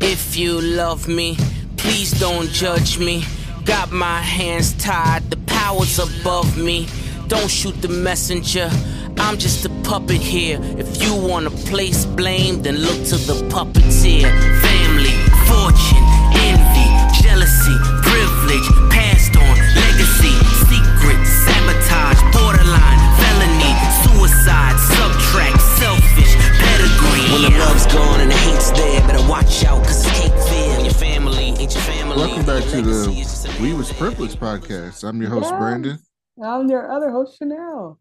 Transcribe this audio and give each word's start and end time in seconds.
If 0.00 0.36
you 0.36 0.60
love 0.60 1.08
me, 1.08 1.36
please 1.76 2.10
don't 2.18 2.48
judge 2.48 2.98
me. 2.98 3.24
Got 3.64 3.92
my 3.92 4.20
hands 4.20 4.72
tied, 4.74 5.30
the 5.30 5.36
power's 5.46 5.98
above 5.98 6.56
me. 6.56 6.88
Don't 7.28 7.50
shoot 7.50 7.80
the 7.82 7.88
messenger. 7.88 8.70
I'm 9.18 9.36
just 9.36 9.66
a 9.66 9.68
puppet 9.84 10.20
here. 10.20 10.58
If 10.78 11.02
you 11.02 11.14
wanna 11.14 11.50
place 11.50 12.06
blame, 12.06 12.62
then 12.62 12.78
look 12.78 13.04
to 13.12 13.16
the 13.16 13.36
puppeteer. 13.52 14.24
Family, 14.64 15.14
fortune, 15.44 16.06
envy, 16.48 16.88
jealousy, 17.20 17.76
privilege, 18.00 18.68
passed 18.88 19.36
on, 19.36 19.54
legacy, 19.76 20.34
secret, 20.72 21.20
sabotage, 21.44 22.20
borderline, 22.32 23.00
felony, 23.20 23.72
suicide, 24.02 24.76
subtract, 24.80 25.60
selfish, 25.76 26.32
pedigree. 26.80 27.32
When 27.32 27.42
the 27.52 27.58
love's 27.58 27.86
gone 27.86 28.20
and 28.20 28.30
the 28.30 28.36
hate's 28.36 28.70
there, 28.72 29.00
better 29.06 29.28
watch 29.28 29.64
out, 29.64 29.82
cause 29.84 30.04
it's 30.06 30.20
cake 30.20 30.32
fear. 30.48 30.80
Your 30.80 30.94
family 30.94 31.36
ain't 31.38 31.60
your 31.60 31.82
family. 31.82 32.16
Welcome 32.16 32.46
back 32.46 32.64
to 32.64 32.76
Legacy 32.76 33.20
is 33.20 33.26
just 33.42 33.58
the 33.58 33.62
We 33.62 33.74
Was 33.74 33.92
Privileged 33.92 34.38
podcast. 34.38 35.04
I'm 35.06 35.20
your 35.20 35.30
host, 35.30 35.50
Yeah. 35.50 35.58
Brandon, 35.58 35.98
I'm 36.42 36.68
your 36.68 36.90
other 36.90 37.10
host, 37.10 37.38
Chanel. 37.38 37.98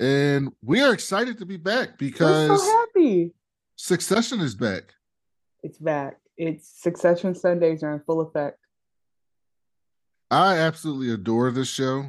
and 0.00 0.52
we 0.62 0.80
are 0.82 0.92
excited 0.92 1.38
to 1.38 1.46
be 1.46 1.56
back 1.56 1.98
because 1.98 2.48
We're 2.48 2.54
because 2.56 2.66
so 2.66 2.86
happy. 2.96 3.34
Succession 3.76 4.40
is 4.40 4.54
back. 4.54 4.94
It's 5.62 5.78
back. 5.78 6.18
It's 6.36 6.68
Succession 6.82 7.34
Sundays 7.34 7.82
are 7.82 7.92
in 7.94 8.00
full 8.00 8.20
effect. 8.20 8.58
I 10.30 10.56
absolutely 10.58 11.12
adore 11.12 11.50
this 11.50 11.68
show. 11.68 12.06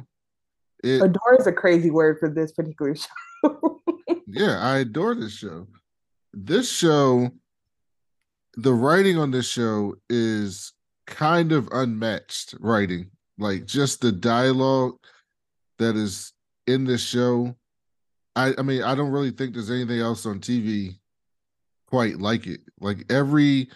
It, 0.82 1.00
Adore 1.02 1.36
is 1.38 1.46
a 1.46 1.52
crazy 1.52 1.90
word 1.90 2.18
for 2.18 2.28
this 2.28 2.52
particular 2.52 2.94
show. 3.44 3.80
Yeah, 4.26 4.58
I 4.60 4.78
adore 4.78 5.14
this 5.14 5.32
show. 5.32 5.66
This 6.32 6.70
show, 6.70 7.30
the 8.54 8.72
writing 8.74 9.18
on 9.18 9.30
this 9.30 9.48
show 9.48 9.94
is 10.10 10.72
kind 11.06 11.52
of 11.52 11.68
unmatched 11.72 12.54
writing. 12.60 13.10
Like 13.38 13.66
just 13.66 14.00
the 14.00 14.12
dialogue 14.12 14.96
that 15.78 15.96
is 15.96 16.32
in 16.66 16.84
this 16.84 17.02
show. 17.02 17.56
I, 18.34 18.54
I 18.58 18.62
mean, 18.62 18.82
I 18.82 18.94
don't 18.94 19.10
really 19.10 19.30
think 19.30 19.54
there's 19.54 19.70
anything 19.70 20.00
else 20.00 20.26
on 20.26 20.40
TV 20.40 20.98
quite 21.86 22.18
like 22.18 22.46
it. 22.46 22.60
Like 22.80 23.10
every 23.10 23.70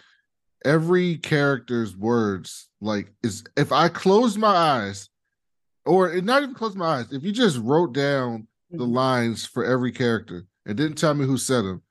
every 0.64 1.16
character's 1.18 1.96
words, 1.96 2.68
like 2.80 3.12
is 3.22 3.44
if 3.56 3.72
I 3.72 3.88
close 3.88 4.36
my 4.36 4.48
eyes, 4.48 5.08
or 5.86 6.20
not 6.20 6.42
even 6.42 6.54
close 6.54 6.74
my 6.74 6.98
eyes, 6.98 7.12
if 7.12 7.22
you 7.22 7.32
just 7.32 7.58
wrote 7.58 7.92
down 7.92 8.46
the 8.70 8.86
Mhm. 8.86 8.94
lines 8.94 9.46
for 9.46 9.64
every 9.64 9.92
character 9.92 10.46
and 10.66 10.76
didn't 10.76 10.98
tell 10.98 11.14
me 11.14 11.26
who 11.26 11.36
said 11.36 11.62
them, 11.62 11.82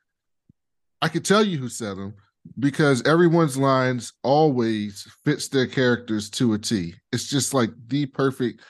I 1.02 1.10
could 1.10 1.26
tell 1.26 1.44
you 1.44 1.58
who 1.58 1.70
said 1.70 1.98
them 1.98 2.16
because 2.58 3.06
everyone's 3.06 3.58
lines 3.58 4.14
always 4.24 5.04
fits 5.26 5.48
their 5.50 5.68
characters 5.68 6.30
to 6.32 6.54
a 6.54 6.58
T. 6.58 6.96
It's 7.12 7.30
just 7.30 7.54
like 7.54 7.72
the 7.88 8.06
perfect 8.06 8.62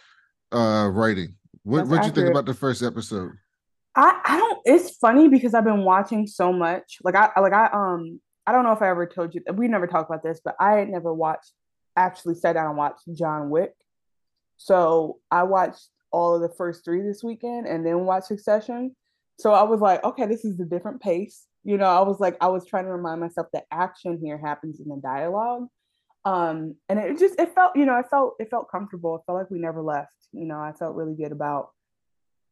uh 0.51 0.89
writing. 0.91 1.35
What 1.63 1.87
what'd 1.87 2.05
you 2.05 2.11
think 2.11 2.29
about 2.29 2.45
the 2.45 2.53
first 2.53 2.81
episode? 2.81 3.31
I, 3.95 4.19
I 4.25 4.37
don't 4.37 4.59
it's 4.65 4.95
funny 4.97 5.27
because 5.27 5.53
I've 5.53 5.63
been 5.63 5.83
watching 5.83 6.25
so 6.27 6.51
much. 6.51 6.97
Like 7.03 7.15
I 7.15 7.39
like 7.39 7.53
I 7.53 7.67
um 7.67 8.19
I 8.47 8.51
don't 8.51 8.63
know 8.63 8.71
if 8.71 8.81
I 8.81 8.89
ever 8.89 9.05
told 9.05 9.35
you 9.35 9.41
we 9.53 9.67
never 9.67 9.85
talked 9.87 10.09
about 10.09 10.23
this, 10.23 10.41
but 10.43 10.55
I 10.59 10.73
had 10.73 10.89
never 10.89 11.13
watched 11.13 11.51
actually 11.95 12.35
sat 12.35 12.53
down 12.53 12.67
and 12.67 12.77
watched 12.77 13.03
John 13.13 13.49
Wick. 13.49 13.73
So 14.57 15.19
I 15.29 15.43
watched 15.43 15.87
all 16.11 16.35
of 16.35 16.41
the 16.41 16.55
first 16.55 16.83
three 16.83 17.01
this 17.01 17.23
weekend 17.23 17.67
and 17.67 17.85
then 17.85 18.05
watch 18.05 18.25
Succession. 18.25 18.95
So 19.37 19.53
I 19.53 19.63
was 19.63 19.79
like, 19.79 20.03
okay, 20.03 20.25
this 20.25 20.43
is 20.43 20.59
a 20.59 20.65
different 20.65 21.01
pace. 21.01 21.45
You 21.63 21.77
know, 21.77 21.85
I 21.85 22.01
was 22.01 22.19
like, 22.19 22.37
I 22.41 22.47
was 22.47 22.65
trying 22.65 22.85
to 22.85 22.91
remind 22.91 23.21
myself 23.21 23.47
that 23.53 23.65
action 23.71 24.19
here 24.21 24.37
happens 24.37 24.79
in 24.79 24.89
the 24.89 24.97
dialogue. 24.97 25.67
Um, 26.25 26.75
and 26.89 26.99
it 26.99 27.17
just 27.17 27.39
it 27.39 27.53
felt, 27.55 27.75
you 27.75 27.85
know, 27.85 27.97
it 27.97 28.07
felt 28.09 28.35
it 28.39 28.49
felt 28.49 28.69
comfortable. 28.69 29.15
It 29.15 29.21
felt 29.25 29.37
like 29.37 29.49
we 29.49 29.59
never 29.59 29.81
left. 29.81 30.11
You 30.31 30.45
know, 30.45 30.59
I 30.59 30.73
felt 30.73 30.95
really 30.95 31.15
good 31.15 31.31
about 31.31 31.69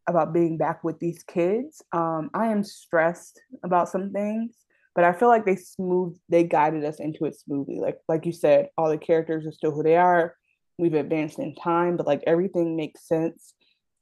about 0.07 0.33
being 0.33 0.57
back 0.57 0.83
with 0.83 0.99
these 0.99 1.23
kids. 1.23 1.81
Um, 1.91 2.29
I 2.33 2.47
am 2.47 2.63
stressed 2.63 3.41
about 3.63 3.89
some 3.89 4.11
things, 4.11 4.55
but 4.95 5.03
I 5.03 5.11
feel 5.11 5.27
like 5.27 5.45
they 5.45 5.57
smooth 5.57 6.17
they 6.29 6.43
guided 6.43 6.85
us 6.85 6.99
into 6.99 7.25
it 7.25 7.37
smoothly. 7.37 7.79
Like 7.79 7.99
like 8.07 8.25
you 8.25 8.31
said, 8.31 8.69
all 8.77 8.89
the 8.89 8.97
characters 8.97 9.45
are 9.45 9.51
still 9.51 9.71
who 9.71 9.83
they 9.83 9.97
are. 9.97 10.35
We've 10.77 10.93
advanced 10.93 11.39
in 11.39 11.55
time, 11.55 11.97
but 11.97 12.05
like 12.05 12.23
everything 12.27 12.75
makes 12.75 13.07
sense. 13.07 13.53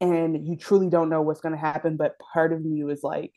And 0.01 0.45
you 0.45 0.57
truly 0.57 0.89
don't 0.89 1.09
know 1.09 1.21
what's 1.21 1.41
gonna 1.41 1.57
happen. 1.57 1.95
But 1.95 2.19
part 2.33 2.51
of 2.51 2.65
you 2.65 2.89
is 2.89 3.01
like, 3.03 3.33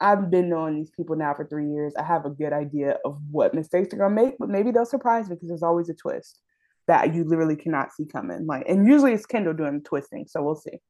I've 0.00 0.30
been 0.30 0.48
knowing 0.48 0.76
these 0.76 0.90
people 0.90 1.16
now 1.16 1.34
for 1.34 1.44
three 1.46 1.68
years. 1.70 1.94
I 1.96 2.04
have 2.04 2.24
a 2.24 2.30
good 2.30 2.52
idea 2.52 2.98
of 3.04 3.20
what 3.30 3.54
mistakes 3.54 3.88
they're 3.90 3.98
gonna 3.98 4.14
make, 4.14 4.38
but 4.38 4.48
maybe 4.48 4.70
they'll 4.70 4.86
surprise 4.86 5.28
me 5.28 5.34
because 5.34 5.48
there's 5.48 5.62
always 5.62 5.88
a 5.88 5.94
twist 5.94 6.40
that 6.86 7.14
you 7.14 7.24
literally 7.24 7.56
cannot 7.56 7.92
see 7.92 8.06
coming. 8.06 8.46
Like, 8.46 8.66
and 8.68 8.86
usually 8.86 9.12
it's 9.12 9.26
Kendall 9.26 9.52
doing 9.52 9.74
the 9.74 9.84
twisting, 9.84 10.26
so 10.26 10.42
we'll 10.42 10.54
see. 10.54 10.80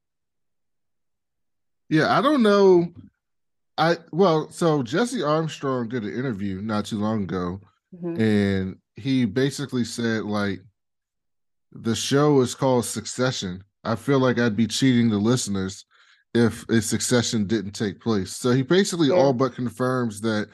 Yeah, 1.89 2.17
I 2.17 2.21
don't 2.21 2.43
know. 2.43 2.93
I 3.77 3.97
well, 4.13 4.51
so 4.51 4.83
Jesse 4.83 5.23
Armstrong 5.23 5.89
did 5.89 6.05
an 6.05 6.13
interview 6.13 6.61
not 6.61 6.85
too 6.85 6.99
long 6.99 7.23
ago, 7.25 7.61
Mhm. 7.95 8.21
and 8.21 8.77
he 8.97 9.25
basically 9.25 9.85
said 9.85 10.25
like 10.25 10.61
the 11.73 11.95
show 11.95 12.41
is 12.41 12.55
called 12.55 12.85
Succession. 12.85 13.63
I 13.85 13.95
feel 13.95 14.19
like 14.19 14.39
I'd 14.39 14.57
be 14.57 14.67
cheating 14.67 15.09
the 15.11 15.19
listeners 15.19 15.85
if 16.35 16.69
a 16.69 16.81
succession 16.83 17.47
didn't 17.47 17.73
take 17.73 18.01
place. 18.01 18.33
So 18.33 18.51
he 18.53 18.63
basically 18.63 19.09
Yeah. 19.09 19.15
all 19.15 19.33
but 19.33 19.55
confirms 19.55 20.21
that 20.23 20.49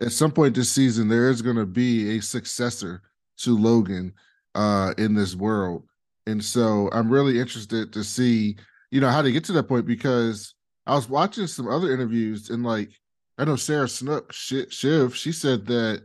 at 0.00 0.12
some 0.12 0.30
point 0.30 0.54
this 0.54 0.70
season 0.70 1.08
there 1.08 1.30
is 1.30 1.40
going 1.42 1.56
to 1.56 1.66
be 1.66 2.16
a 2.16 2.22
successor 2.22 3.02
to 3.38 3.56
Logan 3.56 4.12
uh 4.54 4.92
in 4.98 5.14
this 5.14 5.34
world. 5.34 5.84
And 6.26 6.44
so 6.44 6.88
I'm 6.92 7.08
really 7.10 7.38
interested 7.38 7.92
to 7.92 8.02
see, 8.02 8.56
you 8.90 9.00
know, 9.00 9.10
how 9.10 9.22
to 9.22 9.32
get 9.32 9.44
to 9.44 9.52
that 9.52 9.68
point 9.68 9.86
because 9.86 10.54
I 10.86 10.94
was 10.94 11.08
watching 11.08 11.46
some 11.46 11.68
other 11.68 11.92
interviews 11.92 12.50
and 12.50 12.62
like 12.64 12.90
I 13.38 13.44
know 13.44 13.56
Sarah 13.56 13.88
Snook, 13.88 14.32
Shiv, 14.32 15.14
she 15.14 15.32
said 15.32 15.66
that 15.66 16.02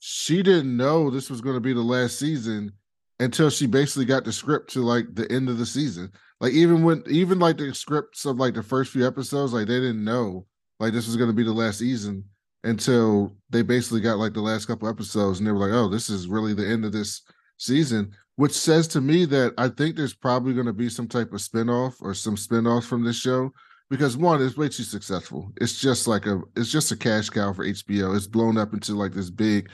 she 0.00 0.42
didn't 0.42 0.76
know 0.76 1.08
this 1.08 1.30
was 1.30 1.40
going 1.40 1.54
to 1.54 1.60
be 1.60 1.72
the 1.72 1.80
last 1.80 2.18
season 2.18 2.72
until 3.22 3.50
she 3.50 3.66
basically 3.66 4.04
got 4.04 4.24
the 4.24 4.32
script 4.32 4.72
to 4.72 4.80
like 4.80 5.14
the 5.14 5.30
end 5.30 5.48
of 5.48 5.56
the 5.56 5.66
season. 5.66 6.10
Like 6.40 6.52
even 6.52 6.82
when 6.82 7.04
even 7.08 7.38
like 7.38 7.56
the 7.56 7.72
scripts 7.72 8.24
of 8.24 8.36
like 8.36 8.54
the 8.54 8.62
first 8.62 8.90
few 8.92 9.06
episodes, 9.06 9.52
like 9.52 9.68
they 9.68 9.78
didn't 9.78 10.04
know 10.04 10.46
like 10.80 10.92
this 10.92 11.06
was 11.06 11.16
to 11.16 11.32
be 11.32 11.44
the 11.44 11.52
last 11.52 11.78
season 11.78 12.24
until 12.64 13.36
they 13.50 13.62
basically 13.62 14.00
got 14.00 14.18
like 14.18 14.32
the 14.32 14.40
last 14.40 14.66
couple 14.66 14.88
episodes 14.88 15.38
and 15.38 15.46
they 15.46 15.52
were 15.52 15.60
like, 15.60 15.72
"Oh, 15.72 15.88
this 15.88 16.10
is 16.10 16.26
really 16.26 16.52
the 16.52 16.66
end 16.66 16.84
of 16.84 16.90
this 16.90 17.22
season," 17.58 18.10
which 18.34 18.52
says 18.52 18.88
to 18.88 19.00
me 19.00 19.24
that 19.26 19.54
I 19.56 19.68
think 19.68 19.94
there's 19.94 20.14
probably 20.14 20.52
to 20.66 20.72
be 20.72 20.88
some 20.88 21.06
type 21.06 21.32
of 21.32 21.40
spinoff 21.40 21.94
or 22.00 22.14
some 22.14 22.34
spinoffs 22.34 22.86
from 22.86 23.04
this 23.04 23.16
show 23.16 23.52
because 23.88 24.16
one, 24.16 24.42
it's 24.42 24.56
way 24.56 24.68
too 24.68 24.82
successful. 24.82 25.52
It's 25.60 25.80
just 25.80 26.08
like 26.08 26.26
a 26.26 26.40
it's 26.56 26.72
just 26.72 26.90
a 26.90 26.96
cash 26.96 27.30
cow 27.30 27.52
for 27.52 27.64
HBO. 27.64 28.16
It's 28.16 28.26
blown 28.26 28.58
up 28.58 28.74
into 28.74 28.94
like 28.94 29.12
this 29.12 29.30
big 29.30 29.70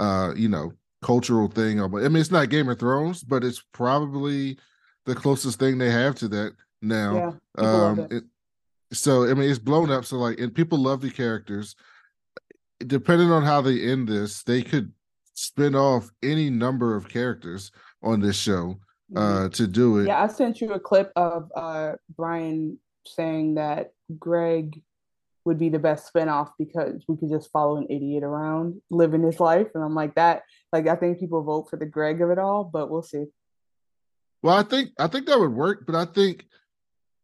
uh, 0.00 0.32
you 0.34 0.48
know, 0.48 0.72
cultural 1.02 1.48
thing. 1.48 1.80
I 1.82 1.86
mean, 1.88 2.16
it's 2.16 2.30
not 2.30 2.50
Game 2.50 2.68
of 2.68 2.78
Thrones, 2.78 3.22
but 3.22 3.42
it's 3.44 3.62
probably 3.72 4.58
the 5.06 5.14
closest 5.14 5.58
thing 5.58 5.78
they 5.78 5.90
have 5.90 6.14
to 6.16 6.28
that 6.28 6.54
now. 6.82 7.38
Yeah, 7.58 7.64
Um, 7.64 7.98
it. 8.00 8.12
it, 8.12 8.24
so 8.92 9.24
I 9.28 9.34
mean, 9.34 9.48
it's 9.48 9.58
blown 9.58 9.90
up. 9.90 10.04
So 10.04 10.16
like, 10.18 10.38
and 10.40 10.54
people 10.54 10.78
love 10.78 11.00
the 11.00 11.10
characters. 11.10 11.74
Depending 12.86 13.30
on 13.30 13.42
how 13.44 13.60
they 13.60 13.80
end 13.90 14.08
this, 14.08 14.42
they 14.42 14.62
could 14.62 14.92
spin 15.34 15.74
off 15.74 16.10
any 16.22 16.50
number 16.50 16.96
of 16.96 17.08
characters 17.08 17.70
on 18.02 18.20
this 18.20 18.36
show 18.36 18.78
Mhm. 19.12 19.46
uh 19.46 19.48
to 19.50 19.66
do 19.66 19.98
it. 19.98 20.06
Yeah, 20.06 20.22
I 20.22 20.26
sent 20.28 20.60
you 20.60 20.72
a 20.72 20.80
clip 20.80 21.12
of 21.16 21.50
uh, 21.56 21.92
Brian 22.16 22.78
saying 23.06 23.54
that 23.54 23.92
Greg 24.18 24.82
would 25.50 25.58
be 25.58 25.68
the 25.68 25.80
best 25.80 26.14
spinoff 26.14 26.52
because 26.60 27.02
we 27.08 27.16
could 27.16 27.28
just 27.28 27.50
follow 27.50 27.76
an 27.76 27.88
idiot 27.90 28.22
around 28.22 28.80
living 28.88 29.24
his 29.24 29.40
life. 29.40 29.66
And 29.74 29.82
I'm 29.82 29.96
like 29.96 30.14
that. 30.14 30.44
Like 30.72 30.86
I 30.86 30.94
think 30.94 31.18
people 31.18 31.42
vote 31.42 31.68
for 31.68 31.76
the 31.76 31.86
Greg 31.86 32.22
of 32.22 32.30
it 32.30 32.38
all, 32.38 32.62
but 32.62 32.88
we'll 32.88 33.02
see. 33.02 33.24
Well, 34.44 34.56
I 34.56 34.62
think 34.62 34.90
I 34.96 35.08
think 35.08 35.26
that 35.26 35.40
would 35.40 35.52
work, 35.52 35.86
but 35.86 35.96
I 35.96 36.04
think 36.04 36.46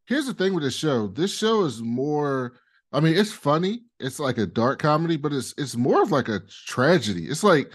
here's 0.06 0.26
the 0.26 0.34
thing 0.34 0.54
with 0.54 0.64
this 0.64 0.74
show. 0.74 1.06
This 1.06 1.32
show 1.32 1.62
is 1.62 1.80
more 1.80 2.54
I 2.92 2.98
mean, 2.98 3.16
it's 3.16 3.30
funny. 3.30 3.82
It's 4.00 4.18
like 4.18 4.38
a 4.38 4.46
dark 4.46 4.80
comedy, 4.80 5.16
but 5.16 5.32
it's 5.32 5.54
it's 5.56 5.76
more 5.76 6.02
of 6.02 6.10
like 6.10 6.28
a 6.28 6.40
tragedy. 6.66 7.26
It's 7.26 7.44
like 7.44 7.72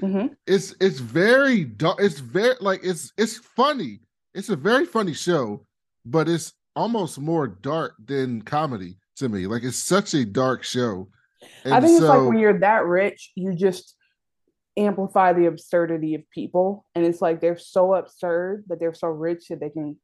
hmm 0.01 0.27
it's 0.45 0.75
it's 0.81 0.99
very 0.99 1.63
dark. 1.63 1.99
It's 2.01 2.19
very 2.19 2.55
like 2.59 2.81
it's 2.83 3.13
it's 3.17 3.37
funny. 3.37 4.01
It's 4.33 4.49
a 4.49 4.57
very 4.57 4.85
funny 4.85 5.13
show, 5.13 5.65
but 6.03 6.27
it's 6.27 6.51
almost 6.75 7.19
more 7.19 7.47
dark 7.47 7.95
than 8.03 8.41
comedy 8.41 8.97
to 9.17 9.29
me. 9.29 9.47
Like 9.47 9.63
it's 9.63 9.77
such 9.77 10.13
a 10.13 10.25
dark 10.25 10.63
show. 10.63 11.09
I 11.65 11.77
And 11.77 11.85
think 11.85 11.97
it's 11.99 12.07
like 12.07 12.27
when 12.27 12.39
you're 12.39 12.59
that 12.59 12.85
rich, 12.85 13.31
you 13.35 13.53
just 13.53 13.95
amplify 14.77 15.33
the 15.33 15.45
absurdity 15.45 16.15
of 16.15 16.29
people. 16.31 16.85
And 16.95 17.05
it's 17.05 17.21
like 17.21 17.41
they're 17.41 17.57
so 17.57 17.93
absurd, 17.95 18.65
but 18.67 18.79
they're 18.79 18.93
so 18.93 19.07
rich 19.07 19.47
that 19.49 19.59
they 19.59 19.69
can 19.69 19.97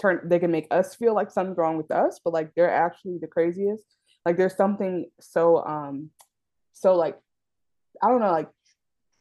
turn 0.00 0.20
they 0.24 0.38
can 0.38 0.50
make 0.50 0.68
us 0.70 0.94
feel 0.94 1.14
like 1.14 1.30
something's 1.30 1.58
wrong 1.58 1.76
with 1.76 1.90
us, 1.90 2.20
but 2.24 2.32
like 2.32 2.52
they're 2.54 2.72
actually 2.72 3.18
the 3.20 3.26
craziest. 3.26 3.84
Like 4.24 4.36
there's 4.36 4.56
something 4.56 5.10
so 5.20 5.64
um 5.64 6.10
so 6.72 6.94
like 6.94 7.18
I 8.02 8.08
don't 8.08 8.20
know, 8.20 8.32
like 8.32 8.48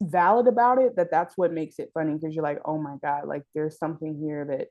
valid 0.01 0.47
about 0.47 0.79
it 0.79 0.95
that 0.95 1.11
that's 1.11 1.37
what 1.37 1.51
makes 1.53 1.77
it 1.77 1.91
funny 1.93 2.13
because 2.13 2.33
you're 2.33 2.43
like, 2.43 2.61
oh 2.65 2.77
my 2.77 2.95
god, 3.03 3.27
like 3.27 3.43
there's 3.53 3.77
something 3.77 4.17
here 4.19 4.45
that 4.45 4.67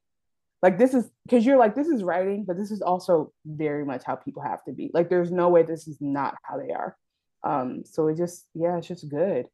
like 0.62 0.78
this 0.78 0.94
is 0.94 1.10
because 1.24 1.46
you're 1.46 1.58
like 1.58 1.74
this 1.74 1.88
is 1.88 2.02
writing, 2.02 2.44
but 2.44 2.56
this 2.56 2.70
is 2.70 2.82
also 2.82 3.32
very 3.46 3.84
much 3.84 4.02
how 4.04 4.14
people 4.14 4.42
have 4.42 4.62
to 4.64 4.72
be. 4.72 4.90
Like 4.92 5.08
there's 5.08 5.32
no 5.32 5.48
way 5.48 5.62
this 5.62 5.88
is 5.88 5.96
not 6.00 6.34
how 6.42 6.58
they 6.58 6.72
are. 6.72 6.96
Um, 7.42 7.82
so 7.86 8.08
it 8.08 8.16
just 8.16 8.46
yeah, 8.54 8.76
it's 8.76 8.88
just 8.88 9.08
good. 9.08 9.48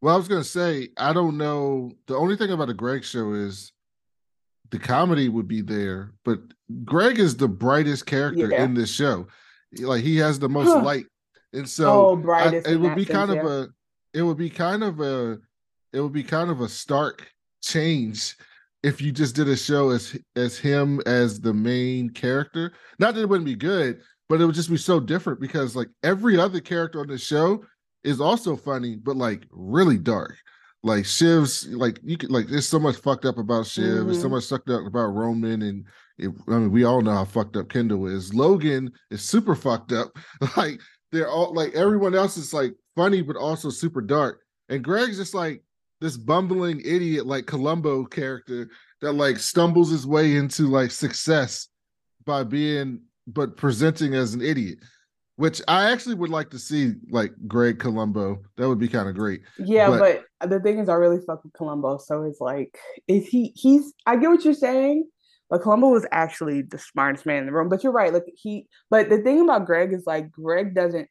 Well, 0.00 0.14
I 0.14 0.18
was 0.18 0.28
gonna 0.28 0.44
say 0.44 0.90
I 0.96 1.12
don't 1.12 1.38
know. 1.38 1.92
The 2.06 2.16
only 2.16 2.36
thing 2.36 2.50
about 2.50 2.68
a 2.68 2.74
Greg 2.74 3.04
show 3.04 3.32
is 3.32 3.72
the 4.70 4.78
comedy 4.78 5.28
would 5.28 5.48
be 5.48 5.62
there, 5.62 6.12
but 6.24 6.40
Greg 6.84 7.18
is 7.18 7.36
the 7.36 7.48
brightest 7.48 8.04
character 8.04 8.50
yeah. 8.50 8.64
in 8.64 8.74
this 8.74 8.90
show. 8.90 9.28
Like 9.78 10.02
he 10.02 10.18
has 10.18 10.38
the 10.38 10.48
most 10.48 10.84
light, 10.84 11.06
and 11.54 11.68
so 11.68 12.08
oh, 12.08 12.16
brightest 12.16 12.68
I, 12.68 12.72
it 12.72 12.80
would 12.80 12.94
be 12.94 13.06
kind 13.06 13.30
of 13.30 13.46
a 13.46 13.68
it 14.12 14.22
would 14.22 14.36
be 14.36 14.50
kind 14.50 14.84
of 14.84 15.00
a 15.00 15.38
it 15.94 16.00
would 16.00 16.12
be 16.12 16.24
kind 16.24 16.50
of 16.50 16.60
a 16.60 16.68
stark 16.68 17.30
change 17.62 18.36
if 18.82 19.00
you 19.00 19.12
just 19.12 19.34
did 19.34 19.48
a 19.48 19.56
show 19.56 19.90
as 19.90 20.16
as 20.36 20.58
him 20.58 21.00
as 21.06 21.40
the 21.40 21.54
main 21.54 22.10
character. 22.10 22.72
Not 22.98 23.14
that 23.14 23.22
it 23.22 23.28
wouldn't 23.28 23.46
be 23.46 23.56
good, 23.56 24.00
but 24.28 24.40
it 24.40 24.46
would 24.46 24.54
just 24.54 24.70
be 24.70 24.76
so 24.76 25.00
different 25.00 25.40
because 25.40 25.76
like 25.76 25.88
every 26.02 26.38
other 26.38 26.60
character 26.60 27.00
on 27.00 27.08
the 27.08 27.18
show 27.18 27.64
is 28.04 28.20
also 28.20 28.56
funny, 28.56 28.96
but 28.96 29.16
like 29.16 29.46
really 29.50 29.98
dark. 29.98 30.36
Like 30.82 31.04
Shiv's, 31.04 31.66
like 31.68 31.98
you 32.04 32.16
could 32.16 32.30
like 32.30 32.46
there's 32.46 32.68
so 32.68 32.78
much 32.78 32.96
fucked 32.96 33.24
up 33.24 33.38
about 33.38 33.66
Shiv, 33.66 33.84
mm-hmm. 33.84 34.06
there's 34.06 34.22
so 34.22 34.28
much 34.28 34.46
fucked 34.46 34.70
up 34.70 34.86
about 34.86 35.06
Roman, 35.06 35.62
and 35.62 35.84
it, 36.18 36.30
I 36.48 36.52
mean 36.52 36.70
we 36.70 36.84
all 36.84 37.02
know 37.02 37.12
how 37.12 37.24
fucked 37.24 37.56
up 37.56 37.68
Kendall 37.68 38.06
is. 38.06 38.32
Logan 38.34 38.92
is 39.10 39.22
super 39.22 39.54
fucked 39.54 39.92
up. 39.92 40.16
Like 40.56 40.80
they're 41.12 41.28
all 41.28 41.54
like 41.54 41.74
everyone 41.74 42.14
else 42.14 42.36
is 42.36 42.52
like 42.52 42.74
funny 42.94 43.22
but 43.22 43.36
also 43.36 43.70
super 43.70 44.00
dark. 44.00 44.40
And 44.68 44.82
Greg's 44.82 45.16
just 45.16 45.34
like 45.34 45.62
this 46.00 46.16
bumbling 46.16 46.80
idiot 46.84 47.26
like 47.26 47.46
Columbo 47.46 48.04
character 48.04 48.68
that 49.00 49.12
like 49.12 49.38
stumbles 49.38 49.90
his 49.90 50.06
way 50.06 50.36
into 50.36 50.64
like 50.64 50.90
success 50.90 51.68
by 52.24 52.44
being 52.44 53.00
but 53.26 53.56
presenting 53.56 54.14
as 54.14 54.34
an 54.34 54.42
idiot. 54.42 54.78
Which 55.36 55.60
I 55.68 55.90
actually 55.90 56.14
would 56.14 56.30
like 56.30 56.48
to 56.50 56.58
see 56.58 56.94
like 57.10 57.32
Greg 57.46 57.78
Columbo. 57.78 58.42
That 58.56 58.68
would 58.68 58.78
be 58.78 58.88
kind 58.88 59.06
of 59.06 59.14
great. 59.14 59.42
Yeah, 59.58 59.90
but, 59.90 60.24
but 60.40 60.48
the 60.48 60.60
thing 60.60 60.78
is 60.78 60.88
I 60.88 60.94
really 60.94 61.20
fuck 61.26 61.44
with 61.44 61.52
Columbo. 61.52 61.98
So 61.98 62.22
it's 62.22 62.40
like 62.40 62.78
is 63.06 63.26
he 63.26 63.52
he's 63.54 63.92
I 64.06 64.16
get 64.16 64.30
what 64.30 64.44
you're 64.46 64.54
saying, 64.54 65.06
but 65.50 65.60
Columbo 65.60 65.88
was 65.88 66.06
actually 66.10 66.62
the 66.62 66.78
smartest 66.78 67.26
man 67.26 67.40
in 67.40 67.46
the 67.46 67.52
room. 67.52 67.68
But 67.68 67.84
you're 67.84 67.92
right. 67.92 68.14
Like 68.14 68.24
he 68.34 68.66
but 68.88 69.10
the 69.10 69.18
thing 69.18 69.42
about 69.42 69.66
Greg 69.66 69.92
is 69.92 70.04
like 70.06 70.30
Greg 70.30 70.74
doesn't 70.74 71.08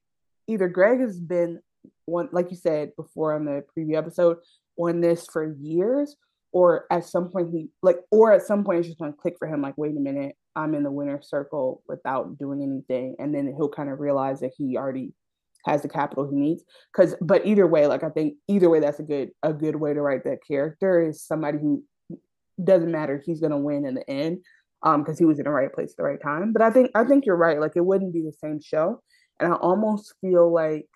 either 0.48 0.70
Greg 0.70 1.02
has 1.02 1.20
been 1.20 1.60
one 2.06 2.30
like 2.32 2.50
you 2.50 2.58
said 2.58 2.96
before 2.96 3.34
on 3.34 3.46
the 3.46 3.64
preview 3.78 3.96
episode 3.96 4.38
on 4.77 5.01
this 5.01 5.27
for 5.31 5.56
years 5.60 6.16
or 6.51 6.86
at 6.92 7.06
some 7.06 7.30
point 7.30 7.50
he 7.51 7.69
like 7.81 7.98
or 8.12 8.31
at 8.31 8.42
some 8.42 8.63
point 8.63 8.80
it's 8.80 8.88
just 8.88 9.00
to 9.00 9.12
click 9.13 9.36
for 9.38 9.48
him 9.48 9.62
like 9.62 9.77
wait 9.77 9.95
a 9.95 10.00
minute 10.00 10.36
i'm 10.56 10.74
in 10.74 10.83
the 10.83 10.92
winner 10.92 11.22
circle 11.22 11.83
without 11.88 12.38
doing 12.38 12.62
anything. 12.62 13.16
And 13.19 13.33
then 13.33 13.54
he'll 13.56 13.69
kind 13.69 13.89
of 13.89 14.00
realize 14.00 14.39
that 14.39 14.54
he 14.57 14.77
already 14.77 15.13
has 15.66 15.81
the 15.81 15.89
capital 15.89 16.30
he 16.30 16.36
needs. 16.36 16.63
Because 16.94 17.16
but 17.22 17.45
either 17.45 17.68
way 17.68 17.88
like 17.88 18.04
i 18.04 18.10
think 18.10 18.36
either 18.48 18.69
way 18.69 18.80
that's 18.80 19.00
a 19.00 19.04
good 19.04 19.31
a 19.44 19.54
good 19.54 19.75
way 19.75 19.94
to 19.94 20.01
write 20.01 20.24
that 20.24 20.39
character 20.48 21.01
is 21.01 21.22
somebody 21.22 21.57
who 21.57 21.83
doesn't 22.63 22.92
matter 22.92 23.22
he's 23.25 23.42
to 23.42 23.57
win 23.57 23.86
in 23.86 23.95
the 23.95 24.10
end 24.10 24.38
um 24.83 25.04
because 25.04 25.19
he 25.19 25.25
was 25.25 25.39
in 25.39 25.44
the 25.44 25.51
right 25.51 25.74
place 25.74 25.92
at 25.92 25.98
the 25.98 26.04
right 26.04 26.22
time. 26.22 26.54
But 26.54 26.62
i 26.62 26.69
think 26.69 26.92
i 26.95 27.04
think 27.04 27.25
you're 27.25 27.36
right 27.36 27.60
like 27.60 27.74
it 27.75 27.86
wouldn't 27.86 28.13
be 28.13 28.22
the 28.22 28.33
same 28.33 28.62
show. 28.62 29.01
And 29.39 29.51
i 29.51 29.56
almost 29.57 30.13
feel 30.22 30.54
like 30.54 30.88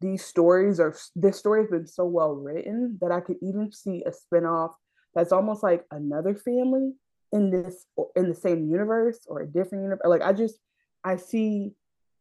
these 0.00 0.24
stories 0.24 0.80
are 0.80 0.94
this 1.16 1.38
story 1.38 1.62
has 1.62 1.70
been 1.70 1.86
so 1.86 2.04
well 2.04 2.34
written 2.34 2.98
that 3.00 3.12
I 3.12 3.20
could 3.20 3.36
even 3.42 3.72
see 3.72 4.04
a 4.06 4.12
spinoff 4.12 4.72
that's 5.14 5.32
almost 5.32 5.62
like 5.62 5.84
another 5.90 6.34
family 6.34 6.92
in 7.32 7.50
this 7.50 7.86
in 8.16 8.28
the 8.28 8.34
same 8.34 8.70
universe 8.70 9.20
or 9.26 9.40
a 9.40 9.46
different 9.46 9.84
universe. 9.84 10.00
Like 10.04 10.22
I 10.22 10.32
just 10.32 10.58
I 11.04 11.16
see 11.16 11.72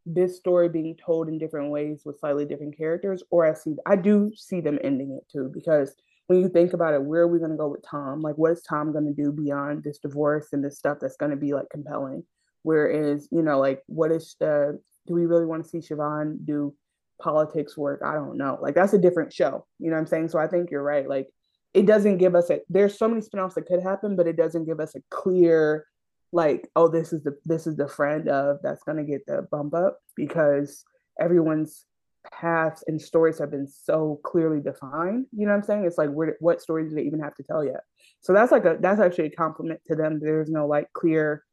this 0.06 0.38
story 0.38 0.70
being 0.70 0.96
told 0.96 1.28
in 1.28 1.38
different 1.38 1.70
ways 1.70 2.04
with 2.06 2.20
slightly 2.20 2.46
different 2.46 2.78
characters, 2.78 3.24
or 3.30 3.46
I 3.46 3.54
see 3.54 3.76
I 3.86 3.96
do 3.96 4.32
see 4.36 4.62
them 4.62 4.80
ending 4.84 5.12
it 5.12 5.30
too 5.32 5.52
because 5.54 5.94
when 6.28 6.42
you 6.42 6.50
think 6.50 6.74
about 6.74 6.94
it, 6.94 7.02
where 7.02 7.22
are 7.22 7.28
we 7.28 7.40
going 7.40 7.52
to 7.52 7.58
go 7.58 7.70
with 7.70 7.86
Tom? 7.90 8.22
Like, 8.22 8.38
what 8.38 8.52
is 8.52 8.62
Tom 8.62 8.92
going 8.92 9.06
to 9.06 9.14
do 9.14 9.32
beyond 9.32 9.84
this 9.84 9.98
divorce 9.98 10.50
and 10.52 10.64
this 10.64 10.78
stuff 10.78 10.98
that's 11.00 11.16
going 11.16 11.32
to 11.32 11.38
be 11.38 11.54
like 11.54 11.70
compelling? 11.70 12.24
Whereas, 12.64 13.30
you 13.32 13.42
know, 13.42 13.60
like, 13.60 13.82
what 13.88 14.12
is 14.12 14.36
uh, 14.42 14.74
do 15.08 15.14
we 15.14 15.26
really 15.26 15.46
want 15.46 15.64
to 15.64 15.70
see 15.70 15.78
Siobhan 15.78 16.46
do 16.46 16.76
politics 17.22 17.78
work. 17.78 18.02
I 18.04 18.14
don't 18.14 18.38
know. 18.38 18.58
Like 18.62 18.76
that's 18.76 18.94
a 18.94 18.98
different 18.98 19.34
show. 19.34 19.66
You 19.80 19.90
know 19.90 19.96
what 19.96 20.02
I'm 20.02 20.08
saying? 20.08 20.30
So 20.30 20.40
I 20.40 20.48
think 20.48 20.72
you're 20.72 20.84
right. 20.84 21.08
Like 21.08 21.28
it 21.74 21.86
doesn't 21.86 22.18
give 22.18 22.36
us 22.36 22.50
a 22.50 22.60
there's 22.70 22.98
so 22.98 23.08
many 23.08 23.22
spinoffs 23.22 23.56
that 23.56 23.68
could 23.68 23.82
happen, 23.82 24.16
but 24.16 24.28
it 24.28 24.38
doesn't 24.38 24.66
give 24.66 24.80
us 24.80 24.96
a 24.96 25.02
clear 25.10 25.86
like, 26.32 26.70
oh, 26.76 26.88
this 26.88 27.14
is 27.14 27.24
the 27.24 27.38
this 27.46 27.68
is 27.68 27.76
the 27.76 27.88
friend 27.88 28.28
of 28.30 28.58
that's 28.64 28.84
gonna 28.84 29.04
get 29.04 29.26
the 29.26 29.48
bump 29.52 29.74
up 29.74 30.00
because 30.16 30.84
everyone's 31.20 31.86
paths 32.32 32.84
and 32.88 33.02
stories 33.02 33.40
have 33.40 33.52
been 33.52 33.68
so 33.68 34.20
clearly 34.24 34.62
defined. 34.62 35.26
You 35.32 35.46
know 35.46 35.52
what 35.52 35.60
I'm 35.60 35.64
saying? 35.64 35.86
It's 35.86 35.98
like 35.98 36.12
where 36.12 36.36
what 36.40 36.62
story 36.62 36.88
do 36.88 36.96
they 36.96 37.04
even 37.04 37.20
have 37.20 37.36
to 37.36 37.44
tell 37.44 37.64
yet? 37.64 37.82
So 38.22 38.34
that's 38.34 38.52
like 38.52 38.66
a 38.66 38.78
that's 38.80 39.00
actually 39.00 39.28
a 39.28 39.32
compliment 39.32 39.82
to 39.88 39.96
them. 39.96 40.20
There's 40.20 40.50
no 40.50 40.68
like 40.68 40.92
clear 40.94 41.44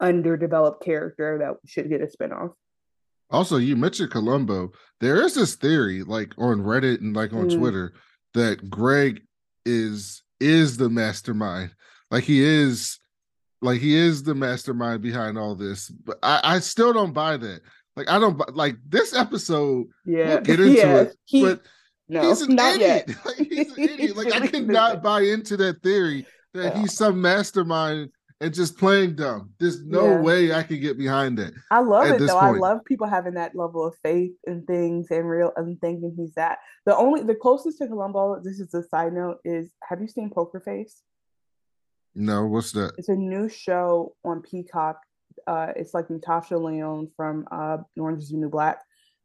underdeveloped 0.00 0.82
character 0.82 1.38
that 1.38 1.70
should 1.70 1.88
get 1.88 2.00
a 2.00 2.06
spinoff. 2.06 2.52
Also, 3.30 3.56
you 3.56 3.76
mentioned 3.76 4.10
Columbo. 4.10 4.72
There 5.00 5.22
is 5.22 5.34
this 5.34 5.54
theory, 5.54 6.02
like 6.02 6.34
on 6.38 6.62
Reddit 6.62 7.00
and 7.00 7.14
like 7.14 7.32
on 7.32 7.48
mm. 7.48 7.58
Twitter, 7.58 7.92
that 8.34 8.68
Greg 8.68 9.22
is 9.64 10.22
is 10.40 10.76
the 10.76 10.90
mastermind. 10.90 11.70
Like 12.10 12.24
he 12.24 12.42
is, 12.42 12.98
like 13.62 13.80
he 13.80 13.94
is 13.94 14.22
the 14.22 14.34
mastermind 14.34 15.02
behind 15.02 15.38
all 15.38 15.54
this. 15.54 15.88
But 15.88 16.18
I, 16.22 16.40
I 16.42 16.58
still 16.58 16.92
don't 16.92 17.12
buy 17.12 17.36
that. 17.36 17.60
Like 17.96 18.10
I 18.10 18.18
don't 18.18 18.56
like 18.56 18.76
this 18.88 19.14
episode. 19.14 19.86
Yeah, 20.04 20.34
we'll 20.34 20.40
get 20.40 20.60
into 20.60 20.72
yeah. 20.72 20.96
it, 20.96 21.16
he, 21.24 21.44
but 21.44 21.62
no, 22.08 22.28
he's 22.28 22.42
an 22.42 22.58
idiot. 22.58 23.04
Yet. 23.06 23.16
Like, 23.24 23.36
he's 23.36 23.76
an 23.76 23.84
idiot. 23.84 24.16
Like 24.16 24.32
I 24.32 24.46
cannot 24.48 25.02
buy 25.02 25.22
into 25.22 25.56
that 25.58 25.82
theory 25.82 26.26
that 26.54 26.74
yeah. 26.74 26.80
he's 26.80 26.94
some 26.94 27.20
mastermind 27.20 28.10
and 28.40 28.54
just 28.54 28.78
playing 28.78 29.16
dumb. 29.16 29.50
There's 29.58 29.84
no 29.84 30.04
yeah. 30.04 30.20
way 30.20 30.52
I 30.52 30.62
can 30.62 30.80
get 30.80 30.96
behind 30.96 31.38
it. 31.38 31.52
I 31.70 31.80
love 31.80 32.06
it 32.06 32.18
though. 32.18 32.40
Point. 32.40 32.56
I 32.56 32.58
love 32.58 32.84
people 32.84 33.06
having 33.06 33.34
that 33.34 33.54
level 33.54 33.86
of 33.86 33.94
faith 34.02 34.32
in 34.46 34.64
things 34.64 35.08
and 35.10 35.28
real 35.28 35.52
and 35.56 35.78
thinking 35.80 36.14
he's 36.16 36.34
that. 36.34 36.58
The 36.86 36.96
only 36.96 37.22
the 37.22 37.34
closest 37.34 37.78
to 37.78 37.86
Columbo, 37.86 38.40
this 38.42 38.58
is 38.58 38.72
a 38.74 38.82
side 38.82 39.12
note, 39.12 39.38
is 39.44 39.70
have 39.88 40.00
you 40.00 40.08
seen 40.08 40.30
Poker 40.30 40.60
Face? 40.60 41.02
No, 42.14 42.46
what's 42.46 42.72
that? 42.72 42.92
It's 42.98 43.08
a 43.08 43.14
new 43.14 43.48
show 43.48 44.14
on 44.24 44.42
Peacock. 44.42 45.00
Uh, 45.46 45.68
it's 45.76 45.94
like 45.94 46.10
Natasha 46.10 46.56
Lyonne 46.56 47.08
from 47.16 47.46
uh, 47.50 47.78
Orange 47.98 48.22
is 48.22 48.30
the 48.30 48.38
New 48.38 48.48
Black. 48.48 48.80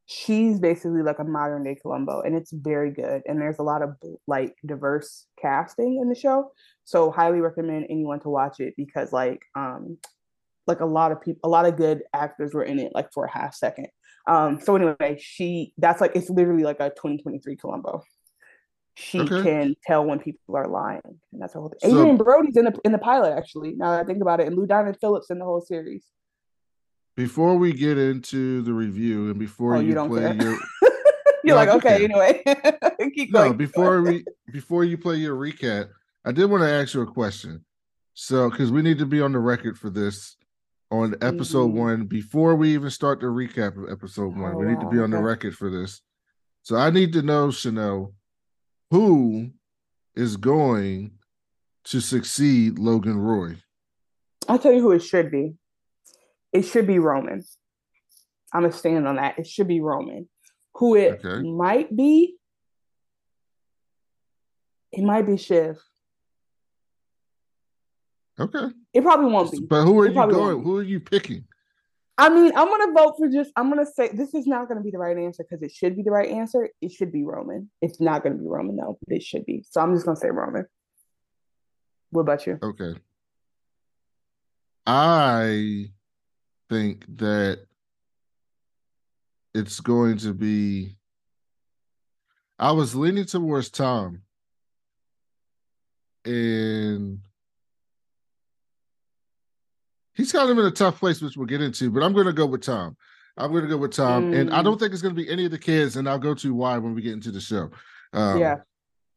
She's 0.07 0.59
basically 0.59 1.01
like 1.01 1.17
a 1.17 1.23
modern 1.23 1.63
day 1.63 1.75
Columbo, 1.81 2.21
and 2.21 2.35
it's 2.35 2.51
very 2.51 2.91
good. 2.91 3.23
And 3.25 3.41
there's 3.41 3.57
a 3.57 3.63
lot 3.63 3.81
of 3.81 3.95
like 4.27 4.55
diverse 4.63 5.25
casting 5.41 5.99
in 5.99 6.09
the 6.09 6.15
show. 6.15 6.51
So 6.85 7.11
highly 7.11 7.41
recommend 7.41 7.87
anyone 7.89 8.19
to 8.21 8.29
watch 8.29 8.59
it 8.59 8.75
because 8.77 9.11
like 9.11 9.41
um 9.55 9.97
like 10.67 10.79
a 10.79 10.85
lot 10.85 11.11
of 11.11 11.21
people 11.21 11.41
a 11.43 11.49
lot 11.49 11.65
of 11.65 11.77
good 11.77 12.03
actors 12.13 12.53
were 12.53 12.63
in 12.63 12.79
it 12.79 12.91
like 12.95 13.11
for 13.11 13.25
a 13.25 13.31
half 13.31 13.53
second. 13.55 13.87
Um 14.27 14.59
so 14.61 14.75
anyway, 14.75 15.17
she 15.19 15.73
that's 15.77 16.01
like 16.01 16.15
it's 16.15 16.29
literally 16.29 16.63
like 16.63 16.79
a 16.79 16.89
2023 16.89 17.55
Columbo. 17.57 18.03
She 18.97 19.19
okay. 19.19 19.43
can 19.43 19.75
tell 19.85 20.05
when 20.05 20.19
people 20.19 20.55
are 20.55 20.67
lying. 20.67 21.01
And 21.33 21.41
that's 21.41 21.53
her 21.53 21.59
whole 21.59 21.69
thing. 21.69 21.91
So, 21.91 21.97
Adrien 21.97 22.17
Brody's 22.17 22.55
in 22.55 22.65
the 22.65 22.79
in 22.85 22.91
the 22.91 22.97
pilot 22.97 23.35
actually. 23.35 23.73
Now 23.75 23.91
that 23.91 24.01
I 24.01 24.03
think 24.05 24.21
about 24.21 24.39
it, 24.39 24.47
and 24.47 24.55
Lou 24.55 24.65
Diamond 24.65 24.97
Phillips 25.01 25.29
in 25.29 25.39
the 25.39 25.45
whole 25.45 25.61
series. 25.61 26.05
Before 27.15 27.55
we 27.55 27.73
get 27.73 27.97
into 27.97 28.61
the 28.61 28.73
review 28.73 29.29
and 29.29 29.39
before 29.39 29.77
oh, 29.77 29.79
you, 29.79 29.99
you 29.99 30.07
play 30.07 30.21
care. 30.21 30.35
your 30.35 30.59
You're 31.45 31.55
no, 31.55 31.73
like, 31.73 31.85
okay, 31.85 32.03
anyway. 32.03 32.43
No, 33.29 33.53
before 33.53 34.01
we 34.01 34.25
before 34.51 34.83
you 34.83 34.97
play 34.97 35.17
your 35.17 35.35
recap, 35.35 35.89
I 36.25 36.31
did 36.31 36.49
want 36.49 36.63
to 36.63 36.69
ask 36.69 36.93
you 36.93 37.01
a 37.01 37.05
question. 37.05 37.63
So, 38.15 38.49
because 38.49 38.71
we 38.71 38.81
need 38.81 38.97
to 38.99 39.05
be 39.05 39.21
on 39.21 39.33
the 39.33 39.39
record 39.39 39.77
for 39.77 39.89
this 39.89 40.37
on 40.89 41.15
episode 41.21 41.69
mm-hmm. 41.69 41.77
one 41.77 42.05
before 42.05 42.55
we 42.55 42.73
even 42.73 42.89
start 42.89 43.19
the 43.19 43.27
recap 43.27 43.77
of 43.77 43.91
episode 43.91 44.35
one. 44.35 44.53
Oh, 44.55 44.57
we 44.57 44.65
need 44.65 44.79
to 44.79 44.89
be 44.89 44.99
on 44.99 45.11
the 45.11 45.21
record 45.21 45.55
for 45.55 45.69
this. 45.69 46.01
So, 46.63 46.77
I 46.77 46.89
need 46.89 47.13
to 47.13 47.21
know, 47.21 47.51
Chanel, 47.51 48.13
who 48.89 49.51
is 50.15 50.37
going 50.37 51.11
to 51.85 51.99
succeed 51.99 52.79
Logan 52.79 53.17
Roy? 53.17 53.57
I'll 54.47 54.59
tell 54.59 54.71
you 54.71 54.81
who 54.81 54.93
it 54.93 55.03
should 55.03 55.29
be. 55.29 55.55
It 56.53 56.63
should 56.63 56.87
be 56.87 56.99
Roman. 56.99 57.43
I'm 58.53 58.61
gonna 58.61 58.73
stand 58.73 59.07
on 59.07 59.17
that. 59.17 59.37
It 59.37 59.47
should 59.47 59.67
be 59.67 59.81
Roman. 59.81 60.29
Who 60.75 60.95
it 60.95 61.25
okay. 61.25 61.47
might 61.47 61.93
be, 61.93 62.37
it 64.91 65.03
might 65.03 65.25
be 65.25 65.37
Shiv. 65.37 65.77
Okay. 68.39 68.67
It 68.93 69.03
probably 69.03 69.31
won't 69.31 69.51
be. 69.51 69.61
But 69.61 69.83
who 69.83 69.99
are 69.99 70.05
it 70.05 70.15
you 70.15 70.27
going? 70.27 70.63
Who 70.63 70.77
are 70.77 70.83
you 70.83 70.99
picking? 70.99 71.45
I 72.17 72.29
mean, 72.29 72.51
I'm 72.55 72.67
gonna 72.67 72.93
vote 72.93 73.15
for 73.17 73.27
just. 73.27 73.51
I'm 73.55 73.69
gonna 73.69 73.85
say 73.85 74.09
this 74.13 74.33
is 74.33 74.47
not 74.47 74.67
gonna 74.67 74.81
be 74.81 74.91
the 74.91 74.97
right 74.97 75.17
answer 75.17 75.43
because 75.43 75.61
it 75.61 75.71
should 75.71 75.95
be 75.95 76.01
the 76.01 76.11
right 76.11 76.29
answer. 76.29 76.69
It 76.81 76.91
should 76.91 77.11
be 77.11 77.23
Roman. 77.23 77.69
It's 77.81 77.99
not 77.99 78.23
gonna 78.23 78.35
be 78.35 78.45
Roman 78.45 78.75
though, 78.75 78.97
but 79.05 79.17
it 79.17 79.23
should 79.23 79.45
be. 79.45 79.65
So 79.69 79.81
I'm 79.81 79.93
just 79.93 80.05
gonna 80.05 80.15
say 80.15 80.29
Roman. 80.29 80.65
What 82.11 82.21
about 82.21 82.47
you? 82.47 82.59
Okay. 82.61 82.95
I 84.87 85.87
think 86.69 87.05
that 87.17 87.65
it's 89.53 89.79
going 89.79 90.17
to 90.19 90.33
be. 90.33 90.95
I 92.57 92.71
was 92.71 92.95
leaning 92.95 93.25
towards 93.25 93.69
Tom, 93.69 94.21
and 96.23 97.19
he's 100.15 100.31
kind 100.31 100.49
of 100.49 100.57
in 100.57 100.65
a 100.65 100.71
tough 100.71 100.99
place, 100.99 101.21
which 101.21 101.37
we'll 101.37 101.45
get 101.45 101.61
into. 101.61 101.91
But 101.91 102.03
I'm 102.03 102.13
going 102.13 102.25
to 102.25 102.33
go 102.33 102.45
with 102.45 102.63
Tom. 102.63 102.97
I'm 103.37 103.51
going 103.51 103.63
to 103.63 103.69
go 103.69 103.77
with 103.77 103.91
Tom, 103.91 104.31
mm. 104.31 104.39
and 104.39 104.53
I 104.53 104.63
don't 104.63 104.77
mm. 104.77 104.79
think 104.79 104.93
it's 104.93 105.01
going 105.01 105.15
to 105.15 105.21
be 105.21 105.29
any 105.29 105.45
of 105.45 105.51
the 105.51 105.59
kids, 105.59 105.97
and 105.97 106.07
I'll 106.07 106.17
go 106.17 106.33
to 106.35 106.53
why 106.53 106.77
when 106.77 106.95
we 106.95 107.01
get 107.01 107.13
into 107.13 107.31
the 107.31 107.41
show. 107.41 107.69
Um, 108.13 108.39
yeah, 108.39 108.57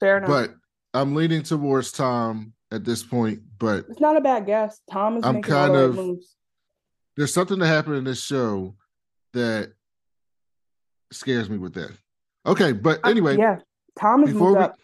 fair 0.00 0.18
enough. 0.18 0.28
But 0.28 0.54
I'm 0.92 1.14
leaning 1.14 1.42
towards 1.42 1.92
Tom 1.92 2.52
at 2.72 2.84
this 2.84 3.02
point, 3.02 3.40
but 3.58 3.84
it's 3.88 4.00
not 4.00 4.16
a 4.16 4.20
bad 4.20 4.44
guess. 4.44 4.80
Tom 4.90 5.18
is 5.18 5.24
I'm 5.24 5.40
kind 5.40 5.76
of 5.76 5.94
moves. 5.94 6.34
there's 7.16 7.32
something 7.32 7.58
that 7.60 7.68
happened 7.68 7.96
in 7.96 8.04
this 8.04 8.22
show 8.22 8.74
that 9.34 9.72
scares 11.12 11.48
me 11.48 11.58
with 11.58 11.74
that. 11.74 11.92
Okay, 12.44 12.72
but 12.72 13.06
anyway, 13.06 13.34
uh, 13.34 13.38
yeah, 13.38 13.56
Tom 13.98 14.24
is 14.24 14.34
moved 14.34 14.58
we, 14.58 14.64
up. 14.64 14.76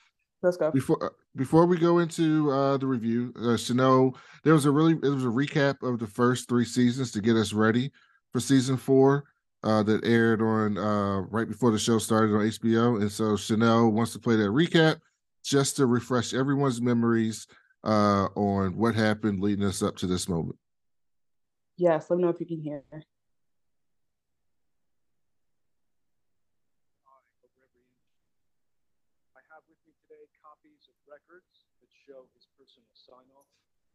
Let's 0.43 0.57
go 0.57 0.71
before 0.71 1.13
before 1.37 1.67
we 1.67 1.77
go 1.77 1.99
into 1.99 2.51
uh, 2.51 2.77
the 2.77 2.87
review. 2.87 3.33
Uh, 3.41 3.57
Chanel, 3.57 4.17
there 4.43 4.55
was 4.55 4.67
a 4.67 4.71
really 4.71 4.95
it 4.95 5.09
was 5.09 5.25
a 5.25 5.29
recap 5.29 5.83
of 5.83 5.99
the 5.99 6.07
first 6.07 6.49
three 6.49 6.65
seasons 6.65 7.11
to 7.13 7.21
get 7.21 7.37
us 7.37 7.53
ready 7.53 7.91
for 8.33 8.41
season 8.41 8.77
four. 8.77 9.25
Uh, 9.63 9.83
that 9.83 10.05
aired 10.05 10.43
on 10.43 10.77
uh, 10.77 11.21
right 11.31 11.49
before 11.49 11.71
the 11.71 11.79
show 11.79 11.97
started 11.97 12.35
on 12.35 12.43
HBO, 12.43 13.01
and 13.01 13.11
so 13.11 13.35
Chanel 13.35 13.89
wants 13.89 14.13
to 14.13 14.19
play 14.19 14.37
that 14.37 14.51
recap 14.51 15.01
just 15.43 15.77
to 15.77 15.87
refresh 15.87 16.35
everyone's 16.35 16.83
memories 16.83 17.47
uh, 17.83 18.27
on 18.35 18.77
what 18.77 18.95
happened 18.95 19.41
leading 19.41 19.65
us 19.65 19.83
up 19.83 19.97
to 19.97 20.07
this 20.07 20.29
moment. 20.29 20.59
Yes, 21.79 22.11
let 22.11 22.19
me 22.19 22.25
know 22.25 22.29
if 22.29 22.41
you 22.41 22.47
can 22.47 22.61
hear. 22.61 22.83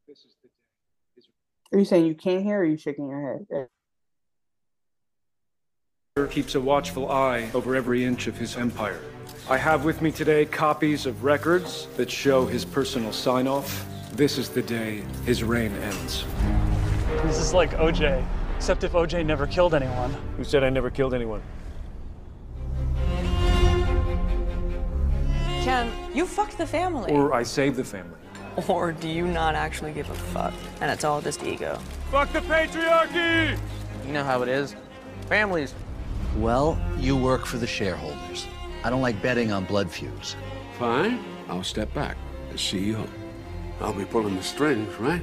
This 0.10 0.26
is 0.26 0.36
the 0.42 0.48
day. 0.48 0.54
His... 1.16 1.28
Are 1.72 1.78
you 1.78 1.86
saying 1.86 2.08
you 2.08 2.16
can't 2.16 2.44
hear 2.44 2.58
or 2.58 2.62
are 2.62 2.66
you 2.66 2.78
shaking 2.78 3.08
your 3.08 3.46
head? 3.52 3.68
Keeps 6.32 6.56
a 6.56 6.60
watchful 6.60 7.12
eye 7.12 7.52
over 7.54 7.76
every 7.76 8.04
inch 8.04 8.26
of 8.26 8.36
his 8.36 8.58
empire. 8.58 9.00
I 9.48 9.58
have 9.58 9.86
with 9.86 10.02
me 10.02 10.12
today 10.12 10.48
copies 10.48 11.06
of 11.06 11.24
records 11.24 11.86
that 11.96 12.10
show 12.10 12.48
his 12.48 12.66
personal 12.66 13.14
sign 13.14 13.48
off. 13.48 13.86
This 14.14 14.40
is 14.40 14.50
the 14.50 14.64
day 14.64 15.04
his 15.28 15.44
reign 15.44 15.74
ends. 15.74 16.26
This 17.24 17.38
is 17.38 17.54
like 17.54 17.70
OJ, 17.74 18.26
except 18.56 18.84
if 18.84 18.94
OJ 18.94 19.24
never 19.24 19.46
killed 19.46 19.76
anyone. 19.76 20.12
Who 20.38 20.44
said 20.44 20.64
I 20.64 20.72
never 20.72 20.90
killed 20.90 21.14
anyone? 21.14 21.44
Ken, 25.62 25.92
you 26.16 26.26
fucked 26.26 26.58
the 26.58 26.66
family. 26.66 27.12
Or 27.12 27.32
I 27.32 27.44
saved 27.44 27.76
the 27.76 27.84
family. 27.84 28.19
Or 28.70 28.92
do 28.92 29.08
you 29.08 29.28
not 29.28 29.56
actually 29.56 29.94
give 29.94 30.10
a 30.10 30.14
fuck? 30.14 30.54
And 30.82 30.92
it's 30.92 31.04
all 31.04 31.22
just 31.22 31.44
ego. 31.44 31.80
Fuck 32.12 32.32
the 32.34 32.40
patriarchy! 32.40 33.58
You 34.06 34.14
know 34.14 34.24
how 34.24 34.42
it 34.42 34.50
is. 34.50 34.76
Families. 35.28 35.74
Well, 36.38 36.80
you 36.98 37.16
work 37.16 37.46
for 37.46 37.58
the 37.58 37.68
shareholders. 37.68 38.48
I 38.84 38.90
don't 38.90 39.02
like 39.02 39.22
betting 39.22 39.52
on 39.52 39.66
blood 39.66 39.90
feuds. 39.90 40.36
Fine. 40.78 41.24
I'll 41.48 41.64
step 41.64 41.94
back 41.94 42.18
as 42.54 42.60
CEO. 42.60 43.08
I'll 43.82 43.94
be 43.94 44.06
pulling 44.06 44.36
the 44.36 44.44
strings, 44.44 44.94
right? 44.96 45.22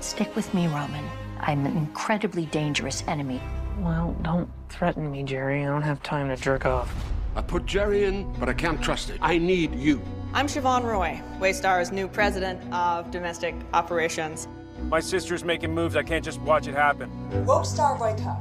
Stick 0.00 0.34
with 0.36 0.52
me, 0.54 0.66
Roman. 0.66 1.04
I'm 1.40 1.64
an 1.66 1.76
incredibly 1.76 2.46
dangerous 2.46 3.04
enemy. 3.06 3.40
Well, 3.80 4.16
don't 4.22 4.48
threaten 4.68 5.10
me, 5.10 5.22
Gerri. 5.22 5.62
I 5.62 5.66
don't 5.66 5.82
have 5.82 6.02
time 6.02 6.28
to 6.28 6.36
jerk 6.36 6.66
off. 6.66 6.92
I 7.36 7.42
put 7.42 7.66
Gerri 7.66 8.02
in, 8.02 8.32
but 8.34 8.48
I 8.48 8.52
can't 8.52 8.82
trust 8.82 9.10
it. 9.10 9.18
I 9.22 9.38
need 9.38 9.74
you. 9.74 10.02
I'm 10.34 10.46
Siobhan 10.46 10.84
Roy, 10.84 11.20
Waystar's 11.40 11.90
new 11.90 12.06
president 12.06 12.60
of 12.72 13.10
domestic 13.10 13.54
operations. 13.72 14.46
My 14.88 15.00
sister's 15.00 15.42
making 15.42 15.74
moves. 15.74 15.96
I 15.96 16.02
can't 16.02 16.24
just 16.24 16.40
watch 16.42 16.66
it 16.66 16.74
happen. 16.74 17.10
Rope 17.44 17.66
Roy 17.98 18.14
Co. 18.18 18.36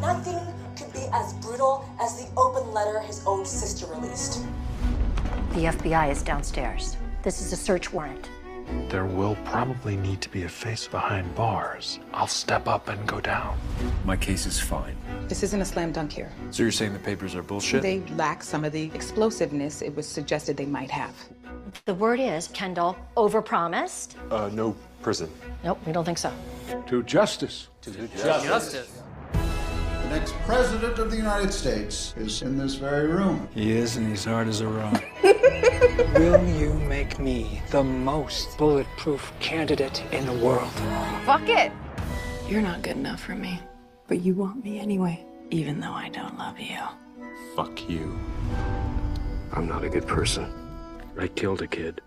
Nothing 0.00 0.38
be 0.94 1.06
as 1.12 1.34
brutal 1.34 1.84
as 2.00 2.16
the 2.16 2.40
open 2.40 2.72
letter 2.72 3.00
his 3.00 3.26
own 3.26 3.44
sister 3.44 3.86
released. 3.86 4.44
The 5.50 5.66
FBI 5.66 6.10
is 6.10 6.22
downstairs. 6.22 6.96
This 7.22 7.40
is 7.40 7.52
a 7.52 7.56
search 7.56 7.92
warrant. 7.92 8.30
There 8.88 9.06
will 9.06 9.36
probably 9.44 9.96
need 9.96 10.20
to 10.22 10.28
be 10.28 10.44
a 10.44 10.48
face 10.48 10.86
behind 10.86 11.34
bars. 11.34 11.98
I'll 12.12 12.26
step 12.26 12.68
up 12.68 12.88
and 12.88 13.06
go 13.06 13.20
down. 13.20 13.58
My 14.04 14.16
case 14.16 14.46
is 14.46 14.60
fine. 14.60 14.96
This 15.28 15.42
isn't 15.42 15.60
a 15.60 15.64
slam 15.64 15.92
dunk 15.92 16.12
here. 16.12 16.30
So 16.50 16.62
you're 16.62 16.72
saying 16.72 16.92
the 16.92 16.98
papers 16.98 17.34
are 17.34 17.42
bullshit? 17.42 17.82
They 17.82 18.00
lack 18.16 18.42
some 18.42 18.64
of 18.64 18.72
the 18.72 18.90
explosiveness 18.94 19.82
it 19.82 19.94
was 19.94 20.06
suggested 20.06 20.56
they 20.56 20.66
might 20.66 20.90
have. 20.90 21.14
The 21.86 21.94
word 21.94 22.20
is 22.20 22.48
Kendall 22.48 22.96
overpromised. 23.16 24.14
Uh, 24.30 24.48
no 24.52 24.76
prison. 25.02 25.30
Nope, 25.64 25.80
we 25.86 25.92
don't 25.92 26.04
think 26.04 26.18
so. 26.18 26.32
To 26.86 27.02
justice. 27.02 27.68
To, 27.82 27.90
to 27.90 28.08
justice. 28.08 28.44
justice 28.44 29.03
next 30.14 30.34
president 30.46 31.00
of 31.00 31.10
the 31.10 31.16
United 31.16 31.52
States 31.52 32.14
is 32.16 32.42
in 32.42 32.56
this 32.56 32.76
very 32.76 33.08
room. 33.08 33.48
He 33.52 33.72
is, 33.72 33.96
and 33.96 34.08
he's 34.08 34.24
hard 34.24 34.46
as 34.46 34.60
a 34.60 34.68
rock. 34.68 35.02
Will 36.14 36.46
you 36.50 36.72
make 36.74 37.18
me 37.18 37.60
the 37.72 37.82
most 37.82 38.56
bulletproof 38.56 39.32
candidate 39.40 40.04
in 40.12 40.24
the 40.24 40.32
world? 40.32 40.70
Fuck 41.26 41.48
it. 41.48 41.72
You're 42.48 42.62
not 42.62 42.82
good 42.82 42.96
enough 42.96 43.20
for 43.20 43.34
me, 43.34 43.60
but 44.06 44.20
you 44.20 44.34
want 44.34 44.64
me 44.64 44.78
anyway, 44.78 45.26
even 45.50 45.80
though 45.80 45.92
I 45.92 46.10
don't 46.10 46.38
love 46.38 46.60
you. 46.60 46.78
Fuck 47.56 47.88
you. 47.90 48.16
I'm 49.52 49.66
not 49.66 49.82
a 49.82 49.88
good 49.88 50.06
person. 50.06 50.46
I 51.18 51.26
killed 51.26 51.60
a 51.60 51.66
kid. 51.66 52.00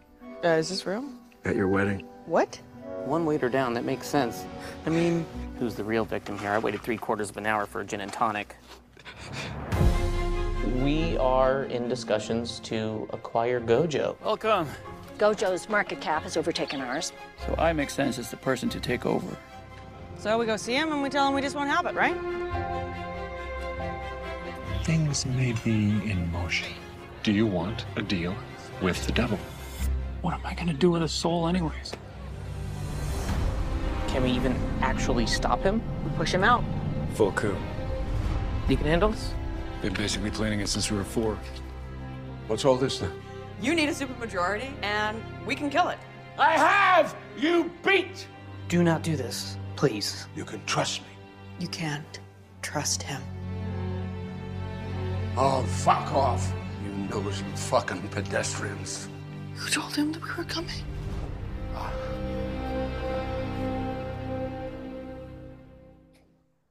Uh, 0.46 0.60
is 0.62 0.70
this 0.70 0.86
real? 0.86 1.04
At 1.44 1.58
your 1.58 1.68
wedding. 1.68 2.06
What? 2.26 2.58
One 3.08 3.26
waiter 3.26 3.48
down, 3.48 3.74
that 3.76 3.86
makes 3.86 4.06
sense. 4.06 4.46
I 4.86 4.90
mean, 4.90 5.26
who's 5.60 5.76
the 5.76 5.84
real 5.84 6.04
victim 6.04 6.38
here? 6.38 6.52
I 6.52 6.58
waited 6.58 6.82
three 6.82 6.98
quarters 6.98 7.30
of 7.30 7.38
an 7.38 7.46
hour 7.46 7.66
for 7.66 7.80
a 7.80 7.86
gin 7.86 8.02
and 8.02 8.12
tonic. 8.12 8.58
We 10.84 11.16
are 11.18 11.64
in 11.64 11.88
discussions 11.88 12.60
to 12.66 13.08
acquire 13.12 13.62
Gojo. 13.62 14.20
Welcome. 14.20 14.68
Gojo's 15.18 15.70
market 15.70 16.02
cap 16.02 16.24
has 16.24 16.36
overtaken 16.36 16.82
ours. 16.82 17.14
So 17.46 17.56
I 17.58 17.72
make 17.72 17.92
sense 17.92 18.20
as 18.20 18.30
the 18.30 18.36
person 18.36 18.68
to 18.70 18.80
take 18.82 19.06
over. 19.06 19.38
So 20.18 20.38
we 20.38 20.46
go 20.46 20.58
see 20.58 20.74
him 20.74 20.92
and 20.92 21.02
we 21.02 21.08
tell 21.08 21.30
him 21.30 21.34
we 21.34 21.42
just 21.42 21.56
won't 21.56 21.70
have 21.70 21.86
it, 21.86 21.96
right? 21.96 22.18
Things 24.84 25.26
may 25.26 25.54
be 25.64 26.12
in 26.12 26.30
motion. 26.34 26.74
Do 27.24 27.32
you 27.32 27.46
want 27.46 27.86
a 27.96 28.02
deal 28.02 28.36
with 28.82 29.06
the 29.06 29.14
devil? 29.14 29.40
What 30.22 30.34
am 30.34 30.42
I 30.46 30.54
gonna 30.54 30.74
do 30.74 30.92
with 30.92 31.04
a 31.04 31.08
soul 31.08 31.48
anyways? 31.48 31.94
Can 34.18 34.24
we 34.24 34.32
even 34.32 34.56
actually 34.82 35.28
stop 35.28 35.62
him? 35.62 35.80
We 36.04 36.10
push 36.18 36.34
him 36.34 36.44
out. 36.44 36.64
Full 37.14 37.34
coup. 37.34 37.56
You 38.68 38.76
can 38.76 38.88
handle 38.88 39.10
this? 39.10 39.32
Been 39.84 39.94
basically 39.94 40.32
planning 40.32 40.60
it 40.60 40.70
since 40.70 40.90
we 40.90 40.98
were 40.98 41.04
four. 41.04 41.38
What's 42.48 42.66
all 42.66 42.78
this 42.78 42.98
then? 42.98 43.12
You 43.62 43.76
need 43.76 43.90
a 43.90 43.92
supermajority, 43.92 44.72
and 44.82 45.22
we 45.46 45.54
can 45.54 45.70
kill 45.70 45.90
it. 45.90 46.00
I 46.40 46.54
have 46.54 47.16
you 47.38 47.70
beat! 47.86 48.28
Do 48.70 48.82
not 48.82 49.04
do 49.04 49.16
this, 49.16 49.56
please. 49.76 50.26
You 50.36 50.46
can 50.46 50.66
trust 50.66 51.02
me. 51.02 51.10
You 51.60 51.68
can't 51.68 52.20
trust 52.64 53.04
him. 53.04 53.22
Oh, 55.38 55.62
fuck 55.62 56.12
off. 56.12 56.52
You 56.84 56.90
nosy 56.90 57.46
fucking 57.54 58.10
pedestrians. 58.10 59.10
Who 59.54 59.70
told 59.70 59.96
him 59.96 60.12
that 60.14 60.24
we 60.24 60.34
were 60.34 60.44
coming? 60.50 60.84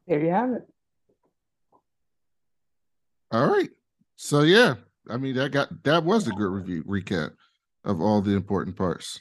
There 0.06 0.22
you 0.22 0.30
have 0.30 0.50
it. 0.52 0.62
All 3.32 3.46
right. 3.46 3.70
So 4.16 4.42
yeah, 4.42 4.74
I 5.08 5.16
mean 5.16 5.34
that 5.36 5.52
got 5.52 5.82
that 5.84 6.04
was 6.04 6.26
a 6.26 6.32
good 6.32 6.50
review 6.50 6.84
recap 6.84 7.32
of 7.84 8.00
all 8.00 8.20
the 8.20 8.34
important 8.34 8.76
parts. 8.76 9.20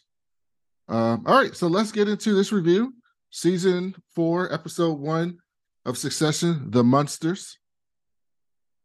Um, 0.87 1.23
all 1.25 1.41
right, 1.41 1.55
so 1.55 1.67
let's 1.67 1.91
get 1.91 2.07
into 2.07 2.33
this 2.33 2.51
review. 2.51 2.93
Season 3.31 3.95
four, 4.13 4.53
episode 4.53 4.99
one 4.99 5.39
of 5.85 5.97
Succession, 5.97 6.69
The 6.69 6.83
Munsters, 6.83 7.57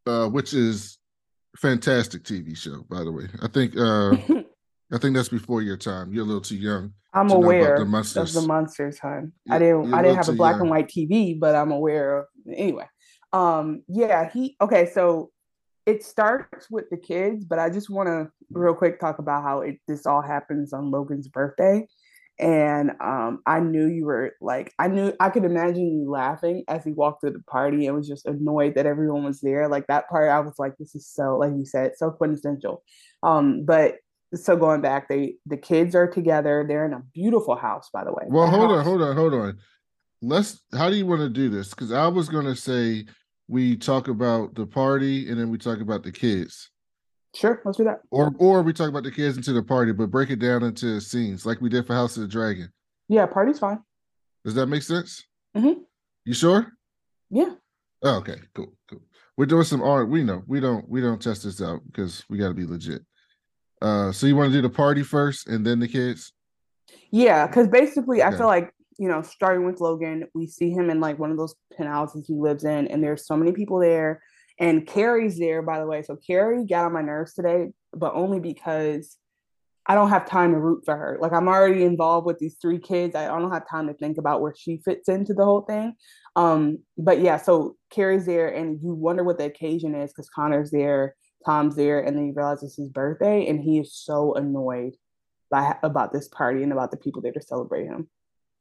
uh, 0.06 0.26
which 0.28 0.54
is 0.54 0.98
fantastic 1.56 2.22
TV 2.22 2.56
show, 2.56 2.84
by 2.88 3.04
the 3.04 3.12
way. 3.12 3.24
I 3.42 3.48
think 3.48 3.76
uh 3.76 4.16
I 4.92 4.98
think 4.98 5.14
that's 5.14 5.28
before 5.28 5.62
your 5.62 5.76
time. 5.76 6.12
You're 6.12 6.24
a 6.24 6.26
little 6.26 6.40
too 6.40 6.56
young. 6.56 6.94
I'm 7.12 7.28
to 7.28 7.34
know 7.34 7.40
about 7.40 7.46
aware 7.46 7.76
the 7.76 8.20
of 8.20 8.32
the 8.32 8.42
monsters 8.46 8.98
time. 8.98 9.32
I 9.50 9.58
didn't 9.58 9.92
I 9.94 10.02
didn't 10.02 10.16
have 10.16 10.28
a 10.28 10.32
black 10.32 10.54
young. 10.54 10.62
and 10.62 10.70
white 10.70 10.88
TV, 10.88 11.38
but 11.38 11.54
I'm 11.54 11.72
aware 11.72 12.18
of 12.18 12.26
anyway. 12.52 12.86
Um 13.32 13.82
yeah, 13.88 14.30
he 14.30 14.56
okay, 14.60 14.90
so 14.92 15.30
it 15.86 16.04
starts 16.04 16.70
with 16.70 16.88
the 16.90 16.96
kids, 16.96 17.44
but 17.44 17.58
I 17.58 17.70
just 17.70 17.90
want 17.90 18.08
to 18.08 18.30
real 18.52 18.74
quick 18.74 19.00
talk 19.00 19.18
about 19.18 19.42
how 19.42 19.60
it 19.60 19.78
this 19.88 20.06
all 20.06 20.22
happens 20.22 20.72
on 20.72 20.90
Logan's 20.90 21.28
birthday. 21.28 21.86
And 22.38 22.92
um 23.00 23.42
I 23.46 23.60
knew 23.60 23.86
you 23.86 24.06
were 24.06 24.32
like 24.40 24.72
I 24.78 24.88
knew 24.88 25.12
I 25.20 25.30
could 25.30 25.44
imagine 25.44 26.00
you 26.00 26.10
laughing 26.10 26.64
as 26.68 26.84
he 26.84 26.92
walked 26.92 27.20
through 27.20 27.32
the 27.32 27.42
party 27.42 27.86
and 27.86 27.96
was 27.96 28.08
just 28.08 28.26
annoyed 28.26 28.74
that 28.76 28.86
everyone 28.86 29.24
was 29.24 29.40
there. 29.40 29.68
Like 29.68 29.86
that 29.88 30.08
part 30.08 30.30
I 30.30 30.40
was 30.40 30.54
like 30.58 30.76
this 30.78 30.94
is 30.94 31.08
so 31.08 31.38
like 31.38 31.52
you 31.56 31.64
said 31.64 31.96
so 31.96 32.10
quintessential. 32.10 32.82
Um 33.22 33.64
but 33.64 33.96
so 34.34 34.56
going 34.56 34.80
back 34.80 35.08
they 35.08 35.34
the 35.46 35.56
kids 35.56 35.94
are 35.94 36.06
together. 36.08 36.64
They're 36.66 36.86
in 36.86 36.92
a 36.92 37.02
beautiful 37.14 37.56
house 37.56 37.88
by 37.92 38.04
the 38.04 38.12
way. 38.12 38.24
Well, 38.28 38.46
The 38.50 38.56
hold 38.56 38.70
on, 38.72 38.84
hold 38.84 39.02
on, 39.02 39.16
hold 39.16 39.34
on. 39.34 39.58
Let's. 40.22 40.62
How 40.72 40.90
do 40.90 40.96
you 40.96 41.06
want 41.06 41.20
to 41.22 41.28
do 41.28 41.48
this? 41.48 41.70
Because 41.70 41.92
I 41.92 42.06
was 42.08 42.28
gonna 42.28 42.54
say 42.56 43.06
we 43.48 43.76
talk 43.76 44.08
about 44.08 44.54
the 44.54 44.66
party 44.66 45.28
and 45.28 45.38
then 45.40 45.50
we 45.50 45.58
talk 45.58 45.80
about 45.80 46.02
the 46.04 46.12
kids, 46.12 46.70
Sure, 47.34 47.60
let's 47.64 47.78
do 47.78 47.84
that. 47.84 48.00
or 48.10 48.32
or 48.38 48.62
we 48.62 48.72
talk 48.72 48.88
about 48.88 49.02
the 49.04 49.10
kids 49.10 49.36
into 49.36 49.52
the 49.52 49.62
party, 49.62 49.92
but 49.92 50.10
break 50.10 50.30
it 50.30 50.38
down 50.38 50.62
into 50.62 51.00
scenes 51.00 51.46
like 51.46 51.60
we 51.60 51.68
did 51.68 51.86
for 51.86 51.94
House 51.94 52.16
of 52.16 52.22
the 52.22 52.28
Dragon. 52.28 52.70
Yeah, 53.08 53.26
party's 53.26 53.58
fine. 53.58 53.80
Does 54.44 54.54
that 54.54 54.66
make 54.66 54.82
sense? 54.82 55.24
Mhm. 55.56 55.80
You 56.24 56.34
sure? 56.34 56.72
Yeah. 57.30 57.54
Oh, 58.02 58.16
okay, 58.18 58.36
cool, 58.54 58.72
cool. 58.88 59.00
We're 59.36 59.46
doing 59.46 59.64
some 59.64 59.82
art. 59.82 60.08
We 60.08 60.22
know 60.22 60.42
we 60.46 60.60
don't 60.60 60.88
we 60.88 61.00
don't 61.00 61.20
test 61.20 61.44
this 61.44 61.60
out 61.62 61.80
because 61.86 62.24
we 62.28 62.36
got 62.38 62.48
to 62.48 62.54
be 62.54 62.66
legit. 62.66 63.02
Uh, 63.82 64.12
so 64.12 64.26
you 64.26 64.36
want 64.36 64.52
to 64.52 64.58
do 64.58 64.62
the 64.62 64.74
party 64.74 65.02
first 65.02 65.48
and 65.48 65.66
then 65.66 65.80
the 65.80 65.88
kids? 65.88 66.32
Yeah, 67.10 67.46
because 67.46 67.68
basically, 67.68 68.22
I 68.22 68.30
feel 68.36 68.46
like 68.46 68.72
you 69.00 69.08
know, 69.08 69.22
starting 69.22 69.64
with 69.64 69.80
Logan, 69.80 70.28
we 70.34 70.46
see 70.46 70.70
him 70.70 70.90
in 70.90 71.00
like 71.00 71.18
one 71.18 71.30
of 71.30 71.38
those 71.38 71.54
penthouses 71.74 72.26
he 72.26 72.34
lives 72.34 72.64
in, 72.64 72.86
and 72.88 73.02
there's 73.02 73.26
so 73.26 73.34
many 73.34 73.50
people 73.50 73.78
there. 73.78 74.22
And 74.58 74.86
Carrie's 74.86 75.38
there, 75.38 75.62
by 75.62 75.80
the 75.80 75.86
way. 75.86 76.02
So 76.02 76.16
Carrie 76.16 76.66
got 76.66 76.84
on 76.84 76.92
my 76.92 77.00
nerves 77.00 77.32
today, 77.32 77.68
but 77.94 78.12
only 78.14 78.40
because 78.40 79.16
I 79.86 79.94
don't 79.94 80.10
have 80.10 80.28
time 80.28 80.52
to 80.52 80.58
root 80.58 80.82
for 80.84 80.94
her. 80.94 81.16
Like 81.18 81.32
I'm 81.32 81.48
already 81.48 81.82
involved 81.82 82.26
with 82.26 82.38
these 82.38 82.56
three 82.60 82.78
kids. 82.78 83.16
I 83.16 83.26
don't 83.26 83.50
have 83.50 83.66
time 83.66 83.86
to 83.86 83.94
think 83.94 84.18
about 84.18 84.42
where 84.42 84.54
she 84.54 84.82
fits 84.84 85.08
into 85.08 85.32
the 85.32 85.46
whole 85.46 85.62
thing. 85.62 85.94
Um, 86.36 86.80
but 86.98 87.20
yeah, 87.20 87.38
so 87.38 87.76
Carrie's 87.90 88.26
there, 88.26 88.48
and 88.48 88.78
you 88.82 88.92
wonder 88.92 89.24
what 89.24 89.38
the 89.38 89.44
occasion 89.44 89.94
is 89.94 90.10
because 90.12 90.28
Connor's 90.28 90.70
there, 90.70 91.16
Tom's 91.44 91.76
there, 91.76 92.00
and 92.00 92.16
then 92.16 92.26
you 92.26 92.32
realize 92.34 92.62
it's 92.62 92.76
his 92.76 92.88
birthday, 92.88 93.48
and 93.48 93.60
he 93.60 93.78
is 93.78 93.94
so 93.94 94.34
annoyed 94.34 94.94
by 95.50 95.76
about 95.82 96.12
this 96.12 96.28
party 96.28 96.62
and 96.62 96.72
about 96.72 96.90
the 96.90 96.96
people 96.96 97.22
there 97.22 97.32
to 97.32 97.40
celebrate 97.42 97.86
him. 97.86 98.08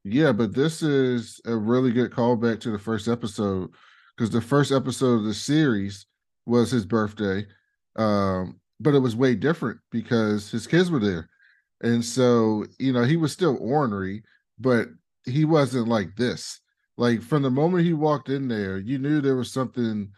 Yeah, 0.03 0.31
but 0.31 0.55
this 0.55 0.81
is 0.81 1.41
a 1.45 1.55
really 1.55 1.91
good 1.91 2.11
callback 2.11 2.61
to 2.61 2.71
the 2.71 2.79
first 2.79 3.07
episode 3.07 3.71
because 4.15 4.31
the 4.31 4.41
first 4.41 4.71
episode 4.71 5.19
of 5.19 5.23
the 5.25 5.33
series 5.33 6.05
was 6.45 6.71
his 6.71 6.85
birthday. 6.85 7.45
Um, 7.95 8.59
but 8.79 8.95
it 8.95 8.99
was 8.99 9.15
way 9.15 9.35
different 9.35 9.79
because 9.91 10.49
his 10.49 10.65
kids 10.65 10.89
were 10.89 10.99
there. 10.99 11.29
And 11.81 12.03
so, 12.03 12.65
you 12.79 12.93
know, 12.93 13.03
he 13.03 13.17
was 13.17 13.31
still 13.31 13.57
ornery, 13.59 14.23
but 14.57 14.87
he 15.25 15.45
wasn't 15.45 15.87
like 15.87 16.15
this. 16.15 16.59
Like 16.97 17.21
from 17.21 17.43
the 17.43 17.51
moment 17.51 17.85
he 17.85 17.93
walked 17.93 18.29
in 18.29 18.47
there, 18.47 18.77
you 18.77 18.97
knew 18.97 19.21
there 19.21 19.35
was 19.35 19.51
something 19.51 20.11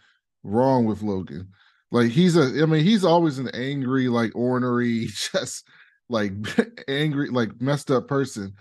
wrong 0.43 0.85
with 0.85 1.03
Logan. 1.03 1.49
Like 1.91 2.09
he's 2.11 2.37
a, 2.37 2.63
I 2.63 2.65
mean, 2.65 2.83
he's 2.83 3.03
always 3.03 3.37
an 3.37 3.49
angry, 3.53 4.07
like 4.07 4.31
ornery, 4.35 5.07
just 5.33 5.67
like 6.09 6.31
angry, 6.87 7.29
like 7.29 7.61
messed 7.61 7.91
up 7.91 8.07
person. 8.07 8.53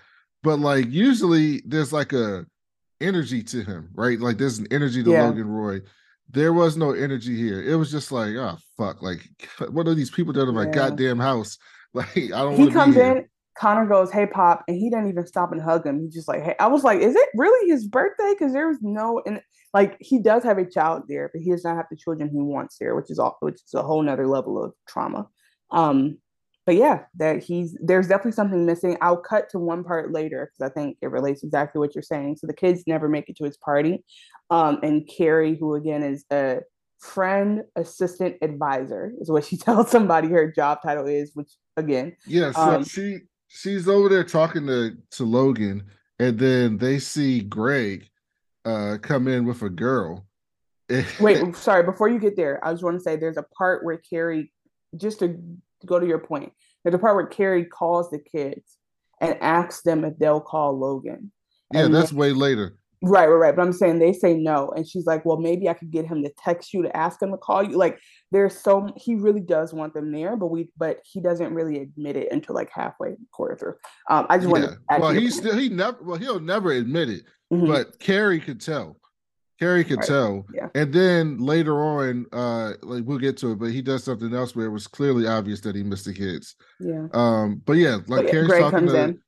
But 0.42 0.58
like 0.58 0.87
usually 0.88 1.62
there's 1.66 1.92
like 1.92 2.12
a 2.12 2.46
energy 3.00 3.42
to 3.44 3.62
him, 3.62 3.90
right? 3.94 4.18
Like 4.18 4.38
there's 4.38 4.58
an 4.58 4.66
energy 4.70 5.02
to 5.04 5.10
Yeah. 5.10 5.25
Logan 5.26 5.49
Roy. 5.49 5.80
There 6.32 6.52
was 6.52 6.76
no 6.76 6.92
energy 6.92 7.37
here. 7.37 7.62
It 7.62 7.75
was 7.75 7.90
just 7.90 8.12
like, 8.12 8.34
oh 8.37 8.56
fuck, 8.76 9.02
like 9.02 9.28
what 9.70 9.87
are 9.88 9.94
these 9.94 10.10
people 10.10 10.32
doing 10.32 10.49
in 10.49 10.54
my 10.54 10.64
Yeah. 10.64 10.70
goddamn 10.72 11.18
house? 11.18 11.58
Like 11.92 12.16
I 12.16 12.28
don't 12.28 12.54
he 12.54 12.60
want 12.60 12.73
to 12.73 12.78
comes 12.78 12.97
in 12.97 13.28
connor 13.60 13.84
goes 13.84 14.10
hey 14.10 14.26
pop 14.26 14.64
and 14.66 14.76
he 14.78 14.88
doesn't 14.88 15.10
even 15.10 15.26
stop 15.26 15.52
and 15.52 15.60
hug 15.60 15.84
him. 15.84 16.00
He's 16.00 16.14
just 16.14 16.28
like 16.28 16.42
hey 16.42 16.54
i 16.58 16.66
was 16.66 16.82
like 16.82 17.00
is 17.00 17.14
it 17.14 17.28
really 17.34 17.70
his 17.70 17.86
birthday? 17.86 18.32
Because 18.32 18.52
there 18.54 18.68
was 18.68 18.78
no 18.80 19.23
and 19.26 19.40
like 19.75 19.96
he 20.00 20.18
does 20.18 20.42
have 20.44 20.58
a 20.58 20.64
child 20.64 21.02
there 21.08 21.28
but 21.32 21.42
he 21.42 21.50
does 21.50 21.62
not 21.62 21.76
have 21.76 21.86
the 21.90 21.96
children 21.96 22.30
he 22.30 22.38
wants 22.38 22.78
there 22.78 22.96
which 22.96 23.10
is 23.10 23.18
all 23.18 23.36
which 23.40 23.56
is 23.56 23.75
a 23.75 23.82
whole 23.82 24.02
nother 24.02 24.26
level 24.26 24.62
of 24.62 24.73
trauma. 24.88 25.28
Um 25.70 26.18
but 26.64 26.75
yeah 26.75 27.02
that 27.16 27.42
he's 27.42 27.76
there's 27.82 28.08
definitely 28.08 28.32
something 28.32 28.64
missing. 28.64 28.96
I'll 29.02 29.18
cut 29.18 29.50
to 29.50 29.58
one 29.58 29.84
part 29.84 30.10
later 30.10 30.50
because 30.50 30.70
i 30.70 30.73
think 30.73 30.96
it 31.02 31.08
relates 31.08 31.42
exactly 31.42 31.80
what 31.80 31.94
you're 31.94 32.02
saying. 32.02 32.36
So 32.36 32.46
the 32.46 32.54
kids 32.54 32.84
never 32.86 33.10
make 33.10 33.28
it 33.28 33.36
to 33.36 33.44
his 33.44 33.58
party. 33.58 34.04
Um 34.49 34.78
and 34.82 35.06
carrie 35.06 35.56
who 35.60 35.75
again 35.75 36.02
is 36.02 36.25
a 36.32 36.60
friend 36.99 37.62
assistant 37.76 38.36
advisor 38.42 39.12
is 39.20 39.30
what 39.30 39.44
she 39.44 39.56
tells 39.66 39.90
somebody 39.90 40.28
her 40.28 40.50
job 40.50 40.78
title 40.82 41.06
is 41.06 41.32
which 41.34 41.52
again 41.76 42.16
Yeah, 42.26 42.52
so 42.52 42.60
um, 42.60 42.84
she 42.84 43.20
she's 43.50 43.89
over 43.89 44.08
there 44.08 44.25
talking 44.25 44.67
to 44.69 44.97
to 45.13 45.25
Logan, 45.25 45.84
and 46.19 46.39
then 46.39 46.78
they 46.78 46.99
see 46.99 47.41
Greg 47.41 48.08
uh 48.65 48.97
come 49.02 49.28
in 49.28 49.45
with 49.45 49.63
a 49.63 49.69
girl. 49.71 50.26
Wait, 51.21 51.54
sorry. 51.56 51.82
Before 51.82 52.08
you 52.08 52.19
get 52.19 52.36
there, 52.36 52.65
I 52.65 52.73
just 52.73 52.82
want 52.82 52.97
to 52.97 53.02
say 53.02 53.17
there's 53.17 53.36
a 53.36 53.45
part 53.56 53.84
where 53.84 53.97
Carrie, 53.99 54.52
just 54.97 55.21
to 55.21 55.39
go 55.86 55.99
to 56.00 56.06
your 56.06 56.19
point, 56.19 56.52
there's 56.82 56.95
a 56.95 56.99
part 56.99 57.15
where 57.17 57.26
Carrie 57.26 57.65
calls 57.65 58.10
the 58.10 58.19
kids 58.19 58.76
and 59.21 59.36
asks 59.41 59.82
them 59.82 60.04
if 60.04 60.19
they'll 60.19 60.41
call 60.41 60.76
Logan. 60.78 61.30
yeah, 61.73 61.84
And 61.84 61.95
that's 61.95 62.10
they- 62.10 62.17
way 62.17 62.32
later. 62.32 62.76
Right, 63.02 63.26
right, 63.26 63.34
right. 63.34 63.56
But 63.56 63.63
I'm 63.63 63.73
saying 63.73 63.99
they 63.99 64.13
say 64.13 64.34
no, 64.34 64.71
and 64.76 64.86
she's 64.86 65.06
like, 65.06 65.25
"Well, 65.25 65.36
maybe 65.39 65.69
I 65.69 65.75
could 65.75 65.91
get 65.91 66.06
him 66.06 66.23
to 66.23 66.30
text 66.43 66.73
you 66.75 66.82
to 66.82 66.97
ask 66.97 67.21
him 67.23 67.30
to 67.32 67.39
call 67.39 67.63
you." 67.63 67.76
Like, 67.76 67.99
there's 68.32 68.58
so 68.58 68.89
he 68.97 69.15
really 69.15 69.41
does 69.41 69.73
want 69.73 69.95
them 69.95 70.13
there, 70.13 70.36
but 70.36 70.49
we, 70.49 70.71
but 70.76 70.99
he 71.04 71.21
doesn't 71.21 71.52
really 71.54 71.78
admit 71.80 72.17
it 72.17 72.30
until 72.32 72.54
like 72.54 72.71
halfway 72.73 73.17
quarter 73.32 73.56
through. 73.56 73.75
Um, 74.08 74.26
I 74.28 74.39
just 74.39 74.49
want 74.50 74.65
Yeah. 74.65 74.71
to. 74.71 74.76
add 74.91 74.97
to 74.97 75.02
Well, 75.02 75.13
he's 75.13 75.36
still 75.36 75.56
he 75.58 75.69
never 75.69 75.99
well 76.02 76.19
he'll 76.19 76.41
never 76.41 76.73
admit 76.73 77.08
it, 77.10 77.23
Mhm. 77.52 77.67
but 77.69 77.99
Carrie 77.99 78.41
could 78.41 78.60
tell. 78.60 78.97
Carrie 79.58 79.84
could 79.84 79.99
Right. 79.99 80.06
tell. 80.08 80.47
Yeah. 80.54 80.69
And 80.75 80.91
then 80.91 81.36
later 81.36 81.75
on, 81.82 82.25
uh, 82.32 82.73
like 82.82 83.04
we'll 83.04 83.19
get 83.19 83.36
to 83.39 83.52
it, 83.52 83.58
but 83.58 83.71
he 83.73 83.82
does 83.82 84.02
something 84.04 84.32
else 84.32 84.56
where 84.56 84.65
it 84.65 84.71
was 84.71 84.86
clearly 84.86 85.26
obvious 85.26 85.60
that 85.60 85.75
he 85.76 85.82
missed 85.82 86.06
the 86.06 86.15
kids. 86.15 86.56
yeah. 86.78 87.08
Um, 87.13 87.60
but 87.67 87.75
yeah, 87.75 87.97
like 87.97 88.06
But 88.06 88.25
yeah, 88.25 88.30
Carrie's 88.30 88.49
Greg 88.49 88.63
talking 88.63 88.78
comes 88.78 88.93
to 88.93 89.02
in. 89.04 89.21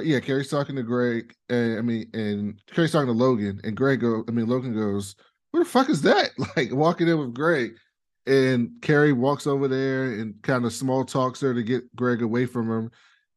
Yeah, 0.00 0.20
Carrie's 0.20 0.48
talking 0.48 0.76
to 0.76 0.82
Greg, 0.82 1.34
and 1.48 1.78
I 1.78 1.82
mean, 1.82 2.08
and 2.14 2.60
Carrie's 2.72 2.92
talking 2.92 3.08
to 3.08 3.12
Logan, 3.12 3.60
and 3.64 3.76
Greg 3.76 4.00
go, 4.00 4.24
I 4.26 4.30
mean, 4.30 4.46
Logan 4.46 4.74
goes, 4.74 5.14
"What 5.50 5.60
the 5.60 5.66
fuck 5.66 5.90
is 5.90 6.02
that?" 6.02 6.30
Like 6.56 6.72
walking 6.72 7.08
in 7.08 7.18
with 7.18 7.34
Greg, 7.34 7.74
and 8.26 8.70
Carrie 8.80 9.12
walks 9.12 9.46
over 9.46 9.68
there 9.68 10.04
and 10.12 10.40
kind 10.42 10.64
of 10.64 10.72
small 10.72 11.04
talks 11.04 11.40
her 11.40 11.52
to 11.52 11.62
get 11.62 11.94
Greg 11.94 12.22
away 12.22 12.46
from 12.46 12.70
him, 12.70 12.90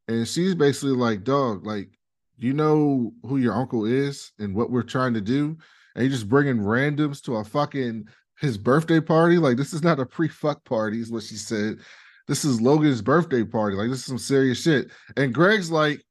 and 0.07 0.27
she's 0.27 0.55
basically 0.55 0.95
like, 0.95 1.23
"Dog, 1.23 1.65
like, 1.65 1.89
you 2.37 2.53
know 2.53 3.13
who 3.23 3.37
your 3.37 3.53
uncle 3.53 3.85
is 3.85 4.31
and 4.39 4.55
what 4.55 4.71
we're 4.71 4.83
trying 4.83 5.13
to 5.15 5.21
do, 5.21 5.57
and 5.95 6.03
you 6.05 6.09
just 6.09 6.29
bringing 6.29 6.57
randoms 6.57 7.21
to 7.23 7.35
a 7.35 7.43
fucking 7.43 8.07
his 8.39 8.57
birthday 8.57 8.99
party. 8.99 9.37
Like, 9.37 9.57
this 9.57 9.73
is 9.73 9.83
not 9.83 9.99
a 9.99 10.05
pre-fuck 10.05 10.63
party, 10.63 11.01
is 11.01 11.11
what 11.11 11.23
she 11.23 11.35
said." 11.35 11.79
This 12.27 12.43
is 12.43 12.59
Logan's 12.59 13.03
birthday 13.03 13.43
party. 13.43 13.75
Like, 13.75 13.89
this 13.89 13.99
is 13.99 14.05
some 14.05 14.17
serious 14.17 14.59
shit. 14.59 14.89
And 15.15 15.31
Greg's 15.31 15.69
like, 15.69 16.01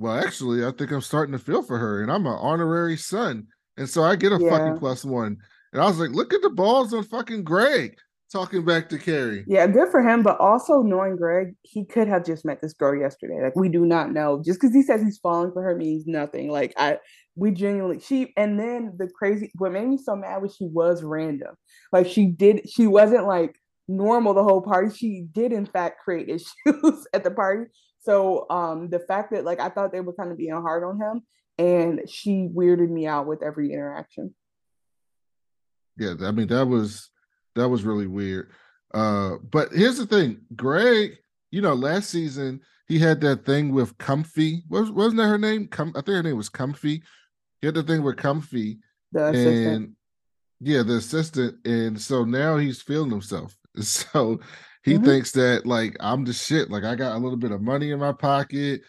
well, 0.00 0.18
actually, 0.18 0.64
I 0.64 0.72
think 0.72 0.90
I'm 0.90 1.02
starting 1.02 1.32
to 1.32 1.38
feel 1.38 1.62
for 1.62 1.78
her, 1.78 2.02
and 2.02 2.10
I'm 2.10 2.26
an 2.26 2.38
honorary 2.40 2.96
son, 2.96 3.46
and 3.76 3.88
so 3.88 4.02
I 4.02 4.16
get 4.16 4.32
a 4.32 4.38
Yeah. 4.40 4.50
fucking 4.50 4.78
plus 4.78 5.04
one. 5.04 5.36
And 5.72 5.82
I 5.82 5.86
was 5.86 6.00
like, 6.00 6.10
look 6.10 6.32
at 6.32 6.42
the 6.42 6.50
balls 6.50 6.92
on 6.94 7.04
fucking 7.04 7.44
Greg 7.44 7.96
talking 8.32 8.64
back 8.64 8.88
to 8.88 8.98
Carrie. 8.98 9.44
Yeah, 9.46 9.66
good 9.66 9.90
for 9.90 10.00
him. 10.00 10.22
But 10.22 10.40
also 10.40 10.82
knowing 10.82 11.16
Greg, 11.16 11.54
he 11.62 11.84
could 11.84 12.08
have 12.08 12.24
just 12.24 12.44
met 12.44 12.60
this 12.60 12.72
girl 12.72 12.98
yesterday. 12.98 13.40
Like 13.42 13.56
we 13.56 13.68
do 13.68 13.84
not 13.84 14.12
know. 14.12 14.42
Just 14.44 14.60
because 14.60 14.74
he 14.74 14.82
says 14.82 15.02
he's 15.02 15.18
falling 15.18 15.52
for 15.52 15.62
her 15.62 15.76
means 15.76 16.06
nothing. 16.06 16.50
Like 16.50 16.72
I, 16.76 16.98
we 17.36 17.50
genuinely 17.50 18.00
she. 18.00 18.32
And 18.36 18.58
then 18.58 18.94
the 18.98 19.08
crazy, 19.08 19.50
what 19.56 19.72
made 19.72 19.86
me 19.86 19.98
so 19.98 20.16
mad 20.16 20.42
was 20.42 20.54
she 20.56 20.66
was 20.66 21.02
random. 21.02 21.54
Like 21.92 22.06
she 22.06 22.26
did, 22.26 22.68
she 22.70 22.86
wasn't 22.86 23.26
like 23.26 23.54
normal 23.88 24.34
the 24.34 24.44
whole 24.44 24.62
party. 24.62 24.94
She 24.96 25.26
did 25.32 25.52
in 25.52 25.66
fact 25.66 26.00
create 26.00 26.28
issues 26.28 27.06
at 27.12 27.24
the 27.24 27.30
party. 27.30 27.64
So 28.00 28.46
um 28.50 28.88
the 28.88 28.98
fact 28.98 29.32
that 29.32 29.44
like 29.44 29.60
I 29.60 29.68
thought 29.68 29.92
they 29.92 30.00
were 30.00 30.12
kind 30.12 30.30
of 30.30 30.38
being 30.38 30.52
hard 30.52 30.84
on 30.84 30.98
him, 31.00 31.22
and 31.58 32.02
she 32.08 32.48
weirded 32.52 32.88
me 32.90 33.06
out 33.06 33.26
with 33.26 33.42
every 33.42 33.72
interaction. 33.72 34.34
Yeah, 35.96 36.14
I 36.22 36.30
mean 36.30 36.48
that 36.48 36.66
was 36.66 37.10
that 37.56 37.68
was 37.68 37.84
really 37.84 38.06
weird. 38.06 38.50
Uh, 38.92 39.36
but 39.50 39.70
here's 39.72 39.98
the 39.98 40.06
thing, 40.06 40.40
Greg. 40.56 41.16
You 41.50 41.60
know, 41.62 41.74
last 41.74 42.10
season 42.10 42.60
he 42.88 42.98
had 42.98 43.20
that 43.20 43.44
thing 43.44 43.72
with 43.72 43.96
Comfy. 43.98 44.62
Was 44.68 44.90
wasn't 44.90 45.18
that 45.18 45.28
her 45.28 45.38
name? 45.38 45.68
Com- 45.68 45.90
I 45.94 46.00
think 46.00 46.08
her 46.16 46.22
name 46.22 46.36
was 46.36 46.48
Comfy. 46.48 47.02
He 47.60 47.66
had 47.66 47.74
the 47.74 47.82
thing 47.82 48.02
with 48.02 48.16
Comfy, 48.16 48.78
The 49.12 49.26
assistant. 49.26 49.66
and 49.76 49.92
yeah, 50.60 50.82
the 50.82 50.94
assistant. 50.94 51.66
And 51.66 52.00
so 52.00 52.24
now 52.24 52.56
he's 52.56 52.80
feeling 52.82 53.10
himself. 53.10 53.56
So 53.80 54.40
he 54.82 54.94
Mhm. 54.94 55.04
thinks 55.04 55.30
that 55.32 55.66
like 55.66 55.96
I'm 56.00 56.24
the 56.24 56.32
shit. 56.32 56.70
Like 56.70 56.84
I 56.84 56.94
got 56.94 57.16
a 57.16 57.18
little 57.18 57.36
bit 57.36 57.52
of 57.52 57.60
money 57.62 57.90
in 57.90 57.98
my 57.98 58.12
pocket. 58.12 58.82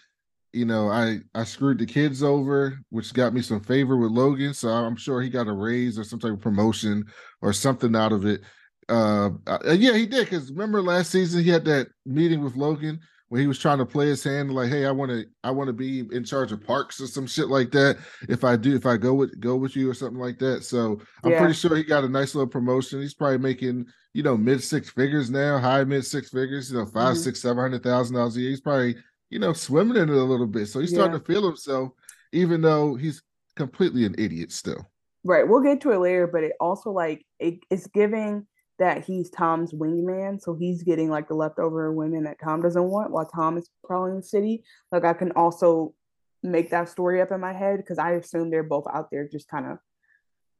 You 0.53 0.65
know, 0.65 0.89
I 0.89 1.19
I 1.33 1.43
screwed 1.45 1.79
the 1.79 1.85
kids 1.85 2.23
over, 2.23 2.77
which 2.89 3.13
got 3.13 3.33
me 3.33 3.41
some 3.41 3.61
favor 3.61 3.95
with 3.97 4.11
Logan. 4.11 4.53
So 4.53 4.69
I'm 4.69 4.95
sure 4.97 5.21
he 5.21 5.29
got 5.29 5.47
a 5.47 5.53
raise 5.53 5.97
or 5.97 6.03
some 6.03 6.19
type 6.19 6.33
of 6.33 6.41
promotion 6.41 7.05
or 7.41 7.53
something 7.53 7.95
out 7.95 8.11
of 8.11 8.25
it. 8.25 8.41
Uh, 8.89 9.29
uh, 9.47 9.59
yeah, 9.77 9.93
he 9.93 10.05
did. 10.05 10.25
Because 10.29 10.51
remember 10.51 10.81
last 10.81 11.11
season 11.11 11.43
he 11.43 11.49
had 11.49 11.63
that 11.65 11.87
meeting 12.05 12.43
with 12.43 12.55
Logan 12.57 12.99
when 13.31 13.39
he 13.39 13.47
was 13.47 13.57
trying 13.57 13.77
to 13.77 13.85
play 13.85 14.07
his 14.07 14.21
hand, 14.25 14.53
like, 14.53 14.67
"Hey, 14.67 14.85
I 14.85 14.91
want 14.91 15.09
to, 15.09 15.23
I 15.41 15.51
want 15.51 15.67
to 15.69 15.73
be 15.73 15.99
in 16.11 16.25
charge 16.25 16.51
of 16.51 16.61
parks 16.61 16.99
or 16.99 17.07
some 17.07 17.25
shit 17.25 17.47
like 17.47 17.71
that. 17.71 17.97
If 18.27 18.43
I 18.43 18.57
do, 18.57 18.75
if 18.75 18.85
I 18.85 18.97
go 18.97 19.13
with 19.13 19.39
go 19.39 19.55
with 19.55 19.73
you 19.73 19.89
or 19.89 19.93
something 19.93 20.19
like 20.19 20.37
that." 20.39 20.65
So 20.65 20.99
I'm 21.23 21.31
Yeah. 21.31 21.39
pretty 21.39 21.53
sure 21.53 21.73
he 21.77 21.83
got 21.83 22.03
a 22.03 22.09
nice 22.09 22.35
little 22.35 22.49
promotion. 22.49 22.99
He's 22.99 23.13
probably 23.13 23.37
making, 23.37 23.85
you 24.13 24.21
know, 24.21 24.35
mid 24.35 24.61
six 24.61 24.89
figures 24.89 25.29
now, 25.29 25.59
high 25.59 25.85
mid 25.85 26.05
six 26.05 26.29
figures. 26.29 26.73
You 26.73 26.79
know, 26.79 26.85
5 26.85 27.15
Mhm. 27.15 27.19
six, 27.23 27.41
seven 27.41 27.59
hundred 27.61 27.83
thousand 27.83 28.17
dollars 28.17 28.35
a 28.35 28.41
year. 28.41 28.49
He's 28.49 28.59
probably, 28.59 28.97
you 29.29 29.39
know, 29.39 29.53
swimming 29.53 29.95
in 29.95 30.09
it 30.09 30.15
a 30.15 30.23
little 30.25 30.45
bit. 30.45 30.65
So 30.65 30.81
he's 30.81 30.89
starting 30.91 31.13
Yeah. 31.13 31.19
to 31.19 31.23
feel 31.23 31.47
himself, 31.47 31.93
even 32.33 32.59
though 32.59 32.95
he's 32.95 33.21
completely 33.55 34.03
an 34.03 34.15
idiot 34.17 34.51
still. 34.51 34.85
Right. 35.23 35.47
We'll 35.47 35.61
get 35.61 35.79
to 35.81 35.91
it 35.91 35.99
later, 35.99 36.27
but 36.27 36.43
it 36.43 36.51
also 36.59 36.91
like 36.91 37.25
it, 37.39 37.59
it's 37.69 37.87
giving 37.87 38.45
that 38.81 39.05
he's 39.05 39.29
Tom's 39.29 39.73
wingman, 39.73 40.41
so 40.41 40.55
he's 40.55 40.81
getting 40.81 41.07
like 41.07 41.27
the 41.27 41.35
leftover 41.35 41.91
women 41.91 42.23
that 42.23 42.39
Tom 42.43 42.63
doesn't 42.63 42.89
want 42.89 43.11
while 43.11 43.27
Tom 43.27 43.55
is 43.59 43.69
prowling 43.83 44.17
the 44.17 44.23
city. 44.23 44.63
Like 44.91 45.05
I 45.05 45.13
can 45.13 45.31
also 45.33 45.93
make 46.41 46.71
that 46.71 46.89
story 46.89 47.21
up 47.21 47.31
in 47.31 47.39
my 47.39 47.53
head 47.53 47.77
because 47.77 47.99
I 47.99 48.13
assume 48.13 48.49
they're 48.49 48.63
both 48.63 48.87
out 48.91 49.11
there 49.11 49.27
just 49.27 49.47
kind 49.47 49.67
of 49.67 49.77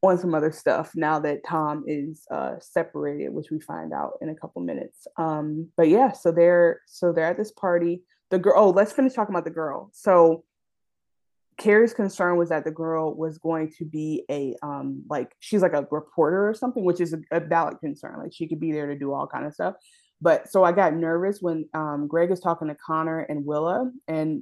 on 0.04 0.20
some 0.20 0.36
other 0.36 0.52
stuff 0.52 0.92
now 0.96 1.18
that 1.20 1.44
Tom 1.44 1.84
is 1.88 2.28
uh 2.30 2.60
separated, 2.60 3.34
which 3.34 3.50
we 3.50 3.60
find 3.60 3.92
out 3.92 4.14
in 4.22 4.30
a 4.30 4.36
couple 4.36 4.62
minutes. 4.62 5.08
Um, 5.18 5.70
but 5.76 5.90
yeah, 5.90 6.12
so 6.12 6.32
they're 6.32 6.82
so 6.86 7.12
they're 7.12 7.26
at 7.26 7.38
this 7.38 7.52
party. 7.52 8.04
The 8.30 8.38
girl 8.38 8.54
oh, 8.56 8.70
let's 8.70 8.92
finish 8.92 9.14
talking 9.14 9.34
about 9.34 9.46
the 9.46 9.50
girl. 9.50 9.90
So 9.94 10.44
Carrie's 11.62 11.94
concern 11.94 12.38
was 12.38 12.50
that 12.50 12.64
the 12.64 12.72
girl 12.72 13.14
was 13.14 13.38
going 13.38 13.72
to 13.78 13.86
be 13.86 14.26
a 14.32 14.56
um 14.64 15.04
like 15.08 15.36
she's 15.40 15.62
like 15.62 15.74
a 15.74 15.88
reporter 15.92 16.50
or 16.50 16.56
something, 16.56 16.84
which 16.84 17.00
is 17.00 17.14
a, 17.14 17.20
a 17.30 17.40
valid 17.40 17.80
concern. 17.80 18.18
Like 18.18 18.34
she 18.34 18.48
could 18.48 18.60
be 18.60 18.72
there 18.72 18.88
to 18.88 18.98
do 18.98 19.14
all 19.14 19.28
kind 19.28 19.46
of 19.46 19.54
stuff. 19.54 19.76
But 20.20 20.50
so 20.50 20.64
I 20.64 20.72
got 20.72 20.96
nervous 20.96 21.38
when 21.40 21.70
um 21.76 22.08
Greg 22.08 22.32
is 22.32 22.40
talking 22.40 22.68
to 22.70 22.76
Connor 22.76 23.20
and 23.20 23.46
Willa, 23.46 23.92
and 24.08 24.42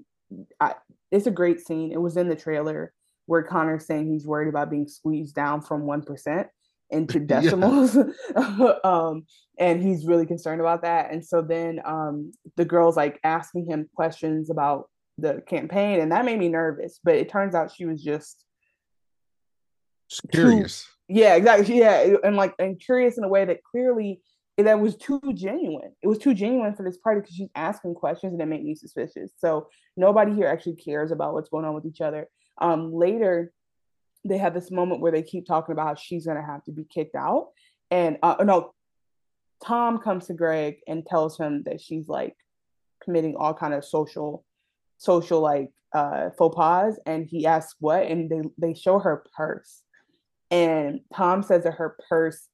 I, 0.61 0.75
it's 1.11 1.27
a 1.27 1.31
great 1.31 1.59
scene. 1.59 1.91
It 1.91 1.99
was 1.99 2.15
in 2.15 2.29
the 2.29 2.37
trailer 2.37 2.93
where 3.25 3.43
Connor's 3.43 3.85
saying 3.85 4.09
he's 4.09 4.25
worried 4.25 4.47
about 4.47 4.69
being 4.69 4.87
squeezed 4.87 5.35
down 5.35 5.61
from 5.61 5.81
one 5.81 6.03
percent 6.03 6.47
into 6.89 7.19
decimals. 7.33 7.97
um, 8.85 9.25
and 9.57 9.83
he's 9.83 10.05
really 10.05 10.25
concerned 10.25 10.61
about 10.61 10.83
that. 10.83 11.11
And 11.11 11.25
so 11.25 11.41
then 11.41 11.81
um 11.83 12.31
the 12.55 12.63
girl's 12.63 12.95
like 12.95 13.19
asking 13.25 13.65
him 13.65 13.89
questions 13.93 14.49
about 14.49 14.87
the 15.21 15.41
campaign, 15.47 15.99
and 15.99 16.11
that 16.11 16.25
made 16.25 16.39
me 16.39 16.49
nervous. 16.49 16.99
But 17.03 17.15
it 17.15 17.29
turns 17.29 17.55
out 17.55 17.71
she 17.71 17.85
was 17.85 18.03
just 18.03 18.45
curious. 20.31 20.87
yeah, 21.07 21.35
exactly. 21.35 21.79
Yeah, 21.79 22.15
and 22.23 22.35
like 22.35 22.53
and 22.59 22.79
curious 22.79 23.17
in 23.17 23.23
a 23.23 23.27
way 23.27 23.45
that 23.45 23.63
clearly 23.63 24.21
that 24.57 24.79
was 24.79 24.95
too 24.95 25.21
genuine. 25.33 25.93
It 26.01 26.07
was 26.07 26.17
too 26.17 26.33
genuine 26.33 26.75
for 26.75 26.83
this 26.83 26.97
party 26.97 27.21
because 27.21 27.35
she's 27.35 27.49
asking 27.55 27.95
questions 27.95 28.33
and 28.33 28.41
it 28.41 28.45
made 28.45 28.63
me 28.63 28.75
suspicious. 28.75 29.31
So 29.37 29.69
nobody 29.95 30.33
here 30.33 30.47
actually 30.47 30.75
cares 30.75 31.11
about 31.11 31.33
what's 31.33 31.49
going 31.49 31.65
on 31.65 31.73
with 31.73 31.85
each 31.85 32.01
other. 32.01 32.27
Um, 32.59 32.93
later, 32.93 33.53
they 34.25 34.37
have 34.37 34.53
this 34.53 34.69
moment 34.69 34.99
where 34.99 35.13
they 35.13 35.23
keep 35.23 35.45
talking 35.45 35.71
about 35.71 35.87
how 35.87 35.95
she's 35.95 36.25
gonna 36.25 36.45
have 36.45 36.63
to 36.65 36.71
be 36.71 36.83
kicked 36.83 37.15
out, 37.15 37.49
and 37.91 38.17
uh, 38.21 38.35
no, 38.43 38.73
Tom 39.63 39.99
comes 39.99 40.27
to 40.27 40.33
Greg 40.33 40.77
and 40.87 41.05
tells 41.05 41.37
him 41.37 41.63
that 41.65 41.81
she's 41.81 42.07
like 42.07 42.35
committing 43.03 43.35
all 43.35 43.53
kind 43.53 43.73
of 43.73 43.85
social, 43.85 44.45
social 44.99 45.41
like 45.41 45.71
uh 45.93 46.29
faux 46.37 46.55
pas, 46.55 46.99
and 47.07 47.25
he 47.25 47.47
asks 47.47 47.75
what, 47.79 48.03
and 48.05 48.29
they 48.29 48.41
they 48.59 48.73
show 48.75 48.99
her 48.99 49.25
purse, 49.35 49.81
and 50.51 51.01
Tom 51.13 51.41
says 51.41 51.63
that 51.63 51.73
her 51.73 51.97
purse, 52.07 52.47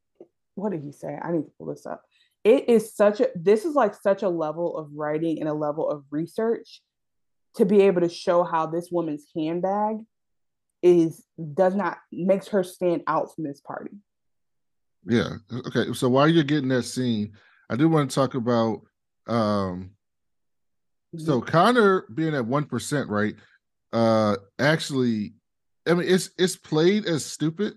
what 0.56 0.72
did 0.72 0.82
he 0.82 0.94
say? 0.94 1.18
I 1.22 1.32
need 1.32 1.44
to 1.44 1.52
pull 1.58 1.68
this 1.68 1.86
up. 1.86 2.02
It 2.46 2.70
is 2.70 2.96
such 2.96 3.20
a 3.20 3.28
this 3.36 3.66
is 3.66 3.76
like 3.76 3.94
such 3.94 4.24
a 4.24 4.30
level 4.30 4.78
of 4.78 4.90
writing 4.94 5.40
and 5.40 5.50
a 5.50 5.54
level 5.54 5.90
of 5.90 6.06
research 6.12 6.82
to 7.56 7.66
be 7.66 7.82
able 7.82 8.02
to 8.02 8.10
show 8.10 8.44
how 8.44 8.68
this 8.68 8.90
woman's 8.92 9.26
handbag 9.36 9.98
is 10.82 11.26
does 11.54 11.74
not 11.74 11.98
makes 12.12 12.48
her 12.50 12.64
stand 12.64 13.02
out 13.08 13.34
from 13.34 13.46
this 13.46 13.62
party. 13.62 13.92
Yeah. 15.08 15.38
Okay. 15.68 15.92
So 15.94 16.10
while 16.10 16.28
you're 16.28 16.44
getting 16.44 16.70
that 16.70 16.84
scene, 16.84 17.34
I 17.70 17.76
do 17.76 17.90
want 17.90 18.12
to 18.12 18.16
talk 18.16 18.36
about 18.36 18.82
um 19.28 19.95
so 21.18 21.42
Connor 21.42 22.06
being 22.14 22.36
at 22.36 22.46
one 22.46 22.66
percent, 22.66 23.10
right? 23.10 23.36
Uh 23.94 24.36
actually, 24.60 25.34
I 25.88 25.94
mean 25.94 26.08
it's 26.08 26.32
it's 26.38 26.56
played 26.56 27.06
as 27.06 27.26
stupid. 27.26 27.76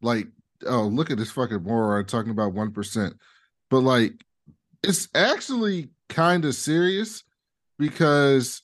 Like, 0.00 0.26
oh, 0.66 0.82
look 0.82 1.10
at 1.10 1.18
this 1.18 1.30
fucking 1.30 1.62
moron 1.62 2.06
talking 2.06 2.32
about 2.32 2.54
one 2.54 2.72
percent. 2.72 3.14
But 3.70 3.80
like 3.80 4.12
it's 4.82 5.08
actually 5.14 5.90
kind 6.08 6.44
of 6.44 6.54
serious 6.54 7.22
because 7.78 8.62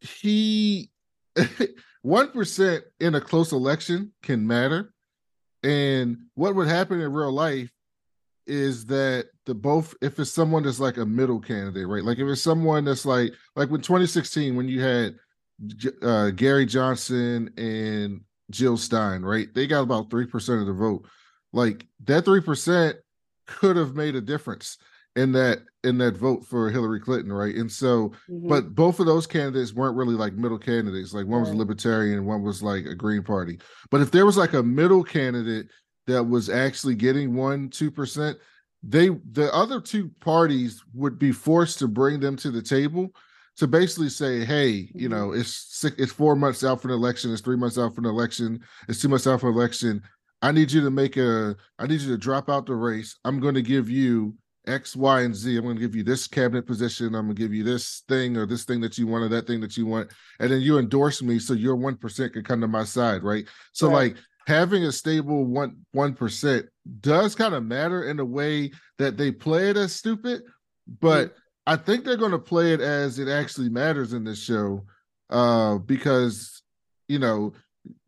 he 0.00 0.90
one 2.02 2.30
percent 2.30 2.84
in 3.00 3.14
a 3.14 3.20
close 3.20 3.52
election 3.52 4.12
can 4.22 4.46
matter. 4.46 4.92
And 5.62 6.18
what 6.34 6.54
would 6.56 6.66
happen 6.66 7.00
in 7.00 7.12
real 7.12 7.30
life 7.30 7.70
is 8.46 8.86
that 8.86 9.26
the 9.46 9.54
both 9.54 9.94
if 10.00 10.18
it's 10.18 10.30
someone 10.30 10.62
that's 10.62 10.80
like 10.80 10.96
a 10.98 11.06
middle 11.06 11.40
candidate, 11.40 11.86
right? 11.88 12.04
Like 12.04 12.18
if 12.18 12.28
it's 12.28 12.42
someone 12.42 12.84
that's 12.84 13.04
like 13.04 13.32
like 13.56 13.70
when 13.70 13.80
2016 13.80 14.54
when 14.56 14.68
you 14.68 14.80
had 14.80 15.16
uh, 16.02 16.30
Gary 16.30 16.66
Johnson 16.66 17.52
and 17.56 18.20
Jill 18.50 18.76
Stein, 18.76 19.22
right? 19.22 19.52
They 19.54 19.66
got 19.66 19.82
about 19.82 20.10
three 20.10 20.26
percent 20.26 20.60
of 20.60 20.66
the 20.66 20.72
vote. 20.72 21.06
Like 21.52 21.86
that 22.04 22.24
three 22.24 22.40
percent 22.40 22.96
could 23.46 23.76
have 23.76 23.94
made 23.94 24.14
a 24.14 24.20
difference 24.20 24.78
in 25.16 25.32
that 25.32 25.58
in 25.84 25.98
that 25.98 26.16
vote 26.16 26.46
for 26.46 26.70
Hillary 26.70 27.00
Clinton, 27.00 27.32
right? 27.32 27.54
And 27.54 27.70
so, 27.70 28.12
Mhm. 28.30 28.48
but 28.48 28.74
both 28.74 29.00
of 29.00 29.06
those 29.06 29.26
candidates 29.26 29.74
weren't 29.74 29.96
really 29.96 30.14
like 30.14 30.32
middle 30.34 30.58
candidates. 30.58 31.12
Like 31.12 31.26
one 31.26 31.40
was 31.40 31.50
a 31.50 31.56
libertarian, 31.56 32.24
one 32.24 32.42
was 32.42 32.62
like 32.62 32.86
a 32.86 32.94
Green 32.94 33.22
Party. 33.22 33.58
But 33.90 34.00
if 34.00 34.10
there 34.10 34.24
was 34.24 34.36
like 34.36 34.52
a 34.54 34.62
middle 34.62 35.02
candidate 35.04 35.66
that 36.06 36.22
was 36.24 36.48
actually 36.48 36.94
getting 36.94 37.34
one 37.34 37.68
two 37.68 37.90
percent, 37.90 38.38
they 38.82 39.10
the 39.32 39.50
other 39.54 39.80
two 39.80 40.10
parties 40.20 40.82
would 40.94 41.18
be 41.18 41.32
forced 41.32 41.78
to 41.78 41.88
bring 41.88 42.20
them 42.20 42.36
to 42.36 42.50
the 42.50 42.62
table 42.62 43.10
to 43.56 43.66
basically 43.66 44.08
say, 44.08 44.44
hey, 44.44 44.90
you 44.94 45.08
mm-hmm. 45.08 45.18
know, 45.18 45.32
it's 45.32 45.52
six, 45.52 45.94
it's 45.98 46.12
four 46.12 46.34
months 46.34 46.64
out 46.64 46.80
for 46.80 46.88
the 46.88 46.94
election, 46.94 47.32
it's 47.32 47.42
three 47.42 47.56
months 47.56 47.78
out 47.78 47.94
for 47.94 48.00
the 48.00 48.08
election, 48.08 48.60
it's 48.88 49.00
two 49.00 49.08
months 49.08 49.26
out 49.26 49.40
for 49.40 49.50
election. 49.50 50.02
I 50.40 50.50
need 50.50 50.72
you 50.72 50.80
to 50.80 50.90
make 50.90 51.16
a, 51.16 51.54
I 51.78 51.86
need 51.86 52.00
you 52.00 52.08
to 52.10 52.18
drop 52.18 52.48
out 52.48 52.66
the 52.66 52.74
race. 52.74 53.16
I'm 53.24 53.38
going 53.38 53.54
to 53.54 53.62
give 53.62 53.88
you 53.88 54.34
X, 54.66 54.96
Y, 54.96 55.22
and 55.22 55.34
Z. 55.34 55.56
I'm 55.56 55.64
going 55.64 55.76
to 55.76 55.80
give 55.80 55.94
you 55.94 56.02
this 56.02 56.26
cabinet 56.26 56.66
position. 56.66 57.14
I'm 57.14 57.26
going 57.26 57.36
to 57.36 57.42
give 57.42 57.54
you 57.54 57.62
this 57.62 58.02
thing 58.08 58.36
or 58.36 58.46
this 58.46 58.64
thing 58.64 58.80
that 58.80 58.98
you 58.98 59.06
want 59.06 59.24
or 59.24 59.28
that 59.28 59.46
thing 59.46 59.60
that 59.60 59.76
you 59.76 59.86
want. 59.86 60.10
And 60.40 60.50
then 60.50 60.60
you 60.60 60.78
endorse 60.78 61.22
me 61.22 61.38
so 61.38 61.52
your 61.52 61.76
1% 61.76 62.32
can 62.32 62.42
come 62.42 62.60
to 62.60 62.68
my 62.68 62.84
side, 62.84 63.22
right? 63.22 63.44
So, 63.72 63.88
Right. 63.88 64.14
like, 64.14 64.16
having 64.46 64.84
a 64.84 64.92
stable 64.92 65.44
one 65.44 65.76
one 65.92 66.14
percent 66.14 66.66
does 67.00 67.34
kind 67.34 67.54
of 67.54 67.64
matter 67.64 68.04
in 68.04 68.20
a 68.20 68.24
way 68.24 68.70
that 68.98 69.16
they 69.16 69.30
play 69.30 69.70
it 69.70 69.76
as 69.76 69.94
stupid, 69.94 70.42
but 71.00 71.34
I 71.66 71.76
think 71.76 72.04
they're 72.04 72.16
going 72.16 72.32
to 72.32 72.38
play 72.38 72.72
it 72.72 72.80
as 72.80 73.18
it 73.18 73.28
actually 73.28 73.68
matters 73.68 74.12
in 74.12 74.24
this 74.24 74.42
show, 74.42 74.84
uh, 75.30 75.78
because 75.78 76.62
you 77.08 77.18
know, 77.18 77.52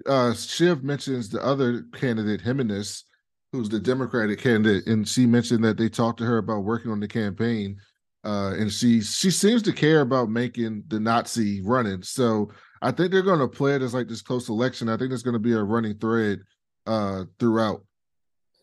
uh, 0.07 0.33
Shiv 0.35 0.83
mentions 0.83 1.29
the 1.29 1.45
other 1.45 1.85
candidate, 1.95 2.41
Jimenez, 2.41 3.05
who's 3.53 3.69
the 3.69 3.79
Democratic 3.79 4.41
candidate, 4.41 4.87
and 4.87 5.07
she 5.07 5.27
mentioned 5.27 5.63
that 5.65 5.77
they 5.77 5.89
talked 5.89 6.19
to 6.19 6.25
her 6.25 6.39
about 6.39 6.65
working 6.65 6.91
on 6.91 7.01
the 7.01 7.09
campaign, 7.09 7.77
uh, 8.25 8.55
and 8.59 8.73
she 8.73 9.01
she 9.01 9.31
seems 9.31 9.63
to 9.63 9.73
care 9.73 10.01
about 10.01 10.31
making 10.31 10.85
the 10.89 10.99
Nazi 10.99 11.61
running. 11.63 12.03
So 12.03 12.51
I 12.85 12.91
think 12.91 13.11
they're 13.11 13.23
going 13.23 13.41
to 13.41 13.49
play 13.49 13.75
it 13.75 13.83
as 13.83 13.95
like 13.95 14.09
this 14.09 14.21
close 14.21 14.51
election. 14.51 14.91
I 14.91 14.99
think 14.99 15.09
there's 15.09 15.23
going 15.23 15.33
to 15.33 15.39
be 15.39 15.55
a 15.55 15.63
running 15.63 15.97
thread 15.97 16.41
uh, 16.87 17.25
throughout 17.39 17.83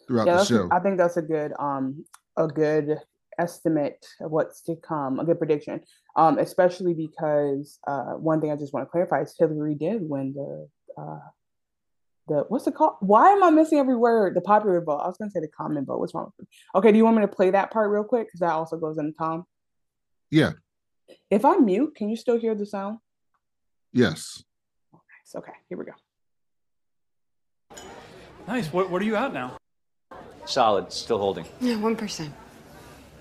throughout 0.07 0.27
yeah, 0.27 0.37
the 0.37 0.45
show. 0.45 0.69
I 0.71 0.79
think 0.79 0.97
that's 0.97 1.17
a 1.17 1.23
good 1.23 1.53
um 1.57 2.05
a 2.37 2.47
good 2.47 2.99
estimate 3.39 4.05
of 4.19 4.29
what's 4.29 4.61
to 4.63 4.75
come, 4.75 5.19
a 5.19 5.25
good 5.25 5.39
prediction. 5.39 5.81
Um, 6.15 6.37
especially 6.37 6.93
because 6.93 7.79
uh 7.87 8.13
one 8.13 8.41
thing 8.41 8.51
I 8.51 8.55
just 8.57 8.73
want 8.73 8.85
to 8.85 8.91
clarify 8.91 9.21
is 9.21 9.33
Hillary 9.37 9.73
did 9.73 10.07
win 10.07 10.33
the 10.33 10.67
uh 11.01 11.19
the 12.27 12.45
what's 12.49 12.67
it 12.67 12.75
called? 12.75 12.97
Why 12.99 13.31
am 13.31 13.43
I 13.43 13.49
missing 13.49 13.79
every 13.79 13.95
word? 13.95 14.35
The 14.35 14.41
popular 14.41 14.81
vote. 14.81 14.99
I 14.99 15.07
was 15.07 15.17
gonna 15.17 15.31
say 15.31 15.39
the 15.39 15.47
common 15.47 15.83
vote. 15.83 15.99
What's 15.99 16.13
wrong 16.13 16.25
with 16.25 16.45
me? 16.45 16.51
Okay, 16.75 16.91
do 16.91 16.97
you 16.99 17.05
want 17.05 17.17
me 17.17 17.23
to 17.23 17.27
play 17.27 17.49
that 17.49 17.71
part 17.71 17.89
real 17.89 18.03
quick? 18.03 18.27
Because 18.27 18.41
that 18.41 18.51
also 18.51 18.77
goes 18.77 18.99
into 18.99 19.13
Tom. 19.13 19.45
yeah. 20.29 20.51
If 21.31 21.43
I 21.43 21.55
mute, 21.57 21.95
can 21.95 22.09
you 22.09 22.15
still 22.15 22.37
hear 22.37 22.53
the 22.53 22.65
sound? 22.65 22.99
Yes. 23.93 24.43
Okay, 25.35 25.51
here 25.69 25.77
we 25.77 25.85
go. 25.85 25.91
Nice. 28.47 28.71
What, 28.73 28.89
what 28.89 29.01
are 29.01 29.05
you 29.05 29.15
at 29.15 29.33
now? 29.33 29.57
Solid, 30.45 30.91
still 30.91 31.17
holding. 31.19 31.45
Yeah, 31.61 31.75
1%. 31.75 32.29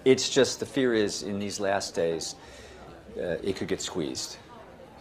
It's 0.04 0.28
just 0.30 0.58
the 0.60 0.66
fear 0.66 0.94
is 0.94 1.22
in 1.22 1.38
these 1.38 1.60
last 1.60 1.94
days, 1.94 2.34
uh, 3.16 3.36
it 3.42 3.56
could 3.56 3.68
get 3.68 3.80
squeezed. 3.80 4.38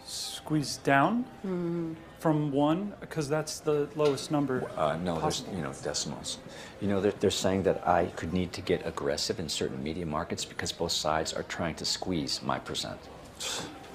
Squeezed 0.06 0.84
down 0.84 1.24
Mm-hmm. 1.46 1.94
from 2.20 2.52
one, 2.52 2.94
because 3.00 3.30
that's 3.30 3.60
the 3.62 3.88
lowest 3.96 4.30
number. 4.30 4.70
Uh, 4.76 4.98
no, 4.98 5.20
there's, 5.20 5.44
you 5.56 5.62
know, 5.62 5.72
decimals. 5.82 6.38
You 6.82 6.90
know, 6.90 7.00
they're, 7.02 7.14
they're 7.20 7.32
saying 7.32 7.64
that 7.64 7.88
I 7.88 8.08
could 8.18 8.34
need 8.34 8.52
to 8.54 8.62
get 8.62 8.86
aggressive 8.86 9.40
in 9.40 9.48
certain 9.50 9.82
media 9.82 10.06
markets 10.06 10.44
because 10.46 10.72
both 10.72 10.92
sides 10.92 11.34
are 11.34 11.44
trying 11.44 11.76
to 11.76 11.86
squeeze 11.86 12.42
my 12.44 12.60
percent. 12.60 13.00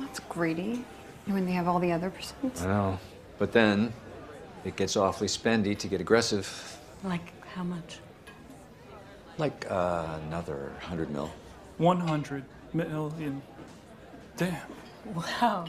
That's 0.01 0.21
greedy 0.21 0.85
when 1.27 1.47
they 1.47 1.53
have 1.53 1.69
all 1.69 1.79
the 1.79 1.93
other 1.93 2.11
percents. 2.11 2.63
I 2.63 2.67
know. 2.67 2.99
But 3.39 3.53
then 3.53 3.93
it 4.65 4.77
gets 4.77 4.97
awfully 4.97 5.29
spendy 5.29 5.77
to 5.79 5.89
get 5.89 6.01
aggressive. 6.01 6.79
Like 7.03 7.33
how 7.55 7.65
much? 7.65 7.99
Like 9.39 9.67
uh, 9.71 10.19
another 10.27 10.71
100 10.81 11.11
mil. 11.11 11.31
100 11.79 12.45
million. 12.73 13.43
Damn. 14.37 14.57
Wow. 15.15 15.67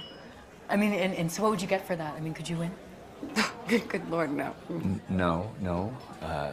I 0.70 0.76
mean, 0.76 0.94
and, 0.94 1.14
and 1.14 1.32
so 1.32 1.42
what 1.44 1.52
would 1.52 1.62
you 1.62 1.68
get 1.68 1.86
for 1.86 1.96
that? 1.96 2.14
I 2.16 2.20
mean, 2.20 2.34
could 2.34 2.48
you 2.50 2.58
win? 2.58 2.72
good, 3.68 3.88
good 3.90 4.10
lord, 4.10 4.32
no. 4.32 4.54
N- 4.70 5.02
No, 5.10 5.52
no. 5.62 5.96
Uh, 6.22 6.52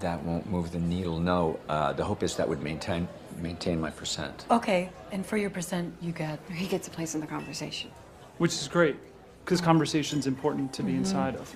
that 0.00 0.22
won't 0.24 0.48
move 0.50 0.72
the 0.72 0.78
needle. 0.78 1.18
No. 1.20 1.58
Uh, 1.68 1.92
the 1.92 2.04
hope 2.04 2.22
is 2.22 2.36
that 2.36 2.48
would 2.48 2.62
maintain 2.62 3.06
maintain 3.40 3.80
my 3.80 3.90
percent. 3.90 4.46
Okay, 4.50 4.90
and 5.12 5.26
for 5.26 5.36
your 5.36 5.50
percent, 5.50 5.92
you 6.00 6.12
get. 6.12 6.38
He 6.52 6.66
gets 6.66 6.88
a 6.88 6.90
place 6.90 7.14
in 7.14 7.20
the 7.20 7.26
conversation. 7.26 7.90
Which 8.38 8.52
is 8.52 8.68
great, 8.68 8.96
because 9.44 9.60
conversation's 9.60 10.26
important 10.26 10.72
to 10.74 10.82
be 10.82 10.92
Mhm. 10.92 10.98
inside 10.98 11.36
of. 11.36 11.54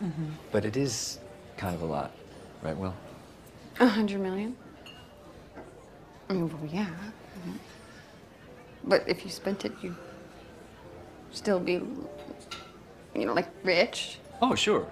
But 0.52 0.64
it 0.64 0.76
is 0.76 1.18
kind 1.56 1.74
of 1.74 1.82
a 1.82 1.86
lot, 1.86 2.12
right, 2.62 2.76
Will? 2.76 2.94
A 3.80 3.86
hundred 3.88 4.20
million? 4.20 4.56
I 6.28 6.32
mean, 6.34 6.48
well, 6.48 6.70
yeah. 6.70 6.86
But 8.84 9.08
if 9.08 9.24
you 9.24 9.30
spent 9.30 9.64
it, 9.64 9.72
you'd 9.82 9.96
still 11.32 11.58
be, 11.60 11.72
you 13.14 13.26
know, 13.26 13.32
like 13.34 13.48
rich. 13.64 14.18
Oh, 14.40 14.54
sure. 14.54 14.86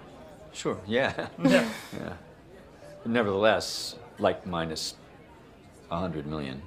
Sure, 0.52 0.78
yeah. 0.86 1.28
Yeah. 1.44 1.68
yeah. 1.92 2.12
But 3.02 3.12
nevertheless, 3.12 3.94
like 4.18 4.46
minus 4.46 4.94
a 5.90 5.98
hundred 5.98 6.26
million. 6.26 6.62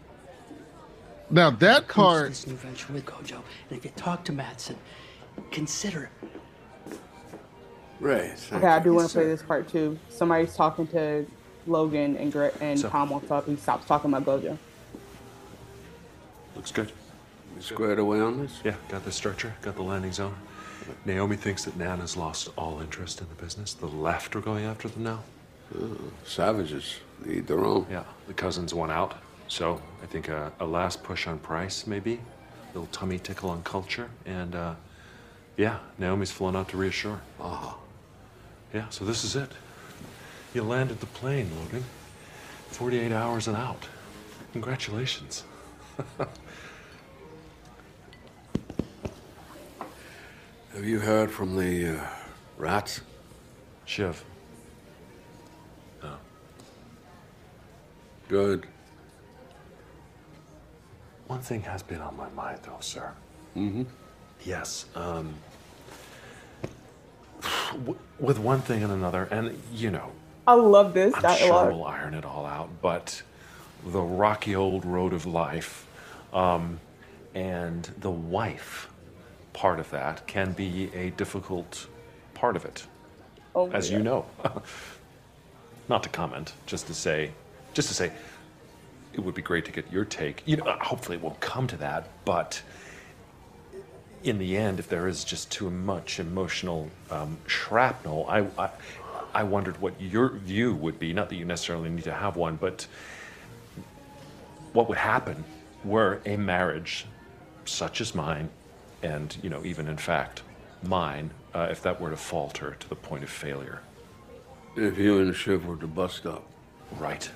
Now 1.30 1.50
that 1.52 1.88
comes 1.88 1.90
to 1.90 2.02
part, 2.02 2.30
This 2.30 2.48
new 2.48 2.54
venture 2.56 2.94
with 2.94 3.06
Gojo, 3.06 3.42
and 3.70 3.78
if 3.78 3.84
you 3.86 3.92
talk 3.96 4.24
to 4.26 4.32
Matsson, 4.32 4.78
consider 5.52 6.10
it. 6.22 6.98
Right. 8.00 8.32
Okay, 8.54 8.66
I 8.68 8.80
do 8.80 8.94
want 8.94 9.10
to 9.10 9.14
play 9.14 9.26
this 9.28 9.42
part 9.44 9.68
too. 9.68 10.00
Somebody's 10.10 10.56
talking 10.56 10.88
to 10.88 11.26
Logan 11.68 12.16
and 12.18 12.32
Gre- 12.32 12.48
and 12.62 12.80
So- 12.80 12.90
Tom 12.90 13.10
walks 13.10 13.30
up. 13.30 13.46
He 13.46 13.56
stops 13.58 13.86
talking 13.86 14.14
about 14.14 14.26
Gojo. 14.26 14.58
Looks 16.56 16.72
good. 16.72 16.92
We 17.56 17.62
Squared 17.62 18.00
away 18.00 18.22
on 18.22 18.40
this? 18.40 18.62
Yeah, 18.64 18.76
got 18.90 19.04
the 19.04 19.12
structure, 19.12 19.54
got 19.62 19.76
the 19.76 19.82
landing 19.84 20.14
zone. 20.14 20.36
Naomi 21.06 21.36
thinks 21.36 21.66
that 21.66 21.76
Nan 21.78 22.00
has 22.00 22.16
lost 22.18 22.50
all 22.58 22.80
interest 22.82 23.22
in 23.22 23.28
the 23.30 23.36
business. 23.36 23.74
The 23.74 23.86
left 23.88 24.36
are 24.36 24.42
going 24.42 24.66
after 24.66 24.88
them 24.88 25.04
now. 25.04 25.20
savages. 26.26 27.00
They 27.22 27.36
eat 27.36 27.48
their 27.48 27.64
own. 27.66 27.86
Yeah, 27.92 28.04
the 28.28 28.34
cousins 28.34 28.74
won 28.74 28.90
out. 28.90 29.16
So 29.50 29.82
I 30.02 30.06
think 30.06 30.30
a, 30.30 30.52
a 30.60 30.66
last 30.66 31.04
push 31.04 31.28
on 31.28 31.38
price, 31.40 31.86
maybe. 31.86 32.14
A 32.14 32.68
little 32.74 32.88
tummy 32.94 33.20
tickle 33.20 33.50
on 33.50 33.62
culture. 33.64 34.10
And 34.26 34.56
uh, 34.56 34.76
yeah, 35.60 35.78
Naomi's 35.98 36.32
flown 36.32 36.56
out 36.56 36.70
to 36.70 36.78
reassure. 36.78 37.20
Ah. 37.38 37.76
Yeah, 38.74 38.88
so 38.88 39.04
this 39.04 39.26
is 39.26 39.36
it. 39.36 39.52
You 40.54 40.64
landed 40.64 41.02
the 41.02 41.06
plane, 41.08 41.52
Logan. 41.60 41.84
48 42.70 43.12
hours 43.12 43.50
and 43.50 43.58
out. 43.58 43.90
Congratulations. 44.54 45.44
Have 46.18 46.30
you 50.86 51.00
heard 51.00 51.30
from 51.30 51.58
the 51.58 51.98
uh, 51.98 52.08
rats? 52.58 53.02
Shiv. 53.84 54.24
No. 56.02 56.16
Good. 58.30 58.66
One 61.28 61.42
thing 61.42 61.64
has 61.64 61.84
been 61.84 62.00
on 62.00 62.16
my 62.16 62.30
mind, 62.30 62.60
though, 62.64 62.78
sir. 62.80 63.12
Mm-hmm. 63.58 63.84
Yes. 64.46 64.86
Um, 64.96 65.34
with 68.20 68.40
one 68.40 68.62
thing 68.62 68.84
and 68.84 68.92
another, 68.92 69.24
and 69.32 69.58
you 69.74 69.92
know, 69.92 70.12
I 70.48 70.54
love 70.54 70.94
this 70.94 71.14
I'm 71.16 71.22
dialogue. 71.22 71.40
sure 71.40 71.72
we'll 71.72 71.86
iron 71.86 72.14
it 72.14 72.26
all 72.26 72.46
out, 72.46 72.70
but 72.82 73.22
the 73.86 74.02
rocky 74.02 74.56
old 74.56 74.86
road 74.86 75.14
of 75.14 75.26
life 75.26 75.86
um, 76.34 76.80
and 77.34 77.84
the 78.00 78.12
wife 78.12 78.90
part 79.54 79.80
of 79.80 79.90
that 79.92 80.26
can 80.28 80.52
be 80.54 80.90
a 80.94 81.12
difficult 81.12 81.88
part 82.34 82.56
of 82.56 82.66
it, 82.66 82.86
Oh, 83.56 83.70
as 83.72 83.90
yeah. 83.90 83.98
you 83.98 84.04
know. 84.04 84.26
Not 85.90 86.04
to 86.04 86.10
comment, 86.10 86.54
just 86.68 86.88
to 86.88 86.94
say, 86.94 87.32
just 87.74 87.88
to 87.88 87.94
say, 87.94 88.12
it 89.14 89.20
would 89.22 89.34
be 89.34 89.42
great 89.42 89.66
to 89.66 89.72
get 89.72 89.92
your 89.92 90.06
take. 90.06 90.44
You 90.46 90.58
know, 90.58 90.78
hopefully 90.82 91.18
it 91.18 91.24
won't 91.24 91.40
come 91.40 91.66
to 91.68 91.78
that, 91.78 92.08
but 92.26 92.62
in 94.24 94.38
the 94.38 94.58
end, 94.58 94.80
if 94.80 94.90
there 94.90 95.08
is 95.08 95.24
just 95.24 95.52
too 95.52 95.70
much 95.70 96.20
emotional 96.20 96.90
um, 97.10 97.38
shrapnel, 97.48 98.26
I, 98.28 98.46
I, 98.58 98.70
I 99.34 99.44
wondered 99.44 99.80
what 99.82 100.00
your 100.00 100.30
view 100.30 100.76
would 100.76 101.00
be. 101.00 101.14
Not 101.14 101.30
that 101.30 101.36
you 101.36 101.46
necessarily 101.46 101.90
need 101.90 102.04
to 102.04 102.14
have 102.14 102.36
one, 102.36 102.58
but 102.58 102.86
what 104.74 104.90
would 104.90 104.98
happen 104.98 105.44
were 105.84 106.22
a 106.26 106.36
marriage 106.36 107.06
such 107.66 108.02
as 108.02 108.14
mine, 108.14 108.50
and 109.04 109.36
you 109.42 109.50
know, 109.50 109.64
even 109.64 109.88
in 109.88 109.98
fact, 109.98 110.42
mine, 110.84 111.32
uh, 111.54 111.68
if 111.72 111.82
that 111.84 112.00
were 112.02 112.10
to 112.10 112.18
falter 112.18 112.76
to 112.80 112.90
the 112.90 112.96
point 112.96 113.24
of 113.24 113.30
failure. 113.30 113.80
If 114.76 114.98
you 114.98 115.20
and 115.20 115.36
Shiv 115.36 115.66
were 115.66 115.78
to 115.78 115.88
bust 115.88 116.26
up. 116.26 116.46
Right. 116.98 117.30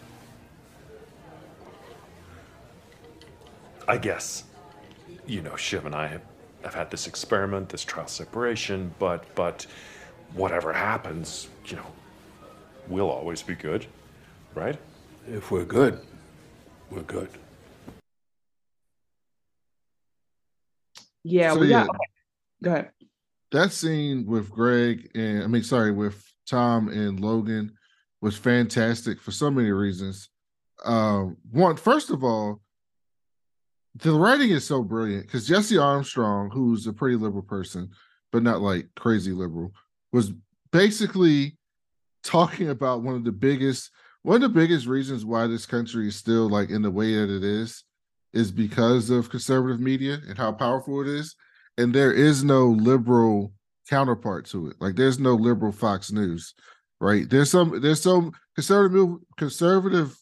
I 3.88 3.98
guess, 3.98 4.46
you 5.26 5.42
know, 5.42 5.56
Shiv 5.56 5.86
and 5.86 5.94
I 5.94 6.08
have, 6.08 6.22
have 6.64 6.74
had 6.74 6.92
this 6.92 7.08
experiment, 7.08 7.70
this 7.70 7.84
trial 7.84 8.08
separation, 8.08 8.94
but 9.00 9.24
but 9.36 9.66
whatever 10.34 10.74
happens, 10.74 11.48
you 11.66 11.76
know, 11.76 11.86
we'll 12.88 13.10
always 13.10 13.42
be 13.44 13.56
good, 13.56 13.86
right? 14.56 14.78
If 15.28 15.52
we're 15.52 15.66
good, 15.66 16.00
we're 16.90 17.02
good. 17.04 17.30
Yeah, 21.24 21.54
So, 21.54 21.60
we 21.62 21.68
yeah. 21.70 21.86
got. 21.86 21.90
Okay. 21.96 21.98
Go 22.64 22.72
ahead. 22.72 22.92
that 23.52 23.72
scene 23.72 24.26
with 24.26 24.50
Greg 24.50 25.10
and 25.16 25.44
I 25.44 25.48
mean, 25.48 25.64
sorry, 25.64 25.92
with 25.92 26.24
Tom 26.50 26.88
and 26.90 27.20
Logan 27.20 27.74
was 28.22 28.38
fantastic 28.38 29.22
for 29.22 29.32
so 29.32 29.52
many 29.52 29.72
reasons. 29.72 30.30
Um, 30.86 31.38
one, 31.52 31.76
first 31.78 32.10
of 32.10 32.24
all, 32.24 32.62
the 33.96 34.12
writing 34.12 34.50
is 34.50 34.66
so 34.66 34.84
brilliant 34.84 35.26
because 35.26 35.48
Jesse 35.48 35.78
Armstrong, 35.78 36.50
who's 36.52 36.88
a 36.88 36.94
pretty 36.94 37.16
liberal 37.16 37.44
person, 37.44 37.90
but 38.32 38.44
not 38.44 38.62
like 38.62 38.88
crazy 38.96 39.32
liberal, 39.32 39.72
was 40.12 40.34
basically 40.72 41.58
talking 42.24 42.70
about 42.70 43.04
one 43.04 43.16
of 43.16 43.24
the 43.24 43.32
biggest 43.32 43.92
one 44.24 44.38
of 44.38 44.42
the 44.42 44.60
biggest 44.60 44.88
reasons 44.88 45.26
why 45.26 45.48
this 45.48 45.66
country 45.66 46.08
is 46.08 46.16
still 46.16 46.50
like 46.50 46.70
in 46.70 46.82
the 46.82 46.92
way 46.92 47.14
that 47.14 47.30
it 47.30 47.44
is 47.44 47.84
is 48.32 48.52
because 48.52 49.10
of 49.10 49.30
conservative 49.30 49.82
media 49.82 50.18
and 50.28 50.38
how 50.38 50.52
powerful 50.52 51.02
it 51.02 51.08
is 51.08 51.36
and 51.78 51.94
there 51.94 52.14
is 52.14 52.44
no 52.44 52.68
liberal 52.68 53.52
counterpart 53.90 54.46
to 54.46 54.68
it. 54.68 54.78
Like 54.80 54.96
there's 54.96 55.20
no 55.20 55.34
liberal 55.34 55.74
fox 55.74 56.12
news 56.12 56.54
right? 57.04 57.30
There's 57.30 57.52
some 57.52 57.82
there's 57.82 58.02
some 58.02 58.32
conservative 58.56 59.18
conservative 59.38 60.18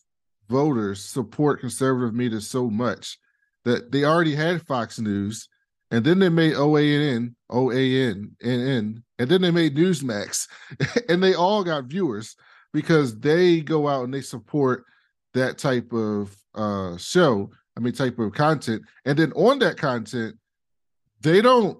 voters 0.49 1.05
support 1.05 1.61
conservative 1.61 2.15
media 2.15 2.41
so 2.41 2.69
much 2.69 3.19
that 3.65 3.91
they 3.91 4.03
already 4.03 4.35
had 4.35 4.65
fox 4.65 4.99
news 4.99 5.47
and 5.91 6.05
then 6.05 6.19
they 6.19 6.29
made 6.29 6.53
oann 6.53 7.35
oann 7.51 8.31
and 8.41 9.03
then 9.17 9.41
they 9.41 9.51
made 9.51 9.75
newsmax 9.75 10.47
and 11.09 11.21
they 11.21 11.33
all 11.33 11.63
got 11.63 11.85
viewers 11.85 12.35
because 12.73 13.19
they 13.19 13.61
go 13.61 13.87
out 13.87 14.05
and 14.05 14.13
they 14.13 14.21
support 14.21 14.85
that 15.33 15.57
type 15.57 15.91
of 15.93 16.35
uh 16.55 16.97
show 16.97 17.49
i 17.77 17.79
mean 17.79 17.93
type 17.93 18.17
of 18.19 18.33
content. 18.33 18.81
And 19.05 19.17
then 19.17 19.31
on 19.33 19.59
that 19.59 19.77
content 19.77 20.37
they 21.21 21.41
don't 21.41 21.77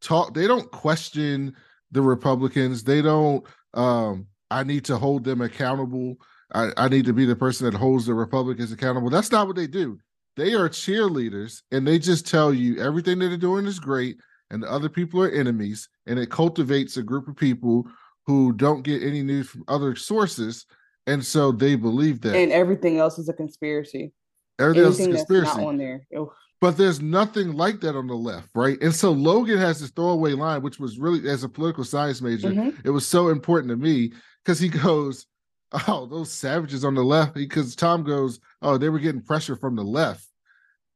talk 0.00 0.34
they 0.34 0.46
don't 0.46 0.70
question 0.70 1.54
the 1.90 2.02
republicans. 2.02 2.84
They 2.84 3.02
don't 3.02 3.44
um 3.74 4.26
i 4.50 4.62
need 4.62 4.84
to 4.86 4.96
hold 4.96 5.24
them 5.24 5.40
accountable. 5.40 6.16
I, 6.52 6.70
I 6.76 6.88
need 6.88 7.04
to 7.04 7.12
be 7.12 7.26
the 7.26 7.36
person 7.36 7.70
that 7.70 7.78
holds 7.78 8.06
the 8.06 8.14
republicans 8.14 8.72
accountable. 8.72 9.10
That's 9.10 9.30
not 9.30 9.46
what 9.46 9.56
they 9.56 9.66
do 9.66 9.98
they 10.40 10.54
are 10.54 10.68
cheerleaders 10.68 11.62
and 11.70 11.86
they 11.86 11.98
just 11.98 12.26
tell 12.26 12.52
you 12.52 12.78
everything 12.80 13.18
that 13.18 13.28
they're 13.28 13.36
doing 13.36 13.66
is 13.66 13.78
great 13.78 14.16
and 14.50 14.62
the 14.62 14.70
other 14.70 14.88
people 14.88 15.22
are 15.22 15.30
enemies 15.30 15.88
and 16.06 16.18
it 16.18 16.30
cultivates 16.30 16.96
a 16.96 17.02
group 17.02 17.28
of 17.28 17.36
people 17.36 17.86
who 18.26 18.52
don't 18.52 18.82
get 18.82 19.02
any 19.02 19.22
news 19.22 19.48
from 19.50 19.64
other 19.68 19.94
sources 19.94 20.66
And 21.06 21.24
so 21.24 21.50
they 21.52 21.74
believe 21.76 22.20
that. 22.22 22.36
And 22.36 22.52
everything 22.52 22.98
else 22.98 23.18
is 23.18 23.28
a 23.28 23.32
conspiracy. 23.32 24.12
Everything 24.58 24.84
else 24.84 25.00
is 25.00 25.06
conspiracy. 25.06 25.46
That's 25.46 25.56
not 25.56 25.66
on 25.66 25.76
there. 25.78 26.06
Oof. 26.16 26.28
But 26.60 26.76
there's 26.76 27.00
nothing 27.00 27.54
like 27.54 27.80
that 27.80 27.96
on 27.96 28.06
the 28.06 28.14
left, 28.14 28.50
right? 28.54 28.78
And 28.82 28.94
so 28.94 29.10
Logan 29.10 29.58
has 29.58 29.80
this 29.80 29.90
throwaway 29.90 30.32
line, 30.34 30.62
which 30.62 30.78
was 30.78 30.98
really, 30.98 31.26
as 31.28 31.42
a 31.42 31.48
political 31.48 31.84
science 31.84 32.20
major, 32.20 32.50
Mhm. 32.50 32.84
it 32.84 32.90
was 32.90 33.06
so 33.06 33.30
important 33.30 33.70
to 33.70 33.76
me 33.76 34.12
because 34.44 34.60
he 34.60 34.68
goes, 34.68 35.26
"Oh, 35.88 36.06
those 36.06 36.30
savages 36.30 36.84
on 36.84 36.94
the 36.94 37.02
left." 37.02 37.34
Because 37.34 37.74
Tom 37.74 38.04
goes, 38.04 38.40
"Oh, 38.60 38.76
they 38.76 38.90
were 38.90 38.98
getting 38.98 39.22
pressure 39.22 39.56
from 39.56 39.74
the 39.74 39.84
left," 39.84 40.28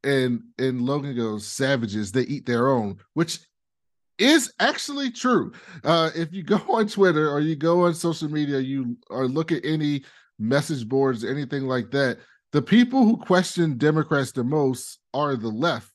and 0.05 0.43
and 0.59 0.83
Logan 0.83 1.17
goes, 1.17 1.47
"Savages, 1.47 2.13
they 2.13 2.23
eat 2.23 2.47
their 2.47 2.69
own," 2.69 2.99
which 3.15 3.41
is 4.19 4.53
actually 4.61 5.11
true. 5.11 5.53
Uh, 5.83 6.11
if 6.15 6.33
you 6.33 6.43
go 6.55 6.61
on 6.69 6.87
Twitter 6.87 7.31
or 7.31 7.41
you 7.41 7.57
go 7.57 7.87
on 7.87 7.95
social 7.95 8.29
media, 8.29 8.59
you 8.59 8.97
or 9.11 9.27
look 9.27 9.53
at 9.53 9.65
any 9.65 10.05
message 10.39 10.89
boards, 10.89 11.25
anything 11.25 11.65
like 11.65 11.91
that, 11.93 12.19
the 12.53 12.63
people 12.63 13.05
who 13.05 13.17
question 13.17 13.79
Democrats 13.79 14.33
the 14.33 14.45
most 14.45 14.99
are 15.13 15.37
the 15.37 15.49
left, 15.49 15.91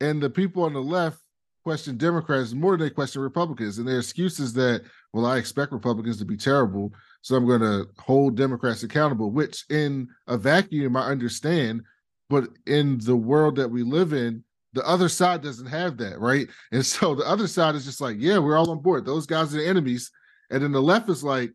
and 0.00 0.22
the 0.22 0.30
people 0.30 0.64
on 0.64 0.72
the 0.72 0.82
left 0.82 1.20
question 1.62 1.96
Democrats 1.96 2.52
more 2.52 2.76
than 2.76 2.86
they 2.86 2.90
question 2.90 3.22
Republicans. 3.22 3.78
And 3.78 3.86
their 3.86 3.98
excuse 3.98 4.40
is 4.40 4.52
that, 4.54 4.82
well, 5.12 5.26
I 5.26 5.36
expect 5.36 5.72
Republicans 5.72 6.18
to 6.18 6.24
be 6.24 6.36
terrible, 6.36 6.92
so 7.22 7.36
I'm 7.36 7.46
going 7.46 7.60
to 7.60 7.86
hold 7.98 8.36
Democrats 8.36 8.82
accountable. 8.82 9.30
Which, 9.30 9.64
in 9.70 10.08
a 10.26 10.38
vacuum, 10.38 10.96
I 10.96 11.06
understand, 11.06 11.82
but 12.30 12.48
in 12.66 12.96
the 12.98 13.16
world 13.16 13.56
that 13.56 13.68
we 13.68 13.82
live 13.82 14.12
in, 14.14 14.42
the 14.72 14.86
other 14.88 15.08
side 15.08 15.42
doesn't 15.42 15.66
have 15.66 15.96
that, 15.98 16.18
right? 16.20 16.48
And 16.72 16.86
so 16.86 17.14
the 17.16 17.26
other 17.28 17.48
side 17.48 17.74
is 17.74 17.84
just 17.84 18.00
like, 18.00 18.16
yeah, 18.20 18.38
we're 18.38 18.56
all 18.56 18.70
on 18.70 18.78
board. 18.80 19.04
Those 19.04 19.26
guys 19.26 19.52
are 19.52 19.58
the 19.58 19.66
enemies. 19.66 20.10
And 20.50 20.62
then 20.62 20.70
the 20.72 20.80
left 20.80 21.10
is 21.10 21.24
like, 21.24 21.52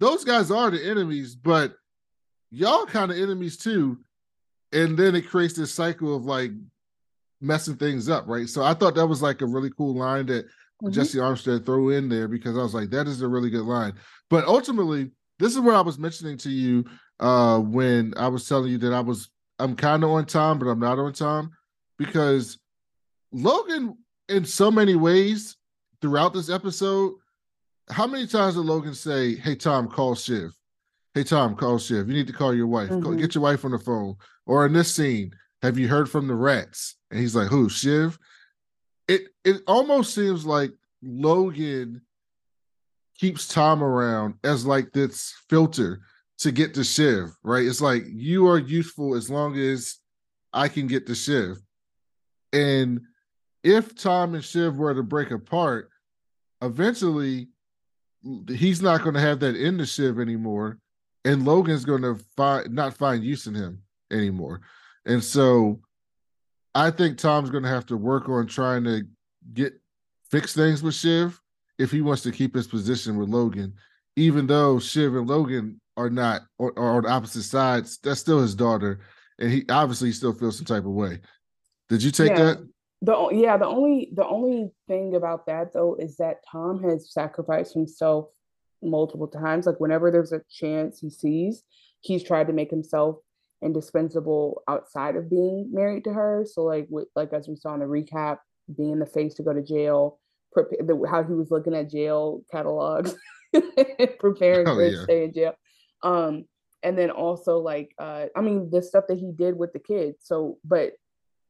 those 0.00 0.24
guys 0.24 0.50
are 0.50 0.70
the 0.70 0.84
enemies, 0.84 1.36
but 1.36 1.74
y'all 2.50 2.86
kind 2.86 3.10
of 3.12 3.18
enemies 3.18 3.58
too. 3.58 3.98
And 4.72 4.98
then 4.98 5.14
it 5.14 5.28
creates 5.28 5.54
this 5.54 5.72
cycle 5.72 6.16
of 6.16 6.24
like 6.24 6.50
messing 7.40 7.76
things 7.76 8.08
up, 8.08 8.24
right? 8.26 8.48
So 8.48 8.62
I 8.64 8.72
thought 8.74 8.94
that 8.94 9.06
was 9.06 9.22
like 9.22 9.42
a 9.42 9.46
really 9.46 9.70
cool 9.76 9.94
line 9.94 10.26
that 10.26 10.46
Mhm. 10.82 10.90
Jesse 10.90 11.20
Armstrong 11.20 11.62
threw 11.62 11.90
in 11.90 12.08
there 12.08 12.28
because 12.28 12.56
I 12.58 12.62
was 12.62 12.74
like, 12.74 12.90
that 12.90 13.06
is 13.06 13.22
a 13.22 13.28
really 13.28 13.50
good 13.50 13.64
line. 13.64 13.92
But 14.28 14.44
ultimately, 14.46 15.12
this 15.38 15.52
is 15.52 15.60
what 15.60 15.76
I 15.76 15.80
was 15.82 15.98
mentioning 15.98 16.38
to 16.38 16.50
you 16.50 16.84
uh 17.20 17.58
when 17.60 18.12
I 18.16 18.26
was 18.28 18.48
telling 18.48 18.72
you 18.72 18.78
that 18.78 18.92
I 18.92 19.00
was 19.00 19.28
I'm 19.58 19.76
kind 19.76 20.02
of 20.04 20.10
on 20.10 20.26
time, 20.26 20.58
but 20.58 20.66
I'm 20.66 20.80
not 20.80 20.98
on 20.98 21.12
time 21.12 21.50
because 21.98 22.58
Logan, 23.32 23.96
in 24.28 24.44
so 24.44 24.70
many 24.70 24.94
ways 24.94 25.56
throughout 26.00 26.34
this 26.34 26.50
episode, 26.50 27.14
how 27.90 28.06
many 28.06 28.26
times 28.26 28.54
did 28.54 28.62
Logan 28.62 28.94
say, 28.94 29.36
Hey 29.36 29.54
Tom, 29.54 29.88
call 29.88 30.14
Shiv? 30.14 30.52
Hey 31.14 31.24
Tom, 31.24 31.54
call 31.54 31.78
Shiv. 31.78 32.08
You 32.08 32.14
need 32.14 32.26
to 32.26 32.32
call 32.32 32.54
your 32.54 32.66
wife. 32.66 32.90
Mhm. 32.90 33.18
get 33.18 33.34
your 33.34 33.42
wife 33.42 33.64
on 33.64 33.70
the 33.70 33.78
phone. 33.78 34.16
Or 34.46 34.66
in 34.66 34.72
this 34.72 34.92
scene, 34.94 35.34
have 35.62 35.78
you 35.78 35.88
heard 35.88 36.10
from 36.10 36.26
the 36.26 36.34
rats? 36.34 36.96
And 37.10 37.20
he's 37.20 37.36
like, 37.36 37.48
Who, 37.48 37.68
Shiv? 37.68 38.18
It 39.06 39.28
it 39.44 39.62
almost 39.66 40.14
seems 40.14 40.44
like 40.46 40.72
Logan 41.02 42.02
keeps 43.18 43.46
Tom 43.46 43.82
around 43.82 44.34
as 44.42 44.66
like 44.66 44.92
this 44.92 45.32
filter 45.48 46.00
to 46.38 46.52
get 46.52 46.74
to 46.74 46.84
Shiv, 46.84 47.30
right? 47.42 47.64
It's 47.64 47.80
like 47.80 48.04
you 48.08 48.48
are 48.48 48.58
useful 48.58 49.14
as 49.14 49.30
long 49.30 49.58
as 49.58 49.98
I 50.52 50.68
can 50.68 50.86
get 50.86 51.06
to 51.06 51.14
Shiv. 51.14 51.58
And 52.52 53.00
if 53.62 53.96
Tom 53.96 54.34
and 54.34 54.44
Shiv 54.44 54.76
were 54.76 54.94
to 54.94 55.02
break 55.02 55.30
apart, 55.30 55.90
eventually 56.62 57.48
he's 58.48 58.82
not 58.82 59.02
going 59.02 59.14
to 59.14 59.20
have 59.20 59.40
that 59.40 59.56
in 59.56 59.76
the 59.76 59.86
Shiv 59.86 60.18
anymore, 60.18 60.78
and 61.24 61.44
Logan's 61.44 61.84
going 61.84 62.02
to 62.02 62.16
find 62.36 62.72
not 62.74 62.96
find 62.96 63.24
use 63.24 63.46
in 63.46 63.54
him 63.54 63.82
anymore. 64.10 64.60
And 65.06 65.22
so 65.22 65.80
I 66.74 66.90
think 66.90 67.18
Tom's 67.18 67.50
going 67.50 67.64
to 67.64 67.68
have 67.68 67.86
to 67.86 67.96
work 67.96 68.28
on 68.28 68.46
trying 68.46 68.84
to 68.84 69.02
get 69.52 69.74
fix 70.30 70.54
things 70.54 70.82
with 70.82 70.94
Shiv 70.94 71.40
if 71.78 71.90
he 71.90 72.00
wants 72.00 72.22
to 72.22 72.32
keep 72.32 72.54
his 72.54 72.66
position 72.66 73.16
with 73.16 73.28
Logan, 73.28 73.74
even 74.16 74.46
though 74.46 74.78
Shiv 74.78 75.14
and 75.14 75.28
Logan 75.28 75.80
are 75.96 76.10
not 76.10 76.42
or 76.58 76.76
are 76.78 76.96
on 76.96 77.06
opposite 77.06 77.42
sides. 77.44 77.98
That's 78.02 78.20
still 78.20 78.40
his 78.40 78.54
daughter, 78.54 79.00
and 79.38 79.50
he 79.50 79.64
obviously 79.68 80.12
still 80.12 80.32
feels 80.32 80.56
some 80.56 80.66
type 80.66 80.84
of 80.84 80.90
way. 80.92 81.20
Did 81.88 82.02
you 82.02 82.10
take 82.10 82.30
Yeah. 82.30 82.44
that? 82.44 82.68
The 83.02 83.28
yeah, 83.32 83.56
the 83.58 83.66
only 83.66 84.10
the 84.14 84.26
only 84.26 84.70
thing 84.88 85.14
about 85.14 85.46
that 85.46 85.72
though 85.74 85.94
is 85.98 86.16
that 86.16 86.38
Tom 86.50 86.82
has 86.84 87.12
sacrificed 87.12 87.74
himself 87.74 88.28
multiple 88.82 89.28
times. 89.28 89.66
Like 89.66 89.78
whenever 89.80 90.10
there's 90.10 90.32
a 90.32 90.40
chance 90.50 91.00
he 91.00 91.10
sees, 91.10 91.62
he's 92.00 92.22
tried 92.24 92.46
to 92.46 92.52
make 92.54 92.70
himself 92.70 93.16
indispensable 93.62 94.62
outside 94.68 95.16
of 95.16 95.28
being 95.28 95.70
married 95.72 96.04
to 96.04 96.12
her. 96.14 96.46
So 96.50 96.62
like 96.64 96.86
with 96.88 97.08
like 97.14 97.32
as 97.34 97.46
we 97.46 97.56
saw 97.56 97.74
in 97.74 97.80
the 97.80 97.86
recap, 97.86 98.38
being 98.74 98.98
the 98.98 99.06
face 99.06 99.34
to 99.34 99.42
go 99.42 99.52
to 99.52 99.62
jail, 99.62 100.18
the, 100.54 101.06
how 101.10 101.22
he 101.24 101.34
was 101.34 101.50
looking 101.50 101.74
at 101.74 101.90
jail 101.90 102.42
catalogs, 102.50 103.14
preparing 104.18 104.66
Oh, 104.68 104.76
for 104.76 104.82
his 104.82 104.94
yeah. 104.94 105.02
stay 105.04 105.24
in 105.24 105.32
jail. 105.34 105.54
Um, 106.04 106.44
and 106.84 106.96
then 106.96 107.10
also 107.10 107.58
like 107.58 107.94
uh, 107.98 108.26
I 108.36 108.42
mean 108.42 108.70
the 108.70 108.82
stuff 108.82 109.04
that 109.08 109.18
he 109.18 109.32
did 109.32 109.56
with 109.56 109.72
the 109.72 109.78
kids. 109.78 110.18
So, 110.20 110.58
but 110.64 110.92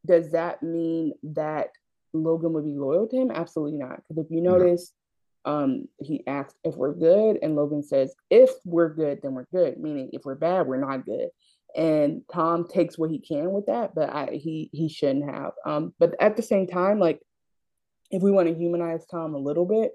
does 0.07 0.31
that 0.33 0.62
mean 0.62 1.12
that 1.25 1.71
Logan 2.12 2.53
would 2.53 2.64
be 2.64 2.75
loyal 2.75 3.09
to 3.09 3.17
him? 3.17 3.31
Absolutely 3.31 3.79
not. 3.79 3.97
Because 3.97 4.25
if 4.25 4.31
you 4.31 4.40
notice, 4.40 4.93
um, 5.45 5.88
he 5.99 6.23
asked 6.27 6.57
if 6.64 6.77
we're 6.77 6.95
good, 6.95 7.38
and 7.43 7.57
Logan 7.57 7.83
says, 7.83 8.14
if 8.31 8.51
we're 8.64 8.95
good, 8.95 9.21
then 9.23 9.35
we're 9.35 9.47
good. 9.53 9.79
Meaning, 9.79 10.11
if 10.12 10.25
we're 10.25 10.37
bad, 10.37 10.67
we're 10.67 10.77
not 10.77 11.05
good. 11.05 11.29
And 11.77 12.23
Tom 12.33 12.69
takes 12.69 12.97
what 12.97 13.11
he 13.11 13.19
can 13.19 13.51
with 13.51 13.67
that, 13.67 13.95
but 13.95 14.11
I, 14.11 14.27
he 14.33 14.71
he 14.73 14.88
shouldn't 14.88 15.29
have. 15.29 15.53
Um, 15.67 15.93
but 15.99 16.14
at 16.21 16.37
the 16.37 16.43
same 16.43 16.69
time, 16.69 17.01
like 17.01 17.21
if 18.11 18.23
we 18.23 18.31
want 18.31 18.49
to 18.49 18.55
humanize 18.55 19.05
Tom 19.07 19.35
a 19.35 19.38
little 19.38 19.67
bit, 19.67 19.93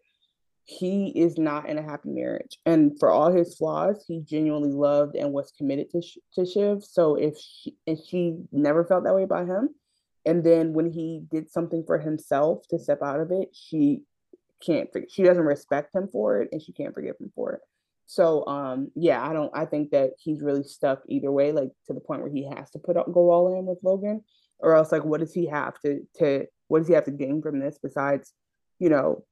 he 0.70 1.08
is 1.16 1.38
not 1.38 1.68
in 1.68 1.80
a 1.80 1.84
happy 1.84 2.10
marriage. 2.10 2.60
And 2.64 2.98
for 3.00 3.10
all 3.10 3.32
his 3.32 3.56
flaws, 3.56 4.06
he 4.08 4.22
genuinely 4.22 4.72
loved 4.72 5.16
and 5.16 5.34
was 5.34 5.52
committed 5.58 5.90
to, 5.92 6.02
to 6.36 6.46
Shiv. 6.46 6.84
So 6.84 7.16
if 7.16 7.36
she, 7.38 7.76
and 7.88 7.98
she 7.98 8.38
never 8.52 8.86
felt 8.86 9.04
that 9.06 9.16
way 9.16 9.24
about 9.24 9.48
him, 9.48 9.70
and 10.26 10.44
then 10.44 10.74
when 10.74 10.92
he 10.92 11.24
did 11.32 11.50
something 11.50 11.84
for 11.88 11.98
himself 11.98 12.68
to 12.70 12.78
step 12.78 13.02
out 13.02 13.20
of 13.20 13.32
it, 13.32 13.50
she 13.52 14.02
can't, 14.64 14.90
she 15.10 15.24
doesn't 15.24 15.44
respect 15.44 15.96
him 15.96 16.08
for 16.12 16.42
it 16.42 16.50
and 16.52 16.62
she 16.62 16.72
can't 16.72 16.94
forgive 16.94 17.16
him 17.20 17.32
for 17.34 17.54
it. 17.54 17.62
So 18.06 18.46
um 18.48 18.92
yeah, 18.96 19.24
I 19.28 19.34
don't 19.34 19.52
I 19.56 19.66
think 19.66 19.92
that 19.92 20.12
he's 20.20 20.42
really 20.42 20.64
stuck 20.64 21.02
either 21.08 21.32
way, 21.32 21.52
like 21.52 21.70
to 21.88 21.94
the 21.94 22.00
point 22.00 22.22
where 22.22 22.32
he 22.32 22.48
has 22.54 22.70
to 22.72 22.80
put 22.80 22.98
up 22.98 23.12
go 23.12 23.32
all 23.32 23.58
in 23.58 23.66
with 23.66 23.80
Logan, 23.84 24.24
or 24.60 24.76
else 24.76 24.92
like 24.92 25.06
what 25.06 25.20
does 25.20 25.34
he 25.34 25.48
have 25.48 25.80
to 25.86 26.02
to 26.18 26.46
what 26.68 26.80
does 26.80 26.88
he 26.88 26.96
have 26.96 27.06
to 27.06 27.12
gain 27.12 27.42
from 27.42 27.60
this 27.60 27.80
besides, 27.82 28.34
you 28.80 28.90
know, 28.90 29.24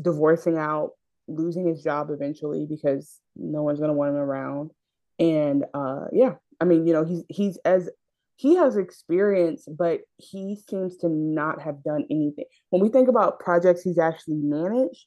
divorcing 0.00 0.56
out, 0.56 0.90
losing 1.28 1.66
his 1.66 1.82
job 1.82 2.10
eventually 2.10 2.66
because 2.68 3.20
no 3.34 3.62
one's 3.62 3.80
gonna 3.80 3.92
want 3.92 4.10
him 4.10 4.16
around. 4.16 4.70
And 5.18 5.64
uh 5.74 6.06
yeah, 6.12 6.34
I 6.60 6.64
mean, 6.64 6.86
you 6.86 6.92
know, 6.92 7.04
he's 7.04 7.24
he's 7.28 7.58
as 7.64 7.90
he 8.36 8.56
has 8.56 8.76
experience, 8.76 9.66
but 9.66 10.00
he 10.18 10.58
seems 10.68 10.98
to 10.98 11.08
not 11.08 11.62
have 11.62 11.82
done 11.82 12.04
anything. 12.10 12.44
When 12.70 12.82
we 12.82 12.90
think 12.90 13.08
about 13.08 13.40
projects 13.40 13.82
he's 13.82 13.98
actually 13.98 14.36
managed, 14.36 15.06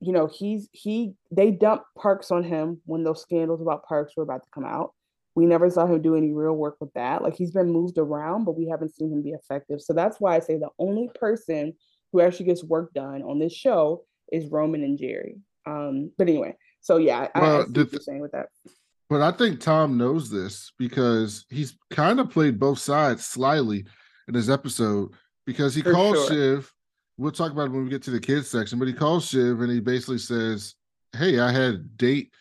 you 0.00 0.12
know, 0.12 0.26
he's 0.26 0.68
he 0.72 1.14
they 1.30 1.50
dumped 1.50 1.86
Parks 1.98 2.30
on 2.30 2.44
him 2.44 2.80
when 2.86 3.04
those 3.04 3.22
scandals 3.22 3.60
about 3.60 3.84
Parks 3.84 4.14
were 4.16 4.22
about 4.22 4.44
to 4.44 4.50
come 4.54 4.64
out. 4.64 4.92
We 5.34 5.46
never 5.46 5.68
saw 5.68 5.86
him 5.86 6.00
do 6.00 6.14
any 6.14 6.32
real 6.32 6.52
work 6.52 6.76
with 6.80 6.92
that. 6.94 7.22
Like 7.22 7.34
he's 7.34 7.50
been 7.50 7.72
moved 7.72 7.98
around, 7.98 8.44
but 8.44 8.56
we 8.56 8.68
haven't 8.68 8.94
seen 8.94 9.12
him 9.12 9.22
be 9.22 9.30
effective. 9.30 9.80
So 9.80 9.92
that's 9.92 10.20
why 10.20 10.36
I 10.36 10.38
say 10.38 10.58
the 10.58 10.68
only 10.78 11.10
person 11.14 11.74
who 12.14 12.20
actually 12.20 12.46
gets 12.46 12.62
work 12.62 12.94
done 12.94 13.22
on 13.22 13.40
this 13.40 13.52
show 13.52 14.04
is 14.30 14.46
Roman 14.46 14.84
and 14.84 14.96
Gerri. 14.96 15.40
Um, 15.66 16.12
but 16.16 16.28
anyway, 16.28 16.56
so 16.80 16.96
yeah, 16.96 17.26
I, 17.34 17.38
I 17.38 17.42
Well, 17.42 17.66
the 17.68 17.82
what 17.82 17.92
you're 17.92 18.00
saying 18.00 18.20
with 18.20 18.30
that. 18.32 18.50
But 19.10 19.20
I 19.20 19.32
think 19.32 19.58
Tom 19.58 19.98
knows 19.98 20.30
this 20.30 20.72
because 20.78 21.44
he's 21.50 21.76
kind 21.90 22.20
of 22.20 22.30
played 22.30 22.60
both 22.60 22.78
sides 22.78 23.26
slyly 23.26 23.84
in 24.28 24.34
his 24.34 24.48
episode 24.48 25.10
because 25.44 25.74
he 25.74 25.82
For 25.82 25.92
calls 25.92 26.28
sure. 26.28 26.28
Shiv. 26.28 26.72
We'll 27.18 27.32
talk 27.32 27.50
about 27.50 27.66
it 27.66 27.72
when 27.72 27.82
we 27.84 27.90
get 27.90 28.02
to 28.04 28.10
the 28.12 28.20
kids 28.20 28.48
section, 28.48 28.78
but 28.78 28.88
he 28.88 28.94
calls 28.94 29.26
Shiv 29.26 29.60
and 29.60 29.70
he 29.70 29.80
basically 29.80 30.18
says, 30.18 30.74
Hey, 31.16 31.40
I 31.40 31.50
had 31.50 31.74
a 31.74 31.78
date 31.78 32.32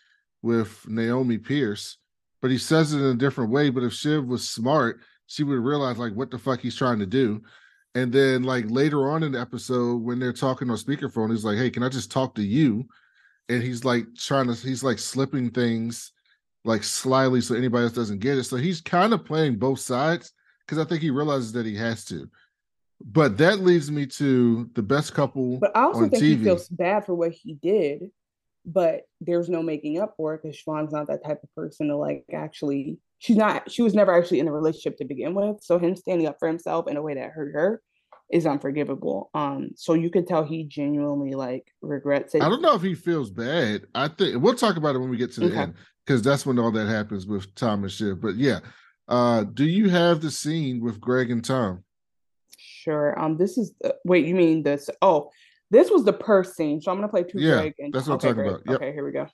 with 0.44 0.88
Naomi 0.88 1.40
Pierce, 1.40 1.98
but 2.44 2.52
he 2.52 2.60
says 2.60 2.94
it 2.94 3.00
in 3.00 3.06
a 3.06 3.16
different 3.16 3.50
way. 3.50 3.72
But 3.72 3.84
if 3.84 3.94
Shiv 3.94 4.26
was 4.26 4.48
smart, 4.48 5.00
she 5.26 5.44
would 5.44 5.60
realize 5.60 5.98
like 5.98 6.14
what 6.14 6.30
the 6.30 6.38
fuck 6.38 6.60
he's 6.60 6.76
trying 6.76 7.00
to 7.00 7.08
do. 7.08 7.42
And 7.96 8.12
then 8.12 8.44
like 8.44 8.66
later 8.70 9.10
on 9.10 9.24
in 9.24 9.34
the 9.34 9.40
episode, 9.42 10.02
when 10.02 10.20
they're 10.20 10.34
talking 10.34 10.70
on 10.70 10.78
speakerphone, 10.78 11.30
he's 11.32 11.46
like, 11.46 11.58
Hey, 11.58 11.70
can 11.70 11.84
I 11.84 11.90
just 11.90 12.12
talk 12.12 12.36
to 12.36 12.44
you? 12.44 12.86
And 13.50 13.62
he's 13.62 13.86
like 13.86 14.06
trying 14.16 14.48
to, 14.48 14.54
he's 14.54 14.84
like 14.84 15.00
slipping 15.00 15.50
things 15.52 16.12
like 16.66 16.82
slyly 16.84 17.42
so 17.42 17.56
anybody 17.56 17.84
else 17.84 17.94
doesn't 17.94 18.20
get 18.20 18.38
it. 18.38 18.46
So 18.46 18.56
he's 18.56 18.82
kind 18.82 19.14
of 19.14 19.26
playing 19.26 19.58
both 19.58 19.80
sides 19.80 20.32
because 20.66 20.84
I 20.84 20.88
think 20.88 21.02
he 21.02 21.10
realizes 21.10 21.52
that 21.54 21.66
he 21.66 21.76
has 21.76 22.06
to. 22.06 22.30
But 23.06 23.38
that 23.40 23.60
leads 23.60 23.92
me 23.92 24.06
to 24.08 24.70
the 24.76 24.82
best 24.82 25.14
couple 25.14 25.58
But 25.58 25.76
I 25.76 25.84
also 25.84 26.08
think 26.08 26.24
TV. 26.24 26.38
he 26.38 26.44
feels 26.44 26.70
bad 26.70 27.06
for 27.06 27.14
what 27.16 27.34
he 27.34 27.54
did. 27.56 28.12
but 28.66 29.02
there's 29.20 29.50
no 29.50 29.62
making 29.62 30.00
up 30.00 30.14
for 30.16 30.34
it 30.36 30.42
because 30.42 30.58
Siobhan's 30.66 30.94
not 30.94 31.08
that 31.08 31.24
type 31.24 31.44
of 31.44 31.54
person 31.54 31.90
to 31.90 31.98
like 31.98 32.24
actually. 32.34 32.98
She's 33.24 33.38
not. 33.38 33.72
She 33.72 33.82
was 33.82 33.94
never 33.94 34.12
actually 34.14 34.40
in 34.42 34.50
a 34.50 34.52
relationship 34.52 34.98
to 34.98 35.06
begin 35.06 35.34
with. 35.34 35.64
So 35.64 35.80
him 35.80 35.96
standing 35.96 36.28
up 36.28 36.36
for 36.40 36.48
himself 36.50 36.90
in 36.90 36.98
a 36.98 37.02
way 37.02 37.14
that 37.14 37.30
hurt 37.30 37.54
her 37.54 37.82
is 38.30 38.46
unforgivable. 38.46 39.30
Um, 39.34 39.70
so 39.78 39.94
you 39.94 40.10
could 40.10 40.28
tell 40.28 40.44
he 40.44 40.66
genuinely 40.66 41.34
like 41.34 41.66
regrets 41.82 42.36
it. 42.36 42.42
I 42.44 42.50
don't 42.50 42.62
know 42.62 42.76
if 42.76 42.82
he 42.82 42.96
feels 42.96 43.32
bad. 43.32 43.84
I 43.96 44.10
think 44.10 44.42
we'll 44.44 44.56
talk 44.56 44.76
about 44.76 44.96
it 44.96 45.00
when 45.00 45.10
we 45.10 45.16
get 45.16 45.32
to 45.34 45.40
the 45.40 45.46
Okay. 45.48 45.58
end 45.58 45.76
because 46.06 46.22
that's 46.22 46.46
when 46.46 46.60
all 46.60 46.70
that 46.72 46.88
happens 46.90 47.26
with 47.26 47.56
Tom 47.56 47.84
and 47.84 47.92
Shiv. 47.92 48.20
But 48.20 48.36
yeah, 48.36 48.60
uh, 49.08 49.46
do 49.46 49.64
you 49.64 49.88
have 49.90 50.20
the 50.20 50.30
scene 50.30 50.82
with 50.84 51.00
Greg 51.00 51.32
and 51.32 51.46
Tom? 51.46 51.86
Sure. 52.58 53.18
Um, 53.18 53.38
this 53.38 53.58
is 53.58 53.74
the, 53.80 53.96
wait. 54.04 54.26
You 54.26 54.36
mean 54.36 54.64
this? 54.64 54.90
Oh, 55.02 55.30
this 55.72 55.90
was 55.90 56.04
the 56.04 56.12
purse 56.12 56.58
scene. 56.58 56.82
So 56.82 56.92
I'm 56.92 56.98
gonna 56.98 57.08
play 57.08 57.24
two 57.24 57.40
Yeah, 57.40 57.54
Greg 57.62 57.74
and 57.80 57.94
that's 57.94 58.08
what 58.08 58.16
I'm 58.16 58.20
talking 58.20 58.36
great. 58.36 58.48
about. 58.50 58.62
Yep. 58.68 58.76
Okay, 58.82 58.92
here 58.92 59.06
we 59.06 59.14
go. 59.14 59.28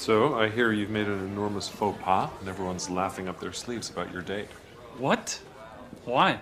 So 0.00 0.32
I 0.32 0.48
hear 0.48 0.72
you've 0.72 0.88
made 0.88 1.08
an 1.08 1.26
enormous 1.26 1.68
faux 1.68 2.02
pas, 2.02 2.30
and 2.40 2.48
everyone's 2.48 2.88
laughing 2.88 3.28
up 3.28 3.38
their 3.38 3.52
sleeves 3.52 3.90
about 3.90 4.10
your 4.10 4.22
date. 4.22 4.48
What? 4.96 5.38
Why? 6.06 6.40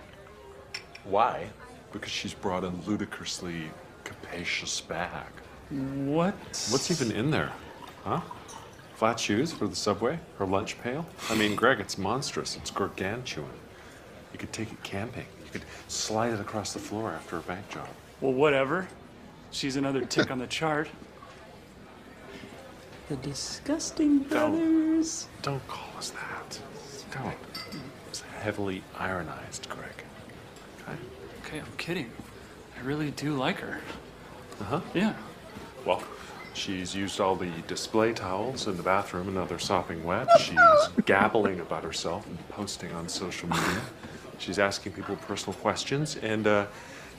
Why? 1.03 1.49
Because 1.91 2.09
she's 2.09 2.33
brought 2.33 2.63
a 2.63 2.69
ludicrously 2.87 3.63
capacious 4.05 4.79
bag. 4.79 5.27
What? 5.71 6.35
What's 6.69 6.89
even 6.89 7.11
in 7.11 7.31
there? 7.31 7.51
Huh? 8.05 8.21
Flat 8.95 9.19
shoes 9.19 9.51
for 9.51 9.67
the 9.67 9.75
subway? 9.75 10.19
Her 10.37 10.45
lunch 10.45 10.81
pail? 10.81 11.05
I 11.29 11.35
mean, 11.35 11.53
Greg, 11.53 11.81
it's 11.81 11.97
monstrous. 11.97 12.55
It's 12.55 12.71
gargantuan. 12.71 13.51
You 14.31 14.39
could 14.39 14.53
take 14.53 14.71
it 14.71 14.81
camping. 14.83 15.25
You 15.43 15.51
could 15.51 15.65
slide 15.89 16.31
it 16.31 16.39
across 16.39 16.71
the 16.71 16.79
floor 16.79 17.11
after 17.11 17.35
a 17.35 17.41
bank 17.41 17.67
job. 17.67 17.89
Well, 18.21 18.31
whatever. 18.31 18.87
She's 19.51 19.75
another 19.75 20.05
tick 20.05 20.31
on 20.31 20.39
the 20.39 20.47
chart. 20.47 20.87
The 23.09 23.15
disgusting 23.15 24.19
brothers. 24.19 25.27
Don't 25.41 25.67
call 25.67 25.97
us 25.97 26.11
that. 26.11 26.59
Don't. 27.11 27.35
It's 28.07 28.21
heavily 28.21 28.83
ironized, 28.95 29.67
Greg. 29.67 29.89
Okay? 30.83 30.97
Okay, 31.43 31.59
I'm 31.59 31.77
kidding. 31.77 32.11
I 32.77 32.85
really 32.85 33.09
do 33.09 33.33
like 33.33 33.57
her. 33.61 33.79
Uh 34.61 34.63
huh. 34.63 34.81
Yeah. 34.93 35.15
Well, 35.85 36.03
she's 36.53 36.95
used 36.95 37.19
all 37.19 37.35
the 37.35 37.49
display 37.67 38.13
towels 38.13 38.67
in 38.67 38.77
the 38.77 38.83
bathroom 38.83 39.25
and 39.27 39.37
now 39.37 39.45
they're 39.45 39.57
sopping 39.57 40.03
wet. 40.03 40.27
She's 40.39 40.59
gabbling 41.05 41.61
about 41.61 41.83
herself 41.83 42.27
and 42.27 42.37
posting 42.49 42.91
on 42.93 43.09
social 43.09 43.49
media. 43.49 43.81
She's 44.37 44.59
asking 44.59 44.91
people 44.91 45.15
personal 45.15 45.57
questions 45.59 46.15
and 46.17 46.45
uh, 46.45 46.67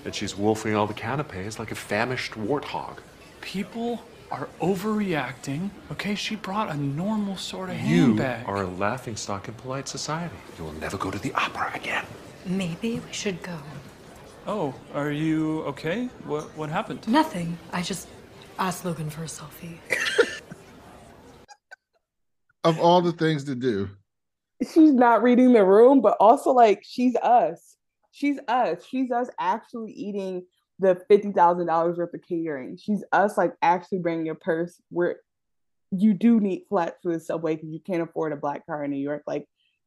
and 0.05 0.14
she's 0.14 0.36
wolfing 0.36 0.76
all 0.76 0.86
the 0.86 0.95
canapes 0.95 1.59
like 1.59 1.72
a 1.72 1.74
famished 1.74 2.32
warthog. 2.34 2.99
People 3.41 4.03
are 4.30 4.48
overreacting. 4.60 5.70
Okay, 5.92 6.14
she 6.14 6.36
brought 6.36 6.70
a 6.70 6.76
normal 6.76 7.36
sort 7.36 7.70
of 7.70 7.80
You 7.80 8.06
handbag. 8.16 8.48
are 8.48 8.62
a 8.62 8.66
laughing 8.66 9.16
stock 9.16 9.48
in 9.48 9.54
polite 9.54 9.88
society. 9.88 10.34
You 10.58 10.64
will 10.64 10.72
never 10.74 10.96
go 10.96 11.10
to 11.10 11.18
the 11.18 11.32
opera 11.34 11.72
again. 11.74 12.04
Maybe 12.46 13.00
we 13.04 13.12
should 13.12 13.42
go. 13.42 13.58
Oh, 14.46 14.74
are 14.94 15.10
you 15.10 15.60
okay? 15.62 16.08
What 16.24 16.44
what 16.56 16.70
happened? 16.70 17.06
Nothing. 17.06 17.58
I 17.72 17.82
just 17.82 18.08
asked 18.58 18.84
Logan 18.84 19.10
for 19.10 19.22
a 19.22 19.26
selfie. 19.26 19.78
Of 22.62 22.78
all 22.78 23.00
the 23.00 23.12
things 23.12 23.44
to 23.44 23.54
do, 23.54 23.88
She's 24.74 24.92
not 24.92 25.22
reading 25.22 25.54
the 25.54 25.64
room, 25.64 26.02
but 26.02 26.18
also 26.20 26.50
like 26.50 26.82
she's 26.86 27.16
us. 27.16 27.76
She's 28.12 28.38
us. 28.48 28.84
She's 28.86 29.10
us 29.10 29.30
actually 29.38 29.92
eating 29.92 30.44
the 30.80 31.00
fifty 31.08 31.32
thousand 31.32 31.66
dollars 31.66 31.98
worth 31.98 32.14
of 32.14 32.22
catering. 32.22 32.76
She's 32.76 33.04
us 33.12 33.36
like 33.36 33.54
actually 33.62 33.98
bringing 33.98 34.28
a 34.28 34.34
purse 34.34 34.80
where 34.90 35.20
you 35.90 36.14
do 36.14 36.40
need 36.40 36.64
flat 36.68 36.96
for 37.02 37.12
the 37.12 37.20
subway 37.20 37.56
because 37.56 37.70
you 37.70 37.80
can't 37.80 38.02
afford 38.02 38.32
a 38.32 38.36
black 38.36 38.66
car 38.66 38.84
in 38.84 38.90
New 38.90 38.96
York. 38.96 39.22
Like 39.26 39.46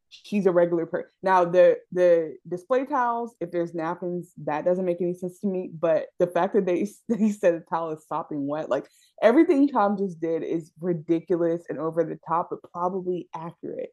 she's 0.10 0.46
a 0.46 0.52
regular 0.52 0.86
person. 0.86 1.12
Now 1.24 1.46
the 1.46 1.78
the 1.92 2.38
display 2.48 2.86
towels, 2.86 3.36
if 3.40 3.52
there's 3.52 3.74
napkins, 3.74 4.32
that 4.44 4.66
doesn't 4.66 4.86
make 4.86 5.02
any 5.02 5.14
sense 5.14 5.40
to 5.40 5.48
me. 5.48 5.72
But 5.74 6.08
the 6.20 6.28
fact 6.28 6.54
that 6.54 6.66
they 6.66 6.88
they 7.10 7.32
said 7.32 7.56
the 7.56 7.66
towel 7.70 7.92
is 7.92 8.06
sopping 8.08 8.48
wet, 8.48 8.70
like 8.70 8.88
everything 9.22 9.68
Tom 9.68 9.98
just 9.98 10.20
did 10.20 10.44
is 10.44 10.72
ridiculous 10.80 11.64
and 11.70 11.80
over 11.80 12.04
the 12.04 12.20
top, 12.28 12.50
but 12.50 12.72
probably 12.72 13.30
accurate. 13.36 13.90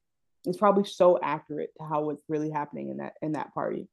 It's 0.46 0.58
probably 0.58 0.84
so 0.84 1.18
accurate 1.22 1.70
to 1.78 1.84
how 1.84 2.02
what's 2.02 2.24
really 2.28 2.50
happening 2.50 2.90
in 2.90 2.98
that 2.98 3.14
in 3.22 3.32
that 3.32 3.54
party. 3.54 3.88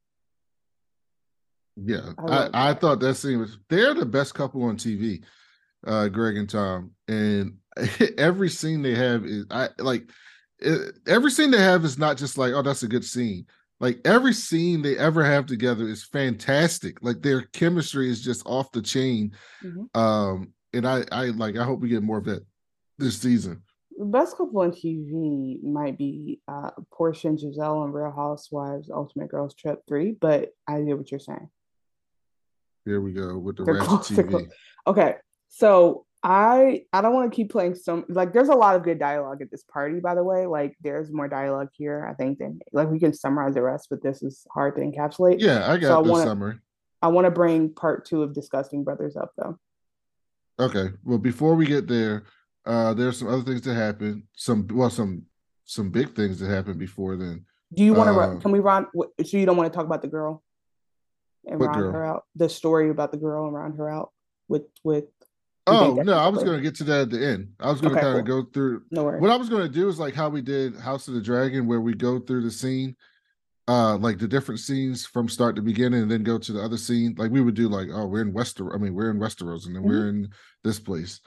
Yeah, 1.83 2.11
I 2.17 2.35
I, 2.35 2.69
I, 2.69 2.73
thought 2.73 2.99
that 3.01 3.15
scene 3.15 3.39
was. 3.39 3.57
They're 3.69 3.93
the 3.93 4.05
best 4.05 4.33
couple 4.33 4.63
on 4.63 4.77
TV, 4.77 5.23
uh, 5.85 6.07
Greg 6.07 6.37
and 6.37 6.49
Tom, 6.49 6.91
and 7.07 7.57
every 8.17 8.49
scene 8.49 8.81
they 8.81 8.95
have 8.95 9.25
is 9.25 9.45
I 9.51 9.69
like. 9.77 10.09
It, 10.59 10.97
every 11.07 11.29
scene 11.29 11.51
they 11.51 11.61
have 11.61 11.85
is 11.85 11.99
not 11.99 12.17
just 12.17 12.37
like, 12.37 12.53
oh, 12.53 12.63
that's 12.63 12.81
a 12.81 12.87
good 12.87 13.05
scene. 13.05 13.45
Like 13.79 13.99
every 14.05 14.33
scene 14.33 14.81
they 14.81 14.97
ever 14.97 15.23
have 15.23 15.45
together 15.45 15.87
is 15.87 16.03
fantastic. 16.03 16.97
Like 17.03 17.21
their 17.21 17.43
chemistry 17.53 18.09
is 18.09 18.23
just 18.23 18.43
off 18.47 18.71
the 18.71 18.81
chain. 18.81 19.33
Mhm. 19.63 19.95
Um, 19.95 20.53
and 20.73 20.87
I, 20.87 21.03
I 21.11 21.25
like. 21.25 21.57
I 21.57 21.63
hope 21.63 21.79
we 21.79 21.89
get 21.89 22.03
more 22.03 22.17
of 22.17 22.25
that 22.25 22.43
this 22.97 23.19
season. 23.19 23.61
The 23.97 24.05
best 24.05 24.37
couple 24.37 24.61
on 24.61 24.71
TV 24.71 25.61
might 25.63 25.97
be 25.97 26.39
uh, 26.47 26.71
Porsha 26.91 27.25
and 27.25 27.39
Gizelle 27.39 27.81
on 27.81 27.91
Real 27.91 28.11
Housewives 28.11 28.91
Ultimate 28.91 29.29
Girls 29.29 29.55
Trip 29.55 29.81
3, 29.87 30.11
but 30.21 30.49
I 30.67 30.81
get 30.81 30.97
what 30.97 31.09
you're 31.09 31.19
saying. 31.19 31.49
Here 32.87 33.01
we 33.01 33.11
go 33.11 33.37
with 33.37 33.57
the 33.57 33.65
They're 33.65 33.81
close, 33.81 34.09
TV. 34.09 34.29
close. 34.29 34.47
Okay, 34.87 35.15
so 35.49 36.05
I 36.23 36.83
I 36.93 37.01
don't 37.01 37.13
want 37.13 37.29
to 37.29 37.35
keep 37.35 37.51
playing 37.51 37.75
some 37.75 38.05
like 38.07 38.31
there's 38.31 38.47
a 38.47 38.55
lot 38.55 38.77
of 38.77 38.83
good 38.83 38.97
dialogue 38.97 39.41
at 39.41 39.51
this 39.51 39.63
party, 39.63 39.99
by 39.99 40.15
the 40.15 40.23
way. 40.23 40.45
Like 40.45 40.77
there's 40.81 41.11
more 41.11 41.27
dialogue 41.27 41.67
here, 41.73 42.07
I 42.09 42.13
think, 42.13 42.39
than 42.39 42.59
like 42.71 42.89
we 42.89 42.97
can 42.97 43.13
summarize 43.13 43.55
the 43.55 43.61
rest, 43.61 43.87
but 43.89 44.01
this 44.01 44.23
is 44.23 44.47
hard 44.53 44.77
to 44.77 44.81
encapsulate. 44.81 45.41
Yeah, 45.41 45.69
I 45.69 45.75
got 45.75 45.89
so 45.89 46.01
the 46.01 46.09
wanna, 46.09 46.23
summary. 46.23 46.55
I 47.01 47.09
want 47.09 47.25
to 47.25 47.31
bring 47.31 47.73
part 47.73 48.05
two 48.05 48.23
of 48.23 48.33
Disgusting 48.33 48.85
Brothers 48.85 49.17
up 49.17 49.31
though. 49.37 49.59
Okay. 50.57 50.87
Well, 51.03 51.17
before 51.17 51.55
we 51.55 51.65
get 51.65 51.89
there, 51.89 52.23
uh, 52.65 52.93
there's 52.93 53.19
some 53.19 53.27
other 53.27 53.43
things 53.43 53.63
that 53.63 53.75
happen. 53.75 54.23
Some 54.33 54.65
well, 54.71 54.89
some 54.89 55.23
some 55.65 55.89
big 55.89 56.15
things 56.15 56.39
that 56.39 56.49
happened 56.49 56.79
before 56.79 57.17
then. 57.17 57.45
Do 57.73 57.83
you 57.83 57.93
want 57.93 58.15
to? 58.15 58.17
Uh, 58.17 58.39
can 58.39 58.53
we 58.53 58.59
run? 58.59 58.87
So 58.95 59.35
you 59.35 59.45
don't 59.45 59.57
want 59.57 59.69
to 59.69 59.75
talk 59.75 59.85
about 59.85 60.01
the 60.01 60.07
girl 60.07 60.41
and 61.47 61.59
What 61.59 61.67
round 61.67 61.81
girl? 61.81 61.91
her 61.93 62.05
out? 62.05 62.23
The 62.35 62.49
story 62.49 62.89
about 62.89 63.11
the 63.11 63.17
girl 63.17 63.45
and 63.45 63.53
round 63.53 63.77
her 63.77 63.89
out 63.89 64.11
with 64.47 64.63
with. 64.83 65.05
Oh 65.69 65.95
no, 65.95 66.13
I 66.13 66.29
was 66.29 66.43
going 66.43 66.55
to 66.57 66.63
get 66.63 66.75
to 66.75 66.85
that 66.85 67.01
at 67.01 67.09
the 67.09 67.25
end. 67.25 67.49
I 67.59 67.69
was 67.69 67.81
going 67.81 67.93
to 67.93 67.99
Okay, 67.99 68.07
kind 68.07 68.19
of 68.19 68.25
cool. 68.25 68.43
go 68.43 68.49
through. 68.53 68.83
No 68.89 69.03
worries. 69.03 69.21
What 69.21 69.31
I 69.31 69.35
was 69.35 69.49
going 69.49 69.63
to 69.63 69.73
do 69.73 69.89
is 69.89 69.99
like 69.99 70.13
how 70.13 70.29
we 70.29 70.41
did 70.41 70.77
House 70.77 71.09
of 71.09 71.13
the 71.13 71.21
Dragon, 71.21 71.67
where 71.67 71.81
we 71.81 71.93
go 71.93 72.19
through 72.19 72.43
the 72.43 72.51
scene, 72.51 72.95
uh, 73.67 73.97
like 73.97 74.17
the 74.17 74.29
different 74.29 74.61
scenes 74.61 75.05
from 75.05 75.27
start 75.27 75.57
to 75.57 75.61
beginning, 75.61 76.03
and 76.03 76.09
then 76.11 76.23
go 76.23 76.37
to 76.37 76.53
the 76.53 76.61
other 76.61 76.77
scene. 76.77 77.15
Like 77.17 77.31
we 77.31 77.41
would 77.41 77.55
do, 77.55 77.67
like 77.67 77.89
oh, 77.91 78.05
we're 78.07 78.21
in 78.21 78.31
Westeros. 78.31 78.73
I 78.73 78.77
mean, 78.77 78.93
we're 78.93 79.11
in 79.11 79.17
Westeros, 79.19 79.65
and 79.65 79.75
then 79.75 79.83
we're 79.83 80.07
in 80.07 80.29
this 80.63 80.79
place. 80.79 81.19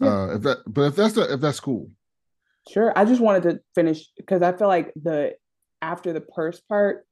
Yeah. 0.00 0.08
Uh, 0.08 0.26
if 0.36 0.42
that, 0.42 0.58
but 0.66 0.82
if 0.84 0.96
that's 0.96 1.12
the, 1.14 1.30
if 1.34 1.40
that's 1.40 1.60
cool, 1.60 1.90
Sure. 2.70 2.92
I 2.96 3.04
just 3.04 3.20
wanted 3.20 3.42
to 3.42 3.60
finish 3.74 4.06
because 4.16 4.40
I 4.40 4.52
feel 4.52 4.68
like 4.68 4.92
the 4.96 5.34
after 5.82 6.14
the 6.14 6.22
purse 6.22 6.60
part, 6.60 7.04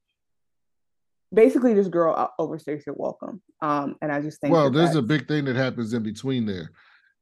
basically 1.32 1.74
this 1.74 1.88
girl 1.88 2.14
o- 2.38 2.46
overstays 2.46 2.84
her 2.86 2.92
welcome. 2.94 3.42
Um, 3.62 3.96
and 4.02 4.12
I 4.12 4.20
just 4.20 4.40
think 4.40 4.52
well, 4.52 4.70
that 4.70 4.78
there's 4.78 4.96
a 4.96 5.02
big 5.02 5.28
thing 5.28 5.44
that 5.46 5.56
happens 5.56 5.92
in 5.92 6.02
between 6.02 6.46
there. 6.46 6.70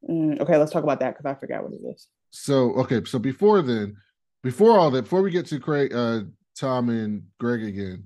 Mm, 0.09 0.41
okay, 0.41 0.57
let's 0.57 0.73
talk 0.73 0.85
about 0.85 1.01
that 1.01 1.17
because 1.17 1.27
I 1.27 1.39
forgot 1.39 1.63
what 1.63 1.73
it 1.73 1.87
is. 1.95 2.09
So 2.31 2.73
okay, 2.75 3.03
so 3.05 3.19
before 3.19 3.63
then, 3.63 3.97
before 4.43 4.79
all 4.79 4.91
that, 4.91 5.03
before 5.03 5.23
we 5.23 5.31
get 5.31 5.47
to 5.47 5.59
Craig, 5.59 5.93
uh, 5.95 6.21
Tom 6.57 6.89
and 6.89 7.25
Greg 7.41 7.65
again, 7.65 8.05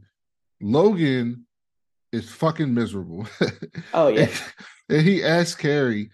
Logan 0.60 1.46
is 2.12 2.30
fucking 2.30 2.72
miserable. 2.72 3.26
Oh 3.94 4.08
yeah. 4.08 4.28
and 4.88 5.02
he 5.02 5.22
asks 5.22 5.54
Kerry, 5.54 6.10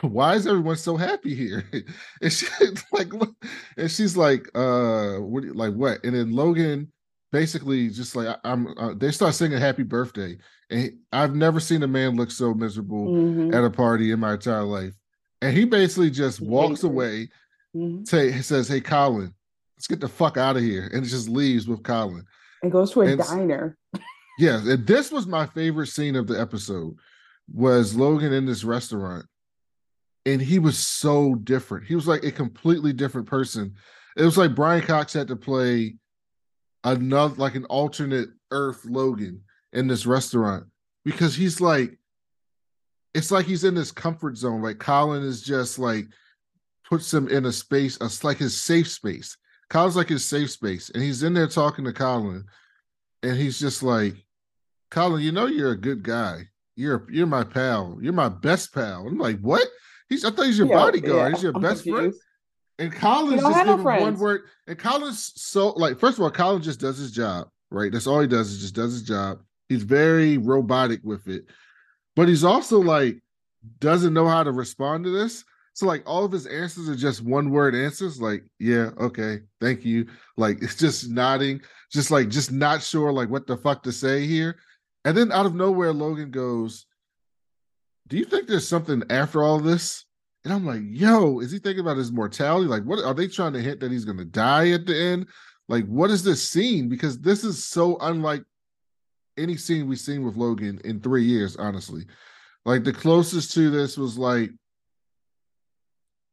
"Why 0.00 0.34
is 0.34 0.46
everyone 0.46 0.76
so 0.76 0.96
happy 0.96 1.34
here?" 1.34 1.64
And 2.22 2.32
she 2.32 2.46
like, 2.92 3.12
and 3.76 3.90
she's 3.90 4.16
like, 4.16 4.48
"Uh, 4.54 5.16
what? 5.16 5.44
Like 5.44 5.74
what?" 5.74 6.04
And 6.04 6.14
then 6.14 6.32
Logan 6.32 6.92
basically 7.32 7.88
just 7.90 8.14
like, 8.16 8.28
I, 8.28 8.36
"I'm." 8.44 8.66
Uh, 8.78 8.94
they 8.94 9.10
start 9.10 9.34
singing 9.34 9.58
"Happy 9.58 9.82
Birthday," 9.82 10.38
and 10.70 10.80
he- 10.80 10.90
I've 11.12 11.34
never 11.34 11.60
seen 11.60 11.82
a 11.82 11.88
man 11.88 12.16
look 12.16 12.30
so 12.30 12.54
miserable 12.54 13.06
Mhm. 13.08 13.54
at 13.54 13.64
a 13.64 13.70
party 13.70 14.10
in 14.12 14.20
my 14.20 14.34
entire 14.34 14.62
life. 14.64 14.94
And 15.42 15.56
he 15.56 15.64
basically 15.64 16.10
just 16.10 16.40
walks 16.40 16.82
away, 16.82 17.28
Mhm. 17.74 18.06
say 18.08 18.30
he 18.32 18.42
says, 18.42 18.68
"Hey, 18.68 18.80
Colin, 18.80 19.34
let's 19.76 19.86
get 19.86 20.00
the 20.00 20.08
fuck 20.08 20.36
out 20.36 20.56
of 20.56 20.62
here," 20.62 20.88
and 20.92 21.04
just 21.04 21.28
leaves 21.28 21.68
with 21.68 21.82
Colin. 21.82 22.24
And 22.62 22.72
goes 22.72 22.92
to 22.92 23.02
a 23.02 23.06
And 23.06 23.20
diner. 23.20 23.76
Yeah, 24.38 24.60
and 24.66 24.86
this 24.86 25.10
was 25.12 25.26
my 25.26 25.46
favorite 25.46 25.86
scene 25.88 26.16
of 26.16 26.26
the 26.26 26.38
episode 26.40 26.96
was 27.52 27.94
Logan 27.94 28.32
in 28.32 28.44
this 28.46 28.64
restaurant. 28.64 29.26
And 30.24 30.42
he 30.42 30.58
was 30.58 30.76
so 30.76 31.36
different. 31.36 31.86
He 31.86 31.94
was 31.94 32.08
like 32.08 32.24
a 32.24 32.32
completely 32.32 32.92
different 32.92 33.28
person. 33.28 33.74
It 34.16 34.24
was 34.24 34.36
like 34.36 34.54
Brian 34.56 34.82
Cox 34.82 35.12
had 35.12 35.28
to 35.28 35.36
play 35.36 35.96
another 36.84 37.34
like 37.36 37.54
an 37.54 37.64
alternate 37.66 38.28
Earth 38.50 38.84
Logan 38.84 39.42
in 39.72 39.86
this 39.88 40.06
restaurant 40.06 40.66
because 41.04 41.34
he's 41.34 41.60
like 41.60 41.98
it's 43.14 43.30
like 43.30 43.46
he's 43.46 43.64
in 43.64 43.74
this 43.74 43.90
comfort 43.90 44.36
zone. 44.36 44.60
Like 44.60 44.78
Colin 44.78 45.22
is 45.22 45.42
just 45.42 45.78
like 45.78 46.06
puts 46.88 47.12
him 47.12 47.28
in 47.28 47.46
a 47.46 47.52
space, 47.52 47.96
it's 48.00 48.22
like 48.24 48.36
his 48.36 48.60
safe 48.60 48.88
space. 48.88 49.36
Colin's 49.70 49.96
like 49.96 50.08
his 50.08 50.24
safe 50.24 50.50
space, 50.50 50.90
and 50.90 51.02
he's 51.02 51.22
in 51.22 51.34
there 51.34 51.48
talking 51.48 51.84
to 51.86 51.92
Colin, 51.92 52.44
and 53.22 53.36
he's 53.36 53.58
just 53.58 53.82
like, 53.82 54.14
Colin, 54.90 55.22
you 55.22 55.32
know 55.32 55.46
you're 55.46 55.72
a 55.72 55.80
good 55.80 56.02
guy. 56.02 56.42
You're 56.76 57.06
you're 57.10 57.26
my 57.26 57.42
pal. 57.42 57.98
You're 58.02 58.12
my 58.12 58.28
best 58.28 58.74
pal. 58.74 59.06
I'm 59.06 59.18
like, 59.18 59.40
what? 59.40 59.66
He's 60.08 60.24
I 60.24 60.30
thought 60.30 60.46
he's 60.46 60.58
your 60.58 60.68
yeah, 60.68 60.76
bodyguard. 60.76 61.16
Yeah, 61.16 61.30
he's 61.30 61.42
your 61.42 61.52
I'm 61.54 61.62
best 61.62 61.84
confused. 61.84 61.98
friend. 61.98 62.14
And 62.78 62.92
Colin's 62.92 63.42
just 63.42 63.64
giving 63.64 63.84
no 63.84 64.00
one 64.00 64.18
word. 64.18 64.42
And 64.66 64.78
Colin's 64.78 65.32
so 65.36 65.70
like, 65.70 65.98
first 65.98 66.18
of 66.18 66.24
all, 66.24 66.30
Colin 66.30 66.62
just 66.62 66.80
does 66.80 66.98
his 66.98 67.10
job, 67.10 67.48
right? 67.70 67.90
That's 67.90 68.06
all 68.06 68.20
he 68.20 68.26
does 68.26 68.50
is 68.50 68.60
just 68.60 68.74
does 68.74 68.92
his 68.92 69.02
job. 69.02 69.40
He's 69.68 69.82
very 69.82 70.38
robotic 70.38 71.00
with 71.02 71.26
it, 71.28 71.46
but 72.14 72.28
he's 72.28 72.44
also 72.44 72.78
like 72.78 73.20
doesn't 73.80 74.14
know 74.14 74.28
how 74.28 74.42
to 74.42 74.52
respond 74.52 75.04
to 75.04 75.10
this. 75.10 75.44
So 75.76 75.84
like 75.84 76.02
all 76.06 76.24
of 76.24 76.32
his 76.32 76.46
answers 76.46 76.88
are 76.88 76.96
just 76.96 77.22
one 77.22 77.50
word 77.50 77.74
answers, 77.74 78.18
like 78.18 78.44
yeah, 78.58 78.90
okay, 78.98 79.40
thank 79.60 79.84
you. 79.84 80.06
Like 80.38 80.62
it's 80.62 80.76
just 80.76 81.10
nodding, 81.10 81.60
just 81.92 82.10
like 82.10 82.30
just 82.30 82.50
not 82.50 82.82
sure 82.82 83.12
like 83.12 83.28
what 83.28 83.46
the 83.46 83.58
fuck 83.58 83.82
to 83.82 83.92
say 83.92 84.26
here. 84.26 84.56
And 85.04 85.14
then 85.14 85.30
out 85.30 85.44
of 85.44 85.54
nowhere, 85.54 85.92
Logan 85.92 86.30
goes, 86.30 86.86
"Do 88.08 88.16
you 88.16 88.24
think 88.24 88.48
there's 88.48 88.66
something 88.66 89.02
after 89.10 89.42
all 89.42 89.60
this?" 89.60 90.05
And 90.46 90.54
I'm 90.54 90.64
like, 90.64 90.82
"Yo, 90.84 91.40
is 91.40 91.50
he 91.50 91.58
thinking 91.58 91.80
about 91.80 91.96
his 91.96 92.12
mortality? 92.12 92.68
Like, 92.68 92.84
what 92.84 93.04
are 93.04 93.14
they 93.14 93.26
trying 93.26 93.52
to 93.54 93.60
hint 93.60 93.80
that 93.80 93.90
he's 93.90 94.04
going 94.04 94.18
to 94.18 94.24
die 94.24 94.70
at 94.70 94.86
the 94.86 94.96
end? 94.96 95.26
Like, 95.66 95.84
what 95.86 96.08
is 96.08 96.22
this 96.22 96.40
scene? 96.46 96.88
Because 96.88 97.18
this 97.18 97.42
is 97.42 97.64
so 97.64 97.96
unlike 97.98 98.44
any 99.36 99.56
scene 99.56 99.88
we've 99.88 99.98
seen 99.98 100.24
with 100.24 100.36
Logan 100.36 100.80
in 100.84 101.00
three 101.00 101.24
years, 101.24 101.56
honestly. 101.56 102.06
Like 102.64 102.84
the 102.84 102.92
closest 102.92 103.54
to 103.54 103.70
this 103.70 103.98
was 103.98 104.16
like 104.16 104.52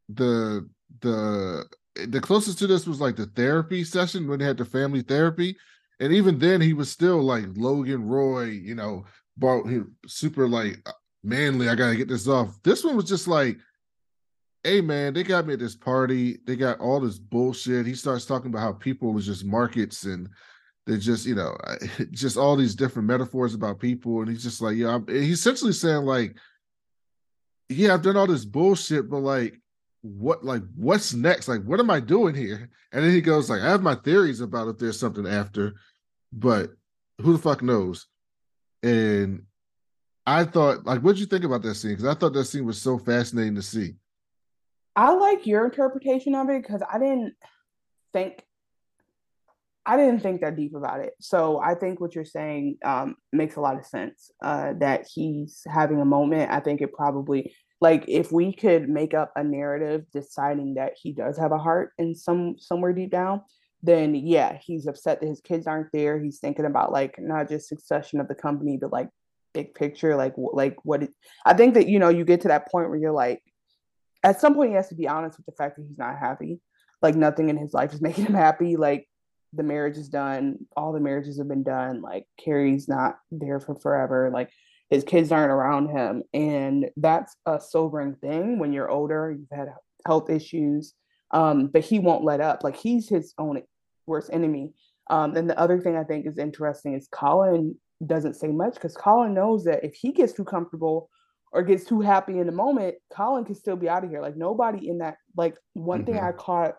the 0.10 0.70
the 1.02 1.66
the 1.96 2.22
closest 2.22 2.60
to 2.60 2.68
this 2.68 2.86
was 2.86 3.02
like 3.02 3.16
the 3.16 3.26
therapy 3.26 3.84
session 3.84 4.28
when 4.28 4.38
they 4.38 4.46
had 4.46 4.58
the 4.58 4.66
family 4.66 5.02
therapy. 5.02 5.58
And 6.00 6.14
even 6.14 6.38
then 6.38 6.62
he 6.62 6.74
was 6.74 6.92
still 6.92 7.20
like 7.20 7.46
Logan 7.56 8.08
Roy, 8.08 8.44
you 8.44 8.76
know, 8.76 9.06
brought 9.38 9.66
him 9.66 9.96
super 10.06 10.48
like 10.48 10.88
uh, 10.88 10.92
manly. 11.24 11.68
I 11.68 11.74
gotta 11.74 11.96
get 11.96 12.08
this 12.10 12.28
off. 12.28 12.62
This 12.62 12.84
one 12.84 12.96
was 12.96 13.10
just 13.10 13.28
like, 13.28 13.58
hey 14.64 14.80
man, 14.80 15.14
they 15.14 15.24
got 15.24 15.46
me 15.46 15.54
at 15.54 15.60
this 15.60 15.76
party. 15.76 16.40
They 16.46 16.56
got 16.56 16.80
all 16.80 17.00
this 17.00 17.20
bullshit. 17.20 17.86
He 17.86 17.96
starts 17.96 18.26
talking 18.26 18.50
about 18.50 18.62
how 18.62 18.74
people 18.74 19.14
was 19.14 19.26
just 19.26 19.46
markets 19.46 20.06
and 20.06 20.30
they're 20.86 20.98
just 20.98 21.26
you 21.26 21.36
know 21.36 21.56
just 22.12 22.38
all 22.38 22.56
these 22.56 22.76
different 22.76 23.08
metaphors 23.08 23.54
about 23.54 23.80
people. 23.80 24.22
And 24.22 24.30
he's 24.30 24.44
just 24.44 24.62
like 24.62 24.78
yeah 24.78 25.00
he's 25.08 25.40
essentially 25.40 25.74
saying 25.74 26.06
like 26.06 26.38
yeah 27.70 27.94
i've 27.94 28.02
done 28.02 28.18
all 28.18 28.28
this 28.28 28.46
bullshit 28.46 29.10
but 29.10 29.20
like 29.20 29.60
what 30.02 30.44
like 30.44 30.62
what's 30.76 31.14
next? 31.14 31.48
Like 31.48 31.64
what 31.64 31.80
am 31.80 31.90
i 31.90 32.00
doing 32.00 32.36
here? 32.36 32.70
And 32.92 33.04
then 33.04 33.12
he 33.12 33.22
goes 33.22 33.50
like 33.50 33.62
i 33.62 33.70
have 33.70 33.82
my 33.82 33.96
theories 33.96 34.42
about 34.42 34.68
if 34.68 34.78
there's 34.78 35.00
something 35.00 35.28
after 35.28 35.74
but 36.32 36.72
who 37.22 37.34
the 37.34 37.40
fuck 37.40 37.62
knows? 37.62 38.08
And 38.82 39.44
i 40.26 40.46
thought 40.46 40.86
like 40.86 41.02
what'd 41.02 41.20
you 41.20 41.26
think 41.26 41.44
about 41.44 41.64
that 41.64 41.76
scene? 41.76 41.92
Because 41.92 42.06
i 42.06 42.14
thought 42.14 42.34
that 42.34 42.46
scene 42.46 42.66
was 42.66 42.82
so 42.82 42.98
fascinating 42.98 43.56
to 43.56 43.62
see 43.62 43.96
i 44.96 45.14
like 45.14 45.46
your 45.48 45.66
interpretation 45.66 46.36
of 46.36 46.50
it 46.50 46.62
because 46.62 46.82
i 46.92 47.00
didn't 47.00 47.34
think 48.14 48.44
I 49.86 49.98
didn't 49.98 50.22
think 50.22 50.42
that 50.42 50.56
deep 50.56 50.76
about 50.76 51.02
it. 51.02 51.14
So 51.20 51.60
I 51.60 51.76
think 51.76 52.00
what 52.00 52.16
you're 52.16 52.24
saying 52.24 52.78
um, 52.86 53.16
makes 53.34 53.58
a 53.58 53.62
lot 53.62 53.78
of 53.78 53.86
sense. 53.86 54.32
Uh, 54.42 54.74
that 54.80 55.08
he's 55.14 55.62
having 55.70 56.00
a 56.00 56.06
moment. 56.06 56.52
I 56.52 56.62
think 56.62 56.82
it 56.82 56.94
probably 56.94 57.54
like 57.82 58.06
if 58.08 58.32
we 58.32 58.54
could 58.54 58.88
make 58.88 59.14
up 59.14 59.34
a 59.36 59.44
narrative 59.44 60.06
deciding 60.14 60.76
that 60.76 60.94
he 60.96 61.12
does 61.12 61.38
have 61.38 61.52
a 61.52 61.58
heart 61.58 61.92
in 61.98 62.16
some 62.16 62.56
somewhere 62.58 62.94
deep 62.94 63.12
down, 63.12 63.42
then 63.82 64.16
yeah, 64.16 64.58
he's 64.62 64.88
upset 64.88 65.20
that 65.20 65.28
his 65.28 65.42
kids 65.42 65.68
aren't 65.68 65.92
there. 65.92 66.18
He's 66.18 66.40
thinking 66.40 66.66
about 66.66 66.94
like 66.94 67.20
not 67.20 67.50
just 67.50 67.68
succession 67.68 68.22
of 68.22 68.30
the 68.30 68.36
company, 68.36 68.78
but 68.78 68.94
like 68.94 69.10
big 69.54 69.76
picture, 69.76 70.16
like 70.16 70.36
like 70.38 70.78
what 70.84 71.04
it, 71.04 71.14
I 71.46 71.56
think 71.56 71.74
that 71.74 71.90
you 71.90 72.00
know 72.00 72.08
you 72.08 72.24
get 72.24 72.42
to 72.42 72.48
that 72.48 72.72
point 72.72 72.90
where 72.90 72.98
you're 72.98 73.12
like, 73.12 73.44
at 74.24 74.40
some 74.40 74.56
point 74.56 74.70
he 74.70 74.76
has 74.76 74.90
to 74.90 74.96
be 74.96 75.08
honest 75.08 75.38
with 75.38 75.46
the 75.46 75.52
fact 75.52 75.78
that 75.78 75.86
he's 75.88 75.98
not 75.98 76.18
happy. 76.18 76.60
Like 77.02 77.16
nothing 77.16 77.50
in 77.50 77.58
his 77.58 77.74
life 77.74 77.94
is 77.94 78.02
making 78.02 78.26
him 78.26 78.34
happy. 78.34 78.78
Like 78.78 79.08
the 79.54 79.64
marriage 79.64 79.98
is 79.98 80.10
done. 80.10 80.58
All 80.76 80.94
the 80.94 81.00
marriages 81.00 81.38
have 81.38 81.48
been 81.48 81.64
done. 81.64 82.02
Like 82.02 82.26
Kerry's 82.44 82.88
not 82.88 83.18
there 83.32 83.60
for 83.60 83.76
forever. 83.76 84.30
Like 84.34 84.50
his 84.90 85.04
kids 85.04 85.32
aren't 85.32 85.52
around 85.52 85.90
him. 85.90 86.24
And 86.34 86.90
that's 86.98 87.36
a 87.46 87.60
sobering 87.60 88.16
thing 88.16 88.60
when 88.60 88.74
you're 88.74 88.90
older, 88.90 89.32
you've 89.32 89.58
had 89.58 89.70
health 90.06 90.30
issues. 90.30 90.94
Um, 91.32 91.68
but 91.68 91.84
he 91.84 92.00
won't 92.00 92.24
let 92.24 92.42
up. 92.42 92.64
Like 92.64 92.76
he's 92.76 93.10
his 93.10 93.34
own 93.38 93.62
worst 94.06 94.30
enemy. 94.32 94.74
Um, 95.10 95.36
and 95.36 95.50
the 95.50 95.60
other 95.60 95.80
thing 95.80 95.98
I 95.98 96.04
think 96.04 96.26
is 96.26 96.38
interesting 96.38 96.94
is 96.94 97.08
Colin 97.12 97.76
doesn't 98.06 98.36
say 98.36 98.48
much 98.48 98.76
because 98.76 98.96
Colin 98.96 99.34
knows 99.34 99.64
that 99.66 99.84
if 99.84 99.94
he 99.96 100.12
gets 100.12 100.34
too 100.34 100.44
comfortable 100.44 101.10
or 101.54 101.62
gets 101.62 101.86
too 101.86 102.02
happy 102.02 102.40
in 102.40 102.48
the 102.48 102.52
moment, 102.52 102.96
Colin 103.12 103.46
can 103.46 103.56
still 103.56 103.76
be 103.76 103.88
out 103.88 104.04
of 104.04 104.10
here. 104.10 104.22
Like 104.22 104.36
nobody 104.36 104.90
in 104.90 104.98
that, 104.98 105.18
like 105.38 105.56
one 105.74 106.04
mm-hmm. 106.04 106.14
thing 106.14 106.22
I 106.22 106.32
caught 106.32 106.76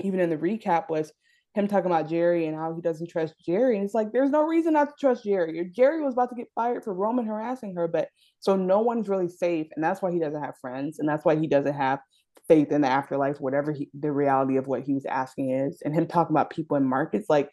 even 0.00 0.20
in 0.20 0.30
the 0.30 0.36
recap 0.36 0.88
was 0.88 1.12
him 1.54 1.66
talking 1.66 1.90
about 1.90 2.08
Gerri 2.08 2.46
and 2.46 2.56
how 2.56 2.74
he 2.74 2.82
doesn't 2.82 3.08
trust 3.08 3.34
Gerri. 3.46 3.76
And 3.76 3.84
it's 3.84 3.94
like, 3.94 4.12
there's 4.12 4.30
no 4.30 4.42
reason 4.42 4.74
not 4.74 4.90
to 4.90 4.94
trust 5.00 5.24
Gerri. 5.24 5.72
Jerry 5.72 6.02
was 6.02 6.12
about 6.12 6.28
to 6.28 6.36
get 6.36 6.48
fired 6.54 6.84
for 6.84 6.94
Roman 6.94 7.26
harassing 7.26 7.74
her, 7.76 7.88
but 7.88 8.08
so 8.40 8.56
no 8.56 8.80
one's 8.80 9.08
really 9.08 9.28
safe. 9.28 9.68
And 9.74 9.82
that's 9.82 10.02
why 10.02 10.12
he 10.12 10.18
doesn't 10.18 10.42
have 10.42 10.58
friends. 10.60 10.98
And 10.98 11.08
that's 11.08 11.24
why 11.24 11.36
he 11.36 11.46
doesn't 11.46 11.74
have 11.74 12.00
faith 12.46 12.70
in 12.70 12.82
the 12.82 12.88
afterlife, 12.88 13.40
whatever 13.40 13.72
he, 13.72 13.88
the 13.98 14.12
reality 14.12 14.58
of 14.58 14.66
what 14.66 14.82
he 14.82 14.92
was 14.92 15.06
asking 15.06 15.50
is. 15.50 15.82
And 15.82 15.94
him 15.94 16.06
talking 16.06 16.34
about 16.34 16.50
people 16.50 16.76
in 16.76 16.84
markets, 16.84 17.26
like, 17.28 17.50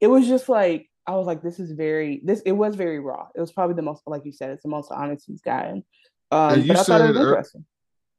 it 0.00 0.08
was 0.08 0.28
just 0.28 0.48
like, 0.48 0.88
I 1.06 1.16
was 1.16 1.26
like, 1.26 1.42
this 1.42 1.58
is 1.58 1.72
very, 1.72 2.20
this, 2.24 2.40
it 2.46 2.52
was 2.52 2.76
very 2.76 3.00
raw. 3.00 3.26
It 3.34 3.40
was 3.40 3.52
probably 3.52 3.74
the 3.74 3.82
most, 3.82 4.02
like 4.06 4.24
you 4.24 4.32
said, 4.32 4.50
it's 4.50 4.62
the 4.62 4.68
most 4.68 4.90
honest 4.92 5.26
he's 5.26 5.42
gotten. 5.42 5.84
Um, 6.30 6.66
but 6.66 6.78
I 6.78 6.82
thought 6.82 7.00
it 7.00 7.16
interesting. 7.16 7.64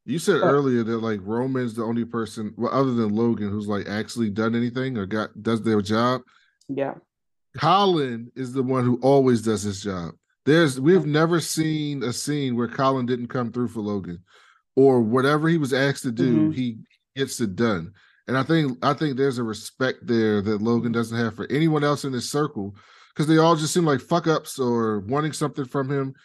You 0.05 0.19
said 0.19 0.41
earlier 0.41 0.83
that 0.83 0.97
like 0.97 1.21
Roman's 1.23 1.75
the 1.75 1.83
only 1.83 2.03
person, 2.03 2.53
well, 2.57 2.73
other 2.73 2.93
than 2.93 3.15
Logan, 3.15 3.49
who's 3.49 3.67
like 3.67 3.87
actually 3.87 4.29
done 4.29 4.53
anything 4.53 4.97
or 4.97 5.05
got 5.05 5.29
does 5.41 5.61
their 5.61 5.81
job. 5.81 6.21
Yeah. 6.67 6.95
Colin 7.57 8.31
is 8.35 8.51
the 8.51 8.63
one 8.63 8.83
who 8.83 8.99
always 9.01 9.41
does 9.41 9.61
his 9.61 9.81
job. 9.81 10.15
There's 10.45 10.79
we've 10.79 11.05
never 11.05 11.39
seen 11.39 12.03
a 12.03 12.11
scene 12.11 12.57
where 12.57 12.67
Colin 12.67 13.05
didn't 13.05 13.27
come 13.27 13.51
through 13.51 13.69
for 13.69 13.79
Logan, 13.79 14.23
or 14.75 14.99
whatever 14.99 15.47
he 15.47 15.57
was 15.57 15.73
asked 15.73 16.03
to 16.03 16.11
do, 16.11 16.49
mm-hmm. 16.49 16.51
he 16.51 16.77
gets 17.15 17.39
it 17.39 17.55
done. 17.55 17.93
And 18.27 18.37
I 18.37 18.43
think 18.43 18.77
I 18.81 18.93
think 18.93 19.17
there's 19.17 19.37
a 19.37 19.43
respect 19.43 19.99
there 20.07 20.41
that 20.41 20.61
Logan 20.61 20.91
mm-hmm. 20.91 20.93
doesn't 20.93 21.17
have 21.17 21.35
for 21.35 21.47
anyone 21.51 21.83
else 21.83 22.05
in 22.05 22.13
his 22.13 22.29
circle 22.29 22.75
because 23.13 23.27
they 23.27 23.37
all 23.37 23.55
just 23.55 23.73
seem 23.73 23.85
like 23.85 23.99
fuck 23.99 24.27
ups 24.27 24.59
or 24.59 25.01
wanting 25.01 25.33
something 25.33 25.65
from 25.65 25.89
him 25.89 26.15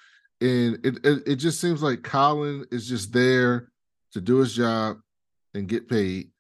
and 0.41 0.79
it, 0.85 1.05
it, 1.05 1.23
it 1.27 1.37
just 1.37 1.61
seems 1.61 1.83
like 1.83 2.03
Colin 2.03 2.65
is 2.71 2.89
just 2.89 3.13
there 3.13 3.71
to 4.13 4.21
do 4.21 4.37
his 4.37 4.55
job 4.55 4.99
and 5.55 5.69
get 5.69 5.89
paid. 5.89 6.31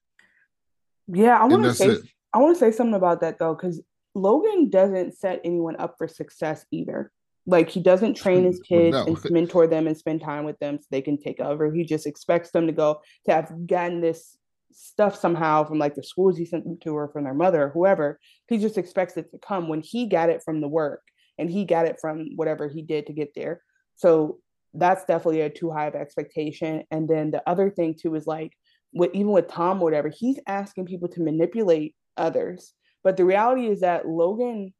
Yeah, 1.08 1.38
I 1.38 1.46
want 1.46 1.64
to 1.64 1.74
say 1.74 1.88
it. 1.88 2.02
I 2.32 2.38
want 2.38 2.56
to 2.56 2.60
say 2.60 2.70
something 2.70 2.94
about 2.94 3.22
that 3.22 3.38
though, 3.38 3.54
because 3.54 3.80
Logan 4.14 4.70
doesn't 4.70 5.16
set 5.16 5.40
anyone 5.44 5.76
up 5.76 5.96
for 5.98 6.06
success 6.06 6.64
either. 6.70 7.10
Like 7.46 7.70
he 7.70 7.80
doesn't 7.80 8.14
train 8.14 8.44
his 8.44 8.60
kids 8.60 8.92
no. 8.92 9.06
and 9.06 9.30
mentor 9.30 9.66
them 9.66 9.86
and 9.86 9.96
spend 9.96 10.20
time 10.20 10.44
with 10.44 10.58
them 10.58 10.78
so 10.78 10.86
they 10.90 11.02
can 11.02 11.16
take 11.16 11.40
over. 11.40 11.72
He 11.72 11.82
just 11.82 12.06
expects 12.06 12.50
them 12.50 12.66
to 12.66 12.72
go 12.72 13.00
to 13.24 13.32
have 13.32 13.66
gotten 13.66 14.00
this 14.00 14.36
stuff 14.72 15.16
somehow 15.16 15.64
from 15.64 15.78
like 15.78 15.94
the 15.94 16.02
schools 16.02 16.36
he 16.36 16.44
sent 16.44 16.64
them 16.64 16.78
to 16.82 16.96
or 16.96 17.08
from 17.08 17.24
their 17.24 17.34
mother 17.34 17.64
or 17.64 17.70
whoever. 17.70 18.18
He 18.48 18.58
just 18.58 18.78
expects 18.78 19.16
it 19.16 19.30
to 19.30 19.38
come 19.38 19.68
when 19.68 19.80
he 19.80 20.06
got 20.06 20.30
it 20.30 20.42
from 20.44 20.60
the 20.60 20.68
work 20.68 21.02
and 21.38 21.50
he 21.50 21.64
got 21.64 21.86
it 21.86 21.98
from 22.00 22.36
whatever 22.36 22.68
he 22.68 22.82
did 22.82 23.06
to 23.06 23.12
get 23.12 23.34
there. 23.34 23.62
So 23.96 24.38
that's 24.74 25.04
definitely 25.04 25.40
a 25.40 25.50
too 25.50 25.70
high 25.70 25.86
of 25.86 25.94
expectation. 25.94 26.84
And 26.90 27.08
then 27.08 27.30
the 27.30 27.42
other 27.48 27.70
thing 27.70 27.94
too 27.94 28.14
is 28.14 28.26
like 28.26 28.52
with 28.92 29.10
even 29.14 29.32
with 29.32 29.48
Tom, 29.48 29.80
whatever, 29.80 30.08
he's 30.08 30.38
asking 30.46 30.86
people 30.86 31.08
to 31.08 31.22
manipulate 31.22 31.94
others. 32.16 32.72
But 33.02 33.16
the 33.16 33.24
reality 33.24 33.66
is 33.66 33.80
that 33.80 34.06
Logan, 34.06 34.72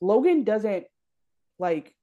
Logan 0.00 0.44
doesn't 0.44 0.86
like 1.58 1.94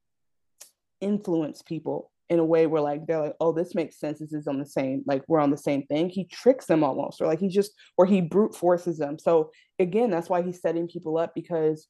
influence 1.02 1.62
people 1.62 2.12
in 2.30 2.40
a 2.40 2.46
way 2.46 2.66
where 2.68 2.82
like 2.82 3.06
they're 3.06 3.22
like, 3.22 3.36
oh, 3.40 3.52
this 3.52 3.76
makes 3.76 4.00
sense. 4.00 4.20
This 4.20 4.34
is 4.34 4.48
on 4.48 4.60
the 4.60 4.66
same, 4.66 5.04
like 5.06 5.24
we're 5.28 5.40
on 5.40 5.52
the 5.52 5.58
same 5.58 5.84
thing. 5.84 6.10
He 6.10 6.26
tricks 6.26 6.66
them 6.66 6.84
almost, 6.84 7.22
or 7.22 7.28
like 7.28 7.40
he 7.40 7.50
just 7.50 7.72
or 7.98 8.06
he 8.06 8.22
brute 8.22 8.56
forces 8.56 8.98
them. 8.98 9.20
So 9.20 9.52
again, 9.80 10.10
that's 10.10 10.30
why 10.30 10.42
he's 10.42 10.62
setting 10.62 10.88
people 10.88 11.18
up 11.18 11.34
because 11.36 11.88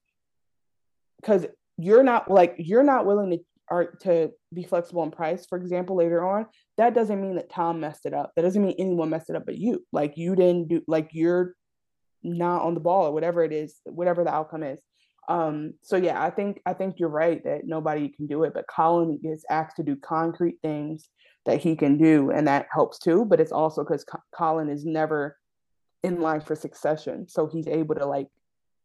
because 1.21 1.45
you're 1.77 2.03
not 2.03 2.29
like 2.29 2.55
you're 2.57 2.83
not 2.83 3.05
willing 3.05 3.31
to 3.31 3.39
are 3.69 3.91
to 4.01 4.31
be 4.53 4.63
flexible 4.63 5.03
in 5.03 5.11
price, 5.11 5.45
for 5.45 5.57
example, 5.57 5.95
later 5.95 6.23
on, 6.23 6.45
that 6.77 6.93
doesn't 6.93 7.21
mean 7.21 7.35
that 7.35 7.49
Tom 7.49 7.79
messed 7.79 8.05
it 8.05 8.13
up. 8.13 8.33
That 8.35 8.41
doesn't 8.41 8.63
mean 8.63 8.75
anyone 8.77 9.09
messed 9.09 9.29
it 9.29 9.35
up 9.35 9.45
but 9.45 9.57
you. 9.57 9.85
Like 9.91 10.17
you 10.17 10.35
didn't 10.35 10.67
do 10.67 10.81
like 10.87 11.09
you're 11.13 11.55
not 12.23 12.63
on 12.63 12.73
the 12.73 12.79
ball 12.79 13.07
or 13.07 13.11
whatever 13.11 13.43
it 13.43 13.51
is, 13.51 13.79
whatever 13.85 14.23
the 14.23 14.33
outcome 14.33 14.63
is. 14.63 14.79
Um, 15.27 15.73
so 15.81 15.95
yeah, 15.95 16.21
I 16.21 16.29
think 16.29 16.61
I 16.65 16.73
think 16.73 16.95
you're 16.99 17.09
right 17.09 17.43
that 17.43 17.61
nobody 17.65 18.09
can 18.09 18.27
do 18.27 18.43
it, 18.43 18.53
but 18.53 18.65
Colin 18.67 19.19
gets 19.21 19.45
asked 19.49 19.77
to 19.77 19.83
do 19.83 19.95
concrete 19.95 20.57
things 20.61 21.09
that 21.45 21.61
he 21.61 21.75
can 21.75 21.97
do, 21.97 22.31
and 22.31 22.47
that 22.47 22.67
helps 22.71 22.99
too. 22.99 23.25
But 23.25 23.39
it's 23.39 23.51
also 23.51 23.83
because 23.83 24.03
Co- 24.03 24.19
Colin 24.35 24.69
is 24.69 24.85
never 24.85 25.37
in 26.03 26.21
line 26.21 26.41
for 26.41 26.55
succession, 26.55 27.27
so 27.27 27.47
he's 27.47 27.67
able 27.67 27.95
to 27.95 28.05
like 28.05 28.27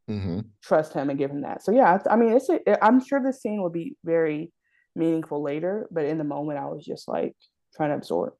Mm-hmm. 0.09 0.39
trust 0.63 0.93
him 0.93 1.09
and 1.09 1.19
give 1.19 1.29
him 1.29 1.41
that. 1.41 1.63
So 1.63 1.71
yeah, 1.71 1.99
I 2.09 2.15
mean, 2.15 2.33
it's 2.33 2.49
a, 2.49 2.83
I'm 2.83 3.03
sure 3.03 3.21
this 3.21 3.41
scene 3.41 3.61
will 3.61 3.69
be 3.69 3.95
very 4.03 4.51
meaningful 4.95 5.43
later, 5.43 5.87
but 5.91 6.05
in 6.05 6.17
the 6.17 6.23
moment, 6.23 6.57
I 6.57 6.65
was 6.65 6.83
just 6.83 7.07
like 7.07 7.35
trying 7.75 7.89
to 7.91 7.95
absorb. 7.95 8.33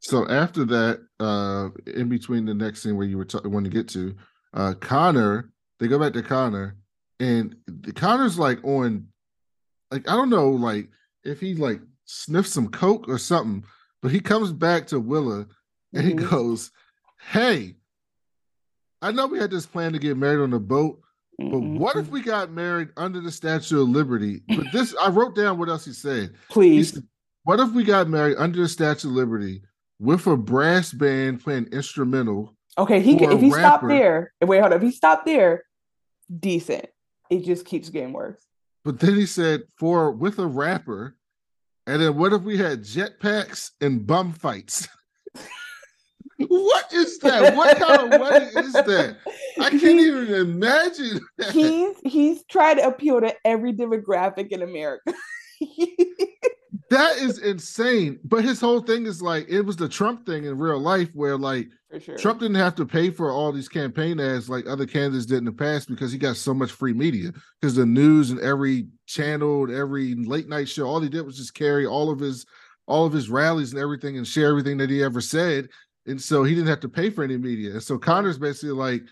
So 0.00 0.28
after 0.28 0.64
that, 0.66 1.00
uh, 1.18 1.70
in 1.90 2.08
between 2.08 2.44
the 2.44 2.54
next 2.54 2.82
scene 2.82 2.96
where 2.96 3.06
you 3.06 3.16
were 3.18 3.24
t- 3.24 3.38
want 3.44 3.64
to 3.64 3.70
get 3.70 3.88
to, 3.88 4.14
uh, 4.54 4.74
Connor, 4.80 5.50
they 5.80 5.88
go 5.88 5.98
back 5.98 6.12
to 6.12 6.22
Connor, 6.22 6.76
and 7.20 7.56
the 7.66 7.92
Connor's 7.92 8.38
like 8.38 8.62
on, 8.64 9.08
like 9.90 10.08
I 10.08 10.12
don't 10.14 10.30
know, 10.30 10.50
like 10.50 10.88
if 11.24 11.40
he 11.40 11.54
like 11.54 11.80
sniffs 12.04 12.52
some 12.52 12.68
coke 12.68 13.08
or 13.08 13.18
something, 13.18 13.64
but 14.02 14.10
he 14.10 14.20
comes 14.20 14.52
back 14.52 14.86
to 14.88 15.00
Willa 15.00 15.46
and 15.94 16.06
he 16.06 16.14
Mhm. 16.14 16.30
goes, 16.30 16.70
"Hey, 17.30 17.76
I 19.02 19.12
know 19.12 19.26
we 19.26 19.38
had 19.38 19.50
this 19.50 19.66
plan 19.66 19.92
to 19.92 19.98
get 19.98 20.16
married 20.16 20.42
on 20.42 20.52
a 20.52 20.58
boat." 20.60 21.00
But 21.40 21.60
what 21.60 21.94
if 21.96 22.08
we 22.08 22.20
got 22.20 22.50
married 22.50 22.88
under 22.96 23.20
the 23.20 23.30
Statue 23.30 23.82
of 23.82 23.88
Liberty? 23.88 24.42
But 24.48 24.72
this, 24.72 24.92
I 25.00 25.08
wrote 25.08 25.36
down 25.36 25.56
what 25.56 25.68
else 25.68 25.84
he 25.84 25.92
said. 25.92 26.34
Please. 26.48 26.88
He 26.90 26.94
said, 26.96 27.04
what 27.44 27.60
if 27.60 27.70
we 27.70 27.84
got 27.84 28.08
married 28.08 28.36
under 28.38 28.60
the 28.60 28.68
Statue 28.68 29.06
of 29.08 29.14
Liberty 29.14 29.62
with 30.00 30.26
a 30.26 30.36
brass 30.36 30.92
band 30.92 31.40
playing 31.40 31.66
instrumental? 31.70 32.56
Okay, 32.76 33.00
he 33.00 33.14
if 33.22 33.40
he 33.40 33.52
stopped 33.52 33.86
there, 33.86 34.32
wait, 34.42 34.58
hold 34.58 34.72
up, 34.72 34.78
if 34.78 34.82
he 34.82 34.90
stopped 34.90 35.26
there, 35.26 35.62
decent. 36.40 36.86
It 37.30 37.44
just 37.44 37.64
keeps 37.64 37.88
getting 37.88 38.12
worse. 38.12 38.40
But 38.84 39.00
then 39.00 39.14
he 39.14 39.26
said 39.26 39.64
for 39.78 40.10
with 40.10 40.38
a 40.38 40.46
rapper, 40.46 41.16
and 41.86 42.00
then 42.02 42.16
what 42.16 42.32
if 42.32 42.42
we 42.42 42.56
had 42.56 42.82
jetpacks 42.82 43.70
and 43.80 44.06
bum 44.06 44.32
fights? 44.32 44.88
what 46.48 46.92
is 46.92 47.18
that? 47.18 47.54
What 47.54 47.78
kind 47.78 48.12
of 48.12 48.20
wedding 48.20 48.56
is 48.56 48.72
that? 48.72 49.16
I 49.60 49.70
can't 49.70 49.84
even 49.84 50.32
imagine. 50.32 51.20
that. 51.38 51.50
He's 51.50 51.96
he's 52.04 52.44
tried 52.44 52.74
to 52.74 52.86
appeal 52.86 53.20
to 53.20 53.34
every 53.44 53.72
demographic 53.72 54.48
in 54.48 54.62
America. 54.62 55.12
That 56.90 57.18
is 57.18 57.38
insane. 57.38 58.18
But 58.24 58.44
his 58.44 58.60
whole 58.60 58.80
thing 58.80 59.06
is 59.06 59.20
like 59.20 59.46
it 59.48 59.60
was 59.60 59.76
the 59.76 59.88
Trump 59.88 60.24
thing 60.24 60.44
in 60.44 60.58
real 60.58 60.78
life 60.78 61.10
where 61.12 61.36
like 61.36 61.68
sure. 62.00 62.16
Trump 62.16 62.40
didn't 62.40 62.56
have 62.56 62.74
to 62.76 62.86
pay 62.86 63.10
for 63.10 63.30
all 63.30 63.52
these 63.52 63.68
campaign 63.68 64.18
ads 64.18 64.48
like 64.48 64.66
other 64.66 64.86
candidates 64.86 65.26
did 65.26 65.38
in 65.38 65.44
the 65.44 65.52
past 65.52 65.88
because 65.88 66.10
he 66.10 66.18
got 66.18 66.36
so 66.36 66.54
much 66.54 66.72
free 66.72 66.94
media. 66.94 67.32
Because 67.60 67.74
the 67.74 67.84
news 67.84 68.30
and 68.30 68.40
every 68.40 68.86
channel, 69.06 69.64
and 69.64 69.74
every 69.74 70.14
late 70.14 70.48
night 70.48 70.68
show, 70.68 70.86
all 70.86 71.00
he 71.00 71.10
did 71.10 71.26
was 71.26 71.36
just 71.36 71.54
carry 71.54 71.84
all 71.86 72.10
of 72.10 72.18
his 72.18 72.46
all 72.86 73.04
of 73.04 73.12
his 73.12 73.28
rallies 73.28 73.72
and 73.72 73.80
everything 73.80 74.16
and 74.16 74.26
share 74.26 74.48
everything 74.48 74.78
that 74.78 74.90
he 74.90 75.02
ever 75.02 75.20
said. 75.20 75.68
And 76.06 76.20
so 76.20 76.42
he 76.42 76.54
didn't 76.54 76.68
have 76.68 76.80
to 76.80 76.88
pay 76.88 77.10
for 77.10 77.22
any 77.22 77.36
media. 77.36 77.72
And 77.72 77.82
so 77.82 77.98
Connor's 77.98 78.38
basically 78.38 78.70
like, 78.70 79.02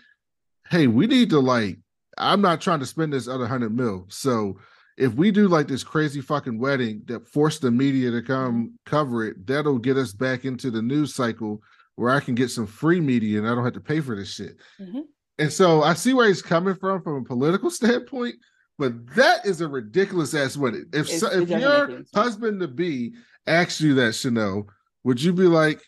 hey, 0.67 0.87
we 0.87 1.05
need 1.05 1.29
to 1.29 1.39
like, 1.39 1.77
I'm 2.17 2.41
not 2.41 2.59
trying 2.59 2.79
to 2.79 2.87
spend 2.87 3.13
this 3.13 3.27
other 3.27 3.45
hundred 3.45 3.75
mil. 3.75 4.07
So 4.09 4.57
if 4.97 5.13
we 5.13 5.31
do 5.31 5.47
like 5.47 5.67
this 5.67 5.83
crazy 5.83 6.21
fucking 6.21 6.57
wedding 6.57 7.03
that 7.05 7.27
forced 7.27 7.61
the 7.61 7.71
media 7.71 8.09
to 8.11 8.21
come 8.21 8.73
cover 8.85 9.25
it, 9.25 9.45
that'll 9.45 9.77
get 9.77 9.97
us 9.97 10.11
back 10.13 10.43
into 10.45 10.71
the 10.71 10.81
news 10.81 11.13
cycle 11.13 11.61
where 11.95 12.09
I 12.11 12.19
can 12.19 12.35
get 12.35 12.49
some 12.49 12.65
free 12.67 12.99
media 12.99 13.39
and 13.39 13.47
I 13.47 13.53
don't 13.55 13.63
have 13.63 13.73
to 13.73 13.79
pay 13.79 13.99
for 14.01 14.15
this 14.15 14.33
shit. 14.33 14.57
Mhm. 14.79 15.03
And 15.39 15.53
so 15.53 15.83
I 15.83 15.93
see 15.93 16.13
where 16.13 16.27
he's 16.27 16.41
coming 16.41 16.75
from 16.75 17.01
from 17.03 17.15
a 17.17 17.23
political 17.23 17.69
standpoint, 17.81 18.35
but 18.79 18.93
that 19.15 19.45
is 19.45 19.61
a 19.61 19.67
ridiculous 19.67 20.33
ass 20.33 20.57
wedding. 20.57 20.85
If 20.93 21.09
so, 21.09 21.27
if 21.27 21.47
your 21.49 21.59
make 21.59 21.67
any 21.89 21.95
sense. 21.97 22.09
husband 22.13 22.59
to 22.61 22.67
be 22.67 23.13
asks 23.45 23.79
you 23.81 23.93
that, 23.95 24.13
Chanel, 24.15 24.67
would 25.03 25.21
you 25.21 25.31
be 25.31 25.43
like, 25.43 25.81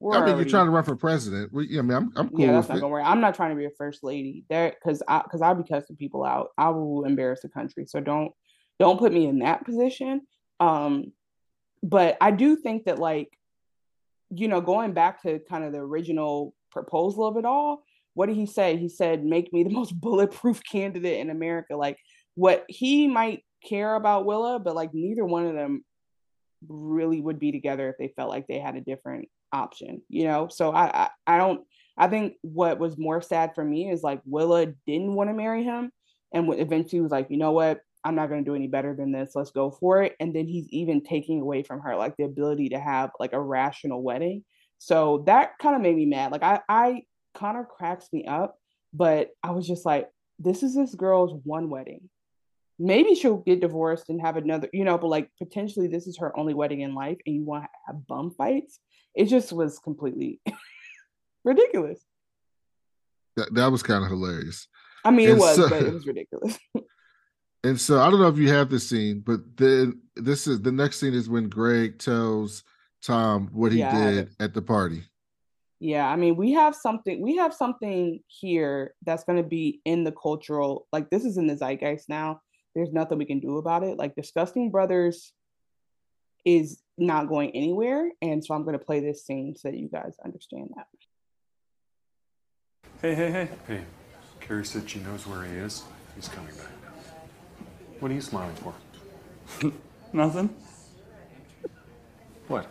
We're 0.00 0.12
I 0.14 0.20
mean, 0.20 0.28
already- 0.28 0.42
you're 0.44 0.50
trying 0.50 0.66
to 0.66 0.70
run 0.70 0.84
for 0.84 0.96
president. 0.96 1.52
We, 1.52 1.76
I 1.78 1.82
mean, 1.82 1.96
I'm, 1.96 2.12
I'm 2.16 2.28
cool 2.30 2.40
yeah, 2.40 2.52
that's 2.52 2.68
with 2.68 2.70
not 2.70 2.76
it. 2.78 2.80
gonna 2.82 2.92
work. 2.92 3.02
I'm 3.04 3.20
not 3.20 3.34
trying 3.34 3.50
to 3.50 3.56
be 3.56 3.64
a 3.64 3.70
first 3.70 4.04
lady 4.04 4.44
there 4.48 4.70
because 4.80 5.02
I 5.08 5.22
because 5.22 5.42
I'll 5.42 5.54
be 5.56 5.64
cussing 5.68 5.96
people 5.96 6.24
out. 6.24 6.50
I 6.56 6.68
will 6.70 7.04
embarrass 7.04 7.42
the 7.42 7.48
country. 7.48 7.86
So 7.86 8.00
don't 8.00 8.32
don't 8.78 8.98
put 8.98 9.12
me 9.12 9.26
in 9.26 9.40
that 9.40 9.64
position. 9.64 10.22
Um, 10.60 11.12
but 11.82 12.16
I 12.20 12.30
do 12.30 12.56
think 12.56 12.84
that 12.84 12.98
like, 12.98 13.28
you 14.30 14.48
know, 14.48 14.60
going 14.60 14.92
back 14.92 15.22
to 15.22 15.38
kind 15.38 15.64
of 15.64 15.72
the 15.72 15.78
original 15.78 16.54
proposal 16.70 17.26
of 17.26 17.36
it 17.36 17.44
all, 17.44 17.84
what 18.14 18.26
did 18.26 18.36
he 18.36 18.46
say? 18.46 18.76
He 18.76 18.88
said, 18.88 19.24
"Make 19.24 19.52
me 19.52 19.64
the 19.64 19.70
most 19.70 19.98
bulletproof 20.00 20.62
candidate 20.64 21.20
in 21.20 21.30
America." 21.30 21.76
Like, 21.76 21.98
what 22.34 22.64
he 22.68 23.06
might 23.06 23.44
care 23.64 23.94
about 23.94 24.26
Willa, 24.26 24.58
but 24.58 24.74
like 24.74 24.94
neither 24.94 25.24
one 25.24 25.46
of 25.46 25.54
them 25.54 25.84
really 26.68 27.20
would 27.20 27.38
be 27.38 27.52
together 27.52 27.88
if 27.88 27.96
they 27.98 28.12
felt 28.14 28.30
like 28.30 28.46
they 28.46 28.58
had 28.58 28.76
a 28.76 28.80
different 28.80 29.28
option, 29.52 30.02
you 30.08 30.24
know? 30.24 30.48
So 30.48 30.70
I, 30.70 31.04
I, 31.04 31.10
I 31.26 31.38
don't, 31.38 31.62
I 31.96 32.08
think 32.08 32.34
what 32.42 32.78
was 32.78 32.98
more 32.98 33.22
sad 33.22 33.54
for 33.54 33.64
me 33.64 33.90
is 33.90 34.02
like 34.02 34.20
Willa 34.24 34.66
didn't 34.86 35.14
want 35.14 35.30
to 35.30 35.34
marry 35.34 35.62
him 35.62 35.92
and 36.32 36.52
eventually 36.54 37.00
was 37.00 37.12
like, 37.12 37.30
you 37.30 37.36
know 37.36 37.52
what? 37.52 37.80
I'm 38.04 38.14
not 38.14 38.28
going 38.28 38.44
to 38.44 38.48
do 38.50 38.54
any 38.54 38.66
better 38.66 38.94
than 38.94 39.12
this. 39.12 39.32
Let's 39.34 39.50
go 39.50 39.70
for 39.70 40.02
it. 40.02 40.14
And 40.20 40.34
then 40.34 40.46
he's 40.46 40.68
even 40.68 41.02
taking 41.02 41.40
away 41.40 41.62
from 41.62 41.80
her 41.80 41.96
like 41.96 42.16
the 42.16 42.24
ability 42.24 42.70
to 42.70 42.78
have 42.78 43.10
like 43.18 43.32
a 43.32 43.40
rational 43.40 44.02
wedding. 44.02 44.44
So 44.78 45.24
that 45.26 45.58
kind 45.58 45.74
of 45.76 45.82
made 45.82 45.96
me 45.96 46.06
mad. 46.06 46.32
Like 46.32 46.42
I, 46.42 46.60
I, 46.68 47.02
Connor 47.34 47.64
cracks 47.64 48.08
me 48.12 48.26
up, 48.26 48.58
but 48.92 49.30
I 49.42 49.52
was 49.52 49.66
just 49.66 49.86
like, 49.86 50.10
this 50.38 50.62
is 50.62 50.74
this 50.74 50.94
girl's 50.94 51.40
one 51.44 51.70
wedding 51.70 52.10
maybe 52.78 53.14
she'll 53.14 53.38
get 53.38 53.60
divorced 53.60 54.08
and 54.08 54.20
have 54.20 54.36
another, 54.36 54.68
you 54.72 54.84
know, 54.84 54.98
but 54.98 55.08
like 55.08 55.30
potentially 55.38 55.86
this 55.86 56.06
is 56.06 56.18
her 56.18 56.36
only 56.38 56.54
wedding 56.54 56.80
in 56.80 56.94
life 56.94 57.18
and 57.26 57.34
you 57.34 57.42
want 57.42 57.64
to 57.64 57.68
have 57.86 58.06
bum 58.06 58.30
fights. 58.32 58.80
It 59.14 59.26
just 59.26 59.52
was 59.52 59.78
completely 59.78 60.40
ridiculous. 61.44 62.00
That, 63.36 63.54
that 63.54 63.70
was 63.72 63.82
kind 63.82 64.04
of 64.04 64.10
hilarious. 64.10 64.68
I 65.04 65.10
mean, 65.10 65.28
it 65.28 65.36
was, 65.36 65.56
so- 65.56 65.68
but 65.68 65.82
it 65.82 65.92
was 65.92 66.06
ridiculous. 66.06 66.58
And 67.64 67.80
so 67.80 68.00
I 68.00 68.10
don't 68.10 68.20
know 68.20 68.28
if 68.28 68.36
you 68.36 68.50
have 68.50 68.68
this 68.68 68.88
scene, 68.88 69.20
but 69.20 69.56
then 69.56 70.02
this 70.16 70.46
is 70.46 70.60
the 70.60 70.70
next 70.70 71.00
scene 71.00 71.14
is 71.14 71.30
when 71.30 71.48
Greg 71.48 71.98
tells 71.98 72.62
Tom 73.02 73.48
what 73.52 73.72
he 73.72 73.78
Yeah, 73.78 73.90
did 73.90 74.30
at 74.38 74.52
the 74.52 74.62
party. 74.62 75.02
yeah, 75.80 76.06
I 76.06 76.16
mean, 76.16 76.36
we 76.36 76.52
have 76.52 76.74
something, 76.74 77.20
we 77.22 77.36
have 77.36 77.52
something 77.54 78.20
here 78.26 78.94
that's 79.04 79.24
going 79.24 79.42
to 79.42 79.48
be 79.48 79.80
in 79.84 80.04
the 80.04 80.12
cultural, 80.12 80.86
like 80.92 81.10
this 81.10 81.24
is 81.24 81.36
in 81.38 81.46
the 81.46 81.56
zeitgeist 81.56 82.08
now. 82.08 82.40
There's 82.74 82.92
nothing 82.92 83.18
we 83.18 83.24
can 83.24 83.40
do 83.40 83.58
about 83.58 83.82
it. 83.82 83.96
Like 83.96 84.14
Disgusting 84.14 84.70
Brothers 84.70 85.32
is 86.44 86.80
not 86.98 87.28
going 87.28 87.50
anywhere. 87.52 88.10
And 88.20 88.44
so 88.44 88.54
I'm 88.54 88.64
going 88.64 88.78
to 88.78 88.84
play 88.84 89.00
this 89.00 89.24
scene 89.24 89.56
so 89.56 89.70
that 89.70 89.76
you 89.78 89.88
guys 89.88 90.16
understand 90.24 90.70
that. 90.76 90.86
Hey, 93.00 93.14
hey, 93.14 93.30
hey. 93.30 93.48
Hey, 93.66 93.84
Kerry 94.40 94.64
said 94.64 94.88
she 94.88 95.00
knows 95.00 95.26
where 95.26 95.44
he 95.44 95.52
is. 95.54 95.84
He's 96.14 96.28
coming 96.28 96.54
back. 96.56 96.73
What 98.04 98.10
are 98.10 98.16
you 98.16 98.20
smiling 98.20 98.54
for? 98.56 98.74
Nothing. 100.12 100.54
What? 102.48 102.66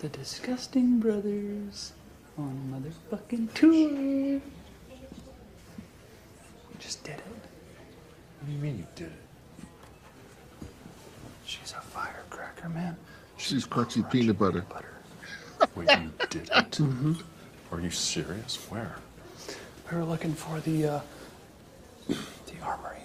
The 0.00 0.08
Disgusting 0.08 0.98
Brothers 0.98 1.92
on 2.36 2.50
a 2.50 3.14
motherfucking 3.14 3.54
tour. 3.54 3.70
We 3.70 4.40
just 6.80 7.04
did 7.04 7.14
it. 7.14 7.24
What 8.40 8.46
do 8.48 8.52
you 8.52 8.58
mean 8.58 8.78
you 8.78 8.86
did 8.96 9.12
it? 9.12 9.66
She's 11.46 11.70
a 11.70 11.80
firecracker, 11.82 12.68
man. 12.68 12.96
She's 13.36 13.64
crunchy 13.64 14.02
peanut 14.10 14.40
butter. 14.40 14.64
Wait, 15.76 15.88
you 15.88 16.12
did 16.30 16.50
it? 16.52 16.70
Mhm. 16.72 17.22
Are 17.70 17.80
you 17.80 17.90
serious? 17.90 18.56
Where? 18.70 18.96
We 19.88 19.98
were 19.98 20.04
looking 20.04 20.34
for 20.34 20.58
the 20.58 20.84
uh, 20.88 21.00
the 22.08 22.60
armory 22.64 23.02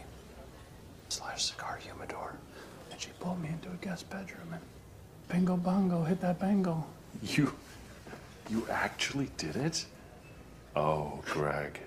slash 1.09 1.45
cigar 1.45 1.77
humidor, 1.81 2.33
and 2.91 2.99
she 2.99 3.09
pulled 3.19 3.41
me 3.41 3.49
into 3.49 3.69
a 3.69 3.75
guest 3.85 4.09
bedroom 4.09 4.53
and 4.53 4.61
bingo 5.29 5.57
bongo 5.57 6.03
hit 6.03 6.21
that 6.21 6.39
bango. 6.39 6.83
You. 7.21 7.53
You 8.49 8.65
actually 8.71 9.29
did 9.37 9.55
it? 9.55 9.85
Oh, 10.75 11.19
Greg. 11.25 11.79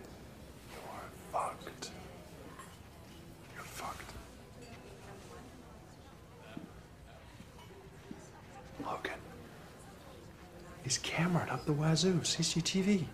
You 0.72 0.80
are 0.92 1.42
fucked. 1.50 1.90
You're 3.54 3.64
fucked. 3.64 4.12
Logan. 8.84 9.12
He's 10.82 10.98
cameraed 10.98 11.50
up 11.50 11.64
the 11.64 11.72
wazoo. 11.72 12.20
CCTV. 12.20 13.04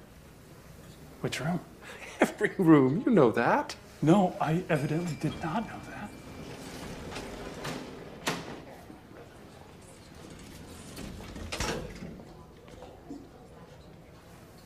Which 1.20 1.40
room? 1.40 1.60
Every 2.20 2.52
room. 2.58 3.02
You 3.06 3.12
know 3.12 3.30
that. 3.32 3.76
No, 4.02 4.34
I 4.40 4.62
evidently 4.68 5.16
did 5.20 5.40
not 5.42 5.66
know 5.66 5.80
that. 5.90 6.10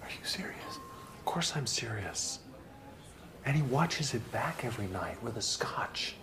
Are 0.02 0.08
you 0.08 0.24
serious? 0.24 0.56
Of 0.76 1.19
course 1.30 1.52
I'm 1.54 1.66
serious. 1.66 2.40
And 3.46 3.54
he 3.54 3.62
watches 3.62 4.14
it 4.14 4.32
back 4.32 4.64
every 4.64 4.88
night 4.88 5.22
with 5.22 5.36
a 5.36 5.42
scotch, 5.42 6.16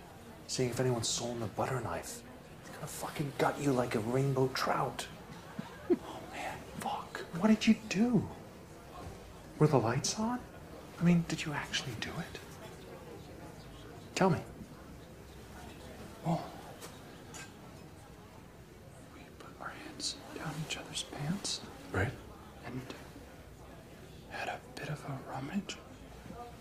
seeing 0.48 0.68
if 0.68 0.80
anyone's 0.80 1.08
stolen 1.08 1.40
the 1.40 1.46
butter 1.46 1.80
knife. 1.80 2.20
He's 2.60 2.74
gonna 2.74 2.86
fucking 2.86 3.32
gut 3.38 3.58
you 3.58 3.72
like 3.72 3.94
a 3.94 4.00
rainbow 4.00 4.48
trout. 4.52 5.06
oh 5.90 6.20
man, 6.30 6.58
fuck. 6.80 7.24
What 7.40 7.48
did 7.48 7.66
you 7.66 7.76
do? 7.88 8.28
Were 9.58 9.66
the 9.66 9.78
lights 9.78 10.18
on? 10.18 10.40
I 11.00 11.04
mean, 11.04 11.24
did 11.26 11.42
you 11.42 11.54
actually 11.54 11.94
do 12.02 12.10
it? 12.10 12.38
Tell 14.14 14.28
me. 14.28 14.40
Oh. 16.26 16.42
We 19.14 19.22
put 19.38 19.48
our 19.58 19.72
hands 19.86 20.16
down 20.36 20.52
each 20.68 20.76
other's 20.76 21.04
pants 21.04 21.62
Right? 21.92 22.10
And 24.88 24.96
had 24.98 25.08
a 25.08 25.08
bit 25.08 25.18
of 25.18 25.28
a 25.28 25.30
rummage. 25.32 25.76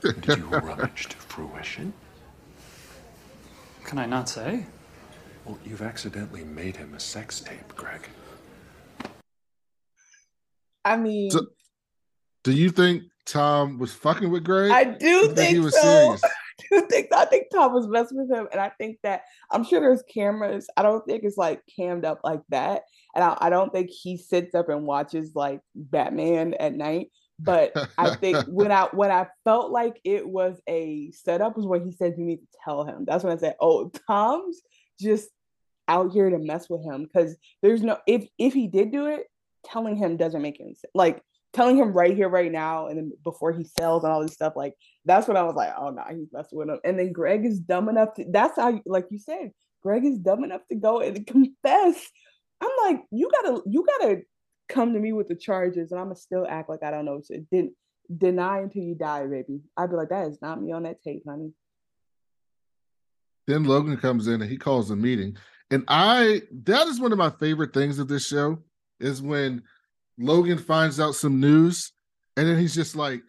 Did 0.01 0.37
you 0.37 0.45
rummage 0.67 1.07
to 1.07 1.17
fruition? 1.17 1.93
Can 3.83 3.97
I 3.99 4.05
not 4.05 4.27
say? 4.29 4.65
Well, 5.45 5.57
you've 5.65 5.81
accidentally 5.81 6.43
made 6.43 6.75
him 6.75 6.93
a 6.93 6.99
sex 6.99 7.39
tape, 7.39 7.75
Greg. 7.75 8.09
I 10.83 10.97
mean, 10.97 11.31
So, 11.31 11.47
do 12.43 12.51
you 12.51 12.69
think 12.69 13.03
Tom 13.25 13.77
was 13.77 13.93
fucking 13.93 14.29
with 14.29 14.43
Greg? 14.43 14.71
I 14.71 14.83
do 14.83 15.07
You 15.07 15.35
think, 15.35 15.49
he 15.49 15.59
was 15.59 15.73
so. 15.75 15.81
serious. 15.81 16.23
I 16.59 16.63
do 16.71 16.87
think 16.89 17.07
I 17.13 17.25
think 17.25 17.47
Tom 17.53 17.71
was 17.73 17.87
messing 17.87 18.17
with 18.17 18.31
him, 18.31 18.47
and 18.51 18.59
I 18.59 18.71
think 18.77 18.97
that 19.03 19.21
I'm 19.51 19.63
sure 19.63 19.79
there's 19.79 20.03
cameras. 20.03 20.67
I 20.75 20.81
don't 20.81 21.05
think 21.05 21.23
it's 21.23 21.37
like 21.37 21.61
cammed 21.77 22.03
up 22.03 22.21
like 22.23 22.41
that, 22.49 22.83
and 23.15 23.23
I, 23.23 23.37
I 23.39 23.49
don't 23.49 23.71
think 23.71 23.89
he 23.91 24.17
sits 24.17 24.55
up 24.55 24.67
and 24.69 24.85
watches 24.85 25.31
like 25.35 25.61
Batman 25.75 26.55
at 26.55 26.73
night. 26.73 27.11
But 27.39 27.73
I 27.97 28.15
think 28.15 28.45
when 28.47 28.71
I 28.71 28.85
when 28.93 29.11
I 29.11 29.27
felt 29.43 29.71
like 29.71 29.99
it 30.03 30.27
was 30.27 30.59
a 30.67 31.11
setup 31.11 31.57
was 31.57 31.65
when 31.65 31.85
he 31.85 31.91
said 31.91 32.15
you 32.17 32.25
need 32.25 32.37
to 32.37 32.57
tell 32.63 32.83
him. 32.83 33.05
That's 33.05 33.23
when 33.23 33.35
I 33.35 33.39
said, 33.39 33.55
oh, 33.61 33.91
Tom's 34.07 34.61
just 34.99 35.29
out 35.87 36.11
here 36.11 36.29
to 36.29 36.37
mess 36.37 36.69
with 36.69 36.83
him 36.83 37.03
because 37.03 37.35
there's 37.61 37.81
no 37.81 37.97
if 38.07 38.27
if 38.37 38.53
he 38.53 38.67
did 38.67 38.91
do 38.91 39.07
it, 39.07 39.27
telling 39.65 39.95
him 39.95 40.17
doesn't 40.17 40.41
make 40.41 40.59
any 40.59 40.73
sense. 40.73 40.91
Like 40.93 41.21
telling 41.53 41.77
him 41.77 41.93
right 41.93 42.15
here, 42.15 42.29
right 42.29 42.51
now, 42.51 42.87
and 42.87 42.97
then 42.97 43.11
before 43.23 43.51
he 43.51 43.63
sells 43.63 44.03
and 44.03 44.11
all 44.11 44.21
this 44.21 44.33
stuff, 44.33 44.53
like 44.55 44.73
that's 45.05 45.27
when 45.27 45.37
I 45.37 45.43
was 45.43 45.55
like, 45.55 45.73
oh 45.77 45.89
no, 45.89 46.03
he's 46.09 46.31
messing 46.31 46.57
with 46.57 46.69
him. 46.69 46.79
And 46.83 46.99
then 46.99 47.11
Greg 47.11 47.45
is 47.45 47.59
dumb 47.59 47.89
enough 47.89 48.13
to 48.15 48.25
that's 48.29 48.57
how 48.57 48.81
like 48.85 49.07
you 49.09 49.19
said, 49.19 49.51
Greg 49.81 50.05
is 50.05 50.19
dumb 50.19 50.43
enough 50.43 50.61
to 50.69 50.75
go 50.75 50.99
and 50.99 51.25
confess. 51.25 52.07
I'm 52.59 52.69
like, 52.83 53.03
you 53.11 53.29
gotta, 53.31 53.61
you 53.67 53.85
gotta 53.85 54.21
come 54.67 54.93
to 54.93 54.99
me 54.99 55.13
with 55.13 55.27
the 55.27 55.35
charges, 55.35 55.91
and 55.91 55.99
I'm 55.99 56.07
gonna 56.07 56.15
still 56.15 56.45
act 56.47 56.69
like 56.69 56.83
I 56.83 56.91
don't 56.91 57.05
know 57.05 57.21
shit. 57.25 57.49
Didn't 57.49 57.73
deny 58.15 58.59
until 58.59 58.83
you 58.83 58.95
die, 58.95 59.25
baby. 59.25 59.61
I'd 59.75 59.89
be 59.89 59.95
like, 59.95 60.09
that 60.09 60.27
is 60.27 60.41
not 60.41 60.61
me 60.61 60.71
on 60.71 60.83
that 60.83 61.01
tape, 61.01 61.23
honey. 61.27 61.51
Then 63.45 63.63
Logan 63.63 63.97
comes 63.97 64.27
in 64.27 64.41
and 64.41 64.49
he 64.49 64.57
calls 64.57 64.91
a 64.91 64.95
meeting. 64.95 65.37
And 65.71 65.83
I 65.87 66.43
that 66.63 66.87
is 66.87 66.99
one 66.99 67.11
of 67.11 67.17
my 67.17 67.29
favorite 67.29 67.73
things 67.73 67.99
of 67.99 68.07
this 68.07 68.27
show 68.27 68.59
is 68.99 69.21
when 69.21 69.63
Logan 70.17 70.57
finds 70.57 70.99
out 70.99 71.15
some 71.15 71.39
news 71.39 71.91
and 72.35 72.47
then 72.47 72.59
he's 72.59 72.75
just 72.75 72.95
like, 72.95 73.23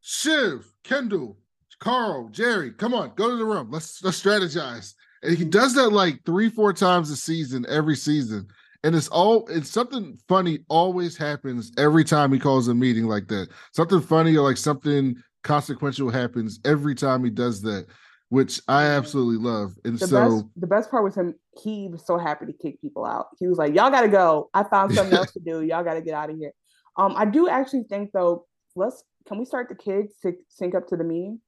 Shiv, 0.00 0.66
Kendall, 0.82 1.38
Carl, 1.78 2.28
Gerri, 2.30 2.76
come 2.76 2.94
on, 2.94 3.12
go 3.14 3.30
to 3.30 3.36
the 3.36 3.44
room. 3.44 3.70
Let's 3.70 4.02
let's 4.02 4.22
strategize. 4.22 4.94
And 5.22 5.36
he 5.36 5.44
does 5.44 5.74
that 5.74 5.90
like 5.90 6.24
three, 6.24 6.48
four 6.48 6.72
times 6.72 7.10
a 7.10 7.16
season, 7.16 7.66
every 7.68 7.96
season. 7.96 8.48
And 8.82 8.94
it's 8.94 9.08
all 9.08 9.46
it's 9.48 9.70
something 9.70 10.18
funny 10.28 10.60
always 10.68 11.16
happens 11.16 11.70
every 11.76 12.04
time 12.04 12.32
he 12.32 12.38
calls 12.38 12.68
a 12.68 12.74
meeting 12.74 13.04
like 13.04 13.28
that. 13.28 13.48
Something 13.72 14.00
funny 14.00 14.36
or 14.36 14.48
like 14.48 14.56
something 14.56 15.16
consequential 15.42 16.10
happens 16.10 16.60
every 16.64 16.94
time 16.94 17.22
he 17.22 17.30
does 17.30 17.60
that, 17.62 17.86
which 18.30 18.60
I 18.68 18.84
absolutely 18.84 19.36
love. 19.36 19.72
And 19.84 19.98
The 19.98 20.06
so 20.06 20.30
best, 20.30 20.44
the 20.56 20.66
best 20.66 20.90
part 20.90 21.04
was 21.04 21.14
him. 21.14 21.34
He 21.62 21.88
was 21.88 22.06
so 22.06 22.16
happy 22.16 22.46
to 22.46 22.52
kick 22.52 22.80
people 22.80 23.04
out. 23.04 23.26
He 23.38 23.48
was 23.48 23.58
like, 23.58 23.74
"Y'all 23.74 23.90
gotta 23.90 24.08
go. 24.08 24.48
I 24.54 24.64
found 24.64 24.92
something 24.94 25.16
else 25.16 25.32
to 25.32 25.40
do. 25.40 25.62
Y'all 25.62 25.84
gotta 25.84 26.00
get 26.00 26.14
out 26.14 26.30
of 26.30 26.36
here." 26.36 26.52
Um, 26.96 27.14
I 27.16 27.26
do 27.26 27.48
actually 27.48 27.84
think 27.84 28.12
though. 28.12 28.46
Let's 28.76 29.02
can 29.26 29.38
we 29.38 29.44
start 29.44 29.68
the 29.68 29.74
kids 29.74 30.14
to 30.22 30.32
sync 30.48 30.74
up 30.74 30.86
to 30.88 30.96
the 30.96 31.04
meeting? 31.04 31.40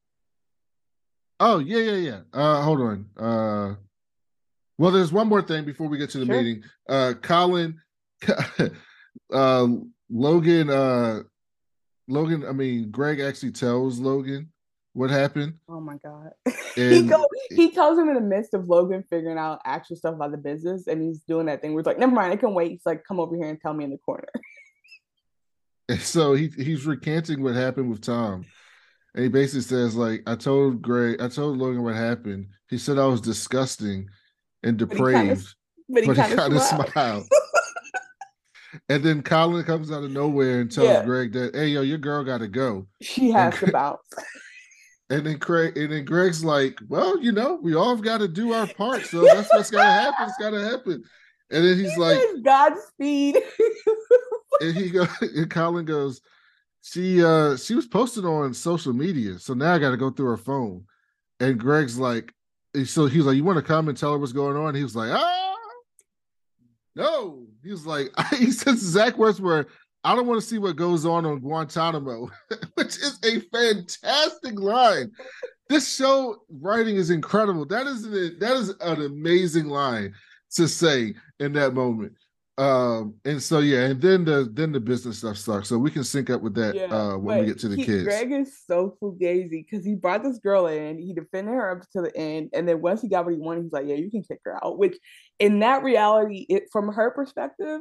Oh 1.41 1.59
yeah, 1.59 1.79
yeah, 1.79 1.97
yeah. 1.97 2.21
Uh 2.33 2.63
hold 2.63 2.81
on. 2.81 3.07
Uh 3.17 3.75
well, 4.83 4.91
there's 4.91 5.13
one 5.13 5.29
more 5.29 5.43
thing 5.43 5.65
before 5.65 5.87
we 5.87 5.97
get 5.97 6.11
to 6.11 6.19
the 6.19 6.27
Sure. 6.27 6.37
meeting. 6.37 6.65
Uh 6.89 7.15
Colin 7.23 7.81
uh 9.33 9.69
Logan 10.11 10.71
uh 10.71 11.21
Logan, 12.09 12.45
I 12.45 12.51
mean 12.51 12.91
Greg 12.91 13.21
actually 13.21 13.53
tells 13.53 14.01
Logan 14.01 14.51
what 14.93 15.09
happened. 15.11 15.55
Oh 15.69 15.79
my 15.79 15.99
god. 16.05 16.33
he 16.75 16.99
And 16.99 17.09
go, 17.09 17.25
he 17.51 17.71
tells 17.71 17.97
him 17.97 18.09
in 18.09 18.17
the 18.17 18.21
midst 18.21 18.55
of 18.55 18.69
Logan 18.69 19.05
figuring 19.09 19.39
out 19.39 19.61
actual 19.65 19.95
stuff 19.95 20.15
about 20.17 20.33
the 20.33 20.37
business, 20.37 20.89
and 20.89 21.01
he's 21.01 21.21
doing 21.21 21.47
that 21.47 21.63
thing 21.63 21.75
where 21.75 21.81
it's 21.81 21.87
like, 21.87 22.01
"Never 22.01 22.13
mind, 22.13 22.33
I 22.33 22.37
can 22.37 22.53
wait." 22.53 22.73
He's 22.73 22.85
like, 22.85 23.05
"Come 23.05 23.21
over 23.21 23.37
here 23.37 23.47
and 23.47 23.61
tell 23.61 23.75
me 23.75 23.85
in 23.85 23.91
the 23.91 23.99
corner." 23.99 24.29
And 25.89 26.01
so 26.01 26.35
he 26.35 26.49
he's 26.49 26.87
recanting 26.87 27.43
what 27.43 27.55
happened 27.55 27.89
with 27.91 28.01
Tom. 28.03 28.45
And 29.15 29.25
he 29.25 29.29
basically 29.29 29.63
says, 29.63 29.95
like, 29.95 30.23
I 30.27 30.37
told 30.37 30.81
Greg, 30.81 31.21
I 31.21 31.29
told 31.29 31.59
Logan 31.59 31.83
what 31.83 31.95
happened. 31.97 32.47
He 32.71 32.79
said 32.79 32.99
I 32.99 33.07
was 33.07 33.21
disgusting 33.21 34.09
and 34.63 34.77
depraved. 34.77 35.55
but 35.89 36.05
he 36.05 36.15
kinda 36.15 36.37
kinda 36.37 36.61
smiled. 36.61 36.91
smiled. 36.93 37.25
and 38.89 39.03
then 39.05 39.23
Colin 39.23 39.65
comes 39.65 39.91
out 39.93 40.03
of 40.05 40.11
nowhere 40.11 40.61
and 40.61 40.71
tells 40.71 40.89
Yeah. 40.89 41.05
Greg 41.05 41.33
that, 41.33 41.55
hey 41.55 41.69
yo, 41.69 41.83
your 41.83 41.99
girl 41.99 42.25
gotta 42.25 42.49
go. 42.49 42.87
She 43.01 43.31
has 43.31 43.59
to 43.61 43.71
bounce. 43.71 44.01
And 45.11 45.27
then 45.27 45.39
Craig 45.39 45.77
and 45.77 45.93
then 45.93 46.07
Greg's 46.07 46.43
like, 46.43 46.79
Well, 46.89 47.21
you 47.21 47.33
know, 47.33 47.59
we 47.61 47.75
all 47.75 47.97
got 47.97 48.19
to 48.19 48.29
do 48.29 48.55
our 48.55 48.67
part. 48.67 49.05
So 49.05 49.23
that's 49.25 49.53
what's 49.53 49.71
gotta 49.71 49.91
happen. 49.91 50.27
It's 50.27 50.39
gotta 50.39 50.63
happen. 50.65 51.05
And 51.51 51.65
then 51.67 51.77
he's 51.77 51.99
like, 51.99 52.19
Godspeed. 52.43 53.37
and 54.63 54.75
he 54.75 54.89
goes, 54.89 55.09
and 55.21 55.51
Colin 55.51 55.85
goes, 55.85 56.23
she 56.81 57.23
uh 57.23 57.59
she 57.59 57.75
was 57.75 57.87
posted 57.87 58.25
on 58.25 58.55
social 58.55 58.95
media, 58.95 59.39
so 59.39 59.53
now 59.53 59.75
I 59.75 59.79
gotta 59.79 59.99
go 59.99 60.09
through 60.11 60.31
her 60.31 60.39
phone. 60.39 60.87
And 61.41 61.61
Greg's 61.61 61.99
like, 61.99 62.33
so 62.85 63.07
he 63.07 63.19
was 63.19 63.27
like, 63.27 63.37
You 63.37 63.45
want 63.45 63.59
to 63.59 63.63
come 63.63 63.89
and 63.89 63.97
tell 63.97 64.13
her 64.13 64.19
what's 64.19 64.33
going 64.33 64.57
on? 64.57 64.75
He 64.75 64.83
was 64.83 64.97
like, 64.97 65.11
ah 65.13 65.57
no. 66.95 67.47
He 67.63 67.71
was 67.71 67.87
like, 67.87 68.11
he 68.35 68.51
says 68.51 68.79
Zach 68.79 69.17
words 69.17 69.41
were, 69.41 69.67
I 70.05 70.15
don't 70.15 70.27
want 70.27 70.41
to 70.41 70.47
see 70.47 70.59
what 70.59 70.77
goes 70.77 71.07
on 71.07 71.25
on 71.25 71.39
Guantanamo, 71.39 72.31
which 72.75 72.97
is 72.97 73.19
a 73.25 73.41
fantastic 73.57 74.59
line. 74.59 75.13
This 75.69 75.95
show 75.95 76.43
writing 76.51 76.97
is 76.97 77.11
incredible. 77.11 77.65
That 77.65 77.87
is 77.87 78.05
an, 78.05 78.39
that 78.41 78.57
is 78.57 78.71
an 78.81 79.03
amazing 79.03 79.69
line 79.69 80.15
to 80.57 80.69
say 80.69 81.15
in 81.39 81.53
that 81.53 81.73
moment. 81.73 82.15
Um, 82.59 83.15
and 83.25 83.43
so 83.43 83.61
yeah, 83.61 83.87
and 83.87 84.01
then 84.01 84.25
the 84.27 84.51
then 84.53 84.73
the 84.73 84.81
business 84.81 85.19
stuff 85.19 85.39
starts. 85.39 85.71
So 85.71 85.79
we 85.79 85.91
can 85.91 86.05
sync 86.05 86.29
up 86.29 86.43
with 86.43 86.55
that 86.57 86.93
uh 86.93 87.17
when 87.17 87.41
we 87.41 87.47
get 87.47 87.59
to 87.61 87.69
the 87.69 87.77
he- 87.77 87.85
kids. 87.85 88.05
Greg 88.05 88.31
is 88.31 88.61
so 88.67 88.97
fugazi 89.01 89.49
because 89.49 89.87
he 89.87 89.95
brought 89.95 90.23
this 90.23 90.39
girl 90.39 90.67
in, 90.67 90.99
he 90.99 91.15
defended 91.15 91.55
her 91.55 91.79
up 91.79 91.89
to 91.93 92.03
the 92.03 92.15
end, 92.15 92.51
and 92.53 92.69
then 92.69 92.83
once 92.83 93.01
he 93.01 93.09
got 93.09 93.25
what 93.25 93.33
he 93.33 93.41
wanted, 93.41 93.63
he's 93.63 93.73
like, 93.73 93.87
"Yeah, 93.87 93.95
you 93.95 94.11
can 94.11 94.23
kick 94.23 94.41
her 94.45 94.63
out." 94.63 94.79
Which, 94.79 94.99
in 95.39 95.61
that 95.61 95.83
reality, 95.83 96.45
it 96.51 96.65
from 96.71 96.93
her 96.93 97.11
perspective, 97.11 97.81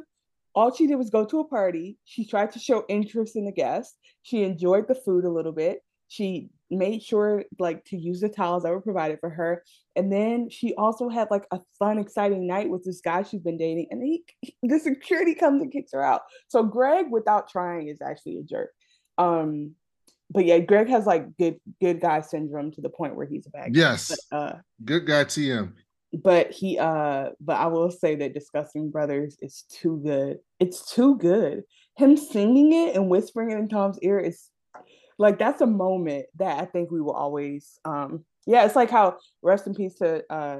all 0.54 0.74
she 0.74 0.86
did 0.86 0.96
was 0.96 1.10
go 1.10 1.26
to 1.26 1.40
a 1.40 1.48
party. 1.48 1.98
She 2.04 2.24
tried 2.26 2.52
to 2.52 2.58
show 2.58 2.84
interest 2.88 3.36
in 3.36 3.44
the 3.44 3.52
guests. 3.52 3.94
She 4.22 4.42
enjoyed 4.42 4.88
the 4.88 4.94
food 4.94 5.24
a 5.24 5.30
little 5.30 5.52
bit. 5.52 5.80
She 6.08 6.48
made 6.72 7.02
sure 7.02 7.44
like 7.58 7.84
to 7.86 7.96
use 7.96 8.20
the 8.20 8.28
towels 8.28 8.62
that 8.64 8.70
were 8.70 8.80
provided 8.80 9.20
for 9.20 9.30
her, 9.30 9.62
and 9.94 10.10
then 10.12 10.48
she 10.50 10.74
also 10.74 11.08
had 11.08 11.28
like 11.30 11.46
a 11.52 11.60
fun, 11.78 11.98
exciting 11.98 12.46
night 12.46 12.68
with 12.70 12.84
this 12.84 13.00
guy 13.00 13.22
she's 13.22 13.42
been 13.42 13.58
dating. 13.58 13.88
And 13.90 14.02
he, 14.02 14.24
the 14.62 14.78
security 14.78 15.34
comes 15.34 15.62
and 15.62 15.70
kicks 15.72 15.92
her 15.92 16.02
out. 16.02 16.22
So 16.48 16.62
Greg, 16.64 17.06
without 17.10 17.48
trying, 17.48 17.88
is 17.88 18.00
actually 18.02 18.38
a 18.38 18.42
jerk. 18.42 18.70
Um, 19.18 19.74
but 20.30 20.46
yeah, 20.46 20.58
Greg 20.58 20.88
has 20.88 21.06
like 21.06 21.36
good 21.36 21.60
good 21.80 22.00
guy 22.00 22.22
syndrome 22.22 22.72
to 22.72 22.80
the 22.80 22.88
point 22.88 23.16
where 23.16 23.26
he's 23.26 23.46
a 23.46 23.50
bad 23.50 23.74
guy. 23.74 23.80
Yes. 23.80 24.16
But, 24.30 24.36
uh, 24.36 24.54
Good 24.84 25.06
guy 25.06 25.24
TM. 25.24 25.72
but 26.22 26.50
he 26.50 26.78
uh 26.78 27.30
but 27.40 27.56
I 27.56 27.66
will 27.66 27.90
say 27.90 28.14
that 28.16 28.34
Disgusting 28.34 28.90
Brothers 28.90 29.36
is 29.42 29.64
too 29.70 30.00
good. 30.02 30.38
It's 30.58 30.90
too 30.90 31.16
good. 31.18 31.64
Him 31.98 32.16
singing 32.16 32.72
it 32.72 32.96
and 32.96 33.10
whispering 33.10 33.50
it 33.50 33.58
in 33.58 33.68
Tom's 33.68 33.98
ear 34.00 34.18
is 34.18 34.48
like 35.22 35.38
that's 35.38 35.60
a 35.62 35.66
moment 35.66 36.26
that 36.36 36.60
I 36.60 36.66
think 36.66 36.90
we 36.90 37.00
will 37.00 37.12
always 37.14 37.78
um 37.84 38.24
yeah, 38.46 38.64
it's 38.66 38.76
like 38.76 38.90
how 38.90 39.18
rest 39.42 39.66
in 39.66 39.74
peace 39.74 39.94
to 39.96 40.22
uh 40.28 40.58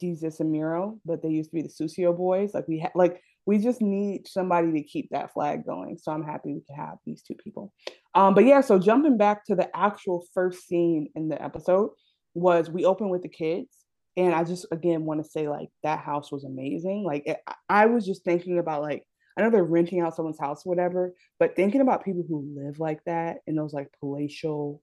Jesus 0.00 0.40
and 0.40 0.50
Miro, 0.50 0.98
but 1.04 1.22
they 1.22 1.28
used 1.28 1.50
to 1.50 1.54
be 1.54 1.62
the 1.62 1.68
Susio 1.68 2.16
boys. 2.16 2.52
Like 2.52 2.66
we 2.68 2.80
ha- 2.80 2.90
like 2.94 3.22
we 3.46 3.58
just 3.58 3.80
need 3.80 4.26
somebody 4.26 4.72
to 4.72 4.82
keep 4.82 5.10
that 5.10 5.32
flag 5.32 5.64
going. 5.66 5.98
So 5.98 6.12
I'm 6.12 6.24
happy 6.24 6.52
we 6.54 6.62
can 6.66 6.76
have 6.76 6.96
these 7.06 7.22
two 7.22 7.34
people. 7.34 7.72
Um, 8.14 8.34
but 8.34 8.44
yeah, 8.44 8.60
so 8.62 8.78
jumping 8.78 9.18
back 9.18 9.44
to 9.46 9.54
the 9.54 9.68
actual 9.76 10.24
first 10.34 10.66
scene 10.66 11.08
in 11.14 11.28
the 11.28 11.42
episode 11.42 11.90
was 12.34 12.70
we 12.70 12.84
open 12.84 13.10
with 13.10 13.22
the 13.22 13.28
kids, 13.28 13.68
and 14.16 14.34
I 14.34 14.44
just 14.44 14.66
again 14.72 15.04
want 15.04 15.22
to 15.22 15.30
say 15.30 15.48
like 15.48 15.68
that 15.82 16.00
house 16.00 16.32
was 16.32 16.44
amazing. 16.44 17.04
Like 17.04 17.22
it, 17.26 17.38
I- 17.46 17.54
I 17.68 17.86
was 17.86 18.04
just 18.04 18.24
thinking 18.24 18.58
about 18.58 18.82
like 18.82 19.04
I 19.36 19.42
know 19.42 19.50
they're 19.50 19.64
renting 19.64 20.00
out 20.00 20.14
someone's 20.14 20.38
house 20.38 20.64
or 20.64 20.70
whatever, 20.70 21.14
but 21.38 21.56
thinking 21.56 21.80
about 21.80 22.04
people 22.04 22.24
who 22.28 22.54
live 22.56 22.78
like 22.78 23.02
that 23.04 23.38
in 23.46 23.56
those 23.56 23.72
like 23.72 23.88
palatial 24.00 24.80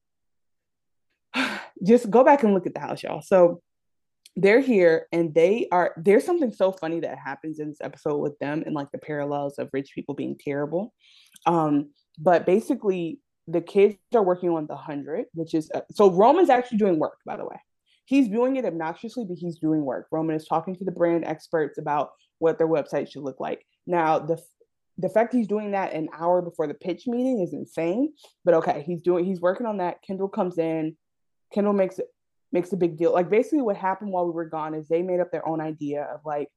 just 1.86 2.10
go 2.10 2.24
back 2.24 2.44
and 2.44 2.54
look 2.54 2.68
at 2.68 2.74
the 2.74 2.80
house, 2.80 3.04
y'all. 3.04 3.22
So 3.22 3.62
they're 4.36 4.62
here 4.62 5.08
and 5.12 5.34
they 5.34 5.68
are 5.72 5.94
there's 5.98 6.24
something 6.24 6.54
so 6.54 6.72
funny 6.72 7.02
that 7.02 7.18
happens 7.18 7.60
in 7.60 7.68
this 7.68 7.82
episode 7.82 8.18
with 8.18 8.40
them 8.40 8.64
and 8.66 8.74
like 8.74 8.90
the 8.92 8.98
parallels 8.98 9.60
of 9.60 9.70
rich 9.74 9.92
people 9.94 10.16
being 10.16 10.38
terrible. 10.38 10.94
Um, 11.46 11.92
but 12.18 12.46
basically 12.46 13.20
the 13.48 13.62
kids 13.62 13.98
are 14.14 14.24
working 14.24 14.50
on 14.50 14.68
the 14.68 14.76
hundred, 14.76 15.26
which 15.34 15.54
is 15.54 15.70
uh, 15.74 15.82
so 15.92 16.12
Roman's 16.12 16.50
actually 16.50 16.78
doing 16.78 17.00
work, 17.00 17.18
by 17.26 17.38
the 17.38 17.46
way. 17.46 17.60
He's 18.06 18.28
doing 18.28 18.56
it 18.56 18.66
obnoxiously, 18.66 19.26
but 19.26 19.38
he's 19.38 19.58
doing 19.60 19.84
work. 19.84 20.08
Roman 20.12 20.36
is 20.36 20.46
talking 20.46 20.76
to 20.76 20.84
the 20.86 20.92
brand 20.92 21.26
experts 21.26 21.78
about 21.78 22.12
what 22.40 22.58
their 22.58 22.68
website 22.68 23.12
should 23.12 23.24
look 23.24 23.40
like. 23.40 23.66
Now, 23.88 24.20
the 24.20 24.42
the 24.98 25.10
fact 25.10 25.34
he's 25.34 25.48
doing 25.48 25.72
that 25.72 25.94
an 25.94 26.10
hour 26.14 26.42
before 26.42 26.68
the 26.68 26.74
pitch 26.74 27.08
meeting 27.08 27.42
is 27.42 27.54
insane. 27.54 28.14
But 28.46 28.56
okay, 28.56 28.84
he's 28.86 29.02
doing 29.02 29.26
he's 29.26 29.42
working 29.42 29.66
on 29.66 29.78
that. 29.78 30.02
Kendall 30.02 30.30
comes 30.30 30.58
in. 30.58 30.96
Kendall 31.54 31.74
makes 31.74 32.00
makes 32.52 32.72
a 32.74 32.78
big 32.78 32.98
deal. 32.98 33.14
Like 33.14 33.30
basically 33.30 33.62
what 33.62 33.78
happened 33.78 34.12
while 34.12 34.26
we 34.26 34.32
were 34.32 34.46
gone 34.46 34.74
is 34.74 34.88
they 34.88 35.02
made 35.02 35.20
up 35.20 35.32
their 35.32 35.48
own 35.48 35.62
idea 35.62 36.04
of 36.04 36.22
like 36.26 36.50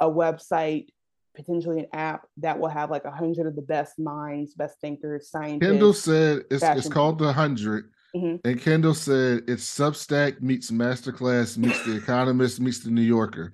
a 0.00 0.06
website, 0.06 0.88
potentially 1.36 1.80
an 1.80 1.86
app 1.92 2.26
that 2.38 2.58
will 2.58 2.68
have 2.68 2.90
like 2.90 3.04
a 3.04 3.10
hundred 3.10 3.46
of 3.46 3.56
the 3.56 3.62
best 3.62 3.98
minds, 3.98 4.54
best 4.54 4.80
thinkers, 4.80 5.30
scientists. 5.30 5.70
Kendall 5.70 5.92
said 5.92 6.44
it's, 6.50 6.62
it's 6.62 6.88
called 6.88 7.18
the 7.18 7.26
100 7.26 7.90
mm-hmm. 8.16 8.48
and 8.48 8.60
Kendall 8.60 8.94
said 8.94 9.42
it's 9.46 9.64
Substack 9.64 10.40
meets 10.40 10.70
Masterclass 10.70 11.56
meets 11.58 11.84
The 11.84 11.96
Economist 11.96 12.60
meets 12.60 12.80
The 12.80 12.90
New 12.90 13.02
Yorker. 13.02 13.52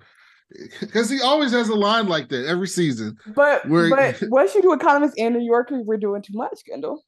Because 0.79 1.09
he 1.09 1.21
always 1.21 1.51
has 1.51 1.69
a 1.69 1.75
line 1.75 2.07
like 2.07 2.29
that 2.29 2.47
every 2.47 2.67
season. 2.67 3.17
But 3.35 3.67
where, 3.67 3.89
but 3.89 4.21
once 4.29 4.55
you 4.55 4.61
do 4.61 4.73
Economist 4.73 5.17
and 5.17 5.35
New 5.35 5.45
Yorker, 5.45 5.81
we're 5.81 5.97
doing 5.97 6.21
too 6.21 6.33
much, 6.33 6.61
Kendall 6.65 7.03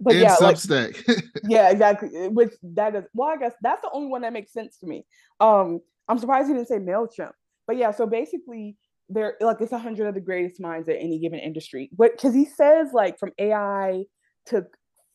but 0.00 0.16
yeah, 0.16 0.36
Substack. 0.36 1.08
Like, 1.08 1.24
yeah, 1.48 1.70
exactly. 1.70 2.28
Which 2.28 2.52
that 2.62 2.94
is 2.94 3.04
well, 3.14 3.28
I 3.28 3.36
guess 3.36 3.54
that's 3.62 3.82
the 3.82 3.90
only 3.92 4.08
one 4.08 4.22
that 4.22 4.32
makes 4.32 4.52
sense 4.52 4.78
to 4.78 4.86
me. 4.86 5.04
Um, 5.40 5.80
I'm 6.08 6.18
surprised 6.18 6.48
he 6.48 6.54
didn't 6.54 6.68
say 6.68 6.78
Mailchimp. 6.78 7.32
But 7.66 7.76
yeah, 7.76 7.90
so 7.90 8.06
basically, 8.06 8.76
they're 9.08 9.36
like 9.40 9.60
it's 9.60 9.72
a 9.72 9.78
hundred 9.78 10.06
of 10.06 10.14
the 10.14 10.20
greatest 10.20 10.60
minds 10.60 10.88
at 10.88 10.96
any 10.96 11.18
given 11.18 11.38
industry. 11.38 11.90
But 11.96 12.12
because 12.12 12.34
he 12.34 12.44
says 12.44 12.88
like 12.92 13.18
from 13.18 13.32
AI 13.38 14.04
to 14.46 14.66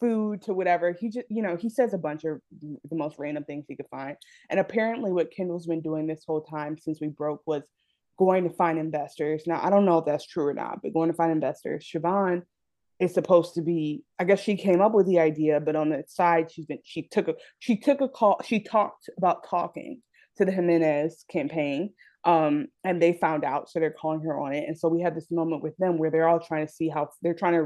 food 0.03 0.41
to 0.41 0.53
whatever, 0.53 0.91
he 0.91 1.09
just 1.09 1.27
you 1.29 1.41
know 1.41 1.55
he 1.55 1.69
says 1.69 1.93
a 1.93 1.97
bunch 1.97 2.25
of 2.25 2.41
the 2.61 2.95
most 2.95 3.15
random 3.17 3.45
things 3.45 3.65
he 3.67 3.75
could 3.75 3.87
find. 3.89 4.17
And 4.49 4.59
apparently, 4.59 5.11
what 5.11 5.31
Kendall's 5.31 5.67
been 5.67 5.81
doing 5.81 6.07
this 6.07 6.25
whole 6.27 6.41
time 6.41 6.77
since 6.77 6.99
we 6.99 7.07
broke 7.07 7.41
was 7.45 7.63
going 8.19 8.43
to 8.43 8.49
find 8.49 8.77
investors. 8.77 9.43
Now 9.47 9.61
I 9.63 9.69
don't 9.69 9.85
know 9.85 9.99
if 9.99 10.05
that's 10.05 10.27
true 10.27 10.47
or 10.47 10.53
not, 10.53 10.81
but 10.83 10.93
going 10.93 11.09
to 11.09 11.15
find 11.15 11.31
investors. 11.31 11.89
Siobhan 11.89 12.43
is 12.99 13.13
supposed 13.13 13.55
to 13.55 13.61
be 13.61 14.03
i 14.19 14.23
guess 14.23 14.39
she 14.39 14.55
came 14.55 14.79
up 14.79 14.93
with 14.93 15.07
the 15.07 15.19
idea 15.19 15.59
but 15.59 15.75
on 15.75 15.89
the 15.89 16.03
side 16.07 16.51
she's 16.51 16.67
been 16.67 16.77
she 16.83 17.01
took 17.01 17.27
a 17.27 17.33
she 17.59 17.75
took 17.75 18.01
a 18.01 18.07
call 18.07 18.39
she 18.45 18.59
talked 18.59 19.09
about 19.17 19.47
talking 19.49 20.01
to 20.37 20.45
the 20.45 20.51
jimenez 20.51 21.25
campaign 21.29 21.91
um, 22.25 22.67
and 22.85 23.01
they 23.01 23.13
found 23.13 23.43
out 23.43 23.69
so 23.69 23.79
they're 23.79 23.91
calling 23.91 24.21
her 24.21 24.39
on 24.39 24.53
it 24.53 24.65
and 24.67 24.77
so 24.77 24.87
we 24.87 25.01
had 25.01 25.15
this 25.15 25.31
moment 25.31 25.61
with 25.61 25.75
them 25.77 25.97
where 25.97 26.09
they're 26.09 26.27
all 26.27 26.39
trying 26.39 26.65
to 26.65 26.71
see 26.71 26.87
how 26.87 27.09
they're 27.21 27.33
trying 27.33 27.53
to 27.53 27.63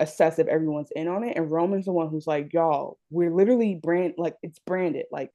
reassess 0.00 0.38
if 0.38 0.46
everyone's 0.46 0.90
in 0.94 1.08
on 1.08 1.24
it 1.24 1.36
and 1.36 1.50
roman's 1.50 1.86
the 1.86 1.92
one 1.92 2.08
who's 2.08 2.26
like 2.26 2.52
y'all 2.52 2.98
we're 3.10 3.34
literally 3.34 3.74
brand 3.74 4.14
like 4.16 4.36
it's 4.42 4.58
branded 4.60 5.06
like 5.10 5.30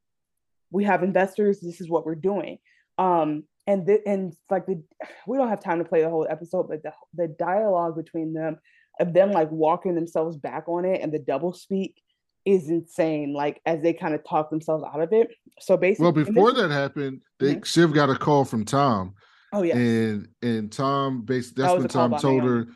we 0.72 0.84
have 0.84 1.04
investors 1.04 1.60
this 1.60 1.82
is 1.82 1.90
what 1.90 2.06
we're 2.06 2.16
doing 2.16 2.58
um 2.98 3.44
and 3.66 3.86
the, 3.86 4.06
and 4.08 4.36
like 4.50 4.66
the 4.66 4.82
we 5.28 5.38
don't 5.38 5.50
have 5.50 5.64
time 5.64 5.80
to 5.80 5.86
play 5.86 6.02
the 6.02 6.10
whole 6.10 6.28
episode 6.30 6.68
but 6.68 6.84
the, 6.84 6.92
the 7.14 7.28
dialogue 7.28 7.96
between 7.96 8.34
them 8.34 8.58
of 9.00 9.14
them 9.14 9.32
like 9.32 9.50
walking 9.52 9.96
themselves 9.96 10.38
back 10.38 10.68
on 10.68 10.86
it 10.86 11.02
and 11.02 11.12
the 11.12 11.20
double 11.20 11.54
speak 11.54 12.02
is 12.46 12.70
insane. 12.70 13.34
Like 13.34 13.62
as 13.66 13.82
they 13.82 13.94
kind 13.94 14.14
of 14.14 14.24
talk 14.24 14.50
themselves 14.50 14.84
out 14.84 15.02
of 15.02 15.14
it. 15.14 15.32
So 15.60 15.78
basically, 15.78 16.04
well, 16.04 16.12
before 16.12 16.52
this, 16.52 16.62
that 16.64 16.72
happened, 16.72 17.22
they 17.40 17.56
mm-hmm. 17.56 17.64
Shiv 17.64 17.94
got 17.94 18.10
a 18.10 18.16
call 18.16 18.46
from 18.46 18.66
Tom. 18.66 19.16
Oh 19.52 19.62
yeah, 19.62 19.76
and 19.76 20.28
and 20.42 20.72
Tom 20.72 21.22
basically 21.22 21.64
that's 21.64 21.74
that 21.74 21.80
when 21.80 21.88
Tom 21.88 22.20
told 22.20 22.44
Naomi. 22.44 22.72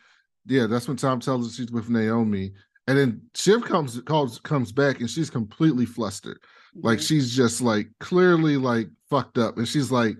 Yeah, 0.47 0.67
that's 0.67 0.87
when 0.87 0.97
Tom 0.97 1.19
tells 1.19 1.47
her 1.47 1.53
she's 1.53 1.71
with 1.71 1.89
Naomi, 1.89 2.53
and 2.87 2.97
then 2.97 3.21
Shiv 3.35 3.63
comes 3.63 4.01
calls 4.01 4.39
comes 4.39 4.71
back 4.71 4.99
and 4.99 5.09
she's 5.09 5.29
completely 5.29 5.85
flustered. 5.85 6.39
Mm-hmm. 6.75 6.87
Like 6.87 6.99
she's 6.99 7.35
just 7.35 7.61
like 7.61 7.89
clearly 7.99 8.57
like 8.57 8.87
fucked 9.09 9.37
up, 9.37 9.57
and 9.57 9.67
she's 9.67 9.91
like, 9.91 10.17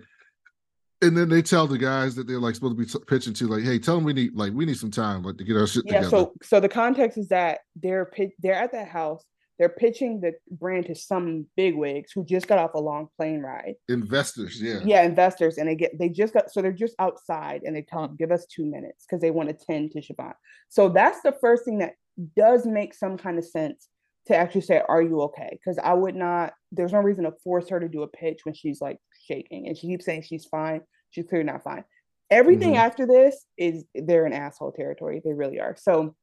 and 1.00 1.16
then 1.16 1.28
they 1.28 1.42
tell 1.42 1.66
the 1.66 1.78
guys 1.78 2.14
that 2.16 2.26
they're 2.26 2.40
like 2.40 2.54
supposed 2.54 2.76
to 2.76 2.84
be 2.84 2.90
t- 2.90 3.04
pitching 3.06 3.34
to, 3.34 3.46
like, 3.46 3.62
hey, 3.62 3.78
tell 3.78 3.94
them 3.94 4.04
we 4.04 4.12
need 4.12 4.34
like 4.34 4.52
we 4.52 4.66
need 4.66 4.76
some 4.76 4.90
time, 4.90 5.22
like 5.22 5.36
to 5.38 5.44
get 5.44 5.56
our 5.56 5.66
shit 5.66 5.84
yeah, 5.86 6.00
together. 6.00 6.10
So, 6.10 6.32
so 6.42 6.60
the 6.60 6.68
context 6.68 7.18
is 7.18 7.28
that 7.28 7.60
they're 7.76 8.10
they're 8.40 8.54
at 8.54 8.72
that 8.72 8.88
house. 8.88 9.24
They're 9.58 9.68
pitching 9.68 10.20
the 10.20 10.34
brand 10.50 10.86
to 10.86 10.94
some 10.94 11.46
bigwigs 11.56 12.12
who 12.12 12.24
just 12.24 12.46
got 12.46 12.58
off 12.58 12.74
a 12.74 12.80
long 12.80 13.08
plane 13.16 13.40
ride. 13.40 13.74
Investors, 13.88 14.62
yeah, 14.62 14.80
yeah, 14.84 15.02
investors, 15.02 15.58
and 15.58 15.68
they 15.68 15.74
get 15.74 15.98
they 15.98 16.08
just 16.08 16.32
got 16.32 16.50
so 16.50 16.62
they're 16.62 16.72
just 16.72 16.94
outside, 16.98 17.62
and 17.64 17.74
they 17.74 17.82
tell 17.82 18.02
them 18.02 18.16
give 18.16 18.30
us 18.30 18.46
two 18.46 18.64
minutes 18.64 19.04
because 19.04 19.20
they 19.20 19.32
want 19.32 19.48
to 19.48 19.66
tend 19.66 19.90
to 19.92 20.00
Siobhan. 20.00 20.34
So 20.68 20.88
that's 20.88 21.20
the 21.22 21.36
first 21.40 21.64
thing 21.64 21.78
that 21.78 21.94
does 22.36 22.66
make 22.66 22.94
some 22.94 23.18
kind 23.18 23.36
of 23.36 23.44
sense 23.44 23.88
to 24.26 24.36
actually 24.36 24.60
say, 24.60 24.80
"Are 24.88 25.02
you 25.02 25.22
okay?" 25.22 25.50
Because 25.50 25.78
I 25.78 25.94
would 25.94 26.14
not. 26.14 26.52
There's 26.70 26.92
no 26.92 27.00
reason 27.00 27.24
to 27.24 27.32
force 27.42 27.68
her 27.70 27.80
to 27.80 27.88
do 27.88 28.02
a 28.02 28.08
pitch 28.08 28.44
when 28.44 28.54
she's 28.54 28.80
like 28.80 28.98
shaking, 29.26 29.66
and 29.66 29.76
she 29.76 29.88
keeps 29.88 30.04
saying 30.04 30.22
she's 30.22 30.46
fine. 30.46 30.82
She's 31.10 31.26
clearly 31.26 31.46
not 31.46 31.64
fine. 31.64 31.84
Everything 32.30 32.72
mm-hmm. 32.72 32.86
after 32.86 33.06
this 33.06 33.44
is 33.56 33.84
they're 33.94 34.26
in 34.26 34.32
asshole 34.32 34.72
territory. 34.72 35.20
They 35.24 35.32
really 35.32 35.60
are. 35.60 35.74
So, 35.76 36.14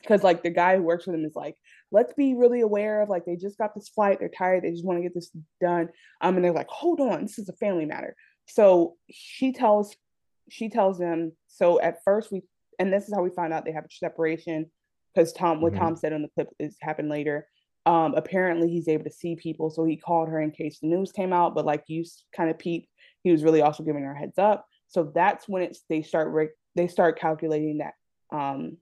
because 0.00 0.22
like 0.22 0.42
the 0.42 0.50
guy 0.50 0.76
who 0.76 0.82
works 0.82 1.06
with 1.06 1.16
them 1.16 1.24
is 1.24 1.34
like, 1.34 1.56
let's 1.92 2.12
be 2.14 2.34
really 2.34 2.60
aware 2.60 3.02
of 3.02 3.08
like 3.08 3.24
they 3.24 3.36
just 3.36 3.58
got 3.58 3.74
this 3.74 3.88
flight. 3.88 4.18
They're 4.20 4.28
tired. 4.28 4.62
They 4.62 4.70
just 4.70 4.84
want 4.84 4.98
to 4.98 5.02
get 5.02 5.14
this 5.14 5.30
done. 5.60 5.88
Um, 6.20 6.36
and 6.36 6.44
they're 6.44 6.52
like, 6.52 6.68
hold 6.68 7.00
on, 7.00 7.22
this 7.22 7.38
is 7.38 7.48
a 7.48 7.54
family 7.54 7.84
matter. 7.84 8.14
So 8.46 8.96
she 9.10 9.52
tells 9.52 9.94
she 10.48 10.68
tells 10.68 10.98
them. 10.98 11.32
So 11.48 11.80
at 11.80 12.02
first 12.04 12.32
we 12.32 12.42
and 12.78 12.92
this 12.92 13.08
is 13.08 13.14
how 13.14 13.22
we 13.22 13.30
find 13.30 13.52
out 13.52 13.64
they 13.64 13.72
have 13.72 13.84
a 13.84 13.90
separation 13.90 14.70
because 15.14 15.32
Tom, 15.32 15.60
what 15.60 15.72
mm-hmm. 15.72 15.82
Tom 15.82 15.96
said 15.96 16.12
on 16.12 16.22
the 16.22 16.28
clip 16.28 16.48
is 16.58 16.76
happened 16.80 17.08
later. 17.08 17.46
Um, 17.86 18.14
apparently 18.14 18.68
he's 18.68 18.88
able 18.88 19.04
to 19.04 19.10
see 19.10 19.36
people, 19.36 19.70
so 19.70 19.84
he 19.84 19.96
called 19.96 20.28
her 20.28 20.40
in 20.40 20.50
case 20.50 20.78
the 20.80 20.86
news 20.86 21.12
came 21.12 21.32
out. 21.32 21.54
But 21.54 21.64
like 21.64 21.84
you 21.88 22.04
kind 22.36 22.50
of 22.50 22.58
peeped, 22.58 22.88
he 23.22 23.30
was 23.30 23.42
really 23.42 23.62
also 23.62 23.82
giving 23.82 24.04
her 24.04 24.14
heads 24.14 24.38
up. 24.38 24.66
So 24.88 25.10
that's 25.14 25.48
when 25.48 25.62
it's 25.62 25.82
they 25.88 26.02
start 26.02 26.50
they 26.76 26.88
start 26.88 27.18
calculating 27.18 27.78
that 27.78 27.94
um 28.32 28.76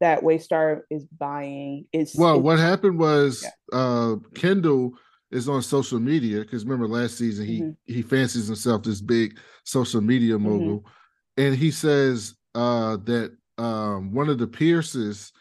that 0.00 0.22
Waystar 0.22 0.82
is 0.90 1.04
buying 1.06 1.86
is 1.92 2.14
well. 2.16 2.36
Is, 2.36 2.42
what 2.42 2.58
happened 2.58 2.98
was 2.98 3.42
yeah. 3.42 3.78
uh 3.78 4.16
Kendall 4.34 4.94
is 5.30 5.48
on 5.48 5.62
social 5.62 5.98
media 5.98 6.40
because 6.40 6.64
remember 6.64 6.86
last 6.86 7.18
season 7.18 7.46
he 7.46 7.60
mm-hmm. 7.60 7.70
he 7.92 8.02
fancies 8.02 8.46
himself 8.46 8.82
this 8.82 9.00
big 9.00 9.38
social 9.64 10.00
media 10.00 10.34
mm-hmm. 10.34 10.48
mogul, 10.48 10.80
mm-hmm. 10.80 11.42
and 11.42 11.56
he 11.56 11.70
says 11.70 12.34
uh 12.54 12.96
that 13.04 13.36
um 13.58 14.12
one 14.12 14.28
of 14.28 14.38
the 14.38 14.46
Pierces 14.46 15.32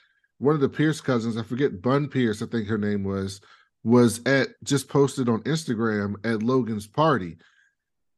one 0.43 0.55
of 0.55 0.61
the 0.61 0.69
Pierce 0.69 0.99
cousins, 0.99 1.37
I 1.37 1.43
forget 1.43 1.81
Bun 1.81 2.09
Pierce, 2.09 2.41
I 2.41 2.47
think 2.47 2.67
her 2.67 2.77
name 2.77 3.05
was, 3.05 3.39
was 3.85 4.19
at 4.25 4.49
just 4.63 4.89
posted 4.89 5.29
on 5.29 5.41
Instagram 5.43 6.15
at 6.25 6.43
Logan's 6.43 6.85
party. 6.85 7.37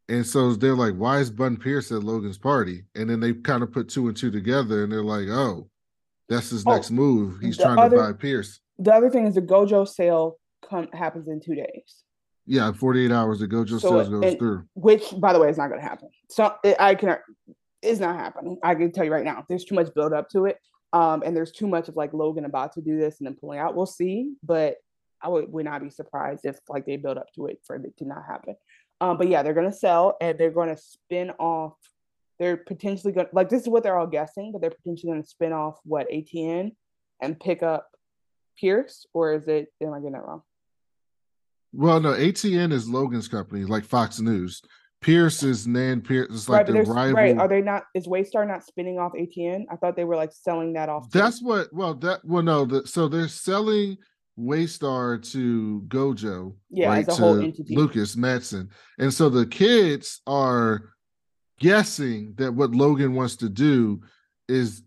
And 0.10 0.26
so 0.26 0.54
they're 0.54 0.76
like, 0.76 0.96
why 0.96 1.20
is 1.20 1.30
Bun 1.30 1.56
Pierce 1.56 1.92
at 1.92 2.04
Logan's 2.04 2.40
party? 2.40 2.84
And 2.96 3.10
then 3.10 3.20
they 3.20 3.34
kind 3.34 3.62
of 3.62 3.72
put 3.72 3.90
two 3.90 4.08
and 4.08 4.18
two 4.18 4.32
together 4.32 4.84
and 4.84 4.92
they're 4.92 5.04
like, 5.04 5.28
oh, 5.30 5.70
that's 6.30 6.50
his 6.50 6.64
oh, 6.66 6.74
next 6.74 6.92
move. 6.92 7.40
He's 7.40 7.58
trying 7.58 7.78
other, 7.78 7.98
to 7.98 8.04
buy 8.04 8.14
Pierce. 8.14 8.60
The 8.80 8.94
other 8.94 9.10
thing 9.10 9.28
is 9.28 9.36
the 9.36 9.42
Gojo 9.42 9.88
sale 9.88 10.38
come, 10.68 10.88
happens 10.94 11.28
in 11.28 11.40
two 11.40 11.56
days. 11.56 12.04
Yeah, 12.46 12.72
48 12.72 13.12
hours 13.12 13.40
the 13.40 13.48
Gojo 13.48 13.80
so, 13.80 13.90
sales 13.90 14.10
goes 14.10 14.24
and, 14.24 14.40
through. 14.40 14.66
Which, 14.74 15.14
by 15.18 15.34
the 15.34 15.40
way, 15.40 15.50
is 15.50 15.58
not 15.58 15.70
going 15.70 15.82
to 15.82 15.88
happen. 15.88 16.10
So 16.30 16.54
it, 16.64 16.78
I 16.80 16.96
can, 16.96 17.18
it's 17.82 18.00
not 18.00 18.16
happening. 18.16 18.58
I 18.64 18.76
can 18.76 18.92
tell 18.92 19.06
you 19.06 19.12
right 19.12 19.26
now. 19.26 19.46
There's 19.50 19.66
too 19.66 19.76
much 19.76 19.94
build 19.94 20.14
up 20.14 20.30
to 20.30 20.46
it. 20.46 20.58
Um, 20.94 21.24
and 21.26 21.36
there's 21.36 21.52
too 21.52 21.68
much 21.68 21.90
of 21.90 21.96
like 21.96 22.14
Logan 22.14 22.46
about 22.46 22.74
to 22.74 22.82
do 22.82 22.98
this 22.98 23.20
and 23.20 23.28
then 23.28 23.36
pulling 23.36 23.60
out. 23.60 23.76
We'll 23.76 23.86
see, 23.86 24.34
but 24.44 24.78
I 25.22 25.28
would, 25.28 25.52
would 25.52 25.66
not 25.66 25.82
be 25.82 25.90
surprised 25.90 26.46
if 26.46 26.58
like 26.70 26.86
they 26.86 26.98
build 26.98 27.18
up 27.18 27.28
to 27.36 27.48
it 27.48 27.60
for 27.66 27.76
it 27.76 27.98
to 27.98 28.06
not 28.06 28.24
happen. 28.26 28.56
Um, 29.02 29.18
but 29.18 29.28
yeah, 29.28 29.44
they're 29.44 29.54
gonna 29.54 29.74
sell 29.74 30.16
and 30.22 30.38
they're 30.38 30.52
gonna 30.52 30.78
spin 30.78 31.32
off. 31.32 31.74
They're 32.40 32.58
potentially 32.58 33.14
gonna 33.14 33.30
like 33.34 33.50
this 33.50 33.62
is 33.62 33.70
what 33.70 33.84
they're 33.84 33.98
all 33.98 34.08
guessing, 34.08 34.52
but 34.52 34.62
they're 34.62 34.72
potentially 34.72 35.12
gonna 35.12 35.24
spin 35.24 35.54
off 35.54 35.80
what 35.84 36.10
ATN 36.10 36.72
and 37.22 37.40
pick 37.40 37.64
up 37.64 37.90
Pierce, 38.60 39.06
or 39.14 39.34
is 39.34 39.48
it? 39.48 39.72
Am 39.82 39.94
I 39.94 40.00
getting 40.00 40.14
that 40.14 40.26
wrong? 40.26 40.42
Well, 41.74 42.00
no, 42.00 42.14
ATN 42.14 42.72
is 42.72 42.88
Logan's 42.88 43.28
company, 43.28 43.66
like 43.66 43.84
Fox 43.84 44.20
News. 44.20 44.62
Pierce 45.02 45.44
is 45.44 45.68
Nan 45.68 46.02
Pierce. 46.02 46.30
It's 46.32 46.50
like 46.50 46.68
right, 46.68 46.86
the 46.86 46.92
rival. 46.92 47.14
Right? 47.14 47.38
Are 47.38 47.48
they 47.48 47.62
not? 47.62 47.84
Is 47.94 48.08
Waystar 48.08 48.48
not 48.48 48.66
spinning 48.66 48.98
off 48.98 49.14
ATN? 49.14 49.66
I 49.70 49.76
thought 49.76 49.96
they 49.96 50.04
were 50.04 50.16
like 50.16 50.32
selling 50.32 50.74
that 50.74 50.90
off. 50.90 51.12
That's 51.12 51.40
too. 51.40 51.46
what. 51.46 51.74
Well, 51.74 51.94
that 51.96 52.24
well, 52.24 52.42
no. 52.42 52.66
The, 52.66 52.88
so 52.88 53.08
they're 53.08 53.28
selling 53.28 53.98
Waystar 54.40 55.22
to 55.32 55.84
Gojo, 55.88 56.56
yeah, 56.70 56.88
right, 56.88 57.08
to 57.08 57.54
Lukas 57.70 58.16
Matsson, 58.16 58.70
and 58.98 59.14
so 59.14 59.30
the 59.30 59.46
kids 59.46 60.22
are 60.26 60.95
guessing 61.60 62.34
that 62.38 62.54
what 62.54 62.72
Logan 62.72 63.16
wants 63.16 63.36
to 63.38 63.50
do 63.50 64.02
is 64.48 64.84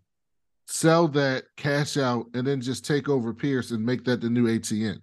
sell 0.66 1.08
that, 1.08 1.44
cash 1.56 1.96
out, 1.96 2.26
and 2.34 2.46
then 2.46 2.60
just 2.60 2.84
take 2.84 3.08
over 3.08 3.32
Pierce 3.32 3.70
and 3.70 3.84
make 3.84 4.04
that 4.04 4.20
the 4.20 4.28
new 4.30 4.46
ATN. 4.46 5.00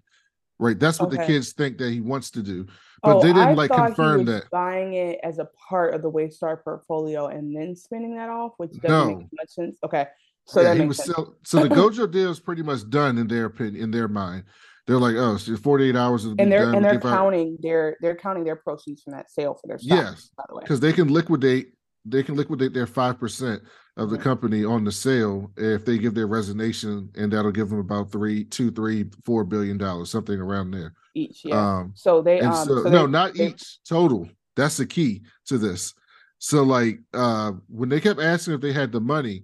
Right. 0.58 0.80
That's 0.80 1.02
what 1.02 1.10
the 1.12 1.18
kids 1.18 1.52
think 1.52 1.78
that 1.80 1.92
he 1.92 2.00
wants 2.00 2.32
to 2.32 2.42
do. 2.42 2.66
But 3.04 3.18
oh, 3.18 3.22
they 3.22 3.28
didn't 3.28 3.50
I 3.50 3.54
like 3.54 3.72
confirm 3.72 4.24
that. 4.26 4.50
buying 4.52 4.94
it 4.94 5.20
as 5.22 5.38
a 5.38 5.50
part 5.70 5.94
of 5.94 6.02
the 6.02 6.10
Waystar 6.10 6.64
portfolio 6.64 7.28
and 7.28 7.54
then 7.54 7.76
spinning 7.76 8.16
that 8.16 8.30
off, 8.30 8.54
which 8.58 8.72
doesn't 8.72 8.88
No. 8.90 9.18
make 9.18 9.28
much 9.34 9.50
sense. 9.50 9.78
Okay, 9.84 10.08
so 10.46 10.62
yeah, 10.62 10.70
that 10.74 10.80
he 10.80 10.88
was 10.88 11.04
so 11.04 11.36
the 11.60 11.68
Gojo 11.76 12.10
deal 12.10 12.32
is 12.32 12.40
pretty 12.40 12.64
much 12.64 12.90
done 12.90 13.18
in 13.18 13.28
their 13.28 13.46
opinion, 13.46 13.84
in 13.84 13.92
their 13.92 14.08
mind. 14.08 14.46
They're 14.88 15.00
like, 15.00 15.16
oh, 15.16 15.38
so 15.38 15.56
48 15.58 15.96
hours 15.96 16.26
is 16.26 16.36
and 16.38 16.52
they're 16.52 16.66
done. 16.66 16.76
and 16.76 16.86
they're 16.86 17.00
counting 17.00 17.58
their 17.62 17.98
they're 18.02 18.16
counting 18.16 18.44
their 18.44 18.56
proceeds 18.56 19.02
from 19.02 19.14
that 19.14 19.32
sale 19.32 19.56
for 19.60 19.68
their 19.68 19.80
stock. 19.80 19.98
Yes, 19.98 20.30
by 20.38 20.44
the 20.48 20.56
way. 20.56 20.62
because 20.62 20.80
they 20.80 20.94
can 20.94 21.08
liquidate 21.08 21.74
they 22.08 22.22
can 22.22 22.36
liquidate 22.36 22.72
their 22.74 22.86
five 22.88 23.20
percent 23.20 23.62
of 23.98 24.08
Mm-hmm. 24.10 24.16
the 24.18 24.22
company 24.22 24.66
on 24.66 24.84
the 24.84 24.92
sale 24.92 25.52
if 25.58 25.86
they 25.86 25.98
give 25.98 26.14
their 26.14 26.28
resignation, 26.28 27.10
and 27.16 27.32
that'll 27.32 27.52
give 27.52 27.70
them 27.70 27.80
about 27.80 28.12
three, 28.12 28.44
two, 28.44 28.70
three, 28.70 29.06
four 29.24 29.46
billion 29.46 29.78
dollars, 29.78 30.12
something 30.12 30.38
around 30.38 30.72
there. 30.72 30.94
Each, 31.16 31.44
yeah. 31.46 31.56
Um, 31.78 31.94
so 31.96 32.22
they 32.22 32.42
um 32.42 32.54
so, 32.68 32.84
so 32.84 32.90
no, 32.90 33.06
they- 33.06 33.12
not 33.12 33.34
they- 33.34 33.48
each 33.48 33.80
total. 33.88 34.28
That's 34.58 34.78
the 34.78 34.86
key 34.86 35.24
to 35.48 35.58
this. 35.58 35.94
So 36.38 36.62
like 36.64 37.00
uh 37.14 37.54
when 37.70 37.90
they 37.90 38.00
kept 38.02 38.20
asking 38.22 38.54
if 38.54 38.62
they 38.62 38.74
had 38.74 38.92
the 38.92 39.02
money, 39.02 39.44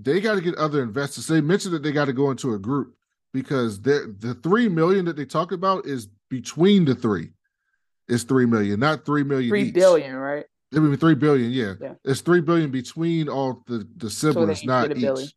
they 0.00 0.20
got 0.20 0.36
to 0.36 0.40
get 0.40 0.54
other 0.54 0.82
investors. 0.82 1.26
They 1.26 1.40
mentioned 1.40 1.74
that 1.74 1.82
they 1.82 1.92
got 1.92 2.06
to 2.06 2.12
go 2.12 2.30
into 2.30 2.54
a 2.54 2.58
group 2.58 2.94
because 3.34 3.82
the 3.82 4.38
three 4.42 4.68
million 4.68 5.04
that 5.04 5.16
they 5.16 5.26
talk 5.26 5.52
about 5.52 5.84
is 5.84 6.08
between 6.30 6.86
the 6.86 6.94
three. 6.94 7.30
It's 8.08 8.22
three 8.22 8.46
million, 8.46 8.80
not 8.80 9.04
three 9.04 9.24
million. 9.24 9.50
three 9.50 9.64
each. 9.64 9.74
billion, 9.74 10.14
right? 10.14 10.44
I 10.74 10.78
mean, 10.78 10.96
three 10.96 11.16
billion. 11.16 11.50
Yeah. 11.50 11.74
Yeah. 11.80 11.94
it's 12.04 12.20
three 12.20 12.40
billion 12.40 12.70
between 12.70 13.28
all 13.28 13.62
the 13.66 13.86
the 13.96 14.08
siblings, 14.08 14.62
each 14.62 14.66
not 14.66 14.90
each. 14.92 15.02
billion. 15.02 15.28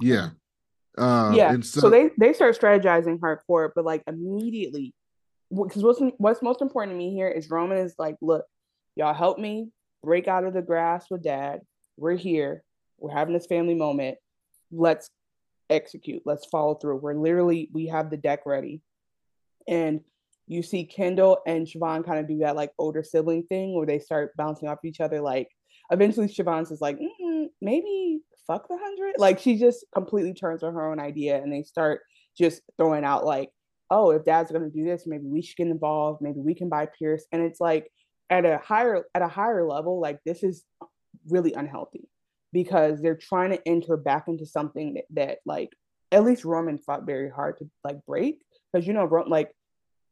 Yeah. 0.00 0.30
Uh, 0.96 1.32
yeah. 1.34 1.52
And 1.52 1.64
so, 1.64 1.80
so, 1.80 1.90
they 1.90 2.10
they 2.18 2.32
start 2.32 2.58
strategizing 2.58 3.18
hardcore, 3.18 3.70
but 3.74 3.84
like 3.84 4.02
immediately, 4.06 4.94
because 5.50 5.82
what's 5.82 6.00
what's 6.16 6.42
most 6.42 6.62
important 6.62 6.94
to 6.94 6.98
me 6.98 7.12
here 7.12 7.28
is 7.28 7.50
Roman 7.50 7.78
is 7.78 7.94
like, 7.98 8.16
look, 8.22 8.46
y'all 8.96 9.14
help 9.14 9.38
me 9.38 9.68
break 10.02 10.28
out 10.28 10.44
of 10.44 10.54
the 10.54 10.62
grass 10.62 11.06
with 11.10 11.22
dad. 11.22 11.60
We're 11.98 12.16
here. 12.16 12.62
We're 12.98 13.12
having 13.12 13.34
this 13.34 13.46
family 13.46 13.74
moment. 13.74 14.18
Let's 14.70 15.10
execute. 15.70 16.22
Let's 16.24 16.46
follow 16.46 16.74
through. 16.74 16.96
We're 16.96 17.14
literally 17.14 17.70
we 17.72 17.86
have 17.86 18.10
the 18.10 18.16
deck 18.16 18.40
ready, 18.46 18.82
and 19.66 20.00
you 20.46 20.62
see 20.62 20.84
Kendall 20.84 21.38
and 21.46 21.66
Siobhan 21.66 22.04
kind 22.04 22.18
of 22.18 22.28
do 22.28 22.38
that 22.38 22.56
like 22.56 22.72
older 22.78 23.02
sibling 23.02 23.44
thing 23.44 23.74
where 23.74 23.86
they 23.86 23.98
start 23.98 24.36
bouncing 24.36 24.68
off 24.68 24.84
each 24.84 25.00
other. 25.00 25.20
Like 25.20 25.48
eventually, 25.90 26.28
Siobhan's 26.28 26.70
is 26.70 26.80
like, 26.80 26.98
maybe 27.60 28.20
fuck 28.46 28.66
the 28.68 28.78
hundred. 28.80 29.16
Like 29.18 29.38
she 29.38 29.58
just 29.58 29.84
completely 29.94 30.34
turns 30.34 30.62
on 30.62 30.74
her 30.74 30.90
own 30.90 31.00
idea, 31.00 31.40
and 31.40 31.52
they 31.52 31.62
start 31.62 32.00
just 32.36 32.62
throwing 32.78 33.04
out 33.04 33.24
like, 33.24 33.50
oh, 33.90 34.10
if 34.10 34.24
Dad's 34.24 34.50
gonna 34.50 34.70
do 34.70 34.84
this, 34.84 35.06
maybe 35.06 35.26
we 35.26 35.42
should 35.42 35.56
get 35.56 35.66
involved. 35.66 36.22
Maybe 36.22 36.40
we 36.40 36.54
can 36.54 36.68
buy 36.68 36.86
Pierce. 36.86 37.26
And 37.32 37.42
it's 37.42 37.60
like 37.60 37.90
at 38.30 38.44
a 38.44 38.58
higher 38.58 39.04
at 39.14 39.22
a 39.22 39.28
higher 39.28 39.64
level, 39.64 40.00
like 40.00 40.18
this 40.24 40.42
is 40.42 40.64
really 41.28 41.52
unhealthy 41.52 42.08
because 42.52 43.00
they're 43.00 43.16
trying 43.16 43.50
to 43.50 43.68
enter 43.68 43.96
back 43.96 44.28
into 44.28 44.46
something 44.46 44.94
that, 44.94 45.04
that 45.10 45.38
like 45.44 45.70
at 46.12 46.24
least 46.24 46.44
Roman 46.44 46.78
fought 46.78 47.04
very 47.04 47.30
hard 47.30 47.58
to 47.58 47.70
like 47.84 48.04
break 48.06 48.40
because 48.72 48.86
you 48.86 48.92
know 48.92 49.04
like 49.26 49.50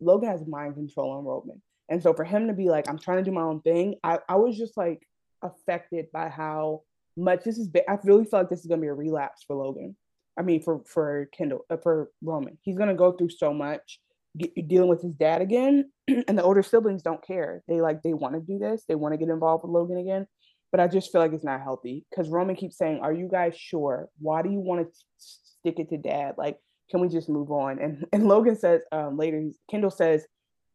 Logan 0.00 0.30
has 0.30 0.46
mind 0.46 0.74
control 0.74 1.12
on 1.12 1.24
Roman. 1.24 1.62
And 1.88 2.02
so 2.02 2.12
for 2.12 2.24
him 2.24 2.48
to 2.48 2.52
be 2.52 2.68
like, 2.68 2.88
I'm 2.88 2.98
trying 2.98 3.18
to 3.18 3.22
do 3.22 3.34
my 3.34 3.42
own 3.42 3.60
thing, 3.60 3.94
I, 4.02 4.18
I 4.28 4.36
was 4.36 4.56
just 4.58 4.76
like 4.76 5.06
affected 5.42 6.06
by 6.12 6.28
how 6.28 6.82
much 7.16 7.44
this 7.44 7.58
is. 7.58 7.68
I 7.88 7.98
really 8.04 8.24
feel 8.24 8.40
like 8.40 8.50
this 8.50 8.60
is 8.60 8.66
gonna 8.66 8.82
be 8.82 8.88
a 8.88 8.94
relapse 8.94 9.44
for 9.46 9.56
Logan. 9.56 9.96
I 10.38 10.42
mean, 10.42 10.62
for 10.62 10.82
for 10.86 11.28
Kendall, 11.32 11.64
uh, 11.70 11.76
for 11.78 12.10
Roman, 12.22 12.58
he's 12.62 12.76
gonna 12.76 12.94
go 12.94 13.12
through 13.12 13.30
so 13.30 13.54
much 13.54 14.00
get, 14.36 14.68
dealing 14.68 14.88
with 14.88 15.02
his 15.02 15.12
dad 15.12 15.40
again, 15.40 15.90
and 16.08 16.36
the 16.38 16.42
older 16.42 16.62
siblings 16.62 17.02
don't 17.02 17.24
care. 17.24 17.62
They 17.68 17.80
like 17.80 18.02
they 18.02 18.12
want 18.12 18.34
to 18.34 18.40
do 18.40 18.58
this, 18.58 18.84
they 18.88 18.94
want 18.94 19.14
to 19.14 19.18
get 19.18 19.28
involved 19.28 19.64
with 19.64 19.72
Logan 19.72 19.98
again, 19.98 20.26
but 20.76 20.82
I 20.82 20.88
just 20.88 21.10
feel 21.10 21.22
like 21.22 21.32
it's 21.32 21.42
not 21.42 21.62
healthy 21.62 22.04
because 22.10 22.28
Roman 22.28 22.54
keeps 22.54 22.76
saying, 22.76 23.00
"Are 23.00 23.12
you 23.12 23.28
guys 23.32 23.56
sure? 23.56 24.10
Why 24.18 24.42
do 24.42 24.50
you 24.50 24.60
want 24.60 24.86
to 24.86 24.92
stick 25.16 25.78
it 25.78 25.88
to 25.88 25.96
dad? 25.96 26.34
Like, 26.36 26.58
can 26.90 27.00
we 27.00 27.08
just 27.08 27.30
move 27.30 27.50
on?" 27.50 27.78
And 27.78 28.04
and 28.12 28.28
Logan 28.28 28.58
says 28.58 28.82
um, 28.92 29.16
later, 29.16 29.42
Kendall 29.70 29.90
says, 29.90 30.26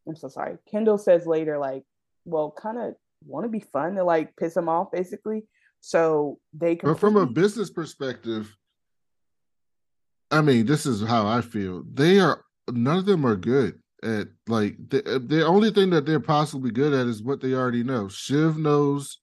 "I'm 0.08 0.16
so 0.16 0.26
sorry." 0.26 0.56
Kendall 0.68 0.98
says 0.98 1.24
later, 1.24 1.56
like, 1.56 1.84
"Well, 2.24 2.52
kind 2.60 2.78
of 2.78 2.94
want 3.24 3.44
to 3.44 3.48
be 3.48 3.60
fun 3.60 3.94
to 3.94 4.02
like 4.02 4.34
piss 4.34 4.56
him 4.56 4.68
off, 4.68 4.90
basically." 4.90 5.44
So 5.82 6.40
they 6.52 6.74
can 6.74 6.88
but 6.88 6.98
from 6.98 7.16
a 7.16 7.24
business 7.24 7.70
perspective, 7.70 8.56
I 10.32 10.40
mean, 10.40 10.66
this 10.66 10.84
is 10.84 11.06
how 11.06 11.28
I 11.28 11.42
feel. 11.42 11.84
They 11.94 12.18
are 12.18 12.42
none 12.72 12.98
of 12.98 13.06
them 13.06 13.24
are 13.24 13.36
good 13.36 13.78
at 14.02 14.26
like 14.48 14.78
the 14.88 15.22
the 15.24 15.46
only 15.46 15.70
thing 15.70 15.90
that 15.90 16.06
they're 16.06 16.18
possibly 16.18 16.72
good 16.72 16.92
at 16.92 17.06
is 17.06 17.22
what 17.22 17.40
they 17.40 17.54
already 17.54 17.84
know. 17.84 18.08
Shiv 18.08 18.58
knows 18.58 19.21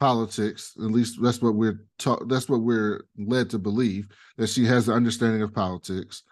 politics. 0.00 0.74
At 0.76 0.90
least 0.90 1.20
that's 1.22 1.42
what 1.42 1.54
we're 1.54 1.84
taught. 1.98 2.28
That's 2.28 2.48
what 2.48 2.60
we're 2.60 3.04
led 3.16 3.50
to 3.50 3.58
believe 3.58 4.08
that 4.36 4.48
she 4.48 4.64
has 4.66 4.88
an 4.88 4.94
understanding 4.94 5.42
of 5.42 5.54
politics. 5.54 6.22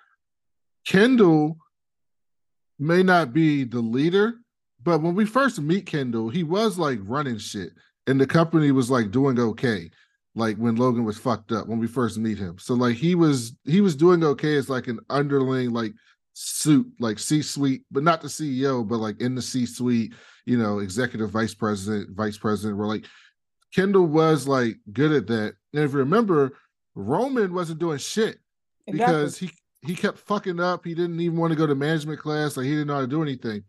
Kendall 0.87 1.59
may 2.79 3.03
not 3.03 3.33
be 3.33 3.64
the 3.64 3.81
leader, 3.81 4.35
but 4.83 5.01
when 5.01 5.14
we 5.14 5.25
first 5.25 5.61
meet 5.61 5.87
Kendall, 5.87 6.29
he 6.29 6.45
was 6.45 6.79
like 6.79 6.99
running 7.03 7.39
shit, 7.39 7.73
and 8.07 8.21
the 8.21 8.27
company 8.27 8.71
was 8.71 8.91
like 8.91 9.11
doing 9.11 9.39
okay. 9.39 9.91
Like 10.35 10.57
when 10.59 10.77
Logan 10.77 11.05
was 11.05 11.19
fucked 11.19 11.51
up 11.51 11.67
when 11.67 11.79
we 11.79 11.87
first 11.87 12.19
meet 12.19 12.39
him, 12.39 12.59
so 12.59 12.75
like 12.75 12.97
he 12.97 13.14
was 13.14 13.57
he 13.64 13.81
was 13.81 13.97
doing 13.97 14.23
okay 14.23 14.57
as 14.57 14.69
like 14.69 14.87
an 14.87 15.01
underling 15.09 15.71
like 15.71 15.93
suit 16.35 16.87
like 17.01 17.19
C 17.19 17.41
suite, 17.41 17.85
but 17.91 18.03
not 18.03 18.21
the 18.21 18.29
CEO, 18.29 18.87
but 18.87 18.99
like 18.99 19.21
in 19.23 19.35
the 19.35 19.41
C 19.41 19.64
suite, 19.64 20.12
you 20.45 20.59
know, 20.59 20.81
executive 20.81 21.31
vice 21.31 21.55
president, 21.55 22.14
vice 22.14 22.37
president. 22.37 22.77
Where 22.77 22.87
like 22.87 23.07
Kendall 23.77 24.07
was 24.07 24.49
like 24.49 24.79
good 24.91 25.12
at 25.12 25.27
that, 25.27 25.55
and 25.74 25.85
if 25.85 25.93
you 25.93 25.99
remember, 25.99 26.53
Roman 26.95 27.53
wasn't 27.53 27.79
doing 27.79 27.99
shit 27.99 28.39
because 28.91 29.37
he 29.37 29.51
he 29.83 29.95
kept 29.95 30.18
fucking 30.18 30.59
up. 30.59 30.83
He 30.83 30.95
didn't 30.95 31.20
even 31.20 31.37
want 31.37 31.53
to 31.53 31.59
go 31.59 31.66
to 31.66 31.74
management 31.74 32.18
class. 32.18 32.57
Like 32.57 32.64
he 32.64 32.70
didn't 32.70 32.87
know 32.87 32.95
how 32.95 33.01
to 33.03 33.07
do 33.07 33.22
anything. 33.22 33.64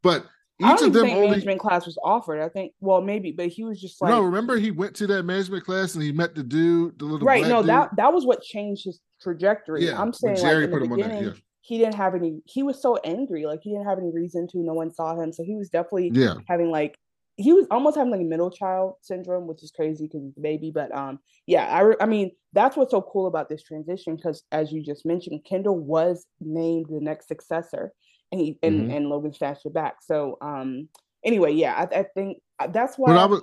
But 0.00 0.26
each 0.60 0.82
of 0.82 0.92
them 0.92 1.06
think 1.06 1.16
only 1.16 1.30
management 1.30 1.60
class 1.60 1.86
was 1.86 1.98
offered. 2.04 2.40
I 2.40 2.48
think, 2.48 2.72
well, 2.78 3.00
maybe, 3.00 3.32
but 3.32 3.48
he 3.48 3.64
was 3.64 3.80
just 3.80 4.00
like, 4.00 4.10
no. 4.10 4.20
Remember, 4.20 4.56
he 4.58 4.70
went 4.70 4.94
to 4.96 5.08
that 5.08 5.24
management 5.24 5.64
class 5.64 5.96
and 5.96 6.04
he 6.04 6.12
met 6.12 6.36
the 6.36 6.44
dude, 6.44 6.96
the 7.00 7.04
little 7.04 7.26
right? 7.26 7.44
No, 7.44 7.60
dude. 7.60 7.70
that 7.70 7.96
that 7.96 8.12
was 8.12 8.24
what 8.24 8.40
changed 8.42 8.84
his 8.84 9.00
trajectory. 9.20 9.86
Yeah, 9.86 10.00
I'm 10.00 10.12
saying, 10.12 10.36
Gerri 10.36 10.62
like 10.62 10.70
put 10.70 10.82
him 10.82 10.92
on 10.92 11.00
that, 11.00 11.20
yeah. 11.20 11.30
he 11.62 11.78
didn't 11.78 11.96
have 11.96 12.14
any. 12.14 12.42
He 12.44 12.62
was 12.62 12.80
so 12.80 12.96
angry, 12.98 13.44
like 13.44 13.58
he 13.64 13.70
didn't 13.70 13.86
have 13.86 13.98
any 13.98 14.12
reason 14.12 14.46
to. 14.52 14.58
No 14.58 14.74
one 14.74 14.92
saw 14.92 15.20
him, 15.20 15.32
so 15.32 15.42
he 15.42 15.56
was 15.56 15.68
definitely 15.68 16.12
Yeah. 16.14 16.34
having 16.46 16.70
like 16.70 16.96
he 17.38 17.52
was 17.52 17.66
almost 17.70 17.96
having 17.96 18.10
like 18.10 18.20
middle 18.20 18.50
child 18.50 18.94
syndrome, 19.00 19.46
which 19.46 19.62
is 19.62 19.70
crazy 19.70 20.06
because 20.06 20.22
he's 20.24 20.36
a 20.36 20.40
baby. 20.40 20.72
But 20.74 20.94
um, 20.94 21.20
yeah, 21.46 21.66
I 21.66 21.80
re- 21.80 21.96
I 22.00 22.06
mean 22.06 22.32
that's 22.52 22.76
what's 22.76 22.90
so 22.90 23.00
cool 23.00 23.28
about 23.28 23.48
this 23.48 23.62
transition 23.62 24.16
because 24.16 24.42
as 24.52 24.72
you 24.72 24.82
just 24.84 25.06
mentioned, 25.06 25.44
Kendall 25.48 25.78
was 25.78 26.26
named 26.40 26.86
the 26.90 27.00
next 27.00 27.28
successor, 27.28 27.92
and 28.32 28.40
he 28.40 28.58
and 28.62 28.90
Mhm. 28.90 28.96
and 28.96 29.08
Logan 29.08 29.32
snatched 29.32 29.64
it 29.66 29.72
back. 29.72 30.02
So 30.02 30.36
um, 30.40 30.88
anyway, 31.24 31.52
yeah, 31.52 31.74
I, 31.74 32.00
I 32.00 32.02
think 32.14 32.38
uh, 32.58 32.66
that's 32.66 32.98
why. 32.98 33.12
But 33.12 33.20
I 33.20 33.26
was 33.26 33.42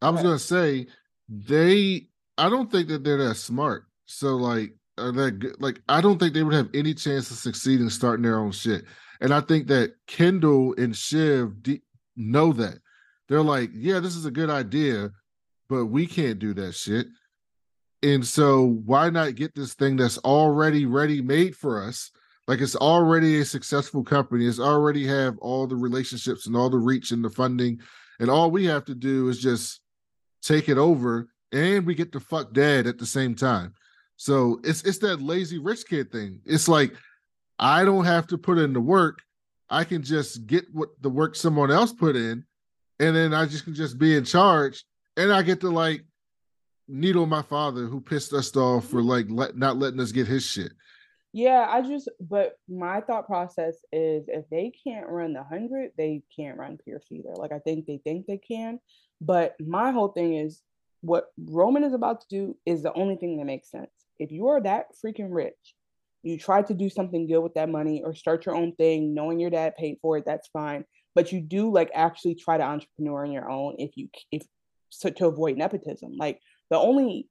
I 0.00 0.10
was 0.10 0.22
gonna 0.22 0.38
say 0.38 0.86
they. 1.28 2.08
I 2.38 2.48
don't 2.48 2.70
think 2.70 2.88
that 2.88 3.04
they're 3.04 3.28
that 3.28 3.34
smart. 3.34 3.86
So 4.06 4.36
like, 4.36 4.74
are 4.98 5.12
that 5.12 5.38
good? 5.40 5.60
Like, 5.60 5.80
I 5.88 6.00
don't 6.00 6.18
think 6.18 6.32
they 6.32 6.42
would 6.42 6.54
have 6.54 6.70
any 6.74 6.94
chance 6.94 7.30
of 7.30 7.36
succeeding 7.38 7.90
starting 7.90 8.22
their 8.22 8.38
own 8.38 8.52
shit. 8.52 8.84
And 9.20 9.34
I 9.34 9.40
think 9.40 9.66
that 9.66 9.94
Kendall 10.06 10.74
and 10.78 10.96
Shiv 10.96 11.62
de- 11.62 11.82
know 12.16 12.52
that. 12.54 12.78
They're 13.32 13.40
like, 13.40 13.70
yeah, 13.72 13.98
this 13.98 14.14
is 14.14 14.26
a 14.26 14.30
good 14.30 14.50
idea, 14.50 15.10
but 15.70 15.86
we 15.86 16.06
can't 16.06 16.38
do 16.38 16.52
that 16.52 16.74
shit. 16.74 17.06
And 18.02 18.26
so 18.26 18.78
why 18.84 19.08
not 19.08 19.36
get 19.36 19.54
this 19.54 19.72
thing 19.72 19.96
that's 19.96 20.18
already 20.18 20.84
ready 20.84 21.22
made 21.22 21.56
for 21.56 21.82
us? 21.82 22.10
Like 22.46 22.60
it's 22.60 22.76
already 22.76 23.40
a 23.40 23.44
successful 23.46 24.04
company. 24.04 24.44
It's 24.44 24.60
already 24.60 25.06
have 25.06 25.38
all 25.38 25.66
the 25.66 25.76
relationships 25.76 26.46
and 26.46 26.54
all 26.54 26.68
the 26.68 26.76
reach 26.76 27.10
and 27.10 27.24
the 27.24 27.30
funding. 27.30 27.80
And 28.20 28.28
all 28.28 28.50
we 28.50 28.66
have 28.66 28.84
to 28.84 28.94
do 28.94 29.30
is 29.30 29.38
just 29.38 29.80
take 30.42 30.68
it 30.68 30.76
over 30.76 31.30
and 31.52 31.86
we 31.86 31.94
get 31.94 32.12
to 32.12 32.20
fuck 32.20 32.52
dad 32.52 32.86
at 32.86 32.98
the 32.98 33.06
same 33.06 33.34
time. 33.34 33.72
So 34.18 34.60
it's 34.62 34.82
it's 34.82 34.98
that 34.98 35.22
lazy 35.22 35.58
rich 35.58 35.86
kid 35.88 36.12
thing. 36.12 36.42
It's 36.44 36.68
like 36.68 36.92
I 37.58 37.86
don't 37.86 38.04
have 38.04 38.26
to 38.26 38.36
put 38.36 38.58
in 38.58 38.74
the 38.74 38.80
work. 38.82 39.22
I 39.70 39.84
can 39.84 40.02
just 40.02 40.46
get 40.46 40.66
what 40.70 40.90
the 41.00 41.08
work 41.08 41.34
someone 41.34 41.70
else 41.70 41.94
put 41.94 42.14
in, 42.14 42.44
and 43.02 43.16
then 43.16 43.34
I 43.34 43.46
just 43.46 43.64
can 43.64 43.74
just 43.74 43.98
be 43.98 44.16
in 44.16 44.24
charge. 44.24 44.84
And 45.16 45.32
I 45.32 45.42
get 45.42 45.60
to 45.62 45.70
like 45.70 46.04
needle 46.86 47.26
my 47.26 47.42
father 47.42 47.86
who 47.86 48.00
pissed 48.00 48.32
us 48.32 48.56
off 48.56 48.88
for 48.88 49.02
like 49.02 49.26
let, 49.28 49.56
not 49.56 49.76
letting 49.76 49.98
us 50.00 50.12
get 50.12 50.28
his 50.28 50.44
shit. 50.46 50.72
Yeah, 51.32 51.66
I 51.68 51.82
just, 51.82 52.08
but 52.20 52.58
my 52.68 53.00
thought 53.00 53.26
process 53.26 53.74
is 53.90 54.26
if 54.28 54.48
they 54.50 54.72
can't 54.84 55.08
run 55.08 55.32
the 55.32 55.42
hundred, 55.42 55.90
they 55.96 56.22
can't 56.34 56.58
run 56.58 56.78
Pierce 56.78 57.06
either. 57.10 57.34
Like 57.34 57.52
I 57.52 57.58
think 57.58 57.86
they 57.86 57.98
think 58.04 58.26
they 58.26 58.38
can, 58.38 58.78
but 59.20 59.56
my 59.60 59.90
whole 59.90 60.08
thing 60.08 60.34
is 60.34 60.62
what 61.00 61.32
Roman 61.36 61.82
is 61.82 61.94
about 61.94 62.20
to 62.20 62.26
do 62.28 62.56
is 62.64 62.82
the 62.82 62.92
only 62.92 63.16
thing 63.16 63.38
that 63.38 63.46
makes 63.46 63.70
sense. 63.70 63.90
If 64.20 64.30
you 64.30 64.48
are 64.48 64.60
that 64.60 64.88
freaking 65.04 65.28
rich, 65.30 65.74
you 66.22 66.38
try 66.38 66.62
to 66.62 66.74
do 66.74 66.88
something 66.88 67.26
good 67.26 67.40
with 67.40 67.54
that 67.54 67.68
money 67.68 68.02
or 68.04 68.14
start 68.14 68.46
your 68.46 68.54
own 68.54 68.76
thing, 68.76 69.12
knowing 69.12 69.40
your 69.40 69.50
dad 69.50 69.76
paid 69.76 69.98
for 70.00 70.18
it, 70.18 70.24
that's 70.24 70.48
fine. 70.48 70.84
But 71.14 71.32
you 71.32 71.40
do 71.40 71.70
like 71.70 71.90
actually 71.94 72.34
try 72.34 72.56
to 72.56 72.64
entrepreneur 72.64 73.24
on 73.24 73.32
your 73.32 73.50
own 73.50 73.76
if 73.78 73.96
you 73.96 74.08
if 74.30 74.42
so 74.90 75.10
to 75.10 75.26
avoid 75.26 75.56
nepotism. 75.56 76.16
Like 76.16 76.40
the 76.70 76.78
only 76.78 77.28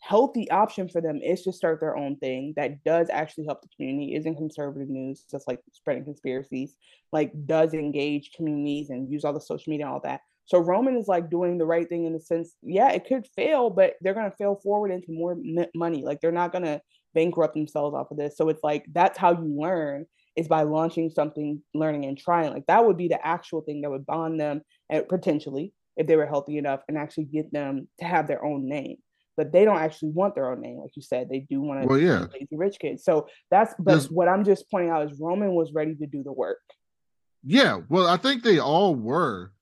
healthy 0.00 0.50
option 0.50 0.88
for 0.88 1.00
them 1.00 1.20
is 1.22 1.42
to 1.42 1.52
start 1.52 1.78
their 1.78 1.96
own 1.96 2.16
thing 2.16 2.54
that 2.56 2.82
does 2.84 3.08
actually 3.10 3.44
help 3.44 3.60
the 3.60 3.68
community 3.76 4.14
isn't 4.14 4.36
conservative 4.36 4.88
news 4.88 5.24
just 5.30 5.46
like 5.46 5.60
spreading 5.72 6.04
conspiracies 6.04 6.74
like 7.12 7.30
does 7.46 7.74
engage 7.74 8.32
communities 8.32 8.88
and 8.88 9.12
use 9.12 9.24
all 9.24 9.34
the 9.34 9.40
social 9.40 9.70
media 9.70 9.84
and 9.84 9.94
all 9.94 10.00
that. 10.00 10.20
So 10.46 10.58
roman 10.58 10.96
is 10.96 11.06
like 11.06 11.30
doing 11.30 11.58
the 11.58 11.66
right 11.66 11.88
thing 11.88 12.06
in 12.06 12.14
the 12.14 12.20
sense 12.20 12.54
yeah 12.62 12.90
it 12.90 13.06
could 13.06 13.26
fail 13.36 13.68
but 13.68 13.94
they're 14.00 14.14
going 14.14 14.30
to 14.30 14.36
fail 14.36 14.56
forward 14.62 14.90
into 14.90 15.12
more 15.12 15.36
money. 15.74 16.02
Like 16.02 16.20
they're 16.20 16.32
not 16.32 16.52
going 16.52 16.64
to 16.64 16.80
bankrupt 17.14 17.54
themselves 17.54 17.94
off 17.94 18.10
of 18.10 18.16
this. 18.16 18.36
So 18.36 18.48
it's 18.48 18.64
like 18.64 18.86
that's 18.92 19.18
how 19.18 19.32
you 19.32 19.60
learn 19.60 20.06
is 20.36 20.48
by 20.48 20.62
launching 20.62 21.10
something 21.10 21.62
learning 21.74 22.04
and 22.04 22.18
trying 22.18 22.52
like 22.52 22.66
that 22.66 22.86
would 22.86 22.96
be 22.96 23.08
the 23.08 23.26
actual 23.26 23.60
thing 23.62 23.82
that 23.82 23.90
would 23.90 24.06
bond 24.06 24.40
them 24.40 24.62
and 24.88 25.08
potentially 25.08 25.72
if 25.96 26.06
they 26.06 26.16
were 26.16 26.26
healthy 26.26 26.56
enough 26.56 26.80
and 26.88 26.96
actually 26.96 27.24
get 27.24 27.52
them 27.52 27.88
to 27.98 28.04
have 28.04 28.26
their 28.26 28.44
own 28.44 28.68
name 28.68 28.96
but 29.40 29.52
they 29.52 29.64
don't 29.64 29.78
actually 29.78 30.10
want 30.10 30.34
their 30.34 30.50
own 30.50 30.60
name, 30.60 30.76
like 30.76 30.94
you 30.96 31.00
said. 31.00 31.30
They 31.30 31.38
do 31.38 31.62
want 31.62 31.80
to 31.80 31.88
well, 31.88 31.98
yeah. 31.98 32.26
lazy 32.30 32.56
rich 32.58 32.78
kids. 32.78 33.02
So 33.04 33.26
that's 33.50 33.74
but 33.78 33.92
There's, 33.92 34.10
what 34.10 34.28
I'm 34.28 34.44
just 34.44 34.70
pointing 34.70 34.90
out 34.90 35.10
is 35.10 35.18
Roman 35.18 35.52
was 35.52 35.72
ready 35.72 35.94
to 35.94 36.06
do 36.06 36.22
the 36.22 36.30
work. 36.30 36.58
Yeah, 37.42 37.80
well, 37.88 38.06
I 38.06 38.18
think 38.18 38.42
they 38.42 38.58
all 38.58 38.94
were. 38.94 39.52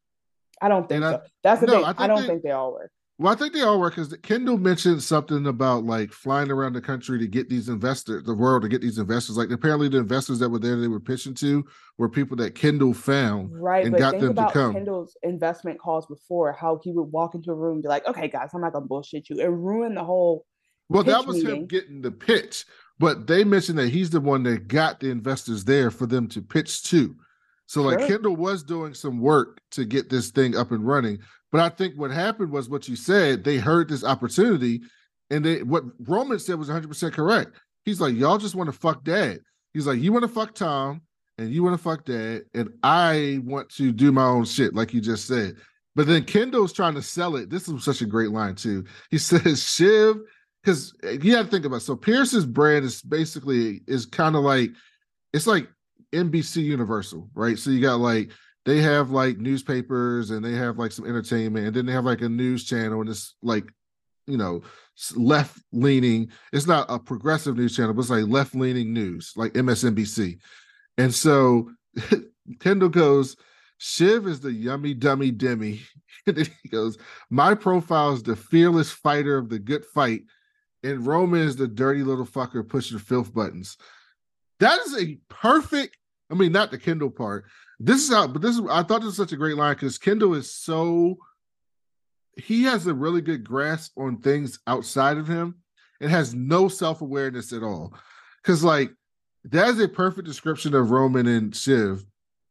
I 0.61 0.69
don't 0.69 0.89
think 0.89 1.05
and 1.05 1.15
so. 1.15 1.19
I, 1.19 1.29
that's 1.45 1.61
the 1.61 1.69
no, 1.69 1.73
thing. 1.75 1.85
I, 1.85 1.95
I 1.97 2.07
don't 2.09 2.23
they, 2.23 2.27
think 2.27 2.43
they 2.43 2.51
all 2.51 2.73
were. 2.73 2.91
Well, 3.21 3.33
I 3.33 3.37
think 3.37 3.53
they 3.53 3.63
all 3.63 3.81
work 3.81 3.97
because 3.97 4.17
Kendall 4.23 4.59
mentioned 4.59 5.03
something 5.03 5.49
about 5.49 5.83
like 5.83 6.13
flying 6.13 6.53
around 6.53 6.75
the 6.75 6.81
country 6.81 7.19
to 7.19 7.27
get 7.27 7.49
these 7.49 7.69
investors, 7.69 8.23
the 8.23 8.35
world 8.35 8.63
to 8.63 8.69
get 8.69 8.81
these 8.81 8.99
investors. 8.99 9.37
Like 9.37 9.51
apparently, 9.51 9.89
the 9.89 9.99
investors 9.99 10.39
that 10.39 10.49
were 10.49 10.61
there, 10.61 10.77
they 10.77 10.87
were 10.87 11.01
pitching 11.01 11.35
to, 11.35 11.67
were 11.99 12.09
people 12.09 12.37
that 12.37 12.55
Kendall 12.55 12.95
found 12.95 13.61
right, 13.61 13.85
and 13.85 13.91
but 13.91 13.99
got 13.99 14.11
think 14.13 14.23
them 14.23 14.31
about 14.31 14.49
to 14.49 14.53
come. 14.53 14.73
Kendall's 14.73 15.17
investment 15.25 15.81
calls 15.81 16.07
before, 16.07 16.53
how 16.53 16.79
he 16.85 16.93
would 16.93 17.11
walk 17.11 17.35
into 17.35 17.51
a 17.51 17.57
room 17.57 17.75
and 17.75 17.83
be 17.83 17.89
like, 17.89 18.07
"Okay, 18.07 18.29
guys, 18.29 18.51
I'm 18.55 18.61
not 18.61 18.73
gonna 18.73 18.87
bullshit 18.87 19.29
you," 19.29 19.41
and 19.41 19.67
ruin 19.67 19.95
the 19.95 20.05
whole. 20.05 20.47
Well, 20.89 21.03
that 21.03 21.27
was 21.27 21.39
meeting. 21.39 21.63
him 21.63 21.67
getting 21.67 22.01
the 22.01 22.13
pitch, 22.13 22.67
but 23.01 23.27
they 23.27 23.43
mentioned 23.43 23.79
that 23.79 23.89
he's 23.89 24.11
the 24.11 24.21
one 24.21 24.45
that 24.45 24.69
got 24.69 25.01
the 25.01 25.11
investors 25.11 25.65
there 25.65 25.91
for 25.91 26.07
them 26.07 26.29
to 26.29 26.41
pitch 26.41 26.85
to. 26.85 27.17
So, 27.67 27.83
sure. 27.83 27.99
like 27.99 28.09
Kendall 28.09 28.37
was 28.37 28.63
doing 28.63 28.95
some 28.95 29.21
work 29.21 29.61
to 29.73 29.85
get 29.85 30.09
this 30.09 30.31
thing 30.31 30.57
up 30.57 30.73
and 30.73 30.87
running, 30.87 31.19
but 31.51 31.61
I 31.61 31.69
think 31.69 31.95
what 31.97 32.11
happened 32.11 32.51
was 32.51 32.69
what 32.69 32.89
you 32.89 32.97
said. 32.97 33.45
They 33.45 33.57
heard 33.57 33.89
this 33.89 34.05
opportunity, 34.05 34.83
and 35.31 35.45
they 35.45 35.63
what 35.63 35.85
Roman 36.01 36.39
said 36.39 36.59
was 36.59 36.69
100 36.69 36.89
percent 36.89 37.15
correct. 37.15 37.53
He's 37.85 38.01
like, 38.01 38.15
y'all 38.15 38.39
just 38.39 38.55
want 38.55 38.69
to 38.69 38.79
fuck 38.79 39.05
dad. 39.05 39.41
He's 39.73 39.87
like, 39.87 40.01
you 40.01 40.13
want 40.13 40.25
to 40.25 40.29
fuck 40.29 40.55
Tom, 40.55 41.03
and 41.39 41.51
you 41.51 41.63
want 41.63 41.75
to 41.75 41.83
fuck 41.83 42.05
dad, 42.05 42.43
and 42.55 42.71
I 42.83 43.41
want 43.45 43.71
to 43.77 43.93
do 43.93 44.13
my 44.13 44.25
own 44.25 44.45
shit, 44.45 44.75
like 44.75 44.93
you 44.93 45.01
just 45.01 45.27
said. 45.27 45.57
But 45.95 46.07
then 46.07 46.25
Kendall's 46.25 46.73
trying 46.73 46.95
to 46.95 47.03
sell 47.03 47.37
it. 47.37 47.51
This 47.51 47.69
is 47.69 47.85
such 47.85 48.03
a 48.03 48.07
great 48.07 48.31
line 48.31 48.55
too. 48.55 48.85
He 49.11 49.19
says, 49.19 49.63
Shiv, 49.63 50.17
because 50.63 50.95
you 51.03 51.35
have 51.37 51.47
to 51.47 51.51
think 51.51 51.65
about 51.65 51.77
it. 51.77 51.81
so 51.81 51.97
Pierce's 51.97 52.47
brand 52.47 52.85
is 52.85 53.03
basically 53.03 53.81
is 53.87 54.07
kind 54.07 54.37
of 54.37 54.43
like 54.43 54.71
it's 55.33 55.47
like 55.47 55.69
NBC 56.13 56.63
Universal, 56.63 57.29
right? 57.35 57.59
So 57.59 57.71
you 57.71 57.81
got 57.81 58.01
like 58.01 58.31
they 58.69 58.83
have 58.83 59.11
like 59.11 59.39
newspapers 59.39 60.31
and 60.31 60.45
they 60.45 60.53
have 60.53 60.79
like 60.79 60.93
some 60.93 61.07
entertainment 61.07 61.67
and 61.67 61.75
then 61.75 61.87
they 61.87 61.93
have 61.93 62.05
like 62.05 62.21
a 62.21 62.29
news 62.29 62.65
channel 62.65 63.01
and 63.01 63.09
it's 63.09 63.35
like 63.43 63.65
you 64.27 64.37
know 64.37 64.61
left 65.17 65.59
leaning 65.73 66.31
it's 66.53 66.67
not 66.67 66.85
a 66.91 66.99
progressive 66.99 67.57
news 67.57 67.75
channel 67.75 67.95
but 67.95 68.03
it's 68.03 68.11
like 68.11 68.27
left 68.27 68.55
leaning 68.55 68.93
news 68.93 69.33
like 69.37 69.55
msnbc 69.55 70.39
and 70.99 71.15
so 71.15 71.71
kendall 72.61 72.91
goes 72.91 73.37
shiv 73.79 74.27
is 74.27 74.41
the 74.41 74.53
yummy 74.53 74.95
dummy 74.95 75.31
demi. 75.31 75.81
And 76.27 76.37
then 76.37 76.47
he 76.63 76.69
goes 76.69 76.99
my 77.31 77.55
profile 77.55 78.13
is 78.13 78.23
the 78.23 78.37
fearless 78.37 78.91
fighter 78.91 79.39
of 79.39 79.49
the 79.49 79.59
good 79.59 79.87
fight 79.87 80.25
and 80.83 81.07
roman 81.07 81.41
is 81.41 81.57
the 81.57 81.67
dirty 81.67 82.03
little 82.03 82.27
fucker 82.27 82.69
pushing 82.69 82.99
filth 82.99 83.33
buttons. 83.33 83.79
That 84.61 84.79
is 84.81 85.03
a 85.03 85.19
perfect 85.31 85.97
i 86.31 86.35
mean 86.35 86.53
not 86.53 86.71
the 86.71 86.77
kendall 86.77 87.09
part 87.09 87.47
this 87.81 88.03
is 88.03 88.13
how, 88.13 88.27
but 88.27 88.43
this 88.43 88.57
is 88.57 88.63
I 88.71 88.83
thought 88.83 89.01
this 89.01 89.07
was 89.07 89.17
such 89.17 89.33
a 89.33 89.37
great 89.37 89.57
line 89.57 89.75
because 89.75 89.99
Kendall 89.99 90.35
is 90.35 90.53
so 90.53 91.19
he 92.37 92.63
has 92.65 92.87
a 92.87 92.95
really 92.95 93.21
good 93.21 93.45
grasp 93.45 93.93
on 93.99 94.19
things 94.19 94.59
outside 94.67 95.17
of 95.17 95.27
him 95.27 95.57
and 96.01 96.11
has 96.11 96.35
no 96.35 96.69
self-awareness 96.69 97.53
at 97.53 97.63
all. 97.63 97.95
Cause 98.45 98.63
like 98.63 98.93
that 99.45 99.69
is 99.69 99.81
a 99.81 99.89
perfect 99.89 100.27
description 100.27 100.75
of 100.75 100.91
Roman 100.91 101.27
and 101.27 101.55
Shiv 101.55 102.05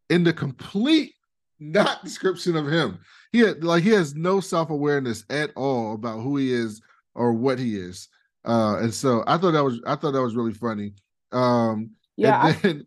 in 0.10 0.24
the 0.24 0.34
complete 0.34 1.14
not 1.60 2.04
description 2.04 2.56
of 2.56 2.68
him. 2.68 3.00
He 3.32 3.40
had, 3.40 3.64
like 3.64 3.84
he 3.84 3.90
has 3.90 4.14
no 4.16 4.40
self-awareness 4.40 5.26
at 5.30 5.52
all 5.56 5.96
about 5.96 6.22
who 6.22 6.38
he 6.38 6.54
is 6.54 6.82
or 7.16 7.34
what 7.34 7.60
he 7.60 7.76
is. 7.76 8.08
Uh 8.46 8.78
and 8.80 8.94
so 8.94 9.24
I 9.28 9.38
thought 9.38 9.52
that 9.52 9.64
was 9.64 9.82
I 9.86 9.96
thought 9.96 10.12
that 10.12 10.22
was 10.22 10.36
really 10.36 10.54
funny. 10.54 10.94
Um 11.32 11.92
yeah, 12.16 12.54
then, 12.62 12.86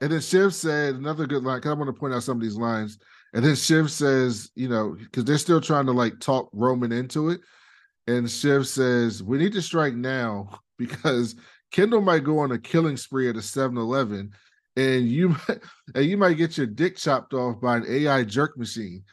And 0.00 0.12
then 0.12 0.20
Shiv 0.20 0.54
said 0.54 0.94
another 0.94 1.26
good 1.26 1.44
line. 1.44 1.60
Cause 1.60 1.70
I 1.70 1.74
want 1.74 1.94
to 1.94 1.98
point 1.98 2.14
out 2.14 2.22
some 2.22 2.38
of 2.38 2.42
these 2.42 2.56
lines. 2.56 2.98
And 3.34 3.44
then 3.44 3.54
Shiv 3.54 3.90
says, 3.90 4.50
you 4.54 4.68
know, 4.68 4.96
because 4.98 5.24
they're 5.24 5.38
still 5.38 5.60
trying 5.60 5.86
to 5.86 5.92
like 5.92 6.20
talk 6.20 6.48
Roman 6.52 6.92
into 6.92 7.28
it. 7.30 7.40
And 8.06 8.30
Shiv 8.30 8.66
says, 8.66 9.22
we 9.22 9.36
need 9.36 9.52
to 9.52 9.62
strike 9.62 9.94
now 9.94 10.60
because 10.78 11.36
Kendall 11.70 12.00
might 12.00 12.24
go 12.24 12.38
on 12.38 12.52
a 12.52 12.58
killing 12.58 12.96
spree 12.96 13.28
at 13.28 13.36
a 13.36 13.40
7-Eleven 13.40 14.32
and 14.76 15.08
you 15.08 15.36
and 15.94 16.04
you 16.04 16.16
might 16.16 16.38
get 16.38 16.56
your 16.56 16.66
dick 16.66 16.96
chopped 16.96 17.34
off 17.34 17.60
by 17.60 17.76
an 17.76 17.84
AI 17.88 18.24
jerk 18.24 18.56
machine. 18.56 19.04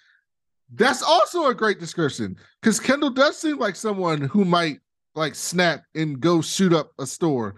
That's 0.74 1.04
also 1.04 1.48
a 1.48 1.56
great 1.56 1.80
description 1.80 2.38
because 2.62 2.80
Kendall 2.80 3.10
does 3.10 3.38
seem 3.38 3.60
like 3.60 3.76
someone 3.76 4.22
who 4.22 4.46
might 4.46 4.80
like 5.16 5.36
snap 5.36 5.84
and 5.96 6.20
go 6.20 6.42
shoot 6.42 6.74
up 6.74 6.92
a 7.00 7.06
store 7.06 7.56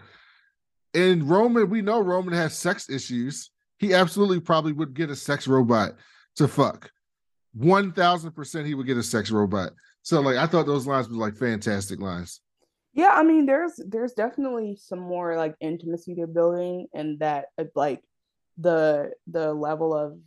and 0.94 1.28
Roman, 1.28 1.70
we 1.70 1.82
know 1.82 2.00
Roman 2.00 2.34
has 2.34 2.56
sex 2.56 2.88
issues. 2.90 3.50
He 3.78 3.94
absolutely 3.94 4.40
probably 4.40 4.72
would 4.72 4.94
get 4.94 5.10
a 5.10 5.16
sex 5.16 5.46
robot 5.46 5.92
to 6.36 6.48
fuck. 6.48 6.90
One 7.54 7.92
thousand 7.92 8.32
percent, 8.32 8.66
he 8.66 8.74
would 8.74 8.86
get 8.86 8.96
a 8.96 9.02
sex 9.02 9.30
robot. 9.30 9.72
So, 10.02 10.20
like, 10.20 10.36
I 10.36 10.46
thought 10.46 10.66
those 10.66 10.86
lines 10.86 11.08
were 11.08 11.16
like 11.16 11.36
fantastic 11.36 12.00
lines. 12.00 12.40
Yeah, 12.94 13.10
I 13.10 13.22
mean, 13.22 13.46
there's 13.46 13.80
there's 13.86 14.12
definitely 14.12 14.76
some 14.80 15.00
more 15.00 15.36
like 15.36 15.54
intimacy 15.60 16.14
they're 16.14 16.26
building, 16.26 16.88
and 16.94 17.18
that 17.20 17.46
uh, 17.58 17.64
like 17.74 18.02
the 18.56 19.12
the 19.26 19.52
level 19.52 19.94
of 19.94 20.18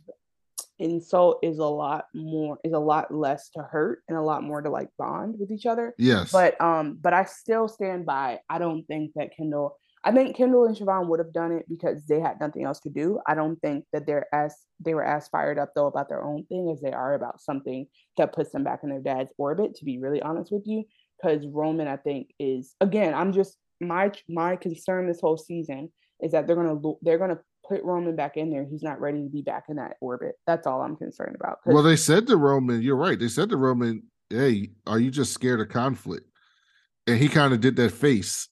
insult 0.78 1.38
is 1.42 1.58
a 1.58 1.64
lot 1.64 2.06
more 2.14 2.58
is 2.64 2.72
a 2.72 2.78
lot 2.78 3.14
less 3.14 3.50
to 3.50 3.62
hurt 3.62 4.02
and 4.08 4.16
a 4.16 4.22
lot 4.22 4.42
more 4.42 4.62
to 4.62 4.70
like 4.70 4.88
bond 4.98 5.36
with 5.38 5.50
each 5.50 5.66
other. 5.66 5.94
Yes. 5.98 6.32
But 6.32 6.60
um, 6.60 6.98
but 7.00 7.12
I 7.12 7.24
still 7.24 7.68
stand 7.68 8.06
by. 8.06 8.40
I 8.48 8.58
don't 8.58 8.84
think 8.84 9.12
that 9.16 9.36
Kendall 9.36 9.78
I 10.04 10.10
think 10.10 10.36
Kendall 10.36 10.64
and 10.64 10.76
Siobhan 10.76 11.06
would 11.06 11.20
have 11.20 11.32
done 11.32 11.52
it 11.52 11.68
because 11.68 12.04
they 12.06 12.18
had 12.18 12.40
nothing 12.40 12.64
else 12.64 12.80
to 12.80 12.90
do. 12.90 13.20
I 13.26 13.34
don't 13.34 13.60
think 13.60 13.84
that 13.92 14.04
they're 14.04 14.26
as 14.34 14.56
they 14.80 14.94
were 14.94 15.04
as 15.04 15.28
fired 15.28 15.58
up 15.58 15.70
though 15.74 15.86
about 15.86 16.08
their 16.08 16.24
own 16.24 16.44
thing 16.46 16.70
as 16.72 16.80
they 16.80 16.92
are 16.92 17.14
about 17.14 17.40
something 17.40 17.86
that 18.16 18.32
puts 18.32 18.50
them 18.50 18.64
back 18.64 18.80
in 18.82 18.90
their 18.90 19.00
dad's 19.00 19.32
orbit. 19.38 19.76
To 19.76 19.84
be 19.84 19.98
really 19.98 20.20
honest 20.20 20.50
with 20.50 20.66
you, 20.66 20.84
because 21.22 21.46
Roman, 21.46 21.86
I 21.86 21.96
think, 21.96 22.30
is 22.40 22.74
again. 22.80 23.14
I'm 23.14 23.32
just 23.32 23.56
my 23.80 24.10
my 24.28 24.56
concern 24.56 25.06
this 25.06 25.20
whole 25.20 25.36
season 25.36 25.92
is 26.20 26.32
that 26.32 26.46
they're 26.46 26.56
gonna 26.56 26.80
they're 27.02 27.18
gonna 27.18 27.38
put 27.68 27.84
Roman 27.84 28.16
back 28.16 28.36
in 28.36 28.50
there. 28.50 28.66
He's 28.68 28.82
not 28.82 29.00
ready 29.00 29.22
to 29.22 29.30
be 29.30 29.42
back 29.42 29.64
in 29.68 29.76
that 29.76 29.96
orbit. 30.00 30.32
That's 30.48 30.66
all 30.66 30.82
I'm 30.82 30.96
concerned 30.96 31.36
about. 31.36 31.58
Well, 31.64 31.82
they 31.82 31.96
said 31.96 32.26
to 32.26 32.36
Roman, 32.36 32.82
you're 32.82 32.96
right. 32.96 33.18
They 33.18 33.28
said 33.28 33.50
to 33.50 33.56
Roman, 33.56 34.02
"Hey, 34.30 34.70
are 34.84 34.98
you 34.98 35.12
just 35.12 35.32
scared 35.32 35.60
of 35.60 35.68
conflict?" 35.68 36.26
And 37.06 37.18
he 37.18 37.28
kind 37.28 37.52
of 37.52 37.60
did 37.60 37.76
that 37.76 37.92
face 37.92 38.48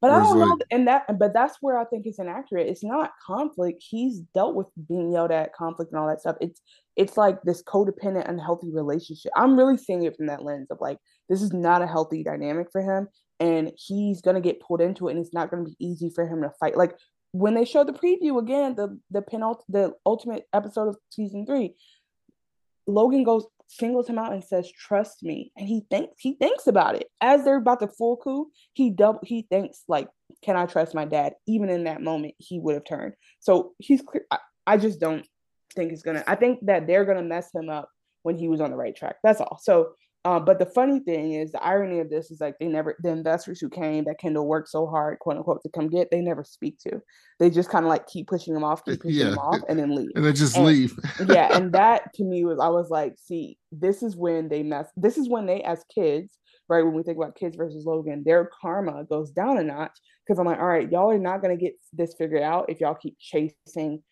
but 0.00 0.10
I 0.12 0.20
don't 0.20 0.38
like, 0.38 0.48
know, 0.48 0.58
and 0.70 0.86
that, 0.86 1.18
but 1.18 1.34
that's 1.34 1.56
where 1.60 1.76
I 1.76 1.84
think 1.84 2.06
it's 2.06 2.20
inaccurate. 2.20 2.68
It's 2.68 2.84
not 2.84 3.10
conflict. 3.26 3.82
He's 3.86 4.20
dealt 4.32 4.54
with 4.54 4.68
being 4.88 5.12
yelled 5.12 5.32
at, 5.32 5.52
conflict, 5.54 5.90
and 5.90 6.00
all 6.00 6.06
that 6.06 6.20
stuff. 6.20 6.36
It's 6.40 6.60
it's 6.96 7.16
like 7.16 7.42
this 7.42 7.62
codependent, 7.62 8.28
unhealthy 8.28 8.70
relationship. 8.72 9.32
I'm 9.36 9.56
really 9.56 9.76
seeing 9.76 10.04
it 10.04 10.16
from 10.16 10.26
that 10.26 10.44
lens 10.44 10.68
of 10.70 10.78
like 10.80 10.98
this 11.28 11.42
is 11.42 11.52
not 11.52 11.82
a 11.82 11.86
healthy 11.86 12.22
dynamic 12.22 12.68
for 12.70 12.80
him, 12.80 13.08
and 13.40 13.72
he's 13.76 14.20
gonna 14.20 14.40
get 14.40 14.60
pulled 14.60 14.80
into 14.80 15.08
it, 15.08 15.12
and 15.12 15.20
it's 15.20 15.34
not 15.34 15.50
gonna 15.50 15.64
be 15.64 15.76
easy 15.80 16.10
for 16.14 16.26
him 16.26 16.42
to 16.42 16.52
fight. 16.60 16.76
Like 16.76 16.94
when 17.32 17.54
they 17.54 17.64
showed 17.64 17.88
the 17.88 17.92
preview 17.92 18.38
again, 18.38 18.76
the 18.76 18.98
the 19.10 19.22
penult 19.22 19.62
the 19.68 19.94
ultimate 20.06 20.44
episode 20.52 20.88
of 20.88 20.96
season 21.10 21.44
three, 21.44 21.74
Logan 22.88 23.22
goes, 23.22 23.46
singles 23.68 24.08
him 24.08 24.18
out 24.18 24.32
and 24.32 24.42
says, 24.42 24.70
"Trust 24.72 25.22
me," 25.22 25.52
and 25.56 25.68
he 25.68 25.86
thinks 25.90 26.14
he 26.18 26.34
thinks 26.34 26.66
about 26.66 26.96
it 26.96 27.06
as 27.20 27.44
they're 27.44 27.58
about 27.58 27.80
to 27.80 27.88
full 27.88 28.16
coup. 28.16 28.50
He 28.72 28.90
double 28.90 29.20
he 29.22 29.46
thinks 29.50 29.84
like, 29.86 30.08
"Can 30.42 30.56
I 30.56 30.66
trust 30.66 30.94
my 30.94 31.04
dad?" 31.04 31.34
Even 31.46 31.68
in 31.68 31.84
that 31.84 32.02
moment, 32.02 32.34
he 32.38 32.58
would 32.58 32.74
have 32.74 32.84
turned. 32.84 33.14
So 33.40 33.74
he's 33.78 34.02
clear. 34.02 34.24
I, 34.30 34.38
I 34.66 34.76
just 34.78 35.00
don't 35.00 35.26
think 35.76 35.92
it's 35.92 36.02
gonna. 36.02 36.24
I 36.26 36.34
think 36.34 36.60
that 36.66 36.86
they're 36.86 37.04
gonna 37.04 37.22
mess 37.22 37.54
him 37.54 37.68
up 37.68 37.88
when 38.22 38.36
he 38.36 38.48
was 38.48 38.60
on 38.60 38.70
the 38.70 38.76
right 38.76 38.96
track. 38.96 39.16
That's 39.22 39.40
all. 39.40 39.58
So 39.62 39.92
Um, 40.28 40.44
but 40.44 40.58
the 40.58 40.66
funny 40.66 41.00
thing 41.00 41.32
is, 41.32 41.52
the 41.52 41.62
irony 41.64 42.00
of 42.00 42.10
this 42.10 42.30
is 42.30 42.38
like 42.38 42.58
they 42.58 42.66
never, 42.66 42.96
the 43.02 43.08
investors 43.08 43.60
who 43.60 43.70
came 43.70 44.04
that 44.04 44.18
Kendall 44.18 44.46
worked 44.46 44.68
so 44.68 44.86
hard, 44.86 45.18
quote 45.20 45.38
unquote, 45.38 45.62
to 45.62 45.70
come 45.70 45.88
get, 45.88 46.10
they 46.10 46.20
never 46.20 46.44
speak 46.44 46.78
to. 46.80 47.00
They 47.38 47.48
just 47.48 47.70
kind 47.70 47.86
of 47.86 47.88
like 47.88 48.06
keep 48.06 48.26
pushing 48.26 48.52
them 48.52 48.62
off, 48.62 48.84
keep 48.84 49.00
pushing 49.00 49.18
Yeah. 49.18 49.30
them 49.30 49.38
off, 49.38 49.60
and 49.70 49.78
then 49.78 49.94
leave. 49.94 50.10
And 50.14 50.24
they 50.24 50.34
just 50.34 50.56
And- 50.56 50.66
leave. 50.66 50.92
yeah, 51.28 51.56
and 51.56 51.72
that 51.78 52.12
to 52.16 52.24
me 52.24 52.44
was, 52.44 52.58
I 52.60 52.68
was 52.68 52.90
like, 52.90 53.14
see, 53.18 53.56
this 53.72 54.02
is 54.02 54.16
when 54.16 54.48
they 54.50 54.62
mess. 54.62 54.90
This 54.98 55.16
is 55.16 55.30
when 55.30 55.46
they, 55.46 55.62
as 55.62 55.82
kids, 55.94 56.36
right, 56.68 56.84
when 56.84 56.92
we 56.94 57.02
think 57.04 57.16
about 57.16 57.34
kids 57.36 57.56
versus 57.56 57.86
Logan, 57.86 58.22
their 58.26 58.50
karma 58.60 59.04
goes 59.04 59.30
down 59.30 59.56
a 59.56 59.62
notch 59.64 59.96
because 60.26 60.38
I'm 60.38 60.44
like, 60.46 60.58
all 60.58 60.66
right, 60.66 60.92
y'all 60.92 61.10
are 61.10 61.18
not 61.18 61.40
gonna 61.40 61.56
get 61.56 61.72
this 61.94 62.14
figured 62.18 62.42
out 62.42 62.66
if 62.68 62.80
y'all 62.80 62.94
keep 62.94 63.16
chasing 63.18 64.02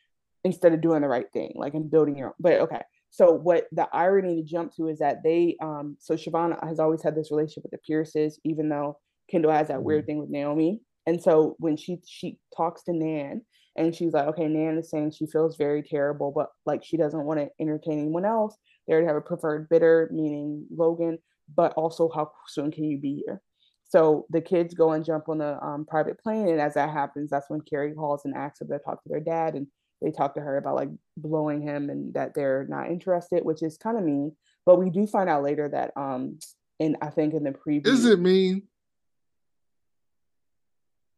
instead 0.45 0.73
of 0.73 0.81
doing 0.81 1.03
the 1.03 1.09
right 1.09 1.31
thing, 1.35 1.53
like 1.57 1.75
and 1.75 1.91
building 1.91 2.17
your 2.17 2.29
own. 2.29 2.35
But 2.41 2.61
okay. 2.61 2.81
So 3.17 3.33
what 3.33 3.67
the 3.73 3.89
irony 3.95 4.37
to 4.37 4.43
jump 4.43 4.75
to 4.77 4.89
is 4.89 4.99
that 4.99 5.23
they 5.23 5.57
um 5.63 5.97
so 5.99 6.17
Siobhan 6.17 6.63
has 6.63 6.79
always 6.79 7.03
had 7.03 7.15
this 7.15 7.31
relationship 7.31 7.63
with 7.63 7.73
the 7.73 7.79
Pierces, 7.79 8.39
even 8.45 8.69
though 8.69 8.99
Kendall 9.31 9.53
has 9.53 9.69
that 9.69 9.83
weird 9.83 10.05
thing 10.05 10.19
with 10.19 10.29
Naomi. 10.29 10.83
And 11.07 11.23
so 11.23 11.57
when 11.59 11.79
she 11.79 11.99
she 12.07 12.39
talks 12.55 12.83
to 12.83 12.93
Nan 12.93 13.41
and 13.75 13.95
she's 13.95 14.13
like, 14.13 14.27
okay, 14.29 14.49
Nan 14.49 14.77
is 14.77 14.91
saying 14.91 15.13
she 15.13 15.25
feels 15.25 15.57
very 15.57 15.83
terrible, 15.83 16.31
but 16.31 16.49
like 16.67 16.85
she 16.85 16.99
doesn't 16.99 17.25
want 17.25 17.41
to 17.41 17.49
entertain 17.59 18.01
anyone 18.01 18.27
else. 18.27 18.55
They 18.87 18.93
already 18.93 19.07
have 19.07 19.17
a 19.17 19.23
preferred 19.23 19.71
bidder, 19.71 20.11
meaning 20.13 20.67
Logan, 20.71 21.19
but 21.55 21.73
also 21.73 22.11
how 22.15 22.33
soon 22.49 22.71
can 22.71 22.85
you 22.85 22.99
be 23.01 23.23
here? 23.25 23.41
So 23.89 24.27
the 24.29 24.43
kids 24.43 24.75
go 24.75 24.93
and 24.93 25.07
jump 25.07 25.31
on 25.31 25.39
the 25.39 25.59
um, 25.65 25.87
private 25.87 26.21
plane, 26.21 26.49
and 26.49 26.61
as 26.61 26.75
that 26.75 26.91
happens, 26.91 27.31
that's 27.31 27.49
when 27.49 27.63
Kerry 27.63 27.95
calls 27.95 28.27
and 28.27 28.35
asks 28.35 28.61
if 28.61 28.69
they 28.69 28.77
talk 28.85 29.03
to 29.03 29.09
their 29.09 29.21
dad, 29.21 29.55
and 29.55 29.69
they 30.07 30.13
talk 30.13 30.35
to 30.35 30.41
her 30.41 30.57
about 30.57 30.77
like 30.77 30.89
blowing 31.17 31.61
him 31.61 31.91
and 31.91 32.15
that 32.15 32.33
they're 32.33 32.65
not 32.69 32.89
interested, 32.89 33.45
which 33.45 33.61
is 33.61 33.77
kind 33.77 33.99
of 33.99 34.05
mean. 34.05 34.37
But 34.65 34.77
we 34.79 34.89
do 34.89 35.05
find 35.05 35.29
out 35.29 35.43
later 35.43 35.69
that 35.69 35.91
um, 35.97 36.39
and 36.79 36.97
I 37.03 37.09
think 37.11 37.35
in 37.35 37.43
the 37.43 37.51
preview, 37.51 37.89
Is 37.89 38.05
it 38.05 38.21
mean? 38.21 38.63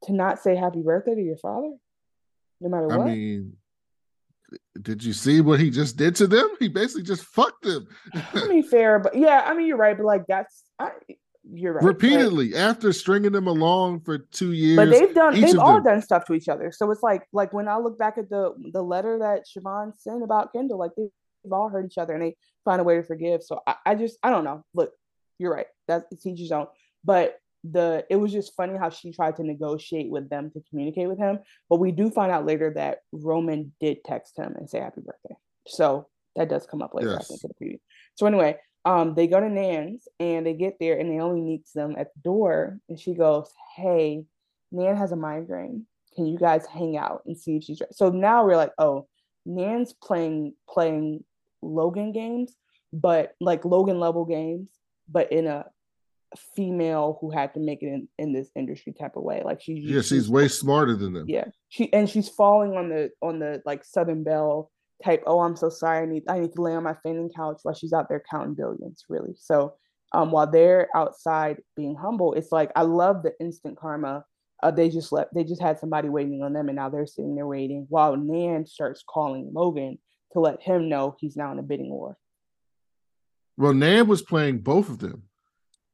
to 0.05 0.12
not 0.12 0.39
say 0.40 0.56
happy 0.56 0.81
birthday 0.81 1.15
to 1.16 1.20
your 1.20 1.36
father, 1.36 1.73
no 2.60 2.69
matter 2.69 2.86
what. 2.86 3.01
I 3.01 3.15
mean, 3.15 3.56
did 4.81 5.05
you 5.05 5.12
see 5.12 5.43
what 5.43 5.60
he 5.60 5.69
just 5.69 5.97
did 5.98 6.15
to 6.16 6.27
them? 6.27 6.48
He 6.59 6.69
basically 6.69 7.02
just 7.02 7.24
fucked 7.24 7.65
them 7.65 7.89
I 8.15 8.47
mean, 8.47 8.62
fair, 8.62 9.01
but 9.01 9.16
yeah, 9.16 9.43
I 9.44 9.55
mean, 9.55 9.66
you're 9.66 9.77
right, 9.77 9.97
but 9.97 10.06
like 10.06 10.27
that's 10.27 10.62
I, 10.78 10.93
you're 11.52 11.74
right. 11.74 11.82
but- 11.82 11.88
repeatedly 11.88 12.54
after 12.54 12.92
stringing 12.92 13.32
them 13.32 13.46
along 13.46 14.00
for 14.00 14.18
two 14.18 14.52
years. 14.52 14.76
But 14.76 14.90
they've 14.90 15.14
done 15.14 15.40
they've 15.40 15.58
all 15.58 15.74
them- 15.74 15.84
done 15.84 16.02
stuff 16.02 16.24
to 16.26 16.34
each 16.34 16.48
other. 16.48 16.72
So 16.72 16.90
it's 16.90 17.02
like 17.02 17.26
like 17.32 17.52
when 17.52 17.68
I 17.68 17.78
look 17.78 17.98
back 17.98 18.18
at 18.18 18.28
the 18.28 18.54
the 18.72 18.82
letter 18.82 19.18
that 19.18 19.44
Siobhan 19.46 19.98
sent 19.98 20.22
about 20.22 20.52
Kendall, 20.52 20.78
like 20.78 20.92
they've 20.96 21.52
all 21.52 21.68
hurt 21.68 21.86
each 21.86 21.98
other 21.98 22.14
and 22.14 22.22
they 22.22 22.36
find 22.64 22.80
a 22.80 22.84
way 22.84 22.96
to 22.96 23.02
forgive. 23.02 23.42
So 23.42 23.60
I, 23.66 23.76
I 23.86 23.94
just 23.94 24.18
I 24.22 24.30
don't 24.30 24.44
know. 24.44 24.64
Look, 24.74 24.92
you're 25.38 25.52
right. 25.52 25.66
That's 25.86 26.04
it's 26.10 26.26
each 26.26 26.40
his 26.40 26.52
own. 26.52 26.66
But 27.04 27.38
the 27.64 28.04
it 28.08 28.16
was 28.16 28.32
just 28.32 28.54
funny 28.56 28.78
how 28.78 28.90
she 28.90 29.12
tried 29.12 29.36
to 29.36 29.44
negotiate 29.44 30.10
with 30.10 30.28
them 30.30 30.50
to 30.52 30.62
communicate 30.70 31.08
with 31.08 31.18
him. 31.18 31.40
But 31.68 31.76
we 31.76 31.92
do 31.92 32.10
find 32.10 32.30
out 32.30 32.46
later 32.46 32.72
that 32.74 33.00
Roman 33.12 33.72
did 33.80 34.04
text 34.04 34.36
him 34.36 34.54
and 34.56 34.68
say 34.68 34.80
happy 34.80 35.00
birthday. 35.00 35.36
So 35.66 36.08
that 36.36 36.48
does 36.48 36.66
come 36.66 36.82
up 36.82 36.94
later, 36.94 37.16
I 37.18 37.22
think, 37.22 37.40
in 37.42 37.50
the 37.58 37.64
preview. 37.66 37.78
So 38.14 38.26
anyway, 38.26 38.58
um, 38.84 39.14
they 39.14 39.26
go 39.26 39.40
to 39.40 39.48
Nan's 39.48 40.06
and 40.20 40.46
they 40.46 40.55
get 40.55 40.78
there 40.80 40.98
and 40.98 41.10
Naomi 41.10 41.40
meets 41.40 41.72
them 41.72 41.94
at 41.98 42.14
the 42.14 42.20
door 42.20 42.80
and 42.88 42.98
she 42.98 43.14
goes, 43.14 43.50
Hey, 43.76 44.24
Nan 44.72 44.96
has 44.96 45.12
a 45.12 45.16
migraine. 45.16 45.86
Can 46.14 46.26
you 46.26 46.38
guys 46.38 46.66
hang 46.66 46.96
out 46.96 47.22
and 47.26 47.36
see 47.36 47.56
if 47.56 47.64
she's 47.64 47.80
right? 47.80 47.94
So 47.94 48.10
now 48.10 48.44
we're 48.44 48.56
like, 48.56 48.72
oh, 48.78 49.06
Nan's 49.46 49.92
playing 49.92 50.55
playing 50.68 51.24
Logan 51.62 52.12
games, 52.12 52.55
but 52.92 53.34
like 53.40 53.64
Logan 53.64 54.00
level 54.00 54.24
games, 54.24 54.68
but 55.09 55.30
in 55.32 55.46
a 55.46 55.66
female 56.55 57.18
who 57.20 57.30
had 57.30 57.55
to 57.55 57.60
make 57.60 57.82
it 57.82 57.86
in, 57.86 58.09
in 58.18 58.32
this 58.32 58.50
industry 58.55 58.92
type 58.92 59.16
of 59.16 59.22
way. 59.22 59.42
Like 59.44 59.60
she's 59.62 59.84
Yeah, 59.84 60.02
she's 60.02 60.28
way 60.28 60.48
smarter 60.48 60.94
than 60.94 61.12
them. 61.14 61.24
yeah 61.28 61.46
she 61.68 61.90
and 61.92 62.09
she's 62.09 62.28
falling 62.28 62.72
on 62.76 62.88
the 62.90 63.10
on 63.22 63.38
the 63.38 63.62
like 63.64 63.84
southern 63.84 64.24
belle 64.24 64.70
type 65.04 65.22
oh 65.26 65.40
i'm 65.40 65.56
so 65.56 65.68
sorry 65.68 66.02
i 66.02 66.06
need 66.06 66.22
i 66.28 66.38
need 66.38 66.52
to 66.52 66.62
lay 66.62 66.74
on 66.74 66.82
my 66.82 66.94
fainting 67.02 67.30
couch 67.34 67.60
while 67.62 67.74
she's 67.74 67.92
out 67.92 68.08
there 68.08 68.22
counting 68.30 68.54
billions 68.54 69.04
really 69.08 69.34
so 69.36 69.74
um 70.12 70.30
while 70.30 70.50
they're 70.50 70.88
outside 70.96 71.62
being 71.76 71.94
humble 71.94 72.34
it's 72.34 72.52
like 72.52 72.70
i 72.76 72.82
love 72.82 73.22
the 73.22 73.32
instant 73.40 73.78
karma 73.78 74.24
uh, 74.62 74.70
they 74.72 74.88
just 74.88 75.12
left 75.12 75.32
they 75.34 75.44
just 75.44 75.62
had 75.62 75.78
somebody 75.78 76.08
waiting 76.08 76.42
on 76.42 76.52
them 76.52 76.68
and 76.68 76.76
now 76.76 76.88
they're 76.88 77.06
sitting 77.06 77.34
there 77.36 77.46
waiting 77.46 77.86
while 77.88 78.16
nan 78.16 78.66
starts 78.66 79.04
calling 79.08 79.50
logan 79.54 79.98
to 80.32 80.40
let 80.40 80.60
him 80.60 80.88
know 80.88 81.16
he's 81.20 81.36
now 81.36 81.52
in 81.52 81.58
a 81.58 81.62
bidding 81.62 81.90
war 81.90 82.16
Well, 83.56 83.74
Nan 83.74 84.06
was 84.06 84.22
playing 84.22 84.58
both 84.58 84.88
of 84.88 84.98
them. 84.98 85.22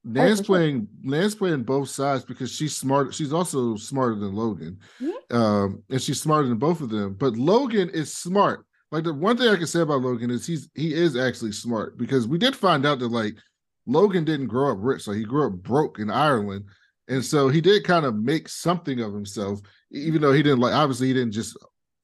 Nan's 0.05 0.40
for 0.40 0.44
sure. 0.44 0.56
playing 0.56 0.89
Nan's 1.02 1.35
playing 1.35 1.62
both 1.62 1.89
sides 1.89 2.24
because 2.24 2.52
she's 2.52 2.76
smart. 2.76 3.14
She's 3.14 3.32
also 3.32 3.74
smarter 3.76 4.16
than 4.16 4.35
Logan, 4.35 4.78
um, 5.31 5.82
and 5.89 6.01
she's 6.01 6.20
smarter 6.20 6.47
than 6.47 6.59
both 6.59 6.82
of 6.82 6.90
them. 6.90 7.14
But 7.14 7.36
Logan 7.39 7.89
is 7.89 8.12
smart. 8.14 8.66
Like 8.95 9.03
the 9.03 9.12
one 9.12 9.37
thing 9.37 9.49
I 9.49 9.57
can 9.57 9.66
say 9.66 9.81
about 9.81 10.03
Logan 10.03 10.31
is 10.31 10.47
he's 10.47 10.69
he 10.77 10.95
is 10.95 11.16
actually 11.16 11.51
smart 11.51 11.99
because 11.99 12.29
we 12.29 12.39
did 12.39 12.55
find 12.55 12.87
out 12.87 13.01
that 13.01 13.09
like 13.09 13.35
Logan 13.87 14.25
didn't 14.25 14.47
grow 14.47 14.71
up 14.71 14.79
rich, 14.81 15.09
like 15.09 15.16
he 15.16 15.25
grew 15.25 15.49
up 15.49 15.55
broke 15.55 15.99
in 15.99 16.12
Ireland, 16.12 16.66
and 17.09 17.25
so 17.25 17.49
he 17.49 17.61
did 17.61 17.83
kind 17.83 18.07
of 18.07 18.15
make 18.15 18.49
something 18.49 19.01
of 19.01 19.12
himself, 19.12 19.59
even 19.91 20.23
though 20.23 20.33
he 20.33 20.45
didn't 20.45 20.61
like 20.61 20.75
obviously 20.75 21.09
he 21.09 21.12
didn't 21.12 21.33
just 21.33 21.57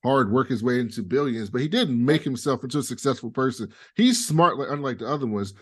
hard 0.03 0.33
work 0.33 0.49
his 0.49 0.65
way 0.65 0.81
into 0.81 1.05
billions, 1.05 1.49
but 1.49 1.61
he 1.61 1.69
didn't 1.69 2.05
make 2.05 2.25
himself 2.25 2.65
into 2.65 2.79
a 2.79 2.83
successful 2.83 3.31
person. 3.31 3.73
He's 3.95 4.27
smart, 4.27 4.59
like 4.59 4.71
unlike 4.71 4.99
the 4.99 5.07
other 5.07 5.29
ones. 5.29 5.55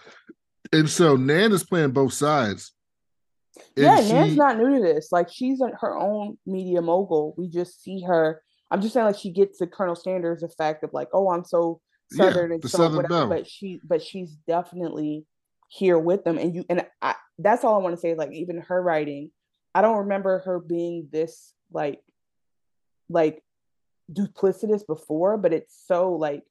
And 0.73 0.89
so 0.89 1.15
Nan 1.15 1.53
is 1.53 1.63
playing 1.63 1.91
both 1.91 2.15
sides. 2.15 2.73
Yeah, 3.77 4.01
she- 4.01 4.15
Nan's 4.15 4.37
not 4.37 4.57
new 4.57 4.77
to 4.77 4.83
this. 4.83 5.13
Like 5.13 5.29
she's 5.31 5.61
her 5.61 5.99
own 5.99 6.39
media 6.47 6.81
mogul. 6.81 7.35
We 7.37 7.49
just 7.49 7.83
see 7.83 8.01
her. 8.05 8.43
I'm 8.71 8.81
just 8.83 8.95
saying, 8.95 9.07
like 9.07 9.19
she 9.19 9.31
gets 9.31 9.59
the 9.59 9.67
Colonel 9.67 9.97
Sanders 9.97 10.43
effect 10.43 10.85
of 10.85 10.93
like, 10.93 11.09
oh, 11.13 11.31
I'm 11.31 11.45
so 11.45 11.81
Yeah, 12.13 12.31
southern 12.31 12.53
and 12.53 12.63
the 12.63 12.69
so 12.69 12.89
whatever. 12.91 13.27
But 13.27 13.49
she, 13.49 13.81
but 13.83 14.03
she's 14.03 14.33
definitely 14.47 15.25
here 15.69 15.99
with 15.99 16.25
them. 16.25 16.39
And 16.39 16.55
you, 16.55 16.65
and 16.69 16.87
I, 17.03 17.15
that's 17.39 17.65
all 17.65 17.75
I 17.75 17.83
want 17.83 17.95
to 17.95 18.01
say. 18.01 18.15
Like 18.15 18.33
even 18.33 18.59
her 18.63 18.83
writing, 18.83 19.31
I 19.75 19.83
don't 19.83 19.99
remember 19.99 20.41
her 20.41 20.59
being 20.59 21.09
this 21.13 21.53
like, 21.73 22.01
like 23.09 23.43
duplicitous 24.13 24.87
before. 24.87 25.37
But 25.39 25.53
it's 25.53 25.83
so 25.87 26.13
like 26.13 26.43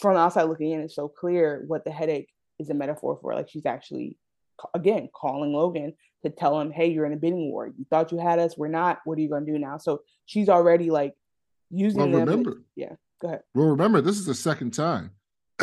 from 0.00 0.14
the 0.14 0.20
outside 0.20 0.44
looking 0.44 0.70
in, 0.72 0.80
it's 0.80 0.96
so 0.96 1.08
clear 1.08 1.64
what 1.66 1.84
the 1.84 1.90
headache 1.90 2.28
is 2.58 2.70
a 2.70 2.74
metaphor 2.74 3.18
for. 3.20 3.34
Like 3.34 3.48
she's 3.50 3.66
actually 3.66 4.16
again 4.74 5.08
calling 5.14 5.52
Logan 5.52 5.94
to 6.24 6.30
tell 6.30 6.60
him, 6.60 6.70
"Hey, 6.70 6.88
you're 6.88 7.06
in 7.06 7.12
a 7.12 7.16
bidding 7.16 7.50
war. 7.50 7.66
You 7.66 7.84
thought 7.90 8.12
you 8.12 8.18
had 8.18 8.38
us. 8.38 8.56
We're 8.56 8.68
not. 8.68 9.00
What 9.04 9.18
are 9.18 9.20
you 9.20 9.28
going 9.28 9.44
to 9.44 9.52
do 9.52 9.58
now?" 9.58 9.78
So 9.78 10.02
she's 10.26 10.48
already 10.48 10.90
like 10.90 11.14
using 11.72 11.98
Well, 12.00 12.10
them. 12.10 12.20
remember- 12.28 12.62
yeah, 12.76 12.94
go 13.20 13.28
ahead. 13.28 13.42
Well, 13.54 13.68
remember, 13.68 14.00
this 14.00 14.18
is 14.18 14.26
the 14.26 14.34
second 14.34 14.72
time 14.72 15.10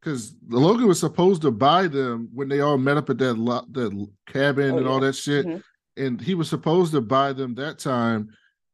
because 0.00 0.34
Logan 0.48 0.86
was 0.88 1.00
supposed 1.00 1.42
to 1.42 1.50
buy 1.50 1.86
them 1.86 2.28
when 2.34 2.48
they 2.48 2.60
all 2.60 2.78
met 2.78 2.96
up 2.96 3.10
at 3.10 3.18
that 3.18 3.34
lo- 3.34 3.66
that 3.72 4.08
cabin 4.26 4.72
Oh, 4.74 4.78
and 4.78 4.86
all 4.88 5.00
that 5.00 5.14
shit, 5.14 5.46
Mhm. 5.46 5.62
and 5.96 6.20
he 6.20 6.34
was 6.34 6.48
supposed 6.48 6.92
to 6.92 7.00
buy 7.00 7.32
them 7.32 7.54
that 7.56 7.78
time. 7.78 8.28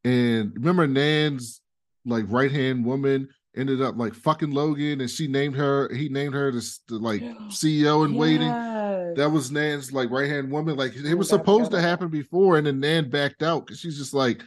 And 0.05 0.53
remember, 0.55 0.87
Nan's 0.87 1.61
like 2.07 2.25
right 2.29 2.51
hand 2.51 2.85
woman 2.85 3.29
ended 3.57 3.83
up 3.83 3.97
like 3.97 4.15
fucking 4.15 4.51
Logan, 4.51 5.01
and 5.01 5.11
she 5.11 5.27
named 5.29 5.57
her. 5.57 5.93
He 5.95 6.09
named 6.09 6.35
her 6.35 6.51
the, 6.51 6.79
the 6.89 6.99
like 6.99 7.21
CEO 7.51 8.05
in 8.05 8.15
waiting. 8.15 8.49
That 9.17 9.31
was 9.33 9.51
Nan's 9.51 9.93
like 9.93 10.09
right 10.11 10.29
hand 10.31 10.51
woman. 10.53 10.77
Like 10.77 10.95
it 10.95 11.15
was 11.15 11.31
God, 11.31 11.41
I 11.41 11.43
forgot 11.43 11.55
supposed 11.57 11.71
to 11.73 11.81
happen 11.81 12.09
before, 12.09 12.59
and 12.59 12.67
then 12.67 12.81
Nan 12.81 13.11
backed 13.11 13.43
out 13.43 13.67
because 13.67 13.81
she's 13.81 13.99
just 13.99 14.15
like, 14.15 14.43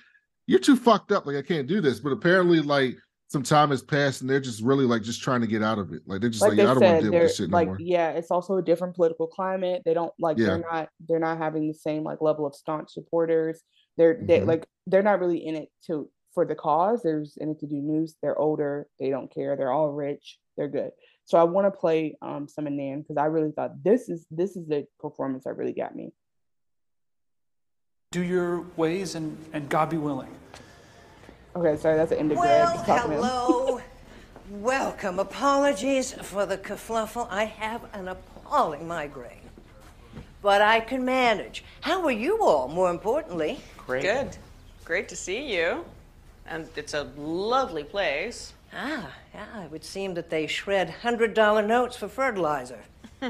"You're 0.48 0.60
too 0.60 0.76
fucked 0.76 1.12
up. 1.12 1.26
Like 1.26 1.36
I 1.36 1.42
can't 1.42 1.68
do 1.68 1.82
this." 1.82 2.00
But 2.00 2.12
apparently, 2.12 2.62
like 2.62 2.96
some 3.28 3.44
time 3.44 3.72
has 3.72 3.82
passed, 3.82 4.22
and 4.22 4.30
they're 4.30 4.40
just 4.40 4.62
really 4.62 4.86
like 4.86 5.02
just 5.02 5.22
trying 5.22 5.42
to 5.42 5.48
get 5.48 5.64
out 5.64 5.80
of 5.80 5.92
it. 5.94 6.02
Like 6.06 6.22
they're 6.22 6.30
just 6.30 6.42
like, 6.42 6.52
like 6.52 6.58
"Yeah, 6.60 6.64
they 6.66 6.70
I 6.72 6.74
don't 6.74 6.84
want 6.84 6.98
to 6.98 7.04
deal 7.04 7.14
with 7.14 7.22
this 7.30 7.38
shit 7.38 7.50
like, 7.52 7.68
more." 7.68 7.78
yeah, 7.80 8.10
it's 8.12 8.32
also 8.32 8.58
a 8.58 8.62
different 8.62 8.96
political 8.96 9.28
climate. 9.28 9.82
They 9.86 9.94
don't 9.94 10.14
like 10.20 10.38
Yeah. 10.38 10.46
they're 10.48 10.66
not 10.72 10.90
they're 11.08 11.20
not 11.20 11.38
having 11.38 11.68
the 11.68 11.74
same 11.74 12.04
like 12.04 12.22
level 12.22 12.46
of 12.46 12.56
staunch 12.56 12.92
supporters. 12.92 13.62
They're 13.98 14.20
they 14.22 14.42
Mhm. 14.42 14.48
like 14.48 14.68
they're 14.88 15.04
not 15.04 15.20
really 15.20 15.46
in 15.46 15.56
it 15.56 15.70
to 15.88 16.10
for 16.34 16.46
the 16.46 16.56
cause. 16.56 17.04
They're 17.04 17.22
just 17.22 17.38
in 17.38 17.52
it 17.52 17.60
to 17.60 17.68
do 17.68 17.76
news. 17.76 18.16
They're 18.22 18.38
older. 18.38 18.88
They 19.00 19.10
don't 19.10 19.32
care. 19.34 19.56
They're 19.56 19.72
all 19.72 19.92
rich. 19.92 20.40
They're 20.58 20.68
good. 20.68 20.92
So 21.26 21.38
I 21.38 21.44
want 21.44 21.66
to 21.66 21.80
play 21.80 22.18
um 22.22 22.48
some 22.48 22.68
of 22.68 22.74
Nan 22.74 23.02
because 23.02 23.18
I 23.18 23.26
really 23.26 23.52
thought 23.52 23.84
this 23.84 24.10
is 24.10 24.26
this 24.30 24.56
is 24.56 24.68
the 24.68 24.86
performance 25.00 25.46
that 25.46 25.58
really 25.58 25.74
got 25.74 25.96
me. 25.96 26.12
Do 28.14 28.22
your 28.22 28.64
ways 28.78 29.16
and, 29.16 29.36
and 29.54 29.68
God 29.70 29.90
be 29.90 29.98
willing. 29.98 30.30
Okay, 31.56 31.76
sorry, 31.82 31.98
that's 31.98 32.12
the 32.12 32.20
end 32.20 32.32
of 32.32 32.38
Well, 32.38 32.72
Greg. 32.76 32.86
talking 32.86 33.10
to 33.10 33.16
him. 33.18 33.24
hello. 33.24 33.82
Welcome. 34.52 35.18
Apologies 35.18 36.14
for 36.14 36.46
the 36.46 36.56
kerfluffle. 36.60 37.28
I 37.32 37.46
have 37.46 37.82
an 37.92 38.10
appalling 38.10 38.88
migraine. 38.88 39.50
But 40.44 40.62
I 40.62 40.80
can 40.80 41.04
manage. 41.04 41.64
How 41.82 42.04
are 42.06 42.12
you 42.12 42.44
all, 42.44 42.68
more 42.68 42.92
importantly? 42.92 43.60
Great. 43.78 44.04
Good. 44.04 44.38
Great 44.86 45.10
to 45.10 45.16
see 45.16 45.52
you. 45.52 45.84
And 46.46 46.68
it's 46.76 46.94
a 46.94 47.06
lovely 47.18 47.84
place. 47.84 48.54
Ah, 48.76 49.12
yeah, 49.34 49.64
it 49.64 49.72
would 49.72 49.84
seem 49.84 50.14
that 50.14 50.30
they 50.30 50.46
shred 50.46 50.94
$100 51.02 51.66
notes 51.66 51.96
for 51.96 52.08
fertilizer. 52.08 52.78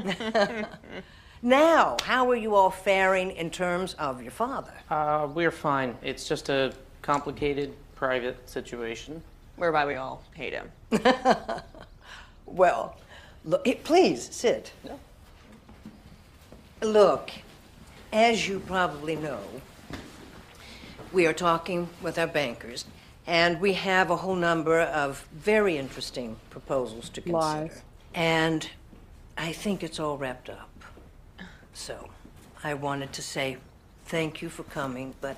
Now, 1.44 1.98
how 2.02 2.30
are 2.30 2.36
you 2.36 2.54
all 2.54 2.70
faring 2.70 3.30
in 3.32 3.50
terms 3.50 3.92
of 3.94 4.22
your 4.22 4.30
father? 4.30 4.72
Uh, 4.90 5.28
we're 5.32 5.50
fine. 5.50 5.94
It's 6.02 6.26
just 6.26 6.48
a 6.48 6.72
complicated 7.02 7.74
private 7.94 8.48
situation. 8.48 9.22
Whereby 9.56 9.84
we 9.84 9.94
all 9.94 10.22
hate 10.34 10.54
him. 10.54 10.70
Well, 12.46 12.96
look, 13.44 13.66
eh, 13.66 13.74
please 13.82 14.22
sit. 14.34 14.72
Look, 16.82 17.30
as 18.12 18.46
you 18.46 18.60
probably 18.60 19.16
know, 19.16 19.40
we 21.12 21.26
are 21.26 21.32
talking 21.32 21.88
with 22.02 22.18
our 22.18 22.26
bankers, 22.26 22.84
and 23.26 23.60
we 23.60 23.72
have 23.72 24.10
a 24.10 24.16
whole 24.16 24.34
number 24.34 24.80
of 24.80 25.26
very 25.32 25.78
interesting 25.78 26.36
proposals 26.50 27.08
to 27.10 27.20
consider. 27.20 27.38
Lies. 27.38 27.82
And 28.14 28.68
I 29.36 29.52
think 29.52 29.82
it's 29.82 29.98
all 29.98 30.18
wrapped 30.18 30.50
up. 30.50 30.70
So 31.74 32.08
I 32.62 32.74
wanted 32.74 33.12
to 33.12 33.22
say 33.22 33.58
thank 34.06 34.40
you 34.40 34.48
for 34.48 34.62
coming, 34.62 35.14
but 35.20 35.36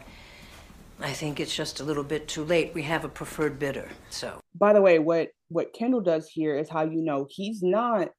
I 1.01 1.13
think 1.13 1.41
it's 1.41 1.55
just 1.55 1.81
a 1.81 1.85
little 1.85 2.05
bit 2.05 2.29
too 2.29 2.45
late. 2.45 2.73
We 2.75 2.83
have 2.83 3.05
a 3.05 3.09
preferred 3.09 3.59
bidder, 3.59 3.89
so. 4.11 4.39
By 4.55 4.73
the 4.73 4.83
way, 4.83 4.99
what 4.99 5.31
what 5.49 5.73
Kendall 5.73 6.01
does 6.01 6.29
here 6.29 6.57
is 6.57 6.69
how 6.69 6.85
you 6.85 7.03
know 7.03 7.27
he's 7.29 7.63
not 7.63 8.11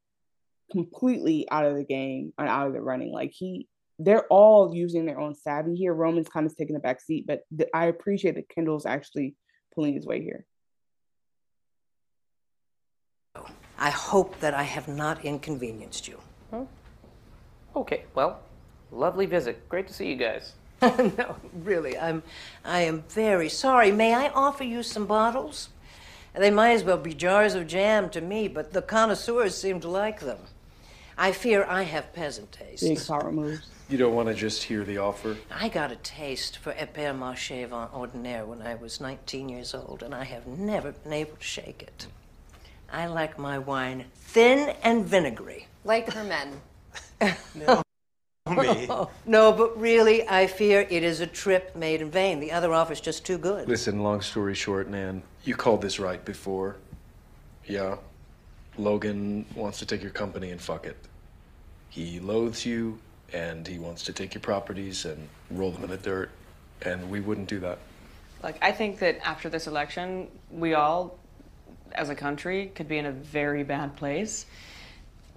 completely 0.71 1.47
out 1.49 1.65
of 1.65 1.75
the 1.75 1.83
game 1.83 2.33
and 2.37 2.49
out 2.49 2.67
of 2.67 2.73
the 2.73 2.81
running. 2.81 3.11
Like 3.11 3.31
he, 3.33 3.67
they're 3.99 4.25
all 4.27 4.75
using 4.75 5.05
their 5.05 5.19
own 5.19 5.35
savvy 5.35 5.75
here. 5.75 5.93
Roman's 5.93 6.29
kind 6.29 6.45
of 6.45 6.55
taking 6.55 6.73
the 6.73 6.79
back 6.79 7.01
seat, 7.01 7.25
but 7.27 7.41
th- 7.55 7.69
I 7.73 7.85
appreciate 7.85 8.35
that 8.35 8.49
Kendall's 8.49 8.85
actually 8.85 9.35
pulling 9.73 9.93
his 9.93 10.05
weight 10.05 10.23
here. 10.23 10.45
I 13.79 13.91
hope 13.91 14.39
that 14.39 14.53
I 14.53 14.63
have 14.63 14.87
not 14.87 15.23
inconvenienced 15.23 16.07
you. 16.07 16.19
Okay, 17.77 18.05
well, 18.15 18.39
lovely 18.91 19.27
visit. 19.27 19.69
Great 19.69 19.87
to 19.87 19.93
see 19.93 20.09
you 20.09 20.15
guys. 20.15 20.53
no, 20.81 21.35
really, 21.53 21.95
I'm 21.97 22.23
I 22.65 22.81
am 22.81 23.03
very 23.09 23.49
sorry. 23.49 23.91
May 23.91 24.15
I 24.15 24.29
offer 24.29 24.63
you 24.63 24.81
some 24.81 25.05
bottles? 25.05 25.69
They 26.35 26.49
might 26.49 26.71
as 26.71 26.83
well 26.83 26.97
be 26.97 27.13
jars 27.13 27.53
of 27.53 27.67
jam 27.67 28.09
to 28.11 28.21
me, 28.21 28.47
but 28.47 28.73
the 28.73 28.81
connoisseurs 28.81 29.55
seem 29.55 29.79
to 29.81 29.87
like 29.87 30.21
them. 30.21 30.39
I 31.19 31.31
fear 31.31 31.65
I 31.65 31.83
have 31.83 32.13
peasant 32.13 32.51
taste. 32.51 32.81
Big 32.81 33.05
power 33.05 33.31
moves. 33.31 33.67
You 33.89 33.99
don't 33.99 34.15
want 34.15 34.27
to 34.29 34.33
just 34.33 34.63
hear 34.63 34.83
the 34.83 34.97
offer? 34.97 35.37
I 35.51 35.69
got 35.69 35.91
a 35.91 35.97
taste 35.97 36.57
for 36.57 36.73
Epère 36.73 37.17
Marché 37.17 37.67
Vin 37.67 37.89
Ordinaire 37.93 38.45
when 38.45 38.63
I 38.63 38.73
was 38.73 38.99
19 38.99 39.49
years 39.49 39.75
old, 39.75 40.01
and 40.01 40.15
I 40.15 40.23
have 40.23 40.47
never 40.47 40.93
been 40.93 41.13
able 41.13 41.37
to 41.37 41.43
shake 41.43 41.83
it. 41.83 42.07
I 42.91 43.05
like 43.05 43.37
my 43.37 43.59
wine 43.59 44.05
thin 44.15 44.75
and 44.81 45.05
vinegary. 45.05 45.67
Like 45.83 46.13
her 46.13 46.23
men. 46.23 46.61
Me. 48.55 48.87
no, 49.25 49.51
but 49.51 49.79
really, 49.79 50.27
I 50.27 50.47
fear 50.47 50.87
it 50.89 51.03
is 51.03 51.19
a 51.19 51.27
trip 51.27 51.75
made 51.75 52.01
in 52.01 52.09
vain. 52.09 52.39
The 52.39 52.51
other 52.51 52.73
offer's 52.73 53.01
just 53.01 53.25
too 53.25 53.37
good. 53.37 53.67
Listen, 53.67 54.03
long 54.03 54.21
story 54.21 54.55
short, 54.55 54.89
Nan, 54.89 55.21
you 55.43 55.55
called 55.55 55.81
this 55.81 55.99
right 55.99 56.23
before. 56.23 56.77
Yeah. 57.65 57.97
Logan 58.77 59.45
wants 59.55 59.79
to 59.79 59.85
take 59.85 60.01
your 60.01 60.11
company 60.11 60.51
and 60.51 60.61
fuck 60.61 60.85
it. 60.85 60.97
He 61.89 62.19
loathes 62.19 62.65
you, 62.65 62.99
and 63.33 63.67
he 63.67 63.79
wants 63.79 64.03
to 64.03 64.13
take 64.13 64.33
your 64.33 64.41
properties 64.41 65.05
and 65.05 65.27
roll 65.51 65.71
them 65.71 65.83
in 65.83 65.89
the 65.89 65.97
dirt, 65.97 66.29
and 66.83 67.09
we 67.09 67.19
wouldn't 67.19 67.49
do 67.49 67.59
that. 67.59 67.79
Like, 68.43 68.57
I 68.61 68.71
think 68.71 68.99
that 68.99 69.19
after 69.27 69.49
this 69.49 69.67
election, 69.67 70.27
we 70.51 70.75
all, 70.75 71.17
as 71.93 72.09
a 72.09 72.15
country, 72.15 72.71
could 72.75 72.87
be 72.87 72.97
in 72.97 73.07
a 73.07 73.11
very 73.11 73.63
bad 73.63 73.95
place. 73.95 74.45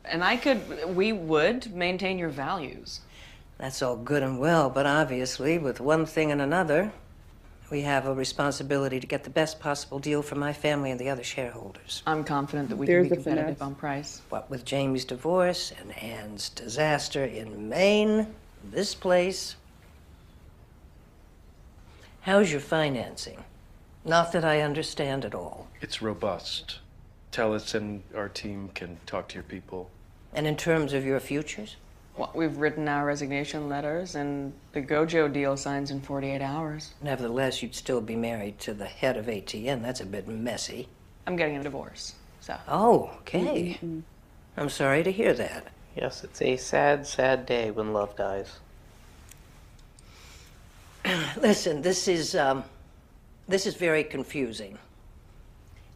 And 0.04 0.24
I 0.24 0.36
could, 0.36 0.94
we 0.94 1.12
would 1.12 1.74
maintain 1.74 2.18
your 2.18 2.30
values. 2.30 3.00
That's 3.58 3.82
all 3.82 3.96
good 3.96 4.22
and 4.22 4.38
well, 4.40 4.70
but 4.70 4.86
obviously, 4.86 5.58
with 5.58 5.80
one 5.80 6.06
thing 6.06 6.32
and 6.32 6.40
another, 6.40 6.92
we 7.70 7.82
have 7.82 8.06
a 8.06 8.14
responsibility 8.14 8.98
to 8.98 9.06
get 9.06 9.24
the 9.24 9.30
best 9.30 9.60
possible 9.60 9.98
deal 9.98 10.22
for 10.22 10.34
my 10.34 10.52
family 10.52 10.90
and 10.90 10.98
the 10.98 11.08
other 11.08 11.22
shareholders. 11.22 12.02
I'm 12.06 12.24
confident 12.24 12.68
that 12.70 12.76
we 12.76 12.86
There's 12.86 13.06
can 13.06 13.16
be 13.16 13.22
the 13.22 13.22
competitive 13.22 13.58
finesse. 13.58 13.66
on 13.66 13.74
price. 13.76 14.22
What 14.28 14.50
with 14.50 14.64
Jamie's 14.64 15.04
divorce 15.04 15.72
and 15.78 15.96
Anne's 16.02 16.48
disaster 16.48 17.24
in 17.24 17.68
Maine, 17.68 18.26
this 18.64 18.94
place. 18.94 19.56
How's 22.22 22.50
your 22.50 22.60
financing? 22.60 23.44
Not 24.04 24.32
that 24.32 24.44
I 24.44 24.62
understand 24.62 25.24
at 25.24 25.34
all. 25.34 25.68
It's 25.80 26.02
robust. 26.02 26.79
Tellis 27.32 27.74
and 27.74 28.02
our 28.14 28.28
team 28.28 28.70
can 28.74 28.98
talk 29.06 29.28
to 29.28 29.34
your 29.34 29.44
people. 29.44 29.90
And 30.32 30.46
in 30.46 30.56
terms 30.56 30.92
of 30.92 31.04
your 31.04 31.20
futures? 31.20 31.76
Well, 32.16 32.30
we've 32.34 32.56
written 32.56 32.88
our 32.88 33.06
resignation 33.06 33.68
letters, 33.68 34.14
and 34.14 34.52
the 34.72 34.82
Gojo 34.82 35.32
deal 35.32 35.56
signs 35.56 35.90
in 35.90 36.00
48 36.00 36.42
hours. 36.42 36.92
Nevertheless, 37.02 37.62
you'd 37.62 37.74
still 37.74 38.00
be 38.00 38.16
married 38.16 38.58
to 38.60 38.74
the 38.74 38.86
head 38.86 39.16
of 39.16 39.26
ATN. 39.26 39.82
That's 39.82 40.00
a 40.00 40.06
bit 40.06 40.28
messy. 40.28 40.88
I'm 41.26 41.36
getting 41.36 41.56
a 41.56 41.62
divorce, 41.62 42.14
so. 42.40 42.56
Oh, 42.68 43.10
okay. 43.20 43.78
I'm 44.56 44.68
sorry 44.68 45.02
to 45.04 45.12
hear 45.12 45.32
that. 45.34 45.68
Yes, 45.96 46.24
it's 46.24 46.42
a 46.42 46.56
sad, 46.56 47.06
sad 47.06 47.46
day 47.46 47.70
when 47.70 47.92
love 47.92 48.16
dies. 48.16 48.58
Listen, 51.36 51.82
this 51.82 52.08
is 52.08 52.34
um, 52.34 52.64
this 53.48 53.66
is 53.66 53.74
very 53.74 54.04
confusing, 54.04 54.78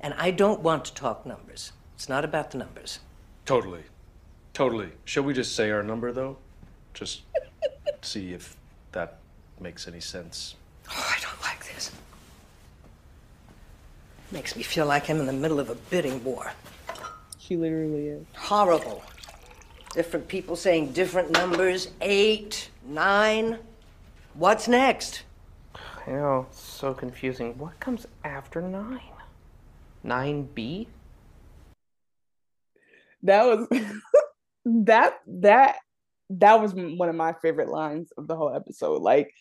and 0.04 0.12
I 0.18 0.30
don't 0.32 0.60
want 0.60 0.84
to 0.84 0.94
talk 0.94 1.24
numbers. 1.24 1.72
It's 1.94 2.10
not 2.10 2.26
about 2.26 2.50
the 2.50 2.58
numbers. 2.58 2.98
Totally. 3.46 3.84
Totally. 4.52 4.90
Shall 5.06 5.22
we 5.22 5.32
just 5.32 5.56
say 5.56 5.70
our 5.70 5.82
number, 5.82 6.12
though? 6.12 6.36
Just 6.92 7.22
see 8.02 8.34
if 8.34 8.54
that 8.92 9.16
makes 9.58 9.88
any 9.88 10.00
sense. 10.00 10.56
Oh, 10.90 11.16
I 11.16 11.18
don't 11.22 11.40
like 11.42 11.66
this. 11.74 11.90
Makes 14.30 14.56
me 14.56 14.62
feel 14.62 14.84
like 14.84 15.08
I'm 15.08 15.20
in 15.20 15.26
the 15.26 15.32
middle 15.32 15.58
of 15.58 15.70
a 15.70 15.74
bidding 15.74 16.22
war. 16.22 16.52
She 17.38 17.56
literally 17.56 18.08
is. 18.08 18.26
Horrible. 18.36 19.02
Different 19.94 20.28
people 20.28 20.54
saying 20.54 20.92
different 20.92 21.30
numbers. 21.30 21.88
Eight, 22.02 22.68
nine. 22.86 23.58
What's 24.34 24.68
next? 24.68 25.22
I 26.06 26.10
know, 26.10 26.46
it's 26.50 26.60
so 26.60 26.92
confusing. 26.92 27.56
What 27.56 27.80
comes 27.80 28.06
after 28.22 28.60
nine? 28.60 29.00
Nine 30.04 30.48
B? 30.54 30.86
That 33.22 33.44
was 33.44 33.66
that 34.66 35.14
that 35.26 35.76
that 36.30 36.60
was 36.60 36.74
one 36.74 37.08
of 37.08 37.14
my 37.14 37.32
favorite 37.32 37.68
lines 37.68 38.12
of 38.16 38.28
the 38.28 38.36
whole 38.36 38.54
episode. 38.54 39.02
Like, 39.02 39.32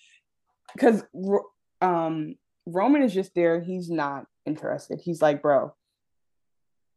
because 0.73 1.03
um 1.81 2.35
Roman 2.65 3.03
is 3.03 3.13
just 3.13 3.35
there. 3.35 3.59
He's 3.59 3.89
not 3.89 4.25
interested. 4.45 5.01
He's 5.03 5.21
like, 5.21 5.41
bro, 5.41 5.73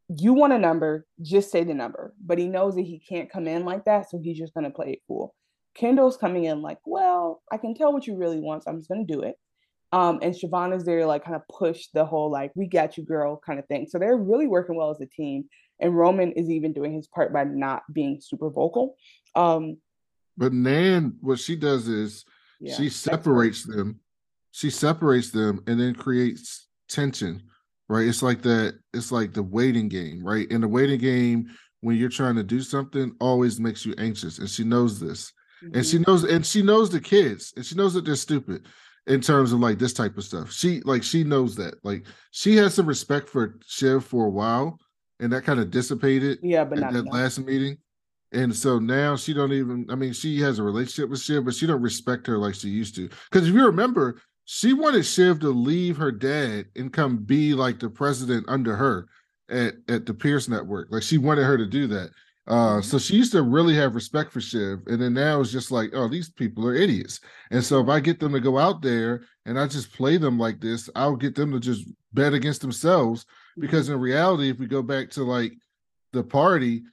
you 0.09 0.33
want 0.33 0.53
a 0.53 0.59
number, 0.59 1.07
just 1.21 1.51
say 1.51 1.65
the 1.65 1.75
number. 1.75 2.15
But 2.25 2.39
he 2.39 2.49
knows 2.49 2.77
that 2.77 2.83
he 2.83 3.01
can't 3.01 3.31
come 3.31 3.49
in 3.49 3.65
like 3.65 3.85
that, 3.87 4.09
so 4.09 4.19
he's 4.19 4.39
just 4.39 4.55
gonna 4.55 4.71
play 4.71 4.93
it 4.93 5.03
cool. 5.09 5.35
Kendall's 5.75 6.17
coming 6.17 6.45
in 6.45 6.63
like, 6.63 6.79
well, 6.87 7.43
I 7.51 7.59
can 7.59 7.75
tell 7.75 7.93
what 7.93 8.07
you 8.07 8.17
really 8.17 8.39
want, 8.39 8.65
so 8.65 8.71
I'm 8.71 8.79
just 8.79 8.89
gonna 8.89 9.05
do 9.05 9.23
it. 9.23 9.37
Um, 9.97 10.18
and 10.20 10.35
Siobhan 10.35 10.77
is 10.77 10.85
there, 10.85 11.06
like, 11.06 11.24
kind 11.24 11.36
of 11.36 11.48
push 11.48 11.86
the 11.94 12.05
whole 12.05 12.31
like, 12.31 12.52
we 12.55 12.66
got 12.66 12.98
you, 12.98 13.02
girl, 13.02 13.40
kind 13.47 13.59
of 13.59 13.66
thing. 13.66 13.86
So 13.89 13.98
they're 13.98 14.14
really 14.14 14.47
working 14.47 14.77
well 14.77 14.90
as 14.90 15.01
a 15.01 15.06
team. 15.06 15.47
And 15.81 15.97
Roman 15.97 16.32
is 16.32 16.51
even 16.51 16.74
doing 16.74 16.93
his 16.93 17.06
part 17.06 17.32
by 17.32 17.44
not 17.44 17.82
being 17.90 18.20
super 18.20 18.51
vocal. 18.51 18.97
Um, 19.35 19.78
But 20.36 20.52
Nan, 20.52 21.16
what 21.23 21.39
she 21.39 21.56
does 21.56 21.89
is 21.89 22.27
Yeah, 22.60 22.74
she 22.77 22.90
separates 22.90 23.64
them. 23.64 24.01
She 24.51 24.68
separates 24.68 25.31
them 25.31 25.62
and 25.66 25.81
then 25.81 25.94
creates 25.94 26.68
tension, 26.90 27.44
right? 27.89 28.06
It's 28.06 28.23
like 28.23 28.43
that. 28.43 28.78
It's 28.93 29.10
like 29.10 29.32
the 29.32 29.43
waiting 29.43 29.89
game, 29.89 30.23
right? 30.23 30.51
In 30.51 30.60
the 30.60 30.68
waiting 30.68 31.01
game, 31.01 31.48
when 31.81 31.97
you're 31.97 32.10
trying 32.10 32.36
to 32.36 32.43
do 32.43 32.60
something, 32.60 33.14
always 33.18 33.59
makes 33.60 33.86
you 33.86 33.94
anxious, 33.97 34.39
and 34.40 34.48
she 34.48 34.64
knows 34.64 34.98
this, 34.98 35.32
and 35.74 35.85
she 35.86 35.98
knows, 35.98 36.24
and 36.24 36.44
she 36.44 36.62
knows 36.62 36.90
the 36.90 37.01
kids, 37.01 37.52
and 37.56 37.64
she 37.64 37.74
knows 37.74 37.94
that 37.94 38.05
they're 38.05 38.16
stupid 38.16 38.66
in 39.07 39.20
terms 39.20 39.53
of 39.53 39.61
like 39.61 39.78
this 39.78 39.93
type 39.93 40.16
of 40.16 40.24
stuff. 40.24 40.53
She 40.53 40.81
like 40.83 41.03
she 41.03 41.24
knows 41.24 41.57
that. 41.57 41.74
Like 41.85 42.05
she 42.31 42.57
had 42.57 42.73
some 42.73 42.87
respect 42.87 43.28
for 43.28 43.59
Shiv 43.66 44.05
for 44.05 44.27
a 44.27 44.31
while, 44.31 44.78
and 45.20 45.33
that 45.33 45.45
kind 45.45 45.61
of 45.61 45.70
dissipated. 45.70 46.39
Yeah, 46.43 46.65
but 46.65 46.78
at 46.78 46.85
not 46.85 46.93
that 46.93 46.99
enough. 47.01 47.15
last 47.15 47.39
meeting. 47.39 47.78
And 48.33 48.55
so 48.55 48.78
now 48.78 49.16
she 49.16 49.33
don't 49.33 49.53
even. 49.53 49.87
I 49.91 49.95
mean, 49.95 50.12
she 50.12 50.41
has 50.41 50.59
a 50.59 50.62
relationship 50.62 51.11
with 51.11 51.20
Shiv, 51.20 51.45
but 51.45 51.55
she 51.55 51.66
don't 51.66 51.83
respect 51.83 52.27
her 52.27 52.39
like 52.39 52.55
she 52.55 52.69
used 52.69 52.95
to. 52.97 53.09
Because 53.31 53.49
if 53.49 53.55
you 53.55 53.65
remember, 53.65 54.20
she 54.45 54.73
wanted 54.73 55.07
Shiv 55.07 55.41
to 55.41 55.51
leave 55.51 55.97
her 55.97 56.11
dad 56.11 56.66
and 56.74 56.93
come 56.93 57.19
be 57.19 57.55
like 57.55 57.78
the 57.78 57.89
president 57.89 58.47
under 58.49 58.74
her 58.74 59.07
at 59.49 59.74
at 59.89 60.07
the 60.07 60.15
Pierce 60.15 60.49
Network. 60.49 60.89
Like 60.91 61.03
she 61.03 61.19
wanted 61.19 61.45
her 61.45 61.57
to 61.57 61.66
do 61.66 61.87
that. 61.89 62.11
Uh, 62.47 62.81
so 62.81 62.97
she 62.97 63.16
used 63.16 63.32
to 63.32 63.43
really 63.43 63.74
have 63.74 63.97
respect 63.97 64.32
for 64.32 64.40
Shiv, 64.40 64.81
and 64.86 65.02
then 65.02 65.14
now 65.14 65.40
it's 65.40 65.51
just 65.51 65.73
like, 65.73 65.90
oh, 65.94 66.09
these 66.09 66.31
people 66.31 66.66
are 66.68 66.74
idiots. 66.74 67.20
And 67.51 67.62
so 67.62 67.81
if 67.81 67.89
I 67.89 67.98
get 67.98 68.20
them 68.20 68.32
to 68.32 68.40
go 68.40 68.56
out 68.56 68.82
there 68.82 69.23
and 69.47 69.59
I 69.59 69.66
just 69.66 69.93
play 69.93 70.16
them 70.16 70.39
like 70.39 70.60
this, 70.60 70.89
I'll 70.94 71.16
get 71.16 71.35
them 71.35 71.51
to 71.52 71.59
just 71.59 71.89
bet 72.12 72.35
against 72.35 72.60
themselves. 72.60 73.27
Because 73.59 73.89
in 73.89 73.98
reality, 73.98 74.48
if 74.48 74.60
we 74.60 74.66
go 74.66 74.82
back 74.82 75.10
to 75.12 75.24
like 75.24 75.55
the 76.12 76.23
party, 76.23 76.85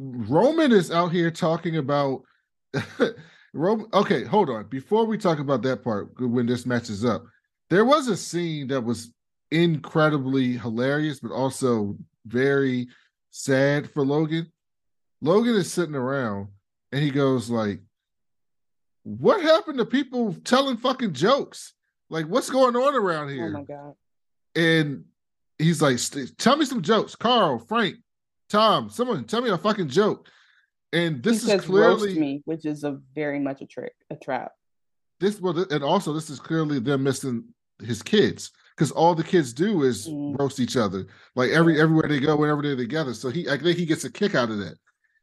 Roman 0.00 0.72
is 0.72 0.90
out 0.90 1.12
here 1.12 1.30
talking 1.30 1.76
about 1.76 2.22
Roman. 3.52 3.86
Okay, 3.92 4.24
hold 4.24 4.48
on. 4.48 4.66
Before 4.68 5.04
we 5.04 5.18
talk 5.18 5.40
about 5.40 5.62
that 5.62 5.84
part, 5.84 6.08
when 6.18 6.46
this 6.46 6.64
matches 6.64 7.04
up, 7.04 7.24
there 7.68 7.84
was 7.84 8.08
a 8.08 8.16
scene 8.16 8.68
that 8.68 8.80
was 8.80 9.12
incredibly 9.50 10.56
hilarious, 10.56 11.20
but 11.20 11.32
also 11.32 11.96
very 12.26 12.88
sad 13.32 13.90
for 13.90 14.04
Logan. 14.04 14.52
Logan 15.20 15.56
is 15.56 15.72
sitting 15.72 15.96
around 15.96 16.48
and 16.92 17.02
he 17.02 17.10
goes 17.10 17.50
like, 17.50 17.80
"What 19.02 19.42
happened 19.42 19.78
to 19.78 19.84
people 19.84 20.34
telling 20.44 20.76
fucking 20.76 21.14
jokes? 21.14 21.72
Like, 22.08 22.26
what's 22.26 22.50
going 22.50 22.76
on 22.76 22.94
around 22.94 23.26
oh 23.26 23.32
here?" 23.32 23.48
Oh 23.48 23.58
my 23.58 23.64
god! 23.64 23.94
And 24.54 25.06
he's 25.58 25.82
like, 25.82 25.98
"Tell 26.38 26.56
me 26.56 26.64
some 26.64 26.82
jokes, 26.82 27.16
Karl, 27.16 27.58
Frank, 27.58 27.96
Tom, 28.48 28.90
someone 28.90 29.24
tell 29.24 29.42
me 29.42 29.50
a 29.50 29.58
fucking 29.58 29.88
joke." 29.88 30.28
And 30.92 31.22
this 31.22 31.44
he 31.44 31.52
is 31.52 31.64
clearly 31.64 32.18
me, 32.18 32.42
which 32.44 32.66
is 32.66 32.84
a 32.84 33.00
very 33.14 33.40
much 33.40 33.62
a 33.62 33.66
trick, 33.66 33.94
a 34.10 34.16
trap. 34.16 34.52
this. 35.20 35.40
Well, 35.40 35.66
and 35.70 35.82
also 35.82 36.12
this 36.12 36.28
is 36.28 36.38
clearly 36.38 36.78
them 36.78 37.02
missing 37.02 37.44
his 37.80 38.02
kids 38.02 38.52
because 38.76 38.90
all 38.90 39.14
the 39.14 39.22
kids 39.24 39.52
do 39.52 39.82
is 39.82 40.08
Mm. 40.08 40.38
roast 40.38 40.60
each 40.60 40.76
other, 40.76 41.06
like 41.36 41.50
every 41.50 41.80
everywhere 41.80 42.08
they 42.08 42.20
go, 42.20 42.36
whenever 42.36 42.62
they're 42.62 42.76
together. 42.76 43.14
So 43.14 43.30
he, 43.30 43.48
I 43.48 43.56
think 43.58 43.78
he 43.78 43.86
gets 43.86 44.04
a 44.04 44.10
kick 44.10 44.34
out 44.34 44.50
of 44.50 44.58
that. 44.58 44.74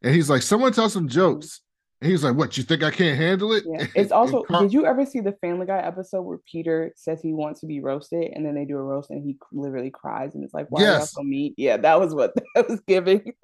And 0.03 0.15
he's 0.15 0.29
like, 0.29 0.41
"Someone 0.41 0.71
tell 0.73 0.89
some 0.89 1.07
jokes." 1.07 1.61
And 2.01 2.09
he's 2.09 2.23
like, 2.23 2.35
"What? 2.37 2.55
You 2.57 2.63
think 2.63 2.81
I 2.83 2.91
can't 2.91 3.17
handle 3.17 3.51
it?" 3.51 3.65
Yeah. 3.67 3.85
It's 3.95 4.11
also. 4.13 4.45
did 4.61 4.71
you 4.71 4.85
ever 4.85 5.05
see 5.05 5.19
the 5.19 5.33
Family 5.41 5.65
Guy 5.65 5.79
episode 5.79 6.21
where 6.21 6.37
Peter 6.49 6.93
says 6.95 7.21
he 7.21 7.33
wants 7.33 7.59
to 7.59 7.67
be 7.67 7.81
roasted, 7.81 8.31
and 8.33 8.45
then 8.45 8.55
they 8.55 8.63
do 8.65 8.77
a 8.77 8.81
roast, 8.83 9.09
and 9.09 9.21
he 9.23 9.37
literally 9.51 9.89
cries, 9.91 10.35
and 10.35 10.43
it's 10.45 10.53
like, 10.53 10.67
"Why 10.69 10.81
y'all 10.81 10.89
Yes. 10.99 11.11
so 11.11 11.21
mean?" 11.23 11.53
Yeah, 11.57 11.75
that 11.77 11.99
was 11.99 12.15
what 12.15 12.33
that 12.55 12.69
was 12.69 12.79
giving. 12.87 13.33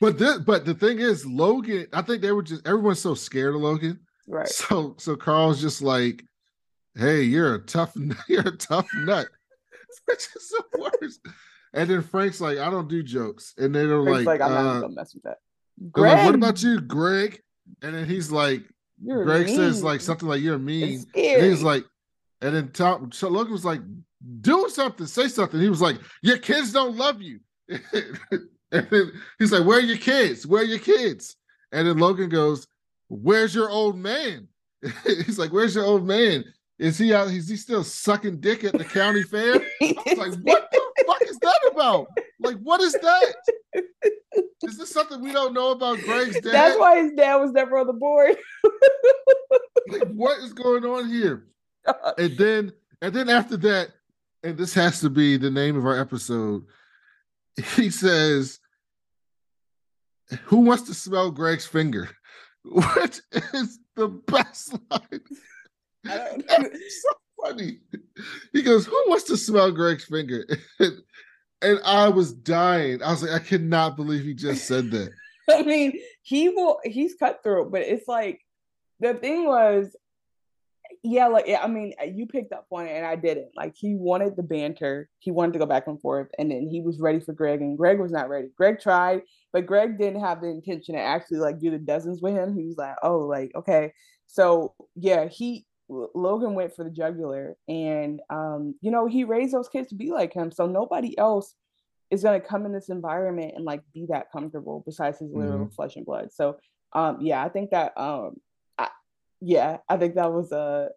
But 0.00 0.16
this, 0.18 0.38
but 0.38 0.64
the 0.64 0.72
thing 0.72 0.98
is, 0.98 1.26
Logan. 1.26 1.86
I 1.92 2.00
think 2.00 2.22
they 2.22 2.32
were 2.32 2.42
just 2.42 2.66
everyone's 2.66 3.00
so 3.00 3.12
scared 3.14 3.54
of 3.54 3.60
Logan. 3.60 4.00
Right. 4.26 4.48
So 4.48 4.94
so 4.98 5.14
Karl's 5.14 5.60
just 5.60 5.82
like, 5.82 6.24
"Hey, 7.00 7.22
you're 7.22 7.54
a 7.54 7.58
tough, 7.60 7.96
you're 8.28 8.46
a 8.46 8.56
tough 8.56 8.86
nut," 8.94 9.26
which 10.04 10.28
is 10.36 10.48
the 10.48 10.90
worst. 11.00 11.20
And 11.72 11.88
then 11.88 12.02
Frank's 12.02 12.40
like, 12.40 12.58
"I 12.58 12.70
don't 12.70 12.88
do 12.88 13.02
jokes," 13.02 13.54
and 13.56 13.74
they're 13.74 14.02
Frank's 14.02 14.26
like, 14.26 14.40
like, 14.40 14.50
"I'm 14.50 14.54
not 14.54 14.66
uh, 14.66 14.68
even 14.70 14.80
gonna 14.82 14.94
mess 14.94 15.14
with 15.14 15.22
that." 15.24 15.38
they're 15.80 16.04
like, 16.04 16.26
what 16.26 16.34
about 16.34 16.62
you, 16.62 16.80
Greg? 16.80 17.40
And 17.82 17.94
then 17.94 18.06
he's 18.06 18.30
like, 18.30 18.62
You're 19.02 19.24
Greg 19.24 19.48
says 19.48 19.82
like 19.82 20.00
something 20.00 20.28
like, 20.28 20.42
"You're 20.42 20.58
mean." 20.58 21.04
And 21.14 21.44
he's 21.44 21.62
like, 21.62 21.84
and 22.42 22.54
then 22.54 22.70
Tom, 22.72 23.12
so 23.12 23.28
Logan 23.28 23.52
was 23.52 23.64
like, 23.64 23.80
"Do 24.40 24.68
something, 24.68 25.06
say 25.06 25.28
something." 25.28 25.60
He 25.60 25.68
was 25.68 25.80
like, 25.80 25.98
"Your 26.22 26.38
kids 26.38 26.72
don't 26.72 26.96
love 26.96 27.22
you." 27.22 27.40
and 27.68 28.50
then 28.70 29.12
he's 29.38 29.52
like, 29.52 29.64
"Where 29.64 29.78
are 29.78 29.82
your 29.82 29.98
kids? 29.98 30.46
Where 30.46 30.62
are 30.62 30.66
your 30.66 30.78
kids?" 30.78 31.36
And 31.72 31.86
then 31.86 31.98
Logan 31.98 32.28
goes, 32.28 32.66
"Where's 33.08 33.54
your 33.54 33.70
old 33.70 33.96
man?" 33.96 34.48
he's 35.04 35.38
like, 35.38 35.52
"Where's 35.52 35.74
your 35.74 35.84
old 35.84 36.06
man? 36.06 36.44
Is 36.80 36.96
he 36.96 37.12
out? 37.12 37.28
Is 37.28 37.46
he 37.46 37.56
still 37.56 37.84
sucking 37.84 38.40
dick 38.40 38.64
at 38.64 38.72
the 38.72 38.84
county 38.84 39.22
fair?" 39.22 39.56
I 39.82 39.94
was 40.06 40.16
like, 40.16 40.34
"What 40.42 40.70
the 40.72 40.80
fuck 41.06 41.22
is 41.28 41.38
that 41.40 41.70
about? 41.70 42.06
Like, 42.40 42.56
what 42.62 42.80
is 42.80 42.94
that? 42.94 43.34
Is 44.62 44.78
this 44.78 44.90
something 44.90 45.20
we 45.20 45.32
don't 45.32 45.52
know 45.52 45.72
about 45.72 45.98
Greg's 45.98 46.40
dad? 46.40 46.52
That's 46.54 46.78
why 46.78 47.02
his 47.02 47.12
dad 47.12 47.36
was 47.36 47.52
never 47.52 47.78
on 47.78 47.86
the 47.86 47.92
board. 47.92 48.34
like, 49.88 50.08
what 50.08 50.38
is 50.38 50.54
going 50.54 50.84
on 50.84 51.08
here? 51.08 51.46
And 52.18 52.36
then, 52.36 52.72
and 53.02 53.14
then 53.14 53.28
after 53.28 53.56
that, 53.58 53.88
and 54.42 54.56
this 54.56 54.72
has 54.74 55.00
to 55.00 55.10
be 55.10 55.36
the 55.36 55.50
name 55.50 55.76
of 55.76 55.84
our 55.84 55.98
episode. 55.98 56.64
He 57.74 57.90
says, 57.90 58.58
"Who 60.44 60.58
wants 60.58 60.84
to 60.84 60.94
smell 60.94 61.30
Greg's 61.30 61.66
finger?" 61.66 62.08
Which 62.64 63.20
is 63.32 63.78
the 63.96 64.08
best 64.08 64.78
line. 64.90 65.20
So 66.08 67.08
funny. 67.42 67.78
He 68.52 68.62
goes, 68.62 68.86
"Who 68.86 69.04
wants 69.08 69.24
to 69.24 69.36
smell 69.36 69.70
Greg's 69.72 70.04
finger?" 70.04 70.44
And, 70.78 71.02
and 71.62 71.80
I 71.84 72.08
was 72.08 72.32
dying. 72.32 73.02
I 73.02 73.10
was 73.10 73.22
like, 73.22 73.32
I 73.32 73.44
cannot 73.44 73.96
believe 73.96 74.24
he 74.24 74.32
just 74.32 74.66
said 74.66 74.90
that. 74.92 75.10
I 75.50 75.62
mean, 75.62 76.00
he 76.22 76.48
will. 76.48 76.78
He's 76.84 77.14
cutthroat, 77.14 77.70
but 77.70 77.82
it's 77.82 78.08
like 78.08 78.40
the 79.00 79.14
thing 79.14 79.46
was, 79.46 79.94
yeah, 81.02 81.28
like 81.28 81.46
yeah, 81.46 81.62
I 81.62 81.66
mean, 81.66 81.94
you 82.14 82.26
picked 82.26 82.52
up 82.52 82.66
on 82.70 82.86
it, 82.86 82.92
and 82.92 83.06
I 83.06 83.16
didn't. 83.16 83.50
Like 83.56 83.74
he 83.76 83.94
wanted 83.94 84.36
the 84.36 84.42
banter. 84.42 85.08
He 85.18 85.30
wanted 85.30 85.54
to 85.54 85.58
go 85.58 85.66
back 85.66 85.86
and 85.86 86.00
forth, 86.00 86.28
and 86.38 86.50
then 86.50 86.66
he 86.66 86.80
was 86.80 87.00
ready 87.00 87.20
for 87.20 87.32
Greg, 87.32 87.60
and 87.60 87.76
Greg 87.76 87.98
was 87.98 88.12
not 88.12 88.28
ready. 88.28 88.48
Greg 88.56 88.80
tried, 88.80 89.22
but 89.52 89.66
Greg 89.66 89.98
didn't 89.98 90.20
have 90.20 90.40
the 90.40 90.48
intention 90.48 90.94
to 90.94 91.00
actually 91.00 91.38
like 91.38 91.58
do 91.58 91.70
the 91.70 91.78
dozens 91.78 92.20
with 92.20 92.34
him. 92.34 92.56
He 92.56 92.66
was 92.66 92.76
like, 92.76 92.96
oh, 93.02 93.20
like 93.20 93.52
okay, 93.54 93.92
so 94.26 94.74
yeah, 94.94 95.26
he. 95.26 95.66
Logan 96.14 96.54
went 96.54 96.74
for 96.74 96.84
the 96.84 96.90
jugular, 96.90 97.56
and 97.68 98.20
um, 98.30 98.74
you 98.80 98.90
know 98.90 99.06
he 99.06 99.24
raised 99.24 99.52
those 99.52 99.68
kids 99.68 99.88
to 99.88 99.94
be 99.96 100.10
like 100.12 100.32
him. 100.32 100.50
So 100.52 100.66
nobody 100.66 101.18
else 101.18 101.54
is 102.10 102.22
gonna 102.22 102.40
come 102.40 102.66
in 102.66 102.72
this 102.72 102.88
environment 102.88 103.54
and 103.56 103.64
like 103.64 103.82
be 103.92 104.06
that 104.06 104.30
comfortable 104.32 104.82
besides 104.86 105.18
his 105.18 105.30
literal 105.32 105.66
Mhm. 105.66 105.74
flesh 105.74 105.96
and 105.96 106.06
blood. 106.06 106.32
So 106.32 106.58
um 106.92 107.18
yeah, 107.20 107.44
I 107.44 107.48
think 107.48 107.70
that 107.70 107.92
um 107.96 108.36
I, 108.78 108.88
yeah, 109.40 109.78
I 109.88 109.96
think 109.96 110.14
that 110.14 110.32
was 110.32 110.52
a 110.52 110.90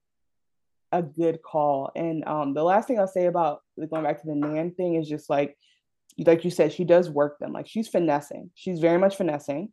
a 0.92 1.02
good 1.02 1.42
call. 1.42 1.92
And 1.96 2.24
um 2.28 2.54
the 2.54 2.64
last 2.64 2.88
thing 2.88 3.00
I'll 3.00 3.08
say 3.08 3.26
about 3.26 3.62
going 3.78 4.04
back 4.04 4.22
to 4.22 4.28
the 4.28 4.36
Nan 4.36 4.72
thing 4.72 4.96
is 4.96 5.10
just 5.10 5.30
like 5.30 5.58
like 6.20 6.44
you 6.46 6.52
said, 6.52 6.72
she 6.72 6.84
does 6.84 7.10
work 7.10 7.40
them. 7.40 7.54
Like 7.54 7.68
she's 7.68 7.88
finessing. 7.88 8.52
She's 8.54 8.80
very 8.80 9.00
much 9.00 9.16
finessing. 9.18 9.70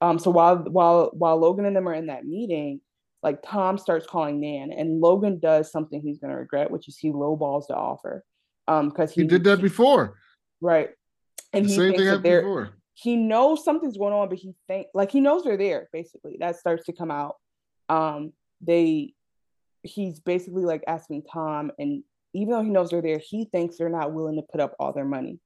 Um 0.00 0.18
so 0.18 0.30
while 0.30 0.56
while 0.58 1.10
while 1.12 1.36
Logan 1.38 1.64
and 1.64 1.76
them 1.76 1.88
are 1.88 1.94
in 1.94 2.06
that 2.06 2.24
meeting, 2.24 2.80
like 3.24 3.40
Tom 3.42 3.78
starts 3.78 4.06
calling 4.06 4.38
Nan 4.40 4.70
and 4.70 5.00
Logan 5.00 5.38
does 5.40 5.72
something 5.72 6.00
he's 6.00 6.18
gonna 6.18 6.36
regret, 6.38 6.70
which 6.70 6.86
is 6.88 6.96
he 6.96 7.10
lowballs 7.10 7.66
the 7.68 7.74
offer. 7.74 8.24
Um 8.68 8.90
because 8.90 9.12
He 9.12 9.24
did 9.24 9.42
that 9.44 9.60
before. 9.60 10.18
Right. 10.60 10.90
And 11.52 11.64
The 11.64 11.68
he 11.70 11.76
same 11.76 11.92
thing 11.92 12.04
that 12.04 12.10
happened 12.18 12.42
before. 12.42 12.70
he 12.94 13.16
knows 13.16 13.64
something's 13.64 13.96
going 13.96 14.12
on, 14.14 14.28
but 14.28 14.38
he 14.38 14.54
think 14.68 14.86
like 14.94 15.10
he 15.10 15.20
knows 15.20 15.42
they're 15.44 15.56
there, 15.56 15.88
basically. 15.92 16.36
That 16.38 16.56
starts 16.56 16.84
to 16.86 16.92
come 16.92 17.10
out. 17.10 17.34
Um, 17.88 18.32
they 18.60 19.14
he's 19.82 20.20
basically 20.20 20.64
like 20.64 20.82
asking 20.86 21.22
Tom, 21.32 21.70
and 21.78 22.02
even 22.32 22.52
though 22.52 22.62
he 22.62 22.70
knows 22.70 22.90
they're 22.90 23.02
there, 23.02 23.18
he 23.18 23.44
thinks 23.44 23.76
they're 23.76 23.88
not 24.00 24.12
willing 24.12 24.36
to 24.36 24.42
put 24.42 24.60
up 24.60 24.74
all 24.78 24.92
their 24.92 25.04
money. 25.04 25.38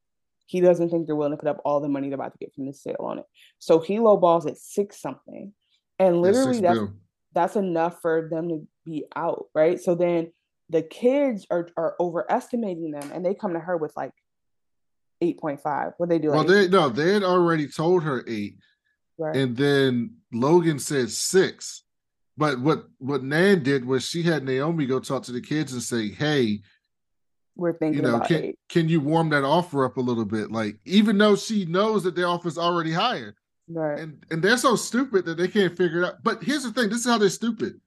He 0.47 0.61
doesn't 0.61 0.89
think 0.91 1.07
they're 1.07 1.17
willing 1.17 1.33
to 1.33 1.43
put 1.43 1.49
up 1.49 1.61
all 1.65 1.81
the 1.81 1.89
money 1.89 2.09
they're 2.09 2.15
about 2.15 2.33
to 2.33 2.39
get 2.39 2.55
from 2.55 2.67
the 2.67 2.73
sale 2.73 2.97
on 3.01 3.19
it. 3.19 3.27
So 3.59 3.81
he 3.81 3.97
lowballs 3.99 4.47
at 4.49 4.57
six 4.57 5.01
something. 5.01 5.53
And 5.99 6.15
Yeah, 6.15 6.21
literally 6.23 6.55
six 6.55 6.63
that's 6.63 6.79
bill. 6.79 6.93
That's 7.33 7.57
enough 7.57 8.01
for 8.01 8.29
them 8.31 8.49
to 8.49 8.67
be 8.85 9.05
out, 9.15 9.47
right? 9.55 9.81
So 9.81 9.95
then 9.95 10.33
the 10.71 10.83
kids 10.83 11.47
are 11.51 11.69
are 11.77 11.95
overestimating 12.01 12.91
them 12.91 13.11
and 13.13 13.25
they 13.25 13.35
come 13.35 13.53
to 13.55 13.61
her 13.61 13.77
with 13.77 13.93
like 13.97 14.13
8.5. 15.23 15.95
What 15.99 16.09
they 16.09 16.19
do? 16.19 16.31
Well, 16.31 16.45
they 16.45 16.69
no, 16.69 16.89
they 16.89 17.13
had 17.15 17.25
already 17.25 17.69
told 17.69 18.05
her 18.05 18.25
eight, 18.29 18.57
Right. 19.19 19.37
and 19.37 19.57
then 19.57 20.17
Logan 20.33 20.79
said 20.79 21.11
six. 21.11 21.83
But 22.37 22.61
what 22.61 22.85
what 22.99 23.25
Nan 23.25 23.65
did 23.65 23.85
was 23.85 24.05
she 24.09 24.23
had 24.23 24.45
Naomi 24.45 24.87
go 24.87 25.01
talk 25.01 25.25
to 25.25 25.33
the 25.33 25.41
kids 25.41 25.73
and 25.73 25.83
say, 25.83 26.09
"Hey, 26.11 26.61
we're 27.57 27.73
thinking 27.73 28.03
you 28.05 28.09
know, 28.09 28.17
about 28.17 28.29
can 28.29 28.45
eight. 28.45 28.59
can 28.69 28.89
you 28.89 29.01
warm 29.01 29.31
that 29.31 29.43
offer 29.43 29.85
up 29.85 29.97
a 29.97 30.01
little 30.01 30.25
bit? 30.25 30.53
Like, 30.53 30.79
even 30.85 31.19
though 31.19 31.35
she 31.35 31.65
knows 31.65 32.05
that 32.05 32.15
their 32.15 32.29
offer's 32.29 32.57
already 32.57 32.93
higher, 32.93 33.35
Right. 33.70 33.99
and 34.01 34.24
and 34.31 34.43
they're 34.43 34.57
so 34.57 34.77
stupid 34.77 35.24
that 35.27 35.36
they 35.36 35.49
can't 35.49 35.77
figure 35.77 36.03
it 36.03 36.07
out. 36.07 36.23
But 36.23 36.43
here's 36.43 36.62
the 36.62 36.73
thing: 36.73 36.89
this 36.89 37.01
is 37.01 37.07
how 37.07 37.19
they're 37.19 37.28
stupid. 37.28 37.81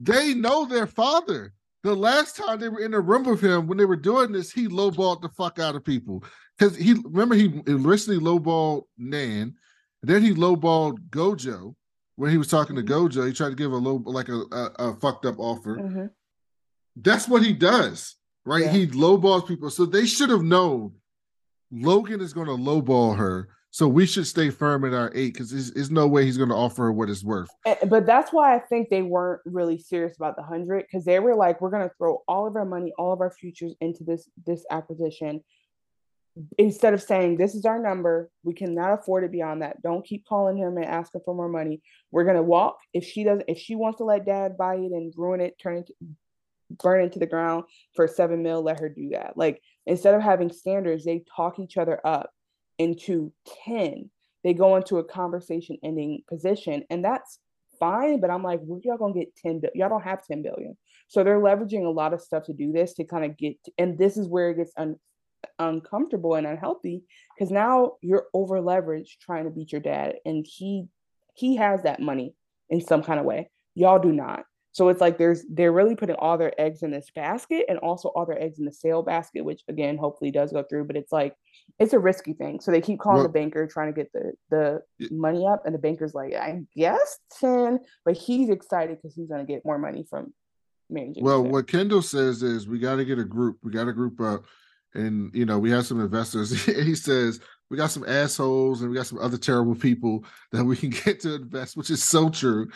They 0.00 0.34
know 0.34 0.64
their 0.66 0.86
father. 0.86 1.52
The 1.82 1.94
last 1.94 2.36
time 2.36 2.58
they 2.58 2.68
were 2.68 2.80
in 2.80 2.90
the 2.90 3.00
room 3.00 3.24
with 3.24 3.40
him 3.40 3.66
when 3.66 3.78
they 3.78 3.84
were 3.84 3.96
doing 3.96 4.32
this, 4.32 4.50
he 4.50 4.66
lowballed 4.68 5.22
the 5.22 5.28
fuck 5.30 5.58
out 5.58 5.74
of 5.76 5.84
people. 5.84 6.24
Because 6.58 6.76
he 6.76 6.94
remember 6.94 7.34
he 7.34 7.62
originally 7.68 8.20
lowballed 8.20 8.84
Nan, 8.98 9.54
then 10.02 10.22
he 10.22 10.32
lowballed 10.34 10.98
Gojo 11.10 11.74
when 12.16 12.30
he 12.30 12.38
was 12.38 12.48
talking 12.48 12.76
to 12.76 12.82
Gojo. 12.82 13.26
He 13.26 13.32
tried 13.32 13.50
to 13.50 13.54
give 13.56 13.72
a 13.72 13.76
low 13.76 14.02
like 14.04 14.28
a, 14.28 14.42
a, 14.52 14.70
a 14.78 14.96
fucked 15.00 15.26
up 15.26 15.38
offer. 15.38 15.76
Mhm. 15.76 16.10
That's 16.96 17.28
what 17.28 17.42
he 17.42 17.52
does, 17.52 18.16
right? 18.44 18.64
Yeah. 18.64 18.72
He 18.72 18.86
lowballs 18.88 19.46
people. 19.46 19.70
So 19.70 19.84
they 19.86 20.06
should 20.06 20.30
have 20.30 20.42
known 20.42 20.94
Logan 21.70 22.20
is 22.20 22.32
going 22.32 22.46
to 22.46 22.52
lowball 22.54 23.16
her. 23.16 23.48
So 23.76 23.86
we 23.86 24.06
should 24.06 24.26
stay 24.26 24.48
firm 24.48 24.86
at 24.86 24.94
our 24.94 25.12
eight 25.14 25.34
because 25.34 25.50
there's, 25.50 25.70
there's 25.70 25.90
no 25.90 26.06
way 26.06 26.24
he's 26.24 26.38
going 26.38 26.48
to 26.48 26.54
offer 26.54 26.90
what 26.90 27.10
it's 27.10 27.22
worth. 27.22 27.50
But 27.86 28.06
that's 28.06 28.32
why 28.32 28.56
I 28.56 28.58
think 28.58 28.88
they 28.88 29.02
weren't 29.02 29.42
really 29.44 29.78
serious 29.78 30.16
about 30.16 30.34
the 30.34 30.42
hundred 30.42 30.86
because 30.90 31.04
they 31.04 31.20
were 31.20 31.34
like, 31.34 31.60
we're 31.60 31.68
gonna 31.68 31.90
throw 31.98 32.22
all 32.26 32.46
of 32.46 32.56
our 32.56 32.64
money, 32.64 32.94
all 32.96 33.12
of 33.12 33.20
our 33.20 33.30
futures 33.30 33.74
into 33.82 34.02
this 34.02 34.30
this 34.46 34.64
acquisition. 34.70 35.44
Instead 36.56 36.94
of 36.94 37.02
saying 37.02 37.36
this 37.36 37.54
is 37.54 37.66
our 37.66 37.78
number, 37.78 38.30
we 38.44 38.54
cannot 38.54 38.98
afford 38.98 39.24
it 39.24 39.30
beyond 39.30 39.60
that. 39.60 39.82
Don't 39.82 40.06
keep 40.06 40.24
calling 40.26 40.56
him 40.56 40.78
and 40.78 40.86
asking 40.86 41.20
for 41.26 41.34
more 41.34 41.50
money. 41.50 41.82
We're 42.10 42.24
gonna 42.24 42.42
walk. 42.42 42.78
If 42.94 43.04
she 43.04 43.24
doesn't, 43.24 43.44
if 43.46 43.58
she 43.58 43.74
wants 43.74 43.98
to 43.98 44.04
let 44.04 44.24
dad 44.24 44.56
buy 44.56 44.76
it 44.76 44.92
and 44.92 45.12
ruin 45.18 45.42
it, 45.42 45.58
turn 45.58 45.76
it, 45.76 45.90
burn 46.82 47.04
it 47.04 47.12
to 47.12 47.18
the 47.18 47.26
ground 47.26 47.64
for 47.94 48.08
seven 48.08 48.42
mil, 48.42 48.62
let 48.62 48.80
her 48.80 48.88
do 48.88 49.10
that. 49.10 49.36
Like 49.36 49.60
instead 49.84 50.14
of 50.14 50.22
having 50.22 50.50
standards, 50.50 51.04
they 51.04 51.24
talk 51.36 51.58
each 51.58 51.76
other 51.76 52.00
up 52.06 52.30
into 52.78 53.32
10 53.64 54.10
they 54.46 54.54
go 54.54 54.76
into 54.76 54.98
a 54.98 55.04
conversation 55.04 55.76
ending 55.82 56.22
position, 56.28 56.84
and 56.88 57.04
that's 57.04 57.40
fine. 57.80 58.20
But 58.20 58.30
I'm 58.30 58.44
like, 58.44 58.60
well, 58.62 58.80
y'all 58.84 58.96
gonna 58.96 59.12
get 59.12 59.34
10 59.34 59.58
billion. 59.58 59.72
Y'all 59.74 59.88
don't 59.88 60.04
have 60.04 60.24
10 60.24 60.40
billion. 60.42 60.76
So 61.08 61.24
they're 61.24 61.40
leveraging 61.40 61.84
a 61.84 61.90
lot 61.90 62.14
of 62.14 62.20
stuff 62.20 62.44
to 62.44 62.52
do 62.52 62.70
this 62.70 62.94
to 62.94 63.04
kind 63.04 63.24
of 63.24 63.36
get, 63.36 63.56
and 63.76 63.98
this 63.98 64.16
is 64.16 64.28
where 64.28 64.50
it 64.50 64.58
gets 64.58 64.70
un, 64.76 65.00
uncomfortable 65.58 66.36
and 66.36 66.46
unhealthy 66.46 67.02
because 67.36 67.50
now 67.50 67.94
you're 68.02 68.26
over 68.32 68.60
leveraged 68.60 69.18
trying 69.20 69.46
to 69.46 69.50
beat 69.50 69.72
your 69.72 69.80
dad, 69.80 70.14
and 70.24 70.46
he 70.48 70.86
he 71.34 71.56
has 71.56 71.82
that 71.82 72.00
money 72.00 72.36
in 72.70 72.80
some 72.80 73.02
kind 73.02 73.18
of 73.18 73.26
way. 73.26 73.50
Y'all 73.74 73.98
do 73.98 74.12
not. 74.12 74.44
So 74.76 74.90
it's 74.90 75.00
like 75.00 75.16
there's 75.16 75.42
they're 75.48 75.72
really 75.72 75.96
putting 75.96 76.16
all 76.16 76.36
their 76.36 76.52
eggs 76.60 76.82
in 76.82 76.90
this 76.90 77.08
basket 77.08 77.64
and 77.66 77.78
also 77.78 78.10
all 78.10 78.26
their 78.26 78.38
eggs 78.38 78.58
in 78.58 78.66
the 78.66 78.72
sale 78.72 79.02
basket, 79.02 79.42
which 79.42 79.62
again 79.68 79.96
hopefully 79.96 80.30
does 80.30 80.52
go 80.52 80.62
through. 80.64 80.84
But 80.84 80.96
it's 80.96 81.10
like 81.10 81.34
it's 81.78 81.94
a 81.94 81.98
risky 81.98 82.34
thing. 82.34 82.60
So 82.60 82.70
they 82.70 82.82
keep 82.82 83.00
calling 83.00 83.20
well, 83.20 83.26
the 83.26 83.32
banker 83.32 83.66
trying 83.66 83.94
to 83.94 83.98
get 83.98 84.12
the 84.12 84.32
the 84.50 84.82
money 85.10 85.46
up, 85.46 85.64
and 85.64 85.74
the 85.74 85.78
banker's 85.78 86.12
like, 86.12 86.34
I 86.34 86.60
guess 86.76 87.18
ten, 87.40 87.78
but 88.04 88.18
he's 88.18 88.50
excited 88.50 88.98
because 88.98 89.14
he's 89.14 89.30
gonna 89.30 89.46
get 89.46 89.64
more 89.64 89.78
money 89.78 90.04
from 90.10 90.34
managing. 90.90 91.24
Well, 91.24 91.42
what 91.42 91.68
Kendall 91.68 92.02
says 92.02 92.42
is 92.42 92.68
we 92.68 92.78
got 92.78 92.96
to 92.96 93.06
get 93.06 93.18
a 93.18 93.24
group. 93.24 93.56
We 93.62 93.72
got 93.72 93.84
to 93.84 93.94
group 93.94 94.20
up, 94.20 94.44
and 94.92 95.34
you 95.34 95.46
know 95.46 95.58
we 95.58 95.70
have 95.70 95.86
some 95.86 96.02
investors. 96.02 96.52
he 96.66 96.94
says 96.94 97.40
we 97.70 97.78
got 97.78 97.92
some 97.92 98.04
assholes 98.06 98.82
and 98.82 98.90
we 98.90 98.96
got 98.96 99.06
some 99.06 99.20
other 99.20 99.38
terrible 99.38 99.74
people 99.74 100.22
that 100.52 100.66
we 100.66 100.76
can 100.76 100.90
get 100.90 101.20
to 101.20 101.36
invest, 101.36 101.78
which 101.78 101.88
is 101.88 102.02
so 102.02 102.28
true. 102.28 102.68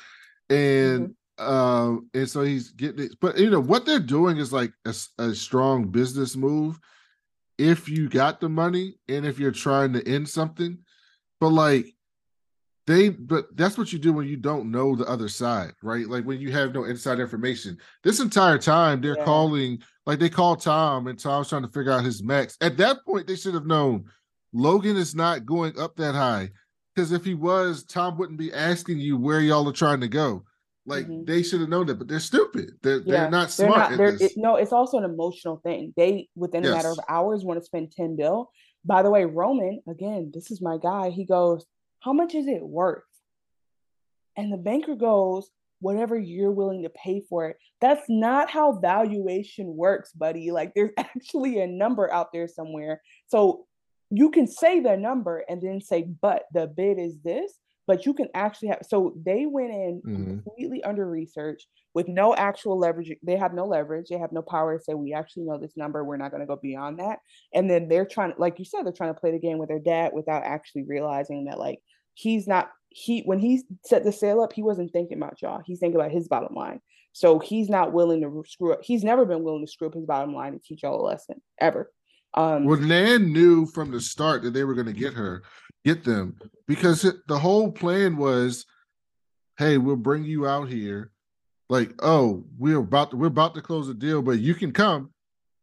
And 0.49 1.03
mm-hmm 1.03 1.13
um, 1.41 2.11
and 2.13 2.29
so 2.29 2.43
he's 2.43 2.71
getting 2.71 3.07
it. 3.07 3.13
But 3.21 3.39
you 3.39 3.51
know 3.51 3.61
what 3.61 3.87
they're 3.87 3.99
doing 3.99 4.37
is 4.37 4.53
like 4.53 4.73
a, 4.85 4.95
a, 5.19 5.35
strong 5.35 5.89
business 5.89 6.37
move. 6.37 6.79
If 7.59 7.89
you 7.89 8.09
got 8.09 8.41
the 8.41 8.49
money 8.49 8.97
and 9.09 9.27
if 9.27 9.39
you're 9.39 9.51
trying 9.51 9.93
to 9.95 10.07
end 10.07 10.29
something, 10.29 10.79
but 11.41 11.49
like 11.49 11.95
they, 12.87 13.09
but 13.09 13.57
that's 13.57 13.79
what 13.79 13.93
you 13.93 13.99
do 13.99 14.13
when 14.13 14.27
you 14.27 14.37
don't 14.37 14.71
know 14.71 14.95
the 14.95 15.07
other 15.07 15.29
side, 15.29 15.73
right? 15.83 16.07
Like 16.07 16.25
when 16.25 16.41
you 16.41 16.53
have 16.53 16.75
no 16.75 16.85
inside 16.85 17.21
information. 17.21 17.79
This 18.03 18.21
entire 18.21 18.59
time 18.59 19.01
they're 19.01 19.17
yeah. 19.17 19.25
calling, 19.25 19.83
like 20.07 20.19
they 20.19 20.31
call 20.31 20.57
Tom, 20.57 21.07
and 21.07 21.19
Tom's 21.19 21.49
trying 21.49 21.63
to 21.63 21.69
figure 21.69 21.93
out 21.93 22.05
his 22.05 22.23
max. 22.23 22.57
At 22.61 22.77
that 22.79 23.05
point, 23.07 23.27
they 23.27 23.37
should 23.37 23.55
have 23.55 23.67
known 23.67 24.05
Logan 24.53 24.97
is 24.97 25.15
not 25.15 25.47
going 25.47 25.79
up 25.79 25.97
that 25.97 26.15
high 26.15 26.51
because 26.95 27.13
if 27.13 27.25
he 27.25 27.35
was, 27.35 27.85
Tom 27.85 28.19
wouldn't 28.19 28.39
be 28.39 28.53
asking 28.53 28.99
you 28.99 29.17
where 29.17 29.41
y'all 29.41 29.69
are 29.69 29.73
trying 29.73 30.01
to 30.01 30.09
go 30.09 30.45
like 30.87 31.07
mm-hmm. 31.07 31.25
they 31.25 31.43
should 31.43 31.61
have 31.61 31.69
known 31.69 31.87
that, 31.87 31.99
but 31.99 32.09
they're 32.09 32.21
stupid. 32.21 32.73
They're 32.83 32.99
yeah, 32.99 33.23
they're 33.23 33.31
not 33.31 33.51
smart. 33.51 33.97
They're 33.97 34.13
not, 34.13 34.19
they're, 34.19 34.29
it, 34.29 34.33
no, 34.37 34.57
it's 34.57 34.73
also 34.73 34.99
an 34.99 35.05
emotional 35.05 35.59
thing. 35.59 35.93
They 35.97 36.29
within 36.35 36.65
yes. 36.65 36.73
a 36.73 36.77
matter 36.77 36.91
of 36.91 37.01
hours 37.09 37.45
want 37.45 37.61
to 37.61 37.65
spend 37.65 37.93
10 37.93 38.17
bill. 38.17 38.51
By 38.85 39.03
the 39.03 39.11
way, 39.11 39.25
Roman, 39.25 39.81
again, 39.89 40.31
this 40.33 40.51
is 40.51 40.63
my 40.63 40.79
guy. 40.79 41.11
He 41.11 41.25
goes, 41.25 41.67
How 42.01 42.13
much 42.13 42.35
is 42.35 42.47
it 42.47 42.63
worth? 42.63 43.03
And 44.37 44.53
the 44.53 44.57
banker 44.57 44.95
goes, 44.95 45.51
Whatever 45.81 46.19
you're 46.19 46.51
willing 46.51 46.83
to 46.83 46.91
pay 46.91 47.23
for 47.29 47.49
it. 47.49 47.57
That's 47.81 48.05
not 48.09 48.51
how 48.51 48.73
valuation 48.73 49.77
works, 49.77 50.13
buddy. 50.13 50.51
Like 50.51 50.73
there's 50.75 50.93
actually 50.99 51.61
a 51.61 51.67
number 51.67 52.11
out 52.13 52.33
there 52.33 52.49
somewhere. 52.49 53.03
So 53.29 53.67
you 54.11 54.31
can 54.31 54.47
say 54.47 54.81
the 54.81 54.97
number 54.97 55.45
and 55.49 55.63
then 55.63 55.81
say, 55.81 56.03
but 56.03 56.45
the 56.53 56.67
bid 56.67 56.99
is 56.99 57.17
this 57.23 57.53
but 57.91 58.07
you 58.07 58.15
can 58.15 58.29
actually 58.35 58.69
have 58.69 58.79
so 58.89 59.13
they 59.27 59.47
went 59.47 59.73
in 59.73 60.01
mm-hmm. 60.07 60.25
completely 60.29 60.81
under 60.85 61.11
research 61.11 61.67
with 61.93 62.07
no 62.07 62.33
actual 62.37 62.79
leverage 62.79 63.13
they 63.21 63.37
have 63.37 63.53
no 63.53 63.65
leverage 63.65 64.07
they 64.09 64.17
have 64.17 64.31
no 64.31 64.43
power 64.43 64.79
to 64.79 64.85
say 64.85 64.95
we 64.95 65.13
actually 65.13 65.43
know 65.43 65.59
this 65.59 65.77
number 65.77 66.05
we're 66.05 66.17
not 66.17 66.31
going 66.31 66.41
to 66.41 66.47
go 66.47 66.55
beyond 66.55 67.01
that. 67.01 67.19
And 67.53 67.69
then 67.69 67.89
they're 67.89 68.07
trying 68.07 68.33
like 68.39 68.61
you 68.61 68.65
said 68.65 68.85
they're 68.85 68.93
trying 68.93 69.13
to 69.13 69.21
play 69.21 69.33
the 69.33 69.41
game 69.41 69.59
with 69.59 69.69
their 69.69 69.81
dad 69.81 70.13
without 70.15 70.45
actually 70.45 70.85
realizing 70.85 71.47
that 71.47 71.59
like 71.59 71.81
he's 72.15 72.47
not 72.47 72.71
he 72.91 73.23
when 73.23 73.41
he 73.41 73.65
set 73.85 74.05
the 74.05 74.13
sale 74.13 74.41
up 74.41 74.53
he 74.53 74.63
wasn't 74.63 74.93
thinking 74.93 75.17
about 75.17 75.43
y'all 75.43 75.61
he's 75.67 75.81
thinking 75.81 75.99
about 75.99 76.13
his 76.13 76.29
bottom 76.29 76.55
line. 76.55 76.81
So 77.13 77.41
he's 77.41 77.69
not 77.69 77.93
willing 77.93 78.21
to 78.21 78.45
screw 78.49 78.73
up 78.73 78.85
he's 78.85 79.03
never 79.03 79.27
been 79.27 79.43
willing 79.43 79.67
to 79.67 79.73
screw 79.73 79.89
up 79.89 79.95
his 79.95 80.07
bottom 80.07 80.33
line 80.33 80.53
and 80.53 80.63
teach 80.63 80.85
y'all 80.85 81.05
a 81.05 81.05
lesson 81.05 81.43
ever 81.61 81.91
um 82.35 82.65
well 82.65 82.79
nan 82.79 83.33
knew 83.33 83.67
from 83.67 83.91
the 83.91 84.01
start 84.01 84.43
that 84.43 84.53
they 84.53 84.65
were 84.65 84.75
going 84.75 84.87
to 84.87 84.93
get 84.93 85.15
her 85.15 85.43
get 85.85 86.05
them 86.05 86.37
because 86.67 87.05
it, 87.05 87.17
the 87.27 87.39
whole 87.39 87.71
plan 87.71 88.17
was 88.17 88.67
hey 89.59 89.79
we'll 89.79 89.97
bring 89.97 90.25
you 90.25 90.47
out 90.47 90.69
here. 90.69 91.11
Like 91.69 91.93
oh 92.01 92.45
we're 92.59 92.79
about 92.79 93.11
to 93.11 93.17
we're 93.17 93.27
about 93.27 93.55
to 93.55 93.63
close 93.63 93.87
the 93.87 93.95
deal 93.95 94.23
but 94.23 94.41
you 94.41 94.55
can 94.55 94.73
come. 94.73 95.11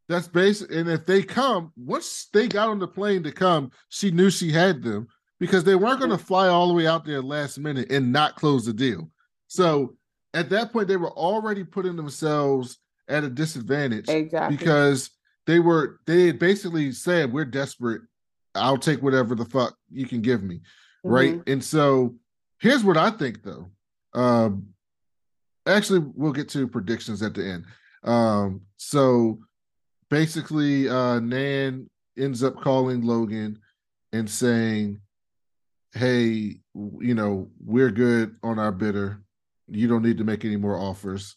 That's 0.10 0.27
basic 0.27 0.72
and 0.72 0.89
if 0.89 1.06
they 1.06 1.22
come 1.22 1.73
once 1.76 2.27
they 2.31 2.48
got 2.48 2.69
on 2.69 2.80
the 2.80 2.88
plane 2.88 3.23
to 3.23 3.31
come 3.31 3.72
she 3.89 4.10
knew 4.10 4.30
she 4.30 4.52
had 4.52 4.81
them 4.81 5.07
because 5.39 5.65
they 5.65 5.76
weren't 5.76 5.99
going 5.99 6.11
to 6.11 6.18
fly 6.18 6.48
all 6.48 6.69
the 6.69 6.73
way 6.73 6.88
out 6.88 7.06
there 7.06 7.22
last 7.22 7.60
minute 7.60 7.91
and 7.91 8.11
not 8.11 8.35
close 8.35 8.65
the 8.65 8.73
deal. 8.73 9.10
So 9.48 9.95
at 10.34 10.49
that 10.49 10.72
point 10.72 10.88
they 10.88 10.98
were 10.98 11.11
already 11.11 11.64
putting 11.64 11.98
themselves 11.98 12.77
at 13.10 13.23
a 13.23 13.30
disadvantage 13.30 14.10
exactly. 14.10 14.56
because 14.56 15.10
they 15.48 15.60
were 15.60 16.02
they 16.06 16.28
had 16.28 16.38
basically 16.38 16.91
said 16.91 17.34
we're 17.34 17.45
desperate 17.45 18.02
I'll 18.53 18.78
take 18.78 19.02
whatever 19.02 19.34
the 19.34 19.45
fuck 19.45 19.76
you 19.90 20.06
can 20.06 20.22
give 20.22 20.44
me. 20.44 20.56
Mm-hmm. 20.56 21.10
Right. 21.10 21.41
And 21.48 21.64
so 21.64 22.15
here's 22.60 22.84
what 22.84 22.98
I 22.98 23.10
think 23.10 23.44
though. 23.44 23.72
Um 24.14 24.68
actually 25.65 25.99
we'll 26.15 26.34
get 26.34 26.49
to 26.49 26.68
predictions 26.68 27.24
at 27.24 27.34
the 27.34 27.45
end. 27.45 27.65
Um 28.03 28.61
so 28.76 29.40
basically 30.10 30.90
uh 30.90 31.19
Nan 31.19 31.90
ends 32.18 32.44
up 32.44 32.61
calling 32.61 33.02
Logan 33.02 33.60
and 34.11 34.30
saying, 34.30 34.99
Hey, 35.94 36.60
you 36.76 37.15
know, 37.15 37.49
we're 37.64 37.91
good 37.91 38.36
on 38.44 38.60
our 38.60 38.72
bidder. 38.72 39.24
You 39.69 39.88
don't 39.88 40.03
need 40.03 40.18
to 40.18 40.24
make 40.24 40.44
any 40.44 40.57
more 40.57 40.78
offers. 40.78 41.36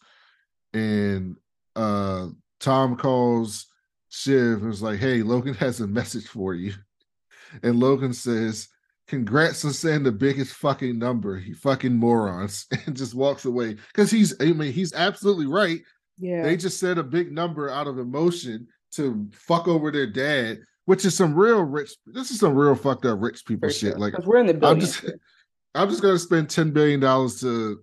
And 0.74 1.36
uh 1.76 2.28
Tom 2.58 2.96
calls 2.96 3.69
Shiv 4.10 4.58
and 4.58 4.68
was 4.68 4.82
like, 4.82 4.98
Hey, 4.98 5.22
Logan 5.22 5.54
has 5.54 5.80
a 5.80 5.86
message 5.86 6.26
for 6.26 6.54
you 6.54 6.74
and 7.62 7.78
Logan 7.78 8.12
says, 8.12 8.68
Congrats 9.08 9.64
on 9.64 9.72
saying 9.72 10.04
the 10.04 10.12
biggest 10.12 10.54
fucking 10.54 10.96
number, 10.96 11.36
you 11.38 11.54
fucking 11.56 11.96
morons, 11.96 12.66
and 12.86 12.96
just 12.96 13.14
walks 13.14 13.44
away. 13.44 13.76
Because 13.88 14.10
he's, 14.10 14.40
I 14.40 14.52
mean, 14.52 14.72
he's 14.72 14.94
absolutely 14.94 15.46
right. 15.46 15.80
Yeah. 16.18 16.42
They 16.42 16.56
just 16.56 16.78
said 16.78 16.96
a 16.96 17.02
big 17.02 17.32
number 17.32 17.70
out 17.70 17.88
of 17.88 17.98
emotion 17.98 18.68
to 18.92 19.28
fuck 19.32 19.66
over 19.66 19.90
their 19.90 20.06
dad, 20.06 20.60
which 20.84 21.04
is 21.04 21.16
some 21.16 21.34
real 21.34 21.62
rich, 21.62 21.90
this 22.06 22.30
is 22.30 22.38
some 22.38 22.54
real 22.54 22.76
fucked 22.76 23.04
up 23.04 23.20
rich 23.20 23.44
people 23.44 23.68
For 23.68 23.74
shit. 23.74 23.92
Sure. 23.92 23.98
Like, 23.98 24.18
we're 24.24 24.38
in 24.38 24.46
the 24.46 24.66
I'm 24.66 24.78
just, 24.78 25.04
I'm 25.74 25.88
just 25.88 26.02
going 26.02 26.14
to 26.14 26.18
spend 26.18 26.46
$10 26.46 26.72
billion 26.72 27.00
to 27.00 27.80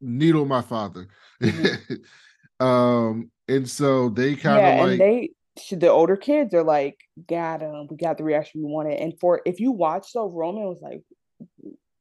needle 0.00 0.46
my 0.46 0.62
father. 0.62 1.08
Mm-hmm. 1.42 2.64
um, 2.66 3.30
and 3.48 3.68
so 3.68 4.08
they 4.08 4.34
kind 4.34 4.56
of 4.56 4.62
yeah, 4.62 4.82
like, 4.82 4.98
they, 4.98 5.30
the 5.70 5.88
older 5.88 6.16
kids 6.16 6.54
are 6.54 6.62
like, 6.62 6.98
got 7.28 7.60
him. 7.60 7.88
We 7.90 7.96
got 7.96 8.18
the 8.18 8.24
reaction 8.24 8.62
we 8.62 8.70
wanted. 8.70 8.98
And 8.98 9.18
for 9.18 9.42
if 9.44 9.60
you 9.60 9.72
watch 9.72 10.12
though, 10.14 10.30
Roman 10.30 10.64
was 10.64 10.80
like, 10.80 11.02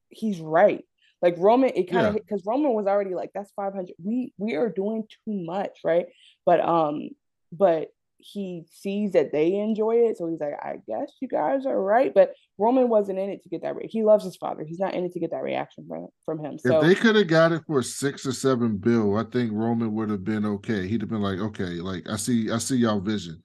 he's 0.09 0.39
right. 0.39 0.83
Like 1.21 1.35
Roman, 1.37 1.71
it 1.75 1.91
kind 1.91 2.07
of 2.07 2.13
yeah. 2.13 2.21
because 2.25 2.45
Roman 2.45 2.73
was 2.73 2.87
already 2.87 3.13
like, 3.13 3.31
that's 3.33 3.51
500. 3.51 3.93
We 4.01 4.33
we 4.37 4.55
are 4.55 4.69
doing 4.69 5.03
too 5.03 5.33
much, 5.33 5.79
right? 5.83 6.05
But 6.45 6.61
um, 6.61 7.09
but 7.51 7.89
he 8.19 8.65
sees 8.69 9.13
that 9.13 9.31
they 9.31 9.55
enjoy 9.55 9.95
it, 9.95 10.17
so 10.17 10.27
he's 10.27 10.39
like, 10.39 10.53
I 10.61 10.81
guess 10.85 11.13
you 11.21 11.27
guys 11.27 11.65
are 11.65 11.81
right. 11.81 12.13
But 12.13 12.33
Roman 12.57 12.89
wasn't 12.89 13.19
in 13.19 13.29
it 13.29 13.41
to 13.43 13.49
get 13.49 13.61
that. 13.63 13.75
Re- 13.75 13.87
he 13.89 14.03
loves 14.03 14.25
his 14.25 14.35
father. 14.35 14.63
He's 14.63 14.79
not 14.79 14.93
in 14.93 15.05
it 15.05 15.13
to 15.13 15.19
get 15.19 15.31
that 15.31 15.41
reaction 15.41 15.85
from 15.87 16.07
from 16.25 16.43
him. 16.43 16.59
So 16.59 16.81
if 16.81 16.83
they 16.83 16.95
could 16.95 17.15
have 17.15 17.27
got 17.27 17.51
it 17.51 17.63
for 17.65 17.81
six 17.81 18.25
or 18.25 18.33
seven 18.33 18.77
bill, 18.77 19.17
I 19.17 19.23
think 19.23 19.51
Roman 19.53 19.93
would 19.93 20.09
have 20.09 20.23
been 20.23 20.45
okay. 20.45 20.87
He'd 20.87 21.01
have 21.01 21.09
been 21.09 21.21
like, 21.21 21.39
okay, 21.39 21.79
like 21.81 22.09
I 22.09 22.17
see, 22.17 22.51
I 22.51 22.57
see 22.57 22.77
y'all 22.77 22.99
vision. 22.99 23.41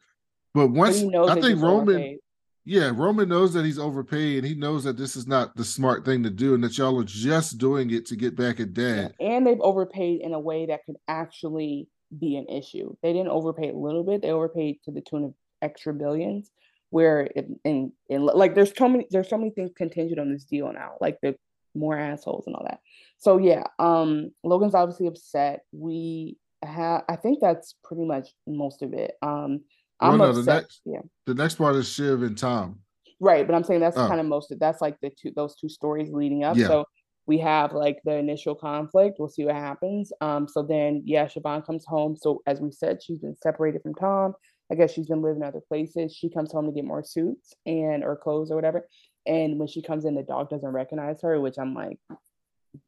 But 0.52 0.68
once 0.68 1.02
but 1.02 1.30
I 1.30 1.40
think 1.40 1.60
Roman, 1.60 1.96
overpaid. 1.96 2.18
yeah, 2.64 2.92
Roman 2.94 3.28
knows 3.28 3.52
that 3.54 3.64
he's 3.64 3.78
overpaid, 3.78 4.38
and 4.38 4.46
he 4.46 4.54
knows 4.54 4.84
that 4.84 4.96
this 4.96 5.16
is 5.16 5.26
not 5.26 5.56
the 5.56 5.64
smart 5.64 6.04
thing 6.04 6.22
to 6.24 6.30
do, 6.30 6.54
and 6.54 6.62
that 6.64 6.78
y'all 6.78 7.00
are 7.00 7.04
just 7.04 7.58
doing 7.58 7.90
it 7.90 8.06
to 8.06 8.16
get 8.16 8.36
back 8.36 8.60
at 8.60 8.72
dad. 8.72 9.14
And 9.20 9.46
they've 9.46 9.60
overpaid 9.60 10.20
in 10.20 10.32
a 10.32 10.40
way 10.40 10.66
that 10.66 10.84
could 10.86 10.96
actually 11.08 11.88
be 12.18 12.36
an 12.36 12.46
issue. 12.48 12.94
They 13.02 13.12
didn't 13.12 13.28
overpay 13.28 13.70
a 13.70 13.76
little 13.76 14.04
bit; 14.04 14.22
they 14.22 14.30
overpaid 14.30 14.78
to 14.84 14.90
the 14.90 15.00
tune 15.00 15.24
of 15.24 15.34
extra 15.62 15.92
billions. 15.92 16.50
Where 16.90 17.22
in, 17.22 17.58
in, 17.64 17.92
in 18.08 18.24
like 18.24 18.54
there's 18.54 18.72
so 18.76 18.88
many 18.88 19.06
there's 19.10 19.28
so 19.28 19.38
many 19.38 19.50
things 19.50 19.72
contingent 19.76 20.20
on 20.20 20.32
this 20.32 20.44
deal 20.44 20.72
now, 20.72 20.92
like 21.00 21.18
the 21.22 21.36
more 21.74 21.98
assholes 21.98 22.46
and 22.46 22.54
all 22.54 22.64
that. 22.64 22.80
So 23.18 23.38
yeah, 23.38 23.64
um, 23.78 24.30
Logan's 24.44 24.74
obviously 24.74 25.08
upset. 25.08 25.62
We 25.72 26.36
have 26.62 27.02
I 27.08 27.16
think 27.16 27.40
that's 27.40 27.74
pretty 27.82 28.04
much 28.04 28.28
most 28.46 28.82
of 28.82 28.92
it. 28.92 29.14
Um, 29.22 29.62
I'm 30.00 30.18
well, 30.18 30.32
no, 30.32 30.38
upset. 30.38 30.44
The 30.44 30.54
next, 30.54 30.80
yeah. 30.84 31.00
The 31.26 31.34
next 31.34 31.54
part 31.56 31.76
is 31.76 31.88
Shiv 31.88 32.22
and 32.22 32.38
Tom. 32.38 32.80
Right, 33.20 33.46
but 33.46 33.54
I'm 33.54 33.64
saying 33.64 33.80
that's 33.80 33.96
oh. 33.96 34.06
kind 34.06 34.20
of 34.20 34.26
most 34.26 34.52
of 34.52 34.58
that's 34.58 34.80
like 34.80 35.00
the 35.00 35.10
two 35.10 35.32
those 35.34 35.56
two 35.56 35.68
stories 35.68 36.10
leading 36.12 36.44
up. 36.44 36.56
Yeah. 36.56 36.66
So 36.68 36.84
we 37.26 37.38
have 37.38 37.72
like 37.72 38.00
the 38.04 38.16
initial 38.16 38.54
conflict. 38.54 39.16
We'll 39.18 39.28
see 39.28 39.44
what 39.44 39.54
happens. 39.54 40.12
Um, 40.20 40.46
so 40.48 40.62
then 40.62 41.02
yeah, 41.04 41.26
Siobhan 41.26 41.64
comes 41.64 41.84
home. 41.86 42.16
So 42.16 42.42
as 42.46 42.60
we 42.60 42.70
said, 42.70 43.02
she's 43.02 43.18
been 43.18 43.36
separated 43.42 43.82
from 43.82 43.94
Tom. 43.94 44.34
I 44.70 44.74
guess 44.74 44.92
she's 44.92 45.08
been 45.08 45.22
living 45.22 45.42
other 45.42 45.60
places. 45.66 46.14
She 46.14 46.30
comes 46.30 46.52
home 46.52 46.66
to 46.66 46.72
get 46.72 46.84
more 46.84 47.04
suits 47.04 47.54
and 47.66 48.02
or 48.02 48.16
clothes 48.16 48.50
or 48.50 48.56
whatever. 48.56 48.88
And 49.26 49.58
when 49.58 49.68
she 49.68 49.82
comes 49.82 50.04
in, 50.04 50.14
the 50.14 50.22
dog 50.22 50.50
doesn't 50.50 50.68
recognize 50.68 51.20
her, 51.22 51.40
which 51.40 51.56
I'm 51.58 51.74
like, 51.74 51.98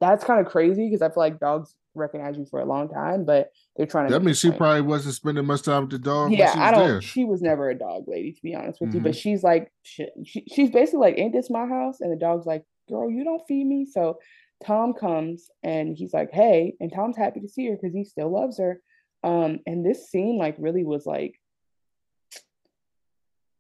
that's 0.01 0.25
kind 0.25 0.45
of 0.45 0.51
crazy 0.51 0.87
because 0.89 1.03
I 1.03 1.09
feel 1.09 1.23
like 1.23 1.39
dogs 1.39 1.75
recognize 1.95 2.37
you 2.37 2.47
for 2.51 2.61
a 2.61 2.65
long 2.65 2.89
time, 2.89 3.25
but 3.25 3.51
they're 3.77 3.87
trying 3.87 4.09
to. 4.09 4.13
That 4.13 4.23
means 4.23 4.39
she 4.39 4.51
probably 4.51 4.83
wasn't 4.83 5.15
spending 5.15 5.47
much 5.47 5.63
time 5.63 5.83
with 5.83 5.91
the 5.91 5.99
dog. 5.99 6.33
Yeah, 6.33 6.53
she 6.53 6.59
I 6.59 6.71
don't. 6.73 6.87
There. 6.87 7.01
She 7.01 7.25
was 7.25 7.41
never 7.41 7.71
a 7.71 7.79
dog 7.79 8.05
lady, 8.07 8.33
to 8.33 8.43
be 8.43 8.55
honest 8.55 8.81
with 8.81 8.95
you. 8.95 9.01
But 9.01 9.13
Mhm. 9.13 9.21
she's 9.21 9.43
like, 9.43 9.73
she, 9.83 10.09
she, 10.25 10.45
she's 10.53 10.71
basically 10.71 11.01
like, 11.01 11.19
"Ain't 11.19 11.33
this 11.33 11.51
my 11.51 11.67
house?" 11.67 12.01
And 12.01 12.13
the 12.13 12.17
dog's 12.17 12.47
like, 12.47 12.65
"Girl, 12.89 13.11
you 13.11 13.25
don't 13.25 13.47
feed 13.47 13.67
me." 13.67 13.87
So 13.87 14.21
Tom 14.65 14.95
comes 14.95 15.51
and 15.63 15.97
he's 15.97 16.15
like, 16.15 16.31
"Hey," 16.33 16.75
and 16.81 16.93
Tom's 16.93 17.17
happy 17.17 17.41
to 17.41 17.49
see 17.49 17.67
her 17.67 17.77
because 17.77 17.95
he 17.95 18.05
still 18.05 18.31
loves 18.31 18.59
her. 18.59 18.81
Um, 19.23 19.61
and 19.67 19.85
this 19.85 20.09
scene 20.11 20.39
like 20.39 20.57
really 20.59 20.85
was 20.85 21.07
like, 21.07 21.41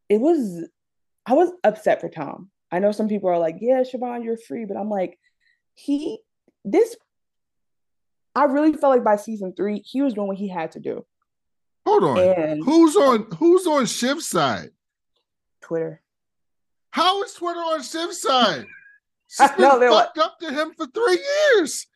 it 0.08 0.20
was. 0.20 0.68
I 1.28 1.34
was 1.34 1.50
upset 1.64 2.00
for 2.00 2.08
Tom. 2.08 2.50
I 2.70 2.78
know 2.78 2.92
some 2.92 3.08
people 3.08 3.28
are 3.30 3.38
like, 3.38 3.56
"Yeah, 3.60 3.82
Siobhan, 3.82 4.24
you're 4.24 4.36
free," 4.36 4.64
but 4.64 4.76
I'm 4.76 4.90
like, 4.90 5.18
he 5.74 6.20
this. 6.64 6.96
I 8.34 8.44
really 8.44 8.74
felt 8.74 8.92
like 8.92 9.04
by 9.04 9.16
season 9.16 9.54
three, 9.56 9.78
he 9.78 10.02
was 10.02 10.14
doing 10.14 10.28
what 10.28 10.36
he 10.36 10.48
had 10.48 10.72
to 10.72 10.80
do. 10.80 11.04
Hold 11.86 12.04
on. 12.04 12.18
And- 12.18 12.64
who's 12.64 12.96
on 12.96 13.26
who's 13.38 13.66
on 13.66 13.84
Shiv's 13.84 14.28
side? 14.28 14.70
Twitter. 15.62 16.02
How 16.90 17.22
is 17.22 17.32
Twitter 17.34 17.60
on 17.60 17.80
Shiv's 17.80 18.20
side? 18.20 18.66
She's 19.28 19.50
been 19.52 19.60
know, 19.60 19.78
they're 19.78 19.90
like- 19.90 20.06
fucked 20.06 20.18
up 20.18 20.38
to 20.40 20.52
him 20.52 20.72
for 20.76 20.86
three 20.86 21.18
years. 21.54 21.86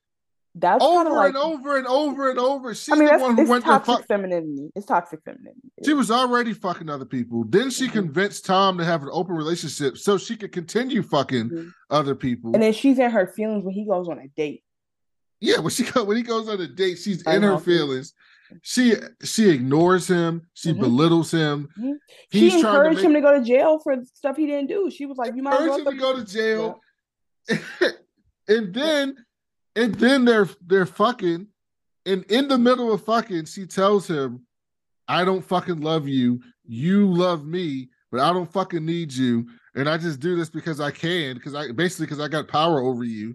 That's 0.57 0.83
over 0.83 1.11
like- 1.11 1.29
and 1.29 1.37
over 1.37 1.77
and 1.77 1.87
over 1.87 2.31
and 2.31 2.39
over. 2.39 2.75
She's 2.75 2.93
I 2.93 2.97
mean, 2.97 3.05
the 3.05 3.11
that's 3.13 3.23
one 3.23 3.37
who 3.37 3.49
went 3.49 3.65
to 3.65 3.71
toxic 3.71 3.95
fuck. 3.95 4.07
femininity. 4.07 4.71
It's 4.75 4.87
toxic 4.87 5.21
femininity. 5.25 5.61
She 5.85 5.95
was 5.95 6.11
already 6.11 6.55
fucking 6.55 6.91
other 6.91 7.05
people. 7.05 7.45
Then 7.45 7.71
she 7.71 7.85
mm-hmm. 7.85 7.93
convinced 7.93 8.47
Tom 8.47 8.77
to 8.79 8.85
have 8.85 9.03
an 9.03 9.11
open 9.13 9.37
relationship 9.37 9.97
so 9.97 10.19
she 10.19 10.37
could 10.37 10.51
continue 10.51 11.03
fucking 11.03 11.51
mm-hmm. 11.51 11.69
other 11.89 12.17
people. 12.17 12.53
And 12.55 12.63
then 12.63 12.73
she's 12.73 12.99
in 12.99 13.11
her 13.11 13.29
feelings 13.29 13.65
when 13.65 13.75
he 13.75 13.85
goes 13.85 14.09
on 14.09 14.19
a 14.19 14.27
date. 14.29 14.65
Yeah, 15.41 15.61
when 15.61 15.71
she 15.71 15.85
go, 15.85 16.05
when 16.05 16.17
he 16.17 16.23
goes 16.23 16.49
on 16.49 16.61
a 16.61 16.67
date, 16.67 16.99
she's 16.99 17.23
in 17.23 17.43
her 17.43 17.59
feelings. 17.59 18.13
She 18.63 18.95
she 19.23 19.49
ignores 19.49 20.09
him. 20.09 20.43
She 20.55 20.71
mm-hmm. 20.71 20.81
belittles 20.81 21.31
him. 21.31 21.69
Mm-hmm. 21.79 21.93
She 22.33 22.51
trying 22.51 22.63
to 22.63 22.69
encouraged 22.69 22.97
make 22.97 23.05
him 23.05 23.15
to 23.15 23.21
go 23.21 23.39
to 23.39 23.45
jail 23.45 23.79
for 23.79 23.97
stuff 24.15 24.37
he 24.37 24.47
didn't 24.47 24.67
do. 24.67 24.91
She 24.91 25.07
was 25.07 25.17
like, 25.17 25.35
"You 25.37 25.43
might 25.43 25.61
as 25.61 25.69
well 25.69 25.79
him 25.79 25.85
to 25.85 25.97
go 25.97 26.17
to 26.17 26.25
jail. 26.25 26.81
and 28.49 28.75
then 28.75 29.17
and 29.77 29.95
then 29.95 30.25
they're 30.25 30.49
they're 30.67 30.87
fucking. 30.87 31.47
And 32.07 32.25
in 32.25 32.49
the 32.49 32.59
middle 32.59 32.93
of 32.93 33.05
fucking, 33.05 33.45
she 33.45 33.67
tells 33.67 34.09
him, 34.09 34.47
I 35.07 35.25
don't 35.25 35.45
fucking 35.45 35.81
love 35.81 36.09
you. 36.09 36.41
You 36.65 37.07
love 37.07 37.45
me, 37.45 37.91
but 38.11 38.21
I 38.21 38.33
don't 38.33 38.51
fucking 38.51 38.85
need 38.85 39.13
you. 39.13 39.47
And 39.75 39.89
I 39.89 39.99
just 39.99 40.19
do 40.19 40.35
this 40.35 40.49
because 40.49 40.81
I 40.81 40.91
can, 40.91 41.35
because 41.35 41.55
I 41.55 41.73
basically 41.73 42.07
because 42.07 42.21
I 42.21 42.29
got 42.29 42.49
power 42.49 42.81
over 42.81 43.05
you 43.05 43.35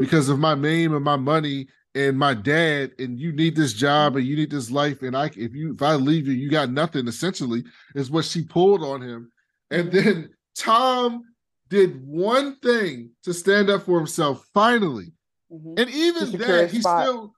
because 0.00 0.28
of 0.28 0.38
my 0.38 0.54
name 0.54 0.94
and 0.94 1.04
my 1.04 1.16
money 1.16 1.68
and 1.94 2.18
my 2.18 2.34
dad, 2.34 2.92
and 2.98 3.18
you 3.18 3.32
need 3.32 3.56
this 3.56 3.72
job 3.72 4.16
and 4.16 4.26
you 4.26 4.36
need 4.36 4.50
this 4.50 4.70
life. 4.70 5.02
And 5.02 5.16
I 5.16 5.26
if 5.26 5.54
you 5.54 5.74
if 5.74 5.82
I 5.82 5.94
leave 5.94 6.26
you, 6.26 6.34
you 6.34 6.50
got 6.50 6.70
nothing, 6.70 7.08
essentially, 7.08 7.64
is 7.94 8.10
what 8.10 8.24
she 8.24 8.42
pulled 8.42 8.82
on 8.82 9.02
him. 9.02 9.32
And 9.70 9.90
then 9.90 10.30
Tom 10.56 11.24
did 11.68 12.06
one 12.06 12.56
thing 12.56 13.10
to 13.24 13.34
stand 13.34 13.70
up 13.70 13.82
for 13.82 13.98
himself 13.98 14.46
finally. 14.54 15.12
And 15.50 15.88
even 15.90 16.32
then, 16.32 16.68
he 16.68 16.80
spot. 16.80 17.04
still, 17.04 17.34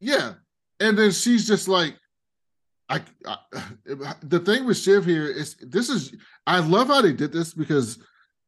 yeah. 0.00 0.34
And 0.80 0.98
then 0.98 1.10
she's 1.12 1.46
just 1.46 1.68
like, 1.68 1.96
I, 2.88 3.02
I 3.26 3.38
the 4.22 4.40
thing 4.40 4.64
with 4.64 4.76
Shiv 4.76 5.04
here 5.04 5.26
is 5.26 5.56
this 5.60 5.88
is 5.88 6.14
I 6.46 6.60
love 6.60 6.88
how 6.88 7.02
they 7.02 7.12
did 7.12 7.32
this 7.32 7.54
because 7.54 7.98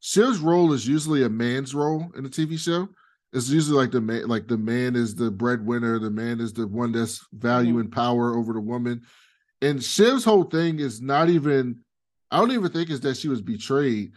Shiv's 0.01 0.39
role 0.39 0.73
is 0.73 0.87
usually 0.87 1.25
a 1.25 1.31
man's 1.31 1.75
role 1.75 2.11
in 2.17 2.27
a 2.27 2.29
TV 2.29 2.59
show. 2.59 2.89
It's 3.33 3.49
usually 3.49 3.77
like 3.77 3.91
the 3.91 4.01
man, 4.01 4.29
like 4.29 4.47
the 4.47 4.59
man 4.59 4.95
is 4.95 5.15
the 5.15 5.31
breadwinner, 5.31 5.99
the 5.99 6.11
man 6.11 6.41
is 6.41 6.53
the 6.53 6.69
one 6.69 6.93
that's 6.93 7.27
value 7.33 7.79
and 7.79 7.91
power 7.91 8.37
over 8.37 8.53
the 8.53 8.61
woman. 8.61 9.03
And 9.63 9.83
Shiv's 9.83 10.25
whole 10.25 10.45
thing 10.45 10.79
is 10.79 11.01
not 11.01 11.31
even, 11.31 11.81
I 12.31 12.39
don't 12.39 12.53
even 12.53 12.71
think 12.71 12.91
is 12.91 13.01
that 13.01 13.17
she 13.17 13.29
was 13.29 13.41
betrayed. 13.41 14.13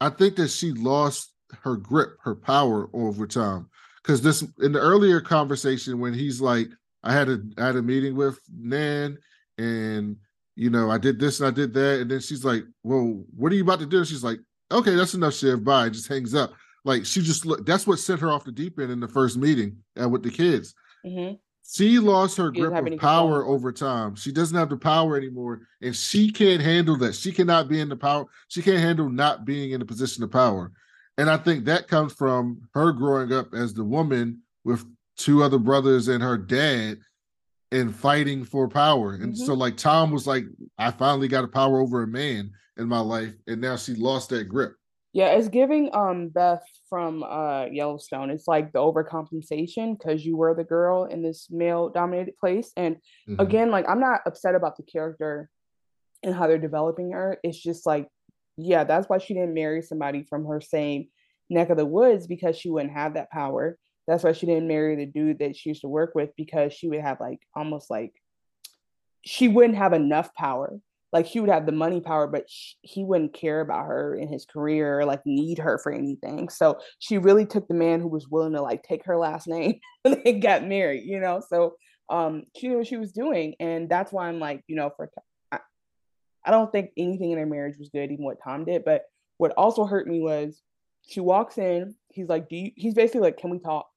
I 0.00 0.10
think 0.10 0.36
that 0.36 0.50
she 0.50 0.72
lost 0.72 1.32
her 1.62 1.76
grip, 1.76 2.16
her 2.22 2.34
power 2.34 2.88
over 2.92 3.26
time. 3.26 3.68
Because 4.02 4.22
this 4.22 4.42
in 4.60 4.72
the 4.72 4.80
earlier 4.80 5.20
conversation 5.20 5.98
when 5.98 6.14
he's 6.14 6.40
like, 6.40 6.68
I 7.02 7.12
had 7.12 7.28
a 7.28 7.40
I 7.58 7.66
had 7.66 7.76
a 7.76 7.82
meeting 7.82 8.16
with 8.16 8.38
Nan 8.56 9.18
and 9.56 10.16
you 10.56 10.70
know 10.70 10.90
I 10.90 10.98
did 10.98 11.18
this 11.18 11.40
and 11.40 11.48
I 11.48 11.50
did 11.50 11.72
that, 11.74 12.00
and 12.00 12.10
then 12.10 12.20
she's 12.20 12.44
like, 12.44 12.64
Well, 12.82 13.24
what 13.36 13.52
are 13.52 13.54
you 13.54 13.62
about 13.62 13.80
to 13.80 13.86
do? 13.86 13.98
And 13.98 14.06
she's 14.06 14.24
like, 14.24 14.40
Okay, 14.70 14.94
that's 14.94 15.14
enough, 15.14 15.34
Shiv. 15.34 15.64
Bye. 15.64 15.88
Just 15.88 16.08
hangs 16.08 16.34
up. 16.34 16.52
Like 16.84 17.04
she 17.04 17.20
just 17.20 17.44
look 17.44 17.66
that's 17.66 17.86
what 17.86 17.98
sent 17.98 18.20
her 18.20 18.30
off 18.30 18.44
the 18.44 18.52
deep 18.52 18.78
end 18.78 18.90
in 18.90 19.00
the 19.00 19.08
first 19.08 19.36
meeting 19.36 19.76
uh, 20.00 20.08
with 20.08 20.22
the 20.22 20.30
kids. 20.30 20.74
Mm-hmm. 21.04 21.34
She 21.70 21.98
lost 21.98 22.38
her 22.38 22.50
She 22.54 22.60
grip 22.60 22.92
of 22.92 22.98
power 22.98 23.44
over 23.44 23.72
time. 23.72 24.14
She 24.14 24.32
doesn't 24.32 24.56
have 24.56 24.70
the 24.70 24.76
power 24.78 25.18
anymore, 25.18 25.60
and 25.82 25.94
she 25.94 26.30
can't 26.30 26.62
handle 26.62 26.96
that. 26.98 27.14
She 27.14 27.30
cannot 27.30 27.68
be 27.68 27.80
in 27.80 27.90
the 27.90 27.96
power. 27.96 28.24
She 28.48 28.62
can't 28.62 28.78
handle 28.78 29.10
not 29.10 29.44
being 29.44 29.72
in 29.72 29.82
a 29.82 29.84
position 29.84 30.24
of 30.24 30.30
power. 30.30 30.72
And 31.18 31.28
I 31.28 31.36
think 31.36 31.66
that 31.66 31.86
comes 31.86 32.14
from 32.14 32.62
her 32.72 32.92
growing 32.92 33.32
up 33.32 33.52
as 33.52 33.74
the 33.74 33.84
woman 33.84 34.40
with 34.64 34.84
two 35.18 35.42
other 35.42 35.58
brothers 35.58 36.08
and 36.08 36.22
her 36.22 36.38
dad 36.38 37.00
and 37.70 37.94
fighting 37.94 38.44
for 38.44 38.66
power. 38.66 39.14
And 39.14 39.36
so, 39.36 39.52
like, 39.52 39.76
Tom 39.76 40.10
was 40.10 40.26
like, 40.26 40.44
I 40.78 40.90
finally 40.90 41.28
got 41.28 41.44
a 41.44 41.48
power 41.48 41.80
over 41.80 42.02
a 42.02 42.06
man 42.06 42.50
in 42.78 42.88
my 42.88 43.00
life. 43.00 43.34
And 43.46 43.60
now 43.60 43.76
she 43.76 43.94
lost 43.94 44.30
that 44.30 44.44
grip. 44.44 44.77
Yeah, 45.12 45.28
it's 45.32 45.48
giving 45.48 45.94
um 45.94 46.28
Beth 46.28 46.62
from 46.88 47.22
uh 47.22 47.66
Yellowstone. 47.66 48.30
It's 48.30 48.46
like 48.46 48.72
the 48.72 48.78
overcompensation 48.78 49.98
because 49.98 50.24
you 50.24 50.36
were 50.36 50.54
the 50.54 50.64
girl 50.64 51.04
in 51.04 51.22
this 51.22 51.48
male 51.50 51.88
dominated 51.88 52.36
place. 52.36 52.72
And 52.76 52.96
Mhm. 53.26 53.40
again, 53.40 53.70
like 53.70 53.88
I'm 53.88 54.00
not 54.00 54.20
upset 54.26 54.54
about 54.54 54.76
the 54.76 54.82
character 54.82 55.50
and 56.22 56.34
how 56.34 56.46
they're 56.46 56.58
developing 56.58 57.12
her. 57.12 57.38
It's 57.42 57.58
just 57.58 57.86
like, 57.86 58.08
yeah, 58.56 58.84
that's 58.84 59.08
why 59.08 59.18
she 59.18 59.34
didn't 59.34 59.54
marry 59.54 59.82
somebody 59.82 60.24
from 60.24 60.44
her 60.46 60.60
same 60.60 61.08
neck 61.48 61.70
of 61.70 61.78
the 61.78 61.86
woods 61.86 62.26
because 62.26 62.58
she 62.58 62.68
wouldn't 62.68 62.92
have 62.92 63.14
that 63.14 63.30
power. 63.30 63.78
That's 64.06 64.24
why 64.24 64.32
she 64.32 64.46
didn't 64.46 64.68
marry 64.68 64.96
the 64.96 65.06
dude 65.06 65.38
that 65.38 65.56
she 65.56 65.70
used 65.70 65.82
to 65.82 65.88
work 65.88 66.14
with 66.14 66.34
because 66.36 66.72
she 66.72 66.88
would 66.88 67.00
have 67.00 67.20
like 67.20 67.40
almost 67.54 67.90
like 67.90 68.12
she 69.22 69.48
wouldn't 69.48 69.76
have 69.78 69.92
enough 69.92 70.34
power. 70.34 70.78
Like 71.12 71.26
she 71.26 71.40
would 71.40 71.50
have 71.50 71.66
the 71.66 71.72
money 71.72 72.00
power, 72.00 72.26
but 72.26 72.48
sh- 72.50 72.74
he 72.82 73.04
wouldn't 73.04 73.32
care 73.32 73.60
about 73.60 73.86
her 73.86 74.14
in 74.14 74.28
his 74.28 74.44
career 74.44 75.00
or 75.00 75.04
like 75.04 75.24
need 75.24 75.58
her 75.58 75.78
for 75.78 75.92
anything. 75.92 76.48
So 76.48 76.78
she 76.98 77.18
really 77.18 77.46
took 77.46 77.66
the 77.66 77.74
man 77.74 78.00
who 78.00 78.08
was 78.08 78.28
willing 78.28 78.52
to 78.52 78.62
like 78.62 78.82
take 78.82 79.04
her 79.06 79.16
last 79.16 79.48
name 79.48 79.80
and 80.04 80.20
they 80.24 80.34
got 80.34 80.64
married, 80.64 81.04
you 81.04 81.20
know? 81.20 81.40
So 81.46 81.76
um 82.10 82.44
she 82.56 82.68
knew 82.68 82.78
what 82.78 82.86
she 82.86 82.96
was 82.96 83.12
doing. 83.12 83.54
And 83.60 83.88
that's 83.88 84.12
why 84.12 84.28
I'm 84.28 84.38
like, 84.38 84.62
you 84.66 84.76
know, 84.76 84.90
for 84.96 85.10
I, 85.50 85.60
I 86.44 86.50
don't 86.50 86.70
think 86.70 86.90
anything 86.96 87.30
in 87.30 87.36
their 87.36 87.46
marriage 87.46 87.78
was 87.78 87.88
good, 87.88 88.10
even 88.10 88.24
what 88.24 88.42
Tom 88.44 88.64
did. 88.64 88.84
But 88.84 89.02
what 89.38 89.52
also 89.52 89.86
hurt 89.86 90.06
me 90.06 90.20
was 90.20 90.62
she 91.06 91.20
walks 91.20 91.56
in, 91.56 91.94
he's 92.08 92.28
like, 92.28 92.48
Do 92.48 92.56
you 92.56 92.70
he's 92.76 92.94
basically 92.94 93.22
like, 93.22 93.38
Can 93.38 93.50
we 93.50 93.58
talk? 93.58 93.88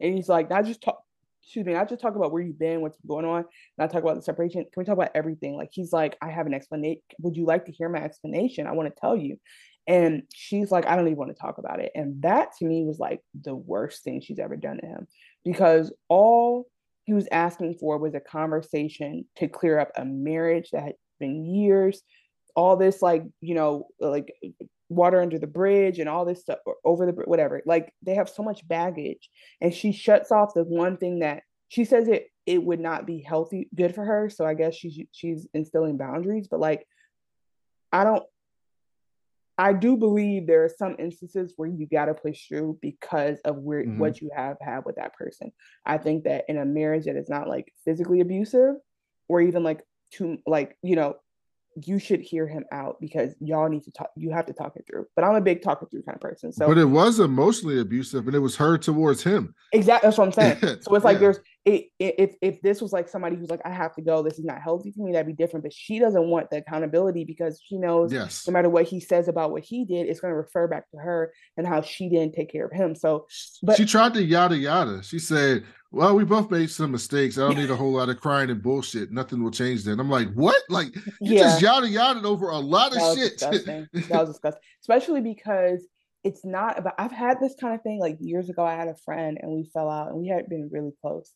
And 0.00 0.14
he's 0.14 0.28
like, 0.28 0.50
not 0.50 0.64
just 0.64 0.82
talk, 0.82 1.03
excuse 1.44 1.66
me, 1.66 1.74
not 1.74 1.88
just 1.88 2.00
talk 2.00 2.16
about 2.16 2.32
where 2.32 2.42
you've 2.42 2.58
been, 2.58 2.80
what's 2.80 2.98
going 3.06 3.26
on, 3.26 3.44
not 3.78 3.90
talk 3.90 4.02
about 4.02 4.16
the 4.16 4.22
separation. 4.22 4.62
Can 4.62 4.80
we 4.80 4.84
talk 4.84 4.94
about 4.94 5.10
everything? 5.14 5.56
Like 5.56 5.68
he's 5.72 5.92
like, 5.92 6.16
I 6.22 6.30
have 6.30 6.46
an 6.46 6.54
explanation. 6.54 7.02
Would 7.20 7.36
you 7.36 7.44
like 7.44 7.66
to 7.66 7.72
hear 7.72 7.88
my 7.88 8.02
explanation? 8.02 8.66
I 8.66 8.72
want 8.72 8.94
to 8.94 9.00
tell 9.00 9.16
you. 9.16 9.38
And 9.86 10.22
she's 10.32 10.70
like, 10.70 10.86
I 10.86 10.96
don't 10.96 11.06
even 11.06 11.18
want 11.18 11.30
to 11.30 11.40
talk 11.40 11.58
about 11.58 11.80
it. 11.80 11.92
And 11.94 12.22
that 12.22 12.56
to 12.58 12.64
me 12.64 12.84
was 12.84 12.98
like 12.98 13.20
the 13.42 13.54
worst 13.54 14.02
thing 14.02 14.20
she's 14.20 14.38
ever 14.38 14.56
done 14.56 14.78
to 14.78 14.86
him 14.86 15.06
because 15.44 15.92
all 16.08 16.66
he 17.04 17.12
was 17.12 17.28
asking 17.30 17.74
for 17.74 17.98
was 17.98 18.14
a 18.14 18.20
conversation 18.20 19.26
to 19.36 19.46
clear 19.46 19.78
up 19.78 19.90
a 19.96 20.04
marriage 20.04 20.70
that 20.70 20.82
had 20.82 20.94
been 21.20 21.44
years, 21.44 22.02
all 22.56 22.76
this 22.76 23.02
like, 23.02 23.24
you 23.42 23.54
know, 23.54 23.88
like 24.00 24.32
water 24.88 25.20
under 25.20 25.38
the 25.38 25.46
bridge 25.46 25.98
and 25.98 26.08
all 26.08 26.24
this 26.24 26.40
stuff 26.40 26.58
or 26.66 26.76
over 26.84 27.06
the 27.06 27.12
whatever. 27.12 27.62
Like 27.66 27.92
they 28.02 28.14
have 28.14 28.28
so 28.28 28.42
much 28.42 28.66
baggage. 28.66 29.30
And 29.60 29.72
she 29.72 29.92
shuts 29.92 30.30
off 30.30 30.54
the 30.54 30.64
one 30.64 30.96
thing 30.96 31.20
that 31.20 31.42
she 31.68 31.84
says 31.84 32.08
it 32.08 32.28
it 32.46 32.62
would 32.62 32.80
not 32.80 33.06
be 33.06 33.20
healthy 33.26 33.68
good 33.74 33.94
for 33.94 34.04
her. 34.04 34.28
So 34.28 34.44
I 34.44 34.54
guess 34.54 34.74
she's 34.74 34.98
she's 35.12 35.46
instilling 35.54 35.96
boundaries, 35.96 36.48
but 36.48 36.60
like 36.60 36.86
I 37.92 38.04
don't 38.04 38.24
I 39.56 39.72
do 39.72 39.96
believe 39.96 40.46
there 40.46 40.64
are 40.64 40.68
some 40.68 40.96
instances 40.98 41.54
where 41.56 41.68
you 41.68 41.86
got 41.86 42.06
to 42.06 42.14
push 42.14 42.48
through 42.48 42.78
because 42.82 43.38
of 43.44 43.58
where 43.58 43.84
Mhm. 43.84 43.98
what 43.98 44.20
you 44.20 44.30
have 44.34 44.56
had 44.60 44.84
with 44.84 44.96
that 44.96 45.14
person. 45.14 45.52
I 45.86 45.98
think 45.98 46.24
that 46.24 46.44
in 46.48 46.58
a 46.58 46.64
marriage 46.64 47.04
that 47.04 47.16
is 47.16 47.28
not 47.28 47.48
like 47.48 47.72
physically 47.84 48.20
abusive 48.20 48.74
or 49.28 49.40
even 49.40 49.62
like 49.62 49.82
too 50.10 50.38
like 50.46 50.76
you 50.82 50.96
know 50.96 51.16
you 51.82 51.98
should 51.98 52.20
hear 52.20 52.46
him 52.46 52.64
out 52.72 53.00
because 53.00 53.34
y'all 53.40 53.68
need 53.68 53.82
to 53.84 53.90
talk 53.90 54.10
you 54.16 54.30
have 54.30 54.46
to 54.46 54.52
talk 54.52 54.76
it 54.76 54.84
through. 54.88 55.06
But 55.16 55.24
I'm 55.24 55.34
a 55.34 55.40
big 55.40 55.62
talk 55.62 55.82
it 55.82 55.90
through 55.90 56.02
kind 56.02 56.16
of 56.16 56.20
person. 56.20 56.52
So 56.52 56.68
but 56.68 56.78
it 56.78 56.84
was 56.84 57.18
emotionally 57.20 57.80
abusive 57.80 58.26
and 58.26 58.34
it 58.36 58.40
was 58.40 58.56
her 58.56 58.78
towards 58.78 59.22
him. 59.22 59.54
Exactly. 59.72 60.06
That's 60.06 60.18
what 60.18 60.26
I'm 60.26 60.32
saying. 60.32 60.58
So 60.82 60.94
it's 60.94 61.04
like 61.04 61.14
Yeah. 61.14 61.20
there's 61.20 61.40
it, 61.64 61.86
if 61.98 62.34
if 62.42 62.60
this 62.60 62.82
was 62.82 62.92
like 62.92 63.08
somebody 63.08 63.36
who's 63.36 63.48
like 63.48 63.62
I 63.64 63.70
have 63.70 63.94
to 63.94 64.02
go, 64.02 64.22
this 64.22 64.38
is 64.38 64.44
not 64.44 64.60
healthy 64.60 64.92
for 64.92 65.02
me, 65.02 65.12
that'd 65.12 65.26
be 65.26 65.32
different. 65.32 65.64
But 65.64 65.72
she 65.72 65.98
doesn't 65.98 66.28
want 66.28 66.50
the 66.50 66.58
accountability 66.58 67.24
because 67.24 67.60
she 67.64 67.78
knows 67.78 68.12
yes. 68.12 68.46
no 68.46 68.52
matter 68.52 68.68
what 68.68 68.84
he 68.84 69.00
says 69.00 69.28
about 69.28 69.50
what 69.50 69.64
he 69.64 69.86
did, 69.86 70.06
it's 70.06 70.20
going 70.20 70.32
to 70.32 70.36
refer 70.36 70.68
back 70.68 70.90
to 70.90 70.98
her 70.98 71.32
and 71.56 71.66
how 71.66 71.80
she 71.80 72.10
didn't 72.10 72.34
take 72.34 72.52
care 72.52 72.66
of 72.66 72.72
him. 72.72 72.94
So, 72.94 73.26
but 73.62 73.78
she 73.78 73.86
tried 73.86 74.12
to 74.14 74.22
yada 74.22 74.58
yada. 74.58 75.02
She 75.02 75.18
said, 75.18 75.64
"Well, 75.90 76.14
we 76.14 76.24
both 76.24 76.50
made 76.50 76.68
some 76.68 76.92
mistakes. 76.92 77.38
I 77.38 77.48
don't 77.48 77.56
need 77.56 77.70
a 77.70 77.76
whole 77.76 77.92
lot 77.92 78.10
of 78.10 78.20
crying 78.20 78.50
and 78.50 78.62
bullshit. 78.62 79.10
Nothing 79.10 79.42
will 79.42 79.50
change." 79.50 79.84
Then 79.84 80.00
I'm 80.00 80.10
like, 80.10 80.30
"What? 80.34 80.62
Like 80.68 80.94
you 81.22 81.36
Yeah. 81.36 81.44
just 81.44 81.62
yada 81.62 81.88
yada 81.88 82.28
over 82.28 82.50
a 82.50 82.58
lot 82.58 82.94
of 82.94 83.16
shit." 83.16 83.38
disgusting. 83.38 83.88
that 84.10 84.20
was 84.20 84.28
disgusting, 84.28 84.62
especially 84.82 85.22
because 85.22 85.86
it's 86.24 86.44
not 86.44 86.78
about. 86.78 86.94
I've 86.98 87.12
had 87.12 87.40
this 87.40 87.54
kind 87.58 87.74
of 87.74 87.80
thing 87.80 88.00
like 88.00 88.18
years 88.20 88.50
ago. 88.50 88.62
I 88.62 88.74
had 88.74 88.88
a 88.88 88.96
friend 88.96 89.38
and 89.40 89.50
we 89.50 89.64
fell 89.72 89.88
out 89.88 90.08
and 90.08 90.18
we 90.18 90.28
had 90.28 90.46
been 90.46 90.68
really 90.70 90.92
close. 91.00 91.32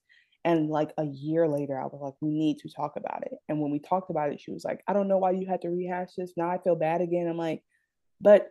And 0.49 0.71
like 0.71 0.95
a 0.97 1.05
year 1.05 1.47
later, 1.47 1.79
I 1.79 1.85
was 1.85 2.01
like, 2.01 2.15
we 2.23 2.31
need 2.31 2.61
to 2.61 2.71
talk 2.71 2.95
about 2.97 3.23
it. 3.27 3.35
And 3.51 3.61
when 3.61 3.71
we 3.71 3.79
talked 3.79 4.09
about 4.09 4.33
it, 4.33 4.41
she 4.41 4.51
was 4.51 4.65
like, 4.65 4.83
I 4.89 4.95
don't 4.95 5.07
know 5.07 5.19
why 5.19 5.33
you 5.33 5.47
had 5.47 5.61
to 5.61 5.69
rehash 5.69 6.15
this. 6.17 6.33
Now 6.39 6.49
I 6.49 6.57
feel 6.57 6.75
bad 6.75 7.03
again. 7.03 7.29
I'm 7.29 7.37
like, 7.37 7.63
but 8.19 8.51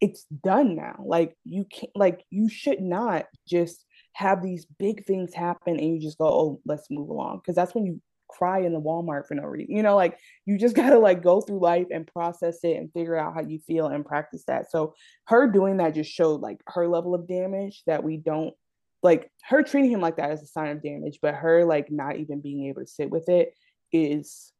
it's 0.00 0.26
done 0.44 0.76
now. 0.76 1.02
Like 1.04 1.36
you 1.42 1.64
can't 1.64 1.90
like 1.96 2.24
you 2.30 2.48
should 2.48 2.80
not 2.80 3.26
just 3.48 3.84
have 4.12 4.44
these 4.44 4.64
big 4.78 5.06
things 5.06 5.34
happen 5.34 5.80
and 5.80 5.92
you 5.92 6.00
just 6.00 6.18
go, 6.18 6.26
oh, 6.26 6.60
let's 6.64 6.88
move 6.88 7.08
along. 7.08 7.40
Cause 7.44 7.56
that's 7.56 7.74
when 7.74 7.84
you 7.84 8.00
cry 8.28 8.60
in 8.60 8.72
the 8.72 8.80
Walmart 8.80 9.26
for 9.26 9.34
no 9.34 9.42
reason. 9.42 9.74
You 9.74 9.82
know, 9.82 9.96
like 9.96 10.20
you 10.46 10.56
just 10.56 10.76
gotta 10.80 11.00
like 11.00 11.20
go 11.20 11.40
through 11.40 11.58
life 11.58 11.88
and 11.90 12.06
process 12.06 12.60
it 12.62 12.76
and 12.76 12.92
figure 12.92 13.16
out 13.16 13.34
how 13.34 13.40
you 13.40 13.58
feel 13.58 13.88
and 13.88 14.06
practice 14.06 14.44
that. 14.46 14.70
So 14.70 14.94
her 15.24 15.48
doing 15.48 15.78
that 15.78 15.96
just 15.96 16.12
showed 16.12 16.42
like 16.42 16.60
her 16.68 16.86
level 16.86 17.12
of 17.12 17.26
damage 17.26 17.82
that 17.88 18.04
we 18.04 18.18
don't 18.18 18.54
like 19.02 19.30
her 19.48 19.62
treating 19.62 19.90
him 19.90 20.00
like 20.00 20.16
that 20.16 20.32
is 20.32 20.42
a 20.42 20.46
sign 20.46 20.70
of 20.70 20.82
damage, 20.82 21.18
but 21.22 21.34
her 21.34 21.64
like 21.64 21.90
not 21.90 22.16
even 22.16 22.40
being 22.40 22.66
able 22.66 22.82
to 22.82 22.86
sit 22.86 23.10
with 23.10 23.28
it 23.28 23.54
is 23.92 24.52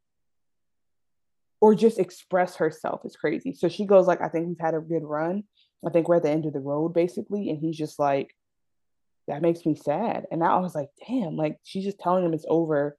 or 1.60 1.74
just 1.74 1.98
express 1.98 2.56
herself 2.56 3.00
is 3.04 3.16
crazy. 3.16 3.52
So 3.52 3.68
she 3.68 3.84
goes 3.84 4.06
like, 4.06 4.20
I 4.20 4.28
think 4.28 4.46
we've 4.46 4.60
had 4.60 4.74
a 4.74 4.80
good 4.80 5.02
run. 5.02 5.44
I 5.84 5.90
think 5.90 6.08
we're 6.08 6.16
at 6.16 6.22
the 6.22 6.30
end 6.30 6.46
of 6.46 6.52
the 6.52 6.60
road 6.60 6.94
basically. 6.94 7.50
And 7.50 7.58
he's 7.58 7.76
just 7.76 7.98
like, 7.98 8.34
that 9.26 9.42
makes 9.42 9.66
me 9.66 9.74
sad. 9.74 10.26
And 10.30 10.40
now 10.40 10.56
I 10.56 10.60
was 10.60 10.74
like, 10.74 10.88
damn, 11.06 11.36
like 11.36 11.58
she's 11.64 11.84
just 11.84 11.98
telling 11.98 12.24
him 12.24 12.32
it's 12.32 12.46
over. 12.48 12.96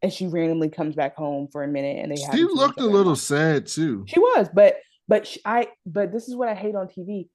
And 0.00 0.12
she 0.12 0.26
randomly 0.26 0.68
comes 0.68 0.94
back 0.94 1.16
home 1.16 1.48
for 1.50 1.64
a 1.64 1.68
minute 1.68 2.02
and 2.02 2.14
they 2.14 2.20
have 2.22 2.34
She 2.34 2.44
looked 2.44 2.80
a 2.80 2.86
little 2.86 3.16
sad 3.16 3.66
too. 3.66 4.04
she 4.06 4.20
was, 4.20 4.48
but 4.52 4.76
but 5.08 5.26
sh 5.26 5.38
I 5.44 5.68
but 5.84 6.12
this 6.12 6.28
is 6.28 6.36
what 6.36 6.48
I 6.48 6.54
hate 6.54 6.74
on 6.74 6.88
TV. 6.88 7.28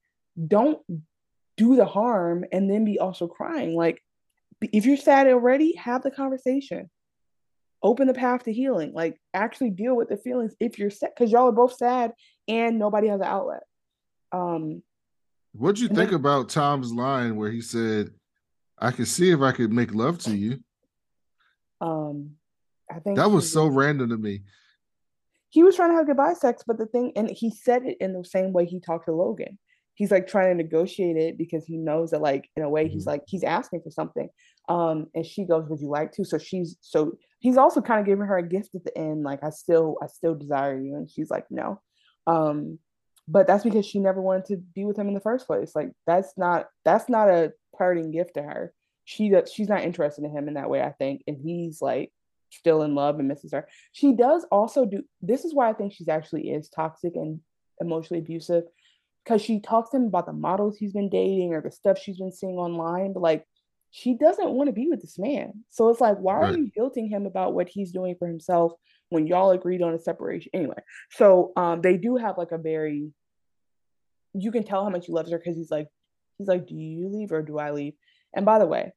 Don't 0.46 0.78
do 1.60 1.76
the 1.76 1.84
harm 1.84 2.44
and 2.52 2.70
then 2.70 2.84
be 2.86 2.98
also 2.98 3.26
crying. 3.28 3.74
Like 3.76 4.02
if 4.72 4.86
you're 4.86 4.96
sad 4.96 5.26
already, 5.26 5.74
have 5.76 6.02
the 6.02 6.10
conversation. 6.10 6.90
Open 7.82 8.06
the 8.06 8.14
path 8.14 8.44
to 8.44 8.52
healing. 8.52 8.92
Like 8.94 9.20
actually 9.34 9.70
deal 9.70 9.94
with 9.96 10.08
the 10.08 10.16
feelings 10.16 10.54
if 10.58 10.78
you're 10.78 10.90
sad 10.90 11.10
because 11.14 11.30
y'all 11.30 11.48
are 11.48 11.52
both 11.52 11.74
sad 11.76 12.12
and 12.48 12.78
nobody 12.78 13.08
has 13.08 13.20
an 13.20 13.26
outlet. 13.26 13.62
Um 14.32 14.82
What'd 15.52 15.80
you 15.80 15.88
think 15.88 16.10
then- 16.10 16.14
about 16.14 16.48
Tom's 16.48 16.92
line 16.92 17.36
where 17.36 17.50
he 17.50 17.60
said, 17.60 18.10
"I 18.78 18.90
could 18.92 19.08
see 19.08 19.30
if 19.30 19.40
I 19.40 19.52
could 19.52 19.72
make 19.72 19.92
love 19.94 20.18
to 20.20 20.34
you"? 20.36 20.60
um 21.80 22.32
I 22.90 22.98
think 23.00 23.16
That 23.18 23.30
was 23.30 23.50
so 23.52 23.66
random 23.66 24.08
to 24.10 24.16
me. 24.18 24.42
he 25.50 25.62
was 25.62 25.76
trying 25.76 25.90
to 25.90 25.96
have 25.96 26.06
goodbye 26.06 26.34
sex, 26.34 26.62
but 26.66 26.76
the 26.78 26.86
thing, 26.86 27.12
and 27.16 27.28
he 27.30 27.50
said 27.50 27.84
it 27.84 27.96
in 28.00 28.12
the 28.12 28.24
same 28.24 28.52
way 28.52 28.64
he 28.66 28.80
talked 28.80 29.06
to 29.06 29.12
Logan. 29.12 29.58
He's 29.94 30.10
like 30.10 30.26
trying 30.26 30.56
to 30.56 30.62
negotiate 30.62 31.16
it 31.16 31.36
because 31.36 31.64
he 31.66 31.76
knows 31.76 32.10
that, 32.10 32.22
like, 32.22 32.48
in 32.56 32.62
a 32.62 32.68
way, 32.68 32.88
he's 32.88 33.06
like 33.06 33.22
he's 33.26 33.44
asking 33.44 33.82
for 33.82 33.90
something. 33.90 34.28
Um, 34.68 35.06
and 35.14 35.26
she 35.26 35.44
goes, 35.44 35.68
"Would 35.68 35.80
you 35.80 35.88
like 35.88 36.12
to?" 36.12 36.24
So 36.24 36.38
she's 36.38 36.76
so 36.80 37.18
he's 37.40 37.56
also 37.56 37.80
kind 37.80 38.00
of 38.00 38.06
giving 38.06 38.26
her 38.26 38.38
a 38.38 38.48
gift 38.48 38.74
at 38.74 38.84
the 38.84 38.96
end, 38.96 39.22
like, 39.24 39.42
"I 39.44 39.50
still, 39.50 39.96
I 40.02 40.06
still 40.06 40.34
desire 40.34 40.80
you," 40.80 40.94
and 40.94 41.10
she's 41.10 41.30
like, 41.30 41.46
"No." 41.50 41.80
Um, 42.26 42.78
but 43.28 43.46
that's 43.46 43.64
because 43.64 43.86
she 43.86 43.98
never 43.98 44.20
wanted 44.20 44.46
to 44.46 44.56
be 44.56 44.84
with 44.84 44.98
him 44.98 45.08
in 45.08 45.14
the 45.14 45.20
first 45.20 45.46
place. 45.46 45.72
Like, 45.74 45.92
that's 46.06 46.32
not 46.36 46.66
that's 46.84 47.08
not 47.08 47.28
a 47.28 47.52
parting 47.76 48.10
gift 48.10 48.34
to 48.34 48.42
her. 48.42 48.72
She 49.04 49.28
does, 49.30 49.52
she's 49.52 49.68
not 49.68 49.82
interested 49.82 50.24
in 50.24 50.30
him 50.30 50.48
in 50.48 50.54
that 50.54 50.70
way, 50.70 50.82
I 50.82 50.92
think, 50.92 51.22
and 51.26 51.36
he's 51.36 51.82
like 51.82 52.12
still 52.50 52.82
in 52.82 52.94
love 52.94 53.18
and 53.18 53.28
misses 53.28 53.52
her. 53.52 53.68
She 53.92 54.12
does 54.12 54.44
also 54.50 54.84
do 54.84 55.02
this 55.22 55.44
is 55.44 55.54
why 55.54 55.70
I 55.70 55.72
think 55.72 55.92
she's 55.92 56.08
actually 56.08 56.50
is 56.50 56.68
toxic 56.68 57.14
and 57.16 57.40
emotionally 57.80 58.20
abusive 58.20 58.64
because 59.24 59.42
she 59.42 59.60
talks 59.60 59.90
to 59.90 59.96
him 59.96 60.04
about 60.04 60.26
the 60.26 60.32
models 60.32 60.76
he's 60.76 60.92
been 60.92 61.08
dating 61.08 61.52
or 61.52 61.60
the 61.60 61.70
stuff 61.70 61.98
she's 61.98 62.18
been 62.18 62.32
seeing 62.32 62.56
online, 62.56 63.12
but 63.12 63.20
like 63.20 63.44
she 63.90 64.14
doesn't 64.14 64.50
want 64.50 64.68
to 64.68 64.72
be 64.72 64.88
with 64.88 65.00
this 65.00 65.18
man. 65.18 65.64
So 65.70 65.88
it's 65.88 66.00
like, 66.00 66.18
why 66.18 66.34
are 66.34 66.56
you 66.56 66.70
guilting 66.76 67.08
him 67.08 67.26
about 67.26 67.54
what 67.54 67.68
he's 67.68 67.90
doing 67.90 68.14
for 68.18 68.28
himself 68.28 68.72
when 69.08 69.26
y'all 69.26 69.50
agreed 69.50 69.82
on 69.82 69.94
a 69.94 69.98
separation? 69.98 70.50
Anyway, 70.54 70.82
so 71.10 71.52
um 71.56 71.80
they 71.80 71.96
do 71.96 72.16
have 72.16 72.38
like 72.38 72.52
a 72.52 72.58
very 72.58 73.12
you 74.32 74.52
can 74.52 74.62
tell 74.62 74.84
how 74.84 74.90
much 74.90 75.06
he 75.06 75.12
loves 75.12 75.30
her 75.30 75.38
because 75.38 75.56
he's 75.56 75.70
like, 75.70 75.88
he's 76.38 76.48
like, 76.48 76.66
Do 76.66 76.74
you 76.74 77.08
leave 77.08 77.32
or 77.32 77.42
do 77.42 77.58
I 77.58 77.72
leave? 77.72 77.94
And 78.34 78.46
by 78.46 78.58
the 78.58 78.66
way, 78.66 78.92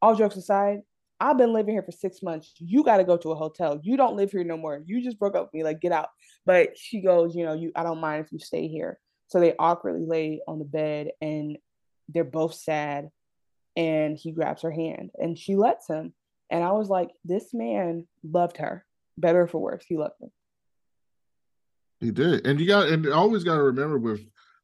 all 0.00 0.14
jokes 0.14 0.36
aside, 0.36 0.82
I've 1.20 1.38
been 1.38 1.52
living 1.52 1.74
here 1.74 1.82
for 1.82 1.92
six 1.92 2.22
months. 2.22 2.52
You 2.58 2.82
got 2.82 2.96
to 2.96 3.04
go 3.04 3.16
to 3.16 3.30
a 3.30 3.36
hotel. 3.36 3.80
You 3.82 3.96
don't 3.96 4.16
live 4.16 4.32
here 4.32 4.42
no 4.42 4.56
more. 4.56 4.82
You 4.84 5.02
just 5.02 5.20
broke 5.20 5.36
up 5.36 5.44
with 5.44 5.54
me. 5.54 5.62
Like, 5.62 5.80
get 5.80 5.92
out. 5.92 6.08
But 6.44 6.76
she 6.76 7.00
goes, 7.00 7.36
you 7.36 7.44
know, 7.44 7.54
you 7.54 7.70
I 7.76 7.84
don't 7.84 8.00
mind 8.00 8.24
if 8.24 8.32
you 8.32 8.40
stay 8.40 8.66
here. 8.66 8.98
So 9.32 9.40
they 9.40 9.54
awkwardly 9.58 10.04
lay 10.04 10.42
on 10.46 10.58
the 10.58 10.66
bed 10.66 11.12
and 11.22 11.56
they're 12.10 12.22
both 12.22 12.52
sad. 12.52 13.10
And 13.76 14.18
he 14.18 14.30
grabs 14.30 14.60
her 14.60 14.70
hand 14.70 15.10
and 15.18 15.38
she 15.38 15.56
lets 15.56 15.88
him. 15.88 16.12
And 16.50 16.62
I 16.62 16.72
was 16.72 16.90
like, 16.90 17.08
this 17.24 17.54
man 17.54 18.06
loved 18.22 18.58
her, 18.58 18.84
better 19.16 19.40
or 19.40 19.48
for 19.48 19.58
worse. 19.58 19.86
He 19.88 19.96
loved 19.96 20.16
her. 20.20 20.28
He 22.00 22.10
did, 22.10 22.46
and 22.46 22.60
you 22.60 22.66
got, 22.66 22.88
and 22.88 23.06
always 23.06 23.42
got 23.42 23.56
to 23.56 23.62
remember 23.62 23.96
with 23.96 24.20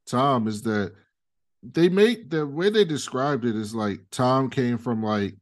Tom 0.07 0.47
is 0.47 0.61
that 0.63 0.93
they 1.63 1.89
make 1.89 2.29
the 2.29 2.47
way 2.47 2.69
they 2.69 2.85
described 2.85 3.47
it 3.47 3.57
is 3.57 3.75
like 3.75 4.01
Tom 4.11 4.51
came 4.51 4.77
from 4.77 5.03
like 5.03 5.35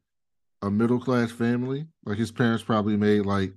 a 0.61 0.71
middle 0.71 1.01
class 1.01 1.31
family. 1.31 1.87
Like 2.05 2.17
his 2.17 2.31
parents 2.31 2.63
probably 2.63 2.95
made 2.95 3.25
like 3.25 3.55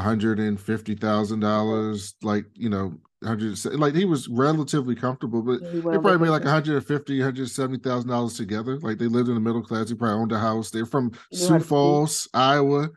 hundred 0.00 0.38
and 0.38 0.60
fifty 0.60 0.94
thousand 0.94 1.40
dollars, 1.40 2.14
like 2.22 2.46
you 2.54 2.68
know, 2.68 2.94
hundred 3.22 3.62
like 3.74 3.94
he 3.94 4.04
was 4.04 4.28
relatively 4.28 4.94
comfortable, 4.94 5.42
but 5.42 5.60
he 5.60 5.80
they 5.80 5.80
probably 5.80 6.18
made 6.18 6.30
like 6.30 6.42
vacation. 6.42 6.74
150, 6.74 7.18
170 7.18 7.78
thousand 7.78 8.10
dollars 8.10 8.36
together. 8.36 8.78
Like 8.78 8.98
they 8.98 9.06
lived 9.06 9.28
in 9.28 9.34
the 9.34 9.40
middle 9.40 9.62
class. 9.62 9.88
He 9.88 9.94
probably 9.94 10.20
owned 10.20 10.32
a 10.32 10.38
house. 10.38 10.70
They're 10.70 10.86
from 10.86 11.12
Sioux. 11.32 11.60
Falls, 11.60 12.28
Iowa. 12.34 12.90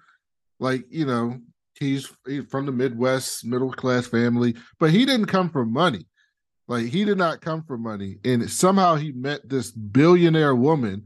Like 0.60 0.86
you 0.90 1.06
know, 1.06 1.40
he's, 1.80 2.12
he's 2.26 2.46
from 2.46 2.66
the 2.66 2.72
Midwest, 2.72 3.46
middle 3.46 3.72
class 3.72 4.08
family, 4.08 4.56
but 4.80 4.90
he 4.92 5.06
didn't 5.06 5.28
come 5.28 5.50
from 5.50 5.72
money. 5.72 6.08
Like 6.68 6.88
he 6.88 7.06
did 7.06 7.18
not 7.18 7.42
come 7.42 7.64
from 7.64 7.84
money, 7.84 8.18
and 8.26 8.50
somehow 8.50 8.96
he 8.96 9.12
met 9.12 9.48
this 9.48 9.72
billionaire 9.72 10.56
woman 10.56 11.06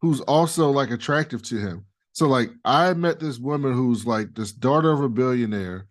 who's 0.00 0.20
also 0.22 0.70
like 0.70 0.90
attractive 0.90 1.42
to 1.42 1.58
him. 1.58 1.86
So 2.20 2.28
like 2.28 2.50
I 2.66 2.92
met 2.92 3.18
this 3.18 3.38
woman 3.38 3.72
who's 3.72 4.06
like 4.06 4.34
this 4.34 4.52
daughter 4.52 4.92
of 4.92 5.00
a 5.00 5.08
billionaire 5.08 5.86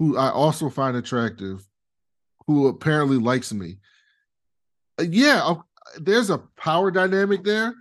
who 0.00 0.18
I 0.18 0.28
also 0.28 0.68
find 0.68 0.96
attractive, 0.96 1.64
who 2.48 2.66
apparently 2.66 3.18
likes 3.18 3.52
me. 3.52 3.76
Uh, 4.98 5.04
Yeah, 5.04 5.54
there's 6.00 6.28
a 6.28 6.38
power 6.56 6.90
dynamic 6.90 7.44
there 7.44 7.72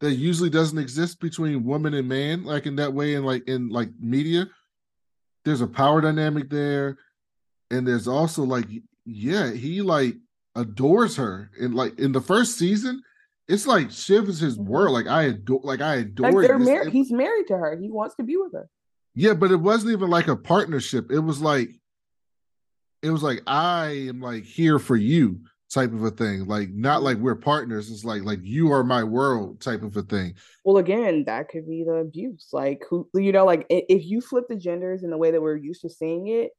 that 0.00 0.12
usually 0.12 0.50
doesn't 0.50 0.76
exist 0.76 1.20
between 1.20 1.64
woman 1.64 1.94
and 1.94 2.06
man, 2.06 2.44
like 2.44 2.66
in 2.66 2.76
that 2.76 2.92
way, 2.92 3.14
in 3.14 3.24
like 3.24 3.48
in 3.48 3.70
like 3.70 3.88
media. 3.98 4.46
There's 5.46 5.62
a 5.62 5.66
power 5.66 6.02
dynamic 6.02 6.50
there, 6.50 6.98
and 7.70 7.88
there's 7.88 8.08
also 8.08 8.42
like, 8.42 8.66
yeah, 9.06 9.52
he 9.52 9.80
like 9.80 10.16
adores 10.54 11.16
her, 11.16 11.50
and 11.58 11.74
like 11.74 11.98
in 11.98 12.12
the 12.12 12.20
first 12.20 12.58
season, 12.58 13.02
it's 13.48 13.66
like 13.66 13.90
Shiv 13.90 14.28
is 14.28 14.38
his 14.38 14.58
mm-hmm. 14.58 14.68
world. 14.68 14.92
Like 14.92 15.06
I 15.06 15.24
adore, 15.24 15.60
like 15.64 15.80
I 15.80 15.96
adore. 15.96 16.30
Like 16.30 16.46
they're 16.46 16.58
married. 16.58 16.92
He's 16.92 17.10
married 17.10 17.46
to 17.48 17.56
her. 17.56 17.76
He 17.76 17.90
wants 17.90 18.14
to 18.16 18.22
be 18.22 18.36
with 18.36 18.52
her. 18.52 18.68
yeah, 19.14 19.34
but 19.34 19.50
it 19.50 19.56
wasn't 19.56 19.92
even 19.92 20.10
like 20.10 20.28
a 20.28 20.36
partnership. 20.36 21.10
It 21.10 21.20
was 21.20 21.40
like 21.40 21.70
it 23.02 23.10
was 23.10 23.22
like 23.22 23.42
I 23.46 24.06
am 24.08 24.20
like 24.20 24.44
here 24.44 24.78
for 24.78 24.96
you 24.96 25.40
type 25.70 25.92
of 25.92 26.02
a 26.02 26.10
thing. 26.10 26.46
Like 26.46 26.70
not 26.70 27.02
like 27.02 27.18
we're 27.18 27.36
partners. 27.36 27.90
It's 27.90 28.04
like 28.04 28.22
like 28.22 28.40
you 28.42 28.72
are 28.72 28.84
my 28.84 29.04
world 29.04 29.60
type 29.60 29.82
of 29.82 29.96
a 29.96 30.02
thing. 30.02 30.34
Well, 30.64 30.76
again, 30.76 31.24
that 31.24 31.48
could 31.48 31.66
be 31.66 31.84
the 31.84 31.94
abuse. 31.94 32.48
Like 32.52 32.84
who 32.88 33.08
you 33.14 33.32
know, 33.32 33.46
like 33.46 33.66
if 33.70 34.04
you 34.04 34.20
flip 34.20 34.44
the 34.48 34.56
genders 34.56 35.04
in 35.04 35.10
the 35.10 35.18
way 35.18 35.30
that 35.30 35.42
we're 35.42 35.56
used 35.56 35.82
to 35.82 35.90
seeing 35.90 36.28
it, 36.28 36.50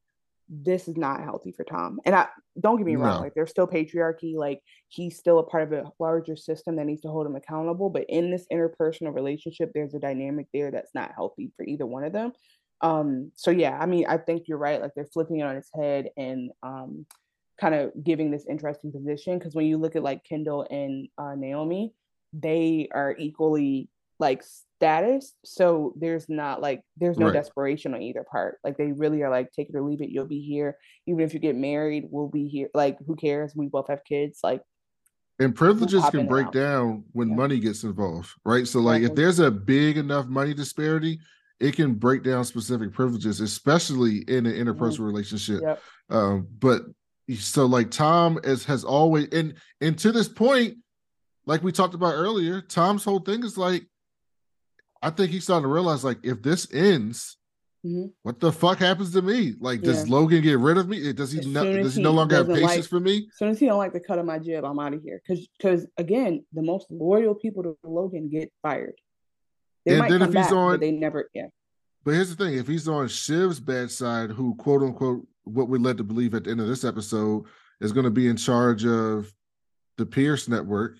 this 0.50 0.88
is 0.88 0.98
not 0.98 1.24
healthy 1.24 1.52
for 1.52 1.64
Tom. 1.64 2.00
And 2.06 2.16
I 2.16 2.28
don't 2.60 2.78
get 2.78 2.86
me 2.86 2.96
wrong, 2.96 3.22
like 3.22 3.36
there's 3.36 3.52
still 3.52 3.68
patriarchy, 3.68 4.36
like 4.36 4.62
he's 4.88 5.18
still 5.18 5.40
a 5.40 5.44
part 5.44 5.64
of 5.64 5.74
a 5.74 5.92
larger 6.00 6.36
system 6.36 6.76
that 6.76 6.86
needs 6.86 7.02
to 7.02 7.10
hold 7.10 7.28
him 7.28 7.36
accountable. 7.36 7.90
But 7.90 8.06
in 8.10 8.32
this 8.32 8.48
interpersonal 8.52 9.14
relationship, 9.14 9.72
there's 9.74 9.94
a 9.94 10.00
dynamic 10.00 10.48
there 10.54 10.72
that's 10.72 10.96
not 10.96 11.12
healthy 11.16 11.52
for 11.56 11.64
either 11.66 11.86
one 11.86 12.04
of 12.04 12.14
them. 12.14 12.34
Um, 12.82 13.32
so 13.36 13.52
yeah, 13.52 13.78
I 13.80 13.86
mean, 13.86 14.06
I 14.08 14.18
think 14.18 14.48
you're 14.48 14.58
right. 14.58 14.82
Like 14.82 14.92
they're 14.96 15.06
flipping 15.06 15.40
it 15.40 15.44
on 15.44 15.58
its 15.58 15.70
head 15.76 16.10
and 16.18 16.52
um 16.64 17.06
kind 17.60 17.76
of 17.76 17.92
giving 18.04 18.32
this 18.32 18.46
interesting 18.50 18.92
position 18.92 19.38
because 19.38 19.54
when 19.54 19.66
you 19.66 19.78
look 19.78 19.96
at 19.96 20.04
like 20.04 20.24
Kendall 20.24 20.66
and 20.70 21.10
uh, 21.18 21.36
Naomi, 21.36 21.94
they 22.34 22.88
are 22.94 23.16
equally 23.20 23.90
like 24.20 24.44
status. 24.44 25.34
So 25.46 25.94
there's 25.98 26.28
not 26.30 26.62
like 26.62 26.82
there's 26.98 27.18
no 27.18 27.28
Right. 27.28 27.34
desperation 27.34 27.94
on 27.94 28.02
either 28.02 28.26
part. 28.30 28.60
Like 28.64 28.78
they 28.78 28.92
really 28.92 29.24
are 29.24 29.30
like 29.30 29.52
take 29.52 29.70
it 29.70 29.76
or 29.76 29.82
leave 29.82 30.02
it. 30.02 30.10
You'll 30.10 30.26
be 30.26 30.42
here. 30.42 30.78
Even 31.08 31.22
if 31.22 31.34
you 31.34 31.40
get 31.40 31.56
married, 31.56 32.06
we'll 32.10 32.28
be 32.28 32.48
here. 32.48 32.70
Like 32.74 32.98
who 33.06 33.16
cares? 33.16 33.54
We 33.56 33.68
both 33.68 33.88
have 33.90 34.04
kids. 34.04 34.40
Like 34.44 34.62
And 35.40 35.56
privileges 35.56 36.04
can 36.10 36.28
break 36.28 36.48
out. 36.48 36.54
down 36.54 37.06
when 37.14 37.34
money 37.36 37.60
gets 37.60 37.84
involved, 37.84 38.30
right? 38.44 38.68
So, 38.68 38.80
like, 38.82 39.04
if 39.04 39.16
there's 39.16 39.40
a 39.40 39.50
big 39.50 39.98
enough 39.98 40.28
money 40.28 40.54
disparity, 40.54 41.20
it 41.62 41.76
can 41.78 41.94
break 41.94 42.24
down 42.24 42.44
specific 42.44 42.92
privileges, 42.94 43.40
especially 43.40 44.18
in 44.28 44.46
an 44.46 44.54
interpersonal 44.54 45.06
relationship. 45.06 45.62
Yep. 45.62 45.82
Um, 46.10 46.48
but 46.60 46.82
so, 47.38 47.66
like, 47.66 47.90
Tom 47.90 48.40
is, 48.44 48.66
has 48.66 48.84
always, 48.84 49.28
and 49.32 49.54
and 49.80 49.98
to 50.00 50.12
this 50.12 50.28
point, 50.28 50.78
like 51.46 51.64
we 51.64 51.72
talked 51.72 51.94
about 51.94 52.16
earlier, 52.16 52.60
Tom's 52.62 53.04
whole 53.06 53.20
thing 53.20 53.44
is 53.44 53.58
like, 53.58 53.86
I 55.02 55.10
think 55.10 55.32
he's 55.32 55.44
starting 55.44 55.64
to 55.64 55.74
realize, 55.74 56.04
like, 56.04 56.20
if 56.24 56.42
this 56.42 56.68
ends, 56.74 57.38
Mhm. 57.86 58.12
what 58.24 58.40
the 58.42 58.52
fuck 58.52 58.80
happens 58.80 59.12
to 59.14 59.22
me? 59.22 59.56
Like, 59.60 59.82
does 59.82 60.06
Yeah. 60.08 60.14
Logan 60.16 60.42
get 60.44 60.60
rid 60.60 60.78
of 60.78 60.90
me? 60.90 61.14
Does 61.14 61.32
he 61.32 61.40
no, 61.50 61.64
does 61.64 61.96
he 61.96 62.02
he 62.02 62.04
no 62.04 62.12
longer 62.12 62.36
have 62.36 62.48
patience 62.48 62.64
like- 62.64 62.84
for 62.86 63.00
me? 63.00 63.28
As 63.32 63.38
soon 63.38 63.50
as 63.50 63.60
he 63.60 63.68
don't 63.68 63.78
like 63.78 63.94
the 63.94 64.02
cut 64.02 64.20
of 64.20 64.26
my 64.26 64.38
jib, 64.40 64.66
I'm 64.66 64.78
out 64.80 64.94
of 64.94 65.02
here. 65.02 65.22
Cause 65.26 65.48
because 65.58 65.88
again, 65.98 66.46
the 66.52 66.62
most 66.62 66.88
loyal 66.92 67.36
people 67.36 67.64
to 67.64 67.78
Logan 67.84 68.28
get 68.30 68.52
fired. 68.62 68.96
They 69.86 69.94
And 69.94 70.00
might 70.00 70.10
then 70.10 70.20
come 70.20 70.30
if 70.30 70.36
he's 70.36 70.46
back, 70.48 70.54
on- 70.54 70.74
but 70.74 70.80
they 70.82 70.92
never 70.92 71.30
yeah. 71.34 71.48
But 72.04 72.16
here's 72.16 72.36
the 72.36 72.44
thing: 72.44 72.56
if 72.58 72.68
he's 72.68 72.88
on 72.90 73.08
Shiv's 73.08 73.62
bad 73.62 73.92
side, 73.92 74.32
who 74.32 74.56
quote 74.56 74.82
unquote 74.84 75.26
what 75.46 75.70
we're 75.70 75.80
led 75.80 75.98
to 75.98 76.04
believe 76.04 76.34
at 76.36 76.44
the 76.44 76.52
end 76.52 76.60
of 76.60 76.68
this 76.68 76.84
episode 76.84 77.46
is 77.80 77.94
going 77.94 78.04
to 78.04 78.10
be 78.12 78.28
in 78.28 78.36
charge 78.36 78.86
of 78.86 79.34
the 79.98 80.06
Pierce 80.06 80.50
network, 80.50 80.98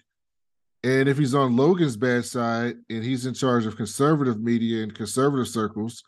and 0.84 1.10
if 1.10 1.18
he's 1.18 1.36
on 1.36 1.56
Logan's 1.56 1.98
bad 1.98 2.26
side 2.26 2.78
and 2.90 3.04
he's 3.04 3.26
in 3.26 3.34
charge 3.34 3.66
of 3.66 3.76
conservative 3.76 4.40
media 4.40 4.84
and 4.84 4.94
conservative 4.94 5.48
circles, 5.48 6.04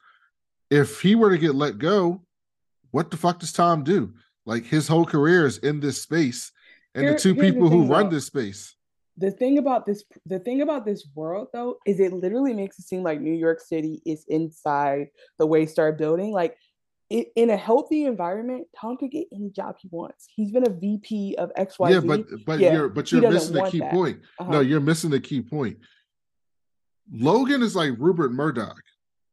if 0.69 1.01
he 1.01 1.15
were 1.15 1.29
to 1.29 1.37
get 1.37 1.55
let 1.55 1.77
go, 1.77 2.21
what 2.91 3.11
the 3.11 3.17
fuck 3.17 3.39
does 3.39 3.51
Tom 3.51 3.83
do? 3.83 4.13
Like 4.45 4.65
his 4.65 4.87
whole 4.87 5.05
career 5.05 5.45
is 5.45 5.57
in 5.59 5.79
this 5.79 6.01
space, 6.01 6.51
and 6.95 7.03
Here- 7.03 7.13
the 7.13 7.19
two 7.19 7.33
here's 7.33 7.47
the 7.47 7.53
people 7.53 7.69
who 7.69 7.85
run 7.85 8.09
this 8.09 8.25
space. 8.25 8.75
The 9.17 9.29
thing 9.29 9.57
about 9.57 9.85
this 9.85 10.03
the 10.25 10.39
thing 10.39 10.61
about 10.61 10.85
this 10.85 11.05
world 11.13 11.49
though 11.53 11.77
is 11.85 11.99
it 11.99 12.13
literally 12.13 12.53
makes 12.53 12.79
it 12.79 12.85
seem 12.85 13.03
like 13.03 13.19
New 13.19 13.33
York 13.33 13.59
City 13.59 14.01
is 14.05 14.25
inside 14.29 15.09
the 15.37 15.45
Waystar 15.45 15.95
building. 15.95 16.31
Like 16.31 16.57
in 17.11 17.49
a 17.49 17.57
healthy 17.57 18.05
environment, 18.05 18.67
Tom 18.79 18.95
could 18.97 19.11
get 19.11 19.27
any 19.33 19.49
job 19.49 19.75
he 19.79 19.89
wants. 19.91 20.27
He's 20.33 20.51
been 20.51 20.65
a 20.65 20.69
VP 20.69 21.35
of 21.37 21.51
XYZ. 21.57 21.91
Yeah, 21.91 21.99
but 21.99 22.25
but 22.45 22.59
Yeah, 22.59 22.73
you're 22.73 22.89
but 22.89 23.11
you're 23.11 23.29
missing 23.29 23.53
the 23.53 23.69
key 23.69 23.79
that. 23.79 23.91
point. 23.91 24.21
Uh-huh. 24.39 24.51
No, 24.51 24.59
you're 24.61 24.79
missing 24.79 25.09
the 25.09 25.19
key 25.19 25.41
point. 25.41 25.77
Logan 27.11 27.61
is 27.61 27.75
like 27.75 27.93
Rupert 27.97 28.31
Murdoch, 28.31 28.81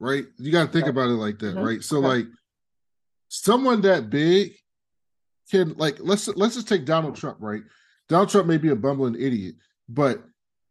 right? 0.00 0.26
You 0.38 0.50
got 0.50 0.66
to 0.66 0.72
think 0.72 0.84
Right. 0.84 0.90
about 0.90 1.10
it 1.10 1.14
like 1.14 1.38
that, 1.38 1.55
Mhm. 1.56 1.62
right? 1.64 1.82
So 1.84 1.98
Okay. 1.98 2.06
like 2.09 2.26
someone 3.28 3.80
that 3.82 4.10
big 4.10 4.56
can 5.50 5.74
like 5.74 5.98
let's 6.00 6.28
let's 6.28 6.55
just 6.56 6.68
take 6.68 6.84
Donald 6.84 7.14
Trump, 7.16 7.38
right? 7.40 7.62
Donald 8.09 8.28
Trump 8.30 8.48
may 8.48 8.59
be 8.59 8.70
a 8.70 8.76
bumbling 8.76 9.14
idiot, 9.14 9.55
but 9.88 10.24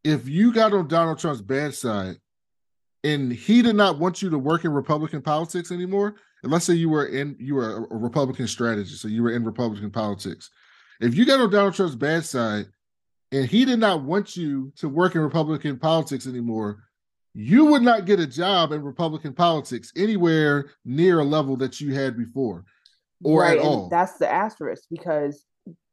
if 0.03 0.27
you 0.27 0.51
got 0.51 0.73
on 0.73 0.88
Donald 0.88 1.19
Trump's 1.19 1.41
bad 1.41 1.73
side 1.73 2.17
and 3.03 3.31
he 3.31 3.61
did 3.61 3.75
not 3.75 3.97
want 3.99 4.21
you 4.21 4.29
to 4.29 4.38
work 4.39 4.65
in 4.65 4.71
Republican 4.71 5.21
politics 5.21 5.71
anymore, 5.71 6.15
and 6.48 6.53
let's 6.53 6.64
say 6.64 6.76
you 6.76 6.88
were 6.88 7.07
in 7.07 7.36
you 7.40 7.56
were 7.56 7.86
a- 7.91 7.98
Republican 7.98 8.48
strategist, 8.48 9.02
so 9.02 9.10
you 9.10 9.22
were 9.22 9.32
in 9.32 9.44
Republican 9.44 9.91
politics. 9.91 10.49
If 11.02 11.14
you 11.14 11.26
got 11.26 11.41
on 11.41 11.49
Donald 11.49 11.74
Trump's 11.74 11.94
bad 11.94 12.24
side 12.24 12.68
and 13.34 13.45
he 13.45 13.65
did 13.65 13.80
not 13.80 14.03
want 14.03 14.38
you 14.38 14.72
to 14.78 14.88
work 14.88 15.15
in 15.15 15.22
Republican 15.22 15.78
politics 15.78 16.26
anymore, 16.26 16.86
you 17.34 17.65
would 17.65 17.82
not 17.82 18.06
get 18.06 18.22
a 18.22 18.26
job 18.26 18.72
in 18.72 18.82
Republican 18.82 19.34
politics 19.34 19.91
anywhere 19.98 20.72
near 20.86 21.19
a 21.19 21.24
level 21.26 21.57
that 21.57 21.82
you 21.82 21.94
had 21.94 22.15
before 22.15 22.64
or 23.26 23.41
right, 23.41 23.57
at 23.57 23.57
and 23.57 23.68
all. 23.68 23.90
That's 23.90 24.18
the 24.18 24.32
asterisk 24.32 24.84
because 24.90 25.44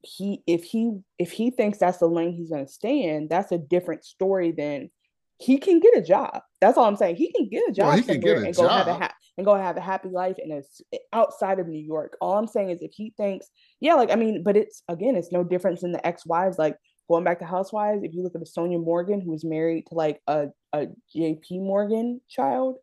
he 0.02 0.44
if 0.47 0.62
he 0.62 1.01
if 1.18 1.32
he 1.32 1.51
thinks 1.51 1.78
that's 1.78 1.98
the 1.98 2.06
lane 2.06 2.32
he's 2.32 2.51
gonna 2.51 2.68
stay 2.68 3.02
in, 3.02 3.26
that's 3.26 3.51
a 3.51 3.59
different 3.59 4.05
story 4.05 4.52
than 4.52 4.89
he 5.39 5.59
can 5.59 5.81
get 5.81 5.97
a 5.97 6.02
job. 6.02 6.40
That's 6.61 6.78
all 6.78 6.85
I'm 6.86 6.97
saying. 6.97 7.16
He 7.16 7.32
can 7.32 7.48
get 7.48 7.69
a 7.69 7.73
job 7.73 7.86
Well, 7.89 7.97
he 7.97 8.02
can 8.02 8.20
get 8.20 8.39
a 8.39 8.44
and 8.47 8.55
go 8.55 8.69
have 8.69 8.86
a 8.86 8.90
job. 8.93 9.02
ha- 9.02 9.15
and 9.36 9.44
go 9.44 9.55
have 9.56 9.77
a 9.77 9.81
happy 9.81 10.09
life 10.09 10.36
and 10.39 10.52
it's 10.52 10.81
outside 11.12 11.59
of 11.59 11.66
New 11.66 11.81
York. 11.85 12.16
All 12.20 12.39
I'm 12.39 12.47
saying 12.47 12.70
is 12.70 12.82
if 12.82 12.93
he 12.94 13.12
thinks, 13.16 13.47
yeah, 13.81 13.94
like 13.94 14.11
I 14.11 14.15
mean, 14.15 14.43
but 14.43 14.56
it's 14.56 14.82
again, 14.89 15.16
it's 15.16 15.32
no 15.32 15.43
difference 15.43 15.82
in 15.82 15.93
the 15.93 16.05
ex-wives. 16.06 16.59
Like 16.59 16.77
going 17.09 17.24
back 17.24 17.40
to 17.40 17.44
Housewives, 17.44 18.02
if 18.05 18.15
you 18.15 18.23
look 18.23 18.35
at 18.35 18.40
the 18.40 18.47
Sonja 18.47 18.82
Morgan, 18.82 19.20
who 19.20 19.32
was 19.32 19.44
married 19.44 19.86
to 19.89 19.94
like 19.94 20.20
a, 20.28 20.47
a 20.73 20.86
JP 21.15 21.62
Morgan 21.62 22.20
child, 22.28 22.77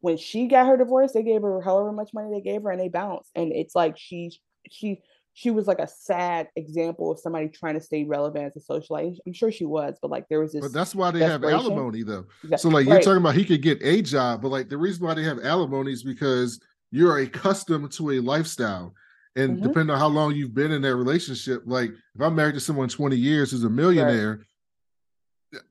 when 0.00 0.16
she 0.16 0.46
got 0.46 0.66
her 0.66 0.78
divorce, 0.78 1.12
they 1.12 1.22
gave 1.22 1.42
her 1.42 1.60
however 1.60 1.92
much 1.92 2.10
money 2.14 2.30
they 2.32 2.40
gave 2.40 2.62
her 2.62 2.70
and 2.70 2.80
they 2.80 2.88
bounced. 2.88 3.30
And 3.34 3.52
it's 3.52 3.74
like 3.74 3.98
she 3.98 4.32
she 4.70 5.02
she 5.32 5.50
was 5.50 5.66
like 5.66 5.78
a 5.78 5.86
sad 5.88 6.48
example 6.56 7.10
of 7.10 7.18
somebody 7.18 7.48
trying 7.48 7.74
to 7.74 7.80
stay 7.80 8.04
relevant 8.04 8.52
as 8.54 8.56
a 8.56 8.72
socialite. 8.72 9.16
I'm 9.26 9.32
sure 9.32 9.52
she 9.52 9.64
was, 9.64 9.98
but 10.02 10.10
like 10.10 10.28
there 10.28 10.40
was 10.40 10.52
this 10.52 10.60
But 10.62 10.72
that's 10.72 10.94
why 10.94 11.10
they 11.10 11.20
have 11.20 11.44
alimony, 11.44 12.02
though. 12.02 12.26
So, 12.56 12.68
like, 12.68 12.86
you're 12.86 12.96
right. 12.96 13.04
talking 13.04 13.18
about 13.20 13.36
he 13.36 13.44
could 13.44 13.62
get 13.62 13.78
a 13.82 14.02
job, 14.02 14.42
but 14.42 14.48
like 14.48 14.68
the 14.68 14.76
reason 14.78 15.06
why 15.06 15.14
they 15.14 15.22
have 15.22 15.38
alimony 15.44 15.92
is 15.92 16.02
because 16.02 16.60
you're 16.90 17.18
accustomed 17.18 17.92
to 17.92 18.10
a 18.12 18.20
lifestyle. 18.20 18.92
And 19.36 19.58
Mhm. 19.58 19.62
depending 19.62 19.90
on 19.94 19.98
how 20.00 20.08
long 20.08 20.34
you've 20.34 20.54
been 20.54 20.72
in 20.72 20.82
that 20.82 20.96
relationship, 20.96 21.62
like 21.64 21.90
if 21.90 22.20
I'm 22.20 22.34
married 22.34 22.54
to 22.54 22.60
someone 22.60 22.88
20 22.88 23.16
years 23.16 23.52
who's 23.52 23.62
a 23.62 23.70
millionaire, 23.70 24.40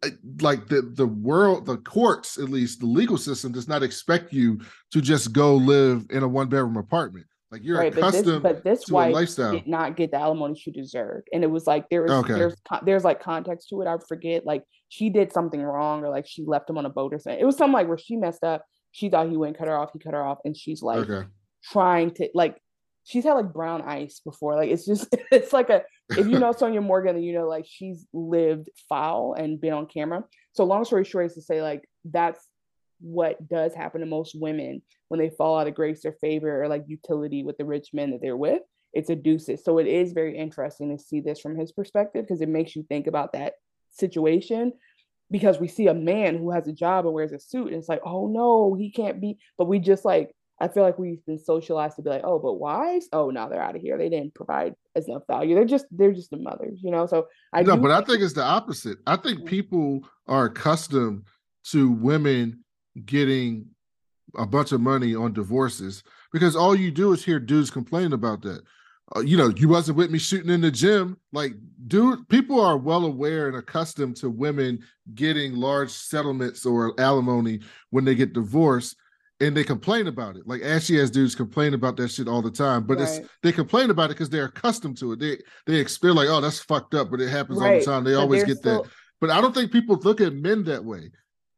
I- 0.03 0.17
like 0.41 0.67
the 0.67 0.81
the 0.81 1.07
world, 1.07 1.65
the 1.65 1.77
courts, 1.77 2.37
at 2.37 2.49
least 2.49 2.79
the 2.79 2.85
legal 2.85 3.17
system, 3.17 3.51
does 3.51 3.67
not 3.67 3.83
expect 3.83 4.33
you 4.33 4.59
to 4.91 5.01
just 5.01 5.31
go 5.33 5.55
live 5.55 6.05
in 6.09 6.23
a 6.23 6.27
one 6.27 6.47
bedroom 6.49 6.77
apartment. 6.77 7.25
Like 7.51 7.63
you're 7.63 7.77
right, 7.79 7.93
but 7.93 8.11
this, 8.11 8.15
accustomed 8.21 8.43
but 8.43 8.63
this 8.63 8.83
to 8.83 8.93
a 8.93 8.95
wife 8.95 9.13
lifestyle. 9.15 9.51
did 9.51 9.65
not 9.67 9.95
get 9.97 10.11
the 10.11 10.17
alimony 10.17 10.55
she 10.59 10.71
deserved, 10.71 11.27
and 11.33 11.43
it 11.43 11.47
was 11.49 11.65
like 11.65 11.89
there 11.89 12.03
was 12.03 12.11
Okay. 12.11 12.33
there's 12.35 12.55
there's 12.85 13.03
like 13.03 13.21
context 13.23 13.69
to 13.69 13.81
it. 13.81 13.87
I 13.87 13.97
forget 14.07 14.45
like 14.45 14.63
she 14.89 15.09
did 15.09 15.31
something 15.33 15.61
wrong 15.61 16.03
or 16.03 16.09
like 16.09 16.27
she 16.27 16.43
left 16.45 16.69
him 16.69 16.77
on 16.77 16.85
a 16.85 16.89
boat 16.89 17.13
or 17.13 17.19
something. 17.19 17.39
It 17.39 17.45
was 17.45 17.57
something 17.57 17.73
like 17.73 17.87
where 17.87 17.97
she 17.97 18.17
messed 18.17 18.43
up. 18.43 18.63
She 18.91 19.09
thought 19.09 19.29
he 19.29 19.37
wouldn't 19.37 19.57
cut 19.57 19.67
her 19.67 19.75
off. 19.77 19.89
He 19.93 19.99
cut 19.99 20.13
her 20.13 20.23
off, 20.23 20.39
and 20.45 20.55
she's 20.55 20.83
like 20.83 21.09
Okay. 21.09 21.27
trying 21.63 22.11
to 22.11 22.29
like 22.35 22.57
she's 23.03 23.23
had 23.23 23.33
like 23.33 23.51
brown 23.51 23.81
ice 23.81 24.21
before. 24.23 24.55
Like 24.55 24.69
it's 24.69 24.85
just 24.85 25.07
it's 25.31 25.51
like 25.51 25.71
a 25.71 25.81
if 26.09 26.27
you 26.27 26.37
know 26.37 26.51
Sonja 26.53 26.83
Morgan, 26.83 27.15
then 27.15 27.23
you 27.23 27.33
know 27.33 27.47
like 27.47 27.65
she's 27.67 28.05
lived 28.13 28.69
foul 28.87 29.33
and 29.33 29.59
been 29.59 29.73
on 29.73 29.87
camera. 29.87 30.23
So 30.53 30.65
long 30.65 30.85
story 30.85 31.03
short 31.03 31.25
is 31.25 31.33
to 31.33 31.41
say 31.41 31.63
like 31.63 31.81
that's 32.05 32.45
what 32.99 33.47
does 33.47 33.73
happen 33.73 34.01
to 34.01 34.07
most 34.07 34.35
women 34.39 34.81
when 35.07 35.19
they 35.19 35.29
fall 35.29 35.59
out 35.59 35.67
of 35.67 35.75
grace 35.75 36.05
or 36.05 36.13
favor 36.13 36.63
or 36.63 36.67
like 36.67 36.83
utility 36.87 37.43
with 37.43 37.57
the 37.57 37.65
rich 37.65 37.89
men 37.93 38.11
that 38.11 38.21
they're 38.21 38.37
with. 38.37 38.61
it's 38.93 39.09
a 39.09 39.13
seduces. 39.13 39.63
So 39.63 39.77
it 39.77 39.87
is 39.87 40.13
very 40.13 40.37
interesting 40.37 40.95
to 40.95 41.03
see 41.03 41.21
this 41.21 41.39
from 41.39 41.57
his 41.57 41.71
perspective 41.71 42.25
because 42.25 42.41
it 42.41 42.49
makes 42.49 42.75
you 42.75 42.83
think 42.83 43.07
about 43.07 43.33
that 43.33 43.53
situation 43.91 44.73
because 45.31 45.59
we 45.59 45.67
see 45.67 45.87
a 45.87 45.93
man 45.93 46.37
who 46.37 46.51
has 46.51 46.67
a 46.67 46.73
job 46.73 47.05
and 47.05 47.13
wears 47.13 47.31
a 47.31 47.39
suit 47.39 47.67
and 47.67 47.75
it's 47.75 47.89
like, 47.89 48.01
oh 48.03 48.27
no, 48.27 48.75
he 48.75 48.91
can't 48.91 49.21
be. 49.21 49.37
But 49.57 49.67
we 49.67 49.79
just 49.79 50.05
like, 50.05 50.35
I 50.61 50.67
feel 50.67 50.83
like 50.83 50.99
we've 50.99 51.25
been 51.25 51.39
socialized 51.39 51.95
to 51.95 52.01
be 52.01 52.09
like, 52.09 52.23
oh, 52.25 52.37
but 52.37 52.55
wives? 52.55 53.07
Oh, 53.13 53.29
now 53.29 53.47
they're 53.47 53.61
out 53.61 53.75
of 53.75 53.81
here. 53.81 53.97
They 53.97 54.09
didn't 54.09 54.33
provide 54.33 54.75
as 54.95 55.07
enough 55.07 55.23
value. 55.25 55.55
They're 55.55 55.63
just, 55.63 55.85
they're 55.89 56.11
just 56.11 56.31
the 56.31 56.37
mothers, 56.37 56.79
you 56.83 56.91
know? 56.91 57.05
So 57.05 57.27
I 57.53 57.61
no, 57.61 57.75
do 57.75 57.81
but 57.81 57.91
I 57.91 58.01
think 58.01 58.21
it's 58.21 58.33
the 58.33 58.43
opposite. 58.43 58.97
I 59.07 59.15
think 59.15 59.41
mm. 59.41 59.45
people 59.45 60.01
are 60.27 60.45
accustomed 60.45 61.23
to 61.71 61.91
women 61.91 62.63
getting 63.05 63.67
a 64.37 64.45
bunch 64.45 64.71
of 64.71 64.81
money 64.81 65.15
on 65.15 65.33
divorces 65.33 66.03
because 66.31 66.55
all 66.55 66.75
you 66.75 66.91
do 66.91 67.13
is 67.13 67.23
hear 67.23 67.39
dudes 67.39 67.71
complain 67.71 68.13
about 68.13 68.41
that. 68.43 68.61
Uh, 69.15 69.21
you 69.21 69.35
know, 69.37 69.49
you 69.49 69.67
wasn't 69.67 69.97
with 69.97 70.11
me 70.11 70.19
shooting 70.19 70.51
in 70.51 70.61
the 70.61 70.69
gym. 70.69 71.17
Like, 71.33 71.53
dude, 71.87 72.27
people 72.29 72.59
are 72.61 72.77
well 72.77 73.05
aware 73.05 73.47
and 73.47 73.57
accustomed 73.57 74.15
to 74.17 74.29
women 74.29 74.79
getting 75.15 75.55
large 75.55 75.89
settlements 75.89 76.63
or 76.65 76.93
alimony 76.99 77.61
when 77.89 78.05
they 78.05 78.13
get 78.13 78.33
divorced. 78.33 78.95
And 79.41 79.55
they 79.55 79.63
complain 79.63 80.07
about 80.07 80.35
it. 80.35 80.45
Like 80.45 80.61
ashy 80.61 81.01
ass 81.01 81.09
dudes 81.09 81.33
complain 81.33 81.73
about 81.73 81.95
that 81.95 82.09
shit 82.09 82.27
all 82.27 82.41
the 82.41 82.51
time. 82.51 82.83
But 82.83 82.99
it's 82.99 83.19
they 83.41 83.53
complain 83.53 83.89
about 83.89 84.11
it 84.11 84.15
because 84.15 84.29
they're 84.29 84.45
accustomed 84.45 84.97
to 84.97 85.13
it. 85.13 85.19
They 85.19 85.37
they 85.65 85.79
ex- 85.79 85.97
they're 85.97 86.13
like, 86.13 86.27
oh, 86.27 86.41
that's 86.41 86.59
fucked 86.59 86.93
up, 86.93 87.09
but 87.09 87.21
it 87.21 87.29
happens 87.29 87.57
all 87.57 87.63
the 87.79 87.85
time. 87.85 88.03
They 88.03 88.11
But 88.15 88.19
always 88.19 88.43
get 88.43 88.61
that. 88.63 88.83
But 89.21 89.29
I 89.29 89.39
don't 89.39 89.55
think 89.55 89.71
people 89.71 89.95
look 90.03 90.19
at 90.19 90.33
men 90.33 90.65
that 90.65 90.83
way. 90.83 91.09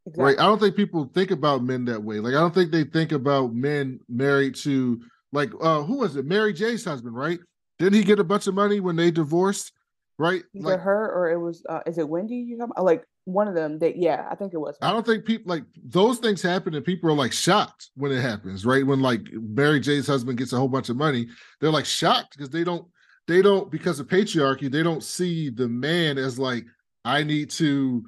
Right. 0.06 0.40
I 0.40 0.44
don't 0.44 0.60
think 0.60 0.76
people 0.76 1.10
think 1.14 1.32
about 1.32 1.64
men 1.64 1.86
that 1.86 2.04
way. 2.04 2.20
Like 2.20 2.34
I 2.34 2.40
don't 2.40 2.54
think 2.54 2.72
they 2.72 2.84
think 2.84 3.12
about 3.12 3.54
men 3.54 4.00
married 4.10 4.56
to 4.58 5.00
like 5.32 5.52
uh 5.62 5.84
who 5.84 5.98
was 5.98 6.16
it? 6.16 6.26
Mary 6.26 6.54
J's 6.54 6.84
husband, 6.84 7.16
right? 7.16 7.40
Didn't 7.78 7.94
he 7.94 8.04
get 8.04 8.20
a 8.20 8.24
bunch 8.24 8.48
of 8.48 8.54
money 8.54 8.80
when 8.80 8.96
they 8.96 9.12
divorced? 9.12 9.72
Right? 10.18 10.44
either 10.54 10.68
Like 10.68 10.82
her 10.82 11.12
or 11.12 11.32
it 11.32 11.38
was, 11.38 11.64
uh, 11.68 11.80
is 11.88 11.98
it 11.98 12.08
Wendy? 12.08 12.36
You 12.36 12.58
talking 12.58 12.74
about? 12.76 12.86
Like 12.86 13.04
one 13.26 13.48
of 13.48 13.56
them 13.56 13.80
that, 13.80 13.98
yeah, 13.98 14.28
I 14.30 14.36
think 14.36 14.54
it 14.54 14.60
was. 14.60 14.78
I 14.82 14.92
don't 14.92 15.06
think 15.06 15.26
people 15.26 15.50
like 15.50 15.64
those 15.84 16.20
things 16.20 16.44
happen 16.44 16.76
and 16.76 16.86
people 16.86 17.10
are 17.10 17.16
like 17.16 17.34
shocked 17.34 17.90
when 17.96 18.12
it 18.12 18.22
happens, 18.22 18.66
right? 18.66 18.86
When 18.86 19.02
like 19.02 19.22
Mary 19.32 19.80
J's 19.80 20.06
husband 20.06 20.38
gets 20.38 20.54
a 20.54 20.58
whole 20.58 20.68
bunch 20.68 20.90
of 20.90 20.98
money, 20.98 21.28
they're 21.60 21.72
like 21.72 21.86
shocked 21.86 22.38
because 22.38 22.50
they 22.52 22.64
don't 22.64 22.86
they 23.28 23.42
don't 23.42 23.72
because 23.72 24.00
of 24.00 24.08
patriarchy, 24.08 24.72
they 24.72 24.84
don't 24.84 25.04
see 25.04 25.50
the 25.50 25.68
man 25.68 26.18
as 26.18 26.38
like 26.38 26.66
I 27.04 27.24
need 27.24 27.50
to 27.52 28.04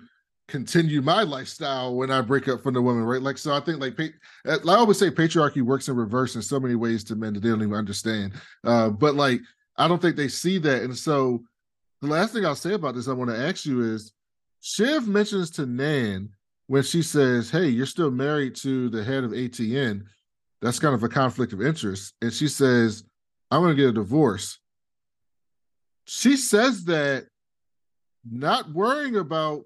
continue 0.53 1.01
my 1.01 1.23
lifestyle 1.23 1.95
when 1.95 2.11
I 2.11 2.21
break 2.21 2.47
up 2.47 2.61
from 2.61 2.75
the 2.75 2.81
woman, 2.81 3.03
right? 3.05 3.23
Like, 3.23 3.39
so 3.39 3.55
I 3.55 3.59
think 3.59 3.79
like 3.79 3.99
I 4.45 4.59
always 4.75 4.99
say 4.99 5.09
patriarchy 5.09 5.63
works 5.63 5.87
in 5.87 5.95
reverse 5.95 6.35
in 6.35 6.43
so 6.43 6.59
many 6.59 6.75
ways 6.75 7.03
to 7.05 7.15
men 7.15 7.33
that 7.33 7.39
they 7.39 7.49
don't 7.49 7.63
even 7.63 7.73
understand. 7.73 8.33
Uh, 8.63 8.89
but 8.89 9.15
like, 9.15 9.41
I 9.77 9.87
don't 9.87 9.99
think 9.99 10.15
they 10.15 10.27
see 10.27 10.59
that. 10.59 10.83
And 10.83 10.95
so 10.95 11.43
the 12.01 12.07
last 12.07 12.33
thing 12.33 12.45
I'll 12.45 12.53
say 12.53 12.75
about 12.75 12.93
this, 12.93 13.07
I 13.07 13.13
want 13.13 13.31
to 13.31 13.47
ask 13.47 13.65
you 13.65 13.81
is 13.81 14.13
Shiv 14.61 15.07
mentions 15.07 15.49
to 15.51 15.65
Nan 15.65 16.29
when 16.67 16.83
she 16.83 17.01
says, 17.01 17.49
Hey, 17.49 17.69
you're 17.69 17.87
still 17.87 18.11
married 18.11 18.53
to 18.57 18.89
the 18.89 19.03
head 19.03 19.23
of 19.23 19.31
ATN. 19.31 20.03
That's 20.61 20.77
kind 20.77 20.93
of 20.93 21.01
a 21.01 21.09
conflict 21.09 21.53
of 21.53 21.63
interest. 21.63 22.13
And 22.21 22.31
she 22.31 22.47
says, 22.47 23.03
I'm 23.49 23.63
going 23.63 23.75
to 23.75 23.81
get 23.81 23.89
a 23.89 23.93
divorce. 23.93 24.59
She 26.05 26.37
says 26.37 26.85
that 26.85 27.25
not 28.29 28.71
worrying 28.71 29.15
about 29.15 29.65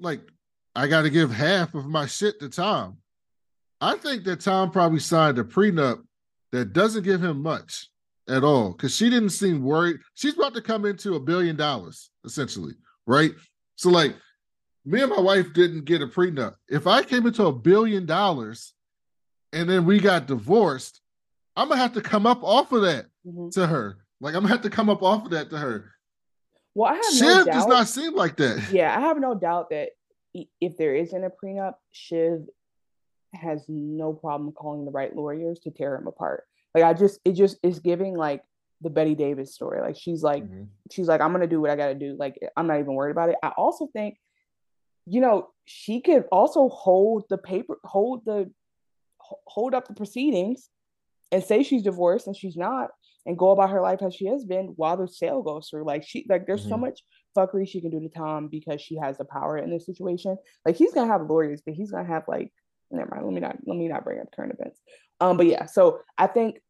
like 0.00 0.20
I 0.74 0.86
got 0.86 1.02
to 1.02 1.10
give 1.10 1.30
half 1.30 1.74
of 1.74 1.86
my 1.86 2.06
shit 2.06 2.40
to 2.40 2.48
Tom. 2.48 2.98
I 3.80 3.96
think 3.96 4.24
that 4.24 4.40
Tom 4.40 4.70
probably 4.70 5.00
signed 5.00 5.38
a 5.38 5.44
prenup 5.44 6.02
that 6.52 6.72
doesn't 6.72 7.04
give 7.04 7.22
him 7.22 7.42
much 7.42 7.88
at 8.28 8.44
all 8.44 8.72
because 8.72 8.94
she 8.94 9.10
didn't 9.10 9.30
seem 9.30 9.62
worried. 9.62 9.98
She's 10.14 10.34
about 10.34 10.54
to 10.54 10.62
come 10.62 10.84
into 10.84 11.14
a 11.14 11.20
billion 11.20 11.56
dollars 11.56 12.10
essentially, 12.24 12.74
right? 13.06 13.32
So 13.76 13.90
like 13.90 14.14
me 14.84 15.02
and 15.02 15.10
my 15.10 15.20
wife 15.20 15.52
didn't 15.52 15.84
get 15.84 16.02
a 16.02 16.06
prenup. 16.06 16.54
If 16.68 16.86
I 16.86 17.02
came 17.02 17.26
into 17.26 17.46
a 17.46 17.52
billion 17.52 18.06
dollars 18.06 18.74
and 19.52 19.68
then 19.68 19.84
we 19.84 19.98
got 19.98 20.26
divorced, 20.26 21.00
I'm 21.56 21.68
gonna 21.68 21.80
have 21.80 21.94
to 21.94 22.00
come 22.00 22.26
up 22.26 22.42
off 22.42 22.72
of 22.72 22.82
that 22.82 23.06
mm-hmm. 23.26 23.48
to 23.50 23.66
her. 23.66 23.98
Like 24.20 24.34
I'm 24.34 24.42
gonna 24.42 24.54
have 24.54 24.62
to 24.62 24.70
come 24.70 24.88
up 24.88 25.02
off 25.02 25.24
of 25.24 25.30
that 25.32 25.50
to 25.50 25.58
her. 25.58 25.92
Well, 26.74 26.92
I 26.92 26.96
have 26.96 27.14
Shiv 27.14 27.46
no 27.46 27.52
does 27.52 27.66
not 27.66 27.88
seem 27.88 28.14
like 28.14 28.36
that. 28.36 28.70
Yeah, 28.72 28.96
I 28.96 29.00
have 29.00 29.18
no 29.18 29.34
doubt 29.34 29.70
that 29.70 29.90
if 30.60 30.76
there 30.76 30.94
isn't 30.94 31.24
a 31.24 31.30
prenup, 31.30 31.74
Shiv 31.92 32.46
has 33.34 33.64
no 33.68 34.12
problem 34.12 34.52
calling 34.52 34.84
the 34.84 34.90
right 34.90 35.14
lawyers 35.14 35.58
to 35.60 35.70
tear 35.70 35.96
him 35.96 36.06
apart. 36.06 36.44
Like 36.74 36.84
I 36.84 36.94
just, 36.94 37.18
it 37.24 37.32
just 37.32 37.58
is 37.62 37.80
giving 37.80 38.16
like 38.16 38.42
the 38.80 38.90
Betty 38.90 39.14
Davis 39.14 39.54
story. 39.54 39.80
Like 39.80 39.96
she's 39.98 40.22
like, 40.22 40.44
mm-hmm. 40.44 40.64
she's 40.90 41.08
like, 41.08 41.20
I'm 41.20 41.32
gonna 41.32 41.46
do 41.46 41.60
what 41.60 41.70
I 41.70 41.76
gotta 41.76 41.94
do. 41.94 42.16
Like 42.18 42.38
I'm 42.56 42.66
not 42.66 42.78
even 42.78 42.94
worried 42.94 43.10
about 43.10 43.30
it. 43.30 43.36
I 43.42 43.48
also 43.48 43.88
think, 43.92 44.18
you 45.06 45.20
know, 45.20 45.48
she 45.64 46.00
could 46.00 46.24
also 46.30 46.68
hold 46.68 47.24
the 47.28 47.38
paper, 47.38 47.78
hold 47.84 48.24
the, 48.24 48.50
hold 49.18 49.74
up 49.74 49.88
the 49.88 49.94
proceedings, 49.94 50.68
and 51.32 51.42
say 51.42 51.62
she's 51.62 51.82
divorced 51.82 52.26
and 52.26 52.36
she's 52.36 52.56
not, 52.56 52.90
and 53.26 53.38
go 53.38 53.50
about 53.50 53.70
her 53.70 53.80
life 53.80 54.02
as 54.02 54.14
she 54.14 54.26
has 54.26 54.44
been 54.44 54.72
while 54.76 54.96
the 54.96 55.08
sale 55.08 55.42
goes 55.42 55.68
through. 55.68 55.84
Like 55.84 56.04
she 56.06 56.26
like 56.28 56.46
there's 56.46 56.62
mm-hmm. 56.62 56.70
so 56.70 56.76
much 56.76 57.00
fuckery 57.36 57.68
she 57.68 57.80
can 57.80 57.90
do 57.90 58.00
to 58.00 58.08
Tom 58.08 58.48
because 58.48 58.80
she 58.80 58.96
has 58.96 59.18
the 59.18 59.24
power 59.24 59.56
in 59.56 59.70
this 59.70 59.86
situation. 59.86 60.36
Like 60.64 60.76
he's 60.76 60.92
gonna 60.92 61.12
have 61.12 61.28
lawyers, 61.28 61.62
but 61.64 61.74
he's 61.74 61.90
gonna 61.90 62.08
have 62.08 62.24
like 62.28 62.52
never 62.90 63.10
mind. 63.10 63.24
Let 63.24 63.34
me 63.34 63.40
not 63.40 63.56
let 63.66 63.76
me 63.76 63.88
not 63.88 64.04
bring 64.04 64.20
up 64.20 64.32
current 64.34 64.54
events. 64.58 64.80
Um, 65.20 65.36
but 65.36 65.46
yeah, 65.46 65.66
so 65.66 66.00
I 66.18 66.26
think 66.26 66.60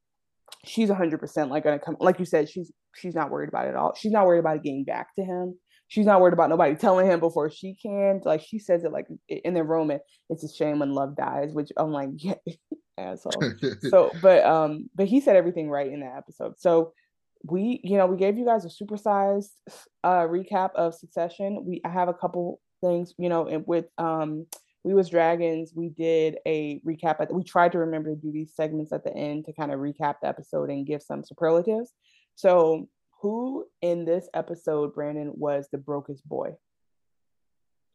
she's 0.64 0.90
hundred 0.90 1.20
percent 1.20 1.50
like 1.50 1.64
gonna 1.64 1.78
come. 1.78 1.96
Like 2.00 2.18
you 2.18 2.24
said, 2.24 2.48
she's 2.48 2.72
she's 2.96 3.14
not 3.14 3.30
worried 3.30 3.48
about 3.48 3.66
it 3.66 3.70
at 3.70 3.76
all. 3.76 3.94
She's 3.94 4.12
not 4.12 4.26
worried 4.26 4.40
about 4.40 4.56
it 4.56 4.62
getting 4.62 4.84
back 4.84 5.14
to 5.16 5.24
him. 5.24 5.56
She's 5.88 6.06
not 6.06 6.20
worried 6.20 6.34
about 6.34 6.50
nobody 6.50 6.74
telling 6.76 7.06
him 7.06 7.20
before 7.20 7.50
she 7.50 7.74
can. 7.74 8.20
Like 8.24 8.42
she 8.42 8.58
says 8.58 8.84
it 8.84 8.92
like 8.92 9.06
in 9.28 9.54
the 9.54 9.64
Roman, 9.64 10.00
it's 10.28 10.44
a 10.44 10.52
shame 10.52 10.78
when 10.78 10.92
love 10.92 11.16
dies, 11.16 11.52
which 11.52 11.70
I'm 11.76 11.92
like, 11.92 12.10
yeah, 12.16 12.34
asshole. 13.00 13.52
so, 13.90 14.10
but 14.22 14.44
um, 14.44 14.90
but 14.94 15.06
he 15.06 15.20
said 15.20 15.36
everything 15.36 15.68
right 15.68 15.90
in 15.90 16.00
that 16.00 16.16
episode. 16.16 16.58
So 16.58 16.92
we, 17.42 17.80
you 17.82 17.96
know, 17.96 18.06
we 18.06 18.16
gave 18.16 18.36
you 18.36 18.44
guys 18.44 18.64
a 18.64 18.68
supersized 18.68 19.50
uh 20.04 20.26
recap 20.26 20.74
of 20.74 20.94
Succession. 20.94 21.64
We 21.64 21.80
I 21.84 21.88
have 21.88 22.08
a 22.08 22.14
couple 22.14 22.60
things, 22.80 23.14
you 23.18 23.28
know, 23.28 23.46
and 23.46 23.66
with 23.66 23.86
um 23.98 24.46
we 24.82 24.94
was 24.94 25.08
dragons 25.08 25.72
we 25.74 25.88
did 25.88 26.38
a 26.46 26.80
recap 26.86 27.20
at, 27.20 27.32
we 27.32 27.44
tried 27.44 27.72
to 27.72 27.78
remember 27.78 28.10
to 28.10 28.20
do 28.20 28.32
these 28.32 28.54
segments 28.54 28.92
at 28.92 29.04
the 29.04 29.14
end 29.14 29.44
to 29.44 29.52
kind 29.52 29.72
of 29.72 29.80
recap 29.80 30.16
the 30.22 30.28
episode 30.28 30.70
and 30.70 30.86
give 30.86 31.02
some 31.02 31.22
superlatives 31.24 31.92
so 32.34 32.88
who 33.20 33.66
in 33.82 34.04
this 34.04 34.28
episode 34.34 34.94
brandon 34.94 35.32
was 35.34 35.68
the 35.70 35.78
brokest 35.78 36.26
boy 36.28 36.50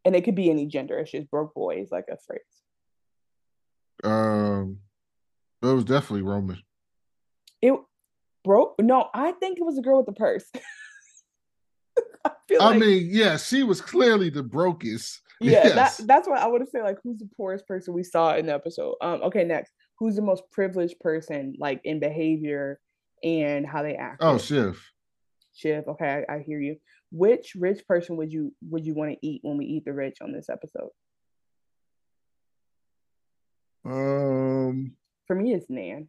and 0.03 0.15
it 0.15 0.23
could 0.23 0.35
be 0.35 0.49
any 0.49 0.65
gender 0.65 0.97
it's 0.97 1.11
just 1.11 1.29
broke 1.31 1.53
boy 1.53 1.75
is 1.75 1.91
like 1.91 2.05
a 2.11 2.17
phrase 2.17 2.41
um 4.03 4.77
it 5.71 5.75
was 5.75 5.85
definitely 5.85 6.23
Roman. 6.23 6.61
It 7.61 7.73
broke. 8.43 8.75
No, 8.79 9.09
I 9.13 9.31
think 9.33 9.59
it 9.59 9.65
was 9.65 9.77
a 9.77 9.81
girl 9.81 9.97
with 9.97 10.05
the 10.05 10.13
purse. 10.13 10.45
I, 12.25 12.31
I 12.59 12.69
like, 12.69 12.79
mean, 12.79 13.07
yeah, 13.09 13.37
she 13.37 13.63
was 13.63 13.81
clearly 13.81 14.29
the 14.29 14.43
brokest. 14.43 15.21
Yeah, 15.41 15.67
yes. 15.67 15.97
that, 15.97 16.07
that's 16.07 16.29
what 16.29 16.39
I 16.39 16.47
would 16.47 16.65
said. 16.69 16.83
Like, 16.83 16.99
who's 17.03 17.17
the 17.17 17.29
poorest 17.35 17.67
person 17.67 17.93
we 17.93 18.03
saw 18.03 18.35
in 18.37 18.45
the 18.45 18.53
episode? 18.53 18.95
Um, 19.01 19.21
okay, 19.23 19.43
next, 19.43 19.73
who's 19.99 20.15
the 20.15 20.21
most 20.21 20.43
privileged 20.49 20.97
person, 21.01 21.55
like 21.59 21.81
in 21.83 21.99
behavior 21.99 22.79
and 23.21 23.67
how 23.67 23.83
they 23.83 23.95
act? 23.95 24.21
Oh, 24.21 24.37
Shiv. 24.37 24.81
Shiv. 25.53 25.89
Okay, 25.89 26.23
I, 26.29 26.35
I 26.35 26.39
hear 26.39 26.61
you. 26.61 26.77
Which 27.11 27.51
rich 27.55 27.85
person 27.85 28.15
would 28.15 28.31
you 28.31 28.53
would 28.69 28.85
you 28.85 28.93
want 28.93 29.11
to 29.11 29.17
eat 29.27 29.41
when 29.43 29.57
we 29.57 29.65
eat 29.65 29.83
the 29.83 29.91
rich 29.91 30.19
on 30.21 30.31
this 30.31 30.49
episode? 30.49 30.89
Um, 33.83 34.93
for 35.27 35.35
me, 35.35 35.53
it's 35.53 35.69
Nan. 35.69 36.07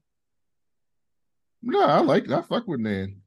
No, 1.62 1.80
I 1.82 2.00
like 2.00 2.30
I 2.30 2.42
fuck 2.42 2.66
with 2.68 2.80
Nan. 2.80 3.22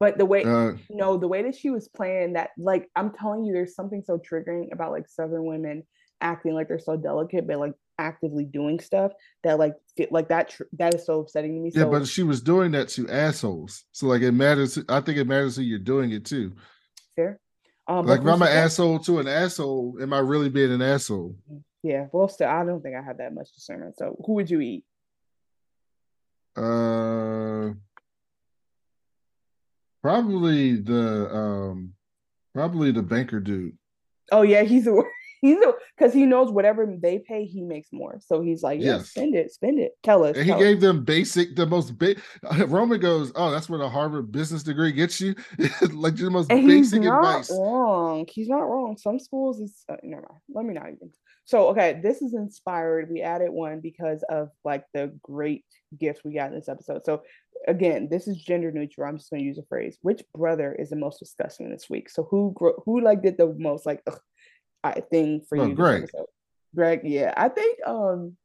But 0.00 0.18
the 0.18 0.26
way 0.26 0.44
uh, 0.44 0.72
no, 0.90 1.16
the 1.16 1.28
way 1.28 1.42
that 1.42 1.54
she 1.54 1.70
was 1.70 1.88
playing 1.88 2.34
that, 2.34 2.50
like 2.58 2.90
I'm 2.96 3.12
telling 3.12 3.44
you, 3.44 3.52
there's 3.52 3.74
something 3.74 4.02
so 4.04 4.18
triggering 4.18 4.72
about 4.72 4.90
like 4.90 5.08
Southern 5.08 5.44
women 5.44 5.84
acting 6.20 6.54
like 6.54 6.68
they're 6.68 6.78
so 6.78 6.96
delicate, 6.96 7.46
but 7.46 7.58
like 7.58 7.74
actively 7.98 8.44
doing 8.44 8.80
stuff 8.80 9.12
that 9.44 9.58
like 9.58 9.74
fit, 9.96 10.10
like 10.10 10.28
that 10.28 10.50
tr- 10.50 10.64
that 10.78 10.94
is 10.94 11.06
so 11.06 11.20
upsetting 11.20 11.54
to 11.54 11.60
me. 11.60 11.70
Yeah, 11.72 11.82
so, 11.82 11.90
but 11.90 12.08
she 12.08 12.22
was 12.22 12.40
doing 12.40 12.72
that 12.72 12.88
to 12.90 13.08
assholes. 13.08 13.84
So 13.92 14.06
like 14.06 14.22
it 14.22 14.32
matters. 14.32 14.78
I 14.88 15.00
think 15.00 15.18
it 15.18 15.26
matters 15.26 15.56
who 15.56 15.62
you're 15.62 15.78
doing 15.78 16.10
it 16.10 16.24
to. 16.26 16.52
Fair. 17.14 17.38
Um, 17.86 18.06
like 18.06 18.20
if 18.20 18.26
I'm 18.26 18.42
an 18.42 18.48
asshole 18.48 18.98
to 19.00 19.20
an 19.20 19.28
asshole, 19.28 19.98
am 20.00 20.12
I 20.12 20.18
really 20.18 20.48
being 20.48 20.72
an 20.72 20.82
asshole? 20.82 21.36
Yeah. 21.82 22.06
Well, 22.12 22.28
still, 22.28 22.48
I 22.48 22.64
don't 22.64 22.82
think 22.82 22.96
I 22.96 23.02
have 23.02 23.18
that 23.18 23.34
much 23.34 23.52
discernment. 23.54 23.98
So 23.98 24.16
who 24.26 24.32
would 24.34 24.50
you 24.50 24.60
eat? 24.60 24.84
Uh, 26.56 27.72
probably 30.02 30.76
the 30.76 31.34
um, 31.34 31.94
probably 32.54 32.92
the 32.92 33.02
banker 33.02 33.40
dude. 33.40 33.76
Oh 34.30 34.42
yeah, 34.42 34.62
he's 34.62 34.86
a 34.86 35.02
he's 35.40 35.58
a 35.58 35.72
because 35.96 36.12
he 36.12 36.26
knows 36.26 36.50
whatever 36.50 36.86
they 37.00 37.18
pay, 37.18 37.44
he 37.44 37.62
makes 37.62 37.88
more. 37.92 38.18
So 38.20 38.40
he's 38.40 38.62
like, 38.62 38.80
yeah, 38.80 38.96
yes. 38.96 39.10
spend 39.10 39.34
it, 39.34 39.52
spend 39.52 39.78
it. 39.78 39.92
Tell 40.02 40.24
us. 40.24 40.36
And 40.36 40.46
he 40.46 40.54
gave 40.54 40.80
them 40.80 41.04
basic, 41.04 41.54
the 41.54 41.66
most 41.66 41.96
basic. 41.98 42.22
Roman 42.66 43.00
goes, 43.00 43.32
oh, 43.34 43.50
that's 43.50 43.68
what 43.68 43.80
a 43.80 43.88
Harvard 43.88 44.32
business 44.32 44.62
degree 44.62 44.92
gets 44.92 45.20
you, 45.20 45.34
like 45.92 46.16
the 46.16 46.30
most 46.30 46.50
and 46.50 46.66
basic 46.66 47.02
he's 47.02 47.08
not 47.10 47.18
advice. 47.18 47.50
Wrong. 47.50 48.26
He's 48.30 48.48
not 48.48 48.62
wrong. 48.62 48.96
Some 48.96 49.18
schools 49.18 49.60
is 49.60 49.84
uh, 49.88 49.96
never 50.02 50.26
mind. 50.28 50.40
Let 50.52 50.64
me 50.64 50.74
not 50.74 50.86
even. 50.86 51.10
So 51.46 51.68
okay, 51.68 52.00
this 52.02 52.22
is 52.22 52.34
inspired. 52.34 53.10
We 53.10 53.20
added 53.20 53.50
one 53.50 53.80
because 53.80 54.22
of 54.28 54.50
like 54.64 54.84
the 54.94 55.12
great 55.22 55.64
gifts 55.98 56.22
we 56.24 56.34
got 56.34 56.48
in 56.48 56.54
this 56.54 56.68
episode. 56.68 57.04
So 57.04 57.22
again, 57.68 58.08
this 58.10 58.26
is 58.26 58.42
gender 58.42 58.72
neutral. 58.72 59.06
I'm 59.06 59.18
just 59.18 59.30
gonna 59.30 59.42
use 59.42 59.58
a 59.58 59.62
phrase. 59.64 59.98
Which 60.02 60.22
brother 60.34 60.72
is 60.72 60.90
the 60.90 60.96
most 60.96 61.18
disgusting 61.18 61.70
this 61.70 61.90
week? 61.90 62.08
So 62.08 62.24
who 62.24 62.54
who 62.84 63.00
like 63.00 63.22
did 63.22 63.36
the 63.36 63.54
most 63.58 63.84
like 63.84 64.02
ugh, 64.06 64.18
I 64.82 65.00
thing 65.00 65.42
for 65.48 65.58
oh, 65.58 65.66
you? 65.66 65.74
Greg. 65.74 66.08
Greg, 66.74 67.00
yeah. 67.04 67.34
I 67.36 67.48
think 67.48 67.78
um 67.86 68.36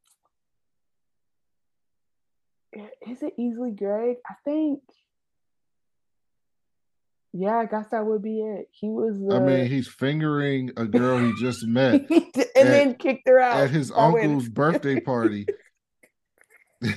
is 2.74 3.24
it 3.24 3.34
easily 3.38 3.72
Greg? 3.72 4.18
I 4.30 4.34
think 4.46 4.82
yeah, 7.34 7.58
I 7.58 7.66
guess 7.66 7.88
that 7.92 8.06
would 8.06 8.24
be 8.24 8.42
it. 8.42 8.70
He 8.72 8.90
was. 8.90 9.22
Uh, 9.22 9.36
I 9.36 9.40
mean, 9.40 9.68
he's 9.68 9.88
fingering 9.88 10.72
a 10.78 10.86
girl 10.86 11.20
he 11.20 11.34
just 11.40 11.66
met, 11.66 11.94
and 12.10 12.36
at, 12.36 12.54
then 12.54 12.96
kicked 12.96 13.28
her 13.28 13.40
out 13.40 13.62
at 13.62 13.70
his 13.70 13.92
uncle's 13.92 14.50
birthday 14.50 15.00
party. 15.00 15.46
yeah, 16.82 16.94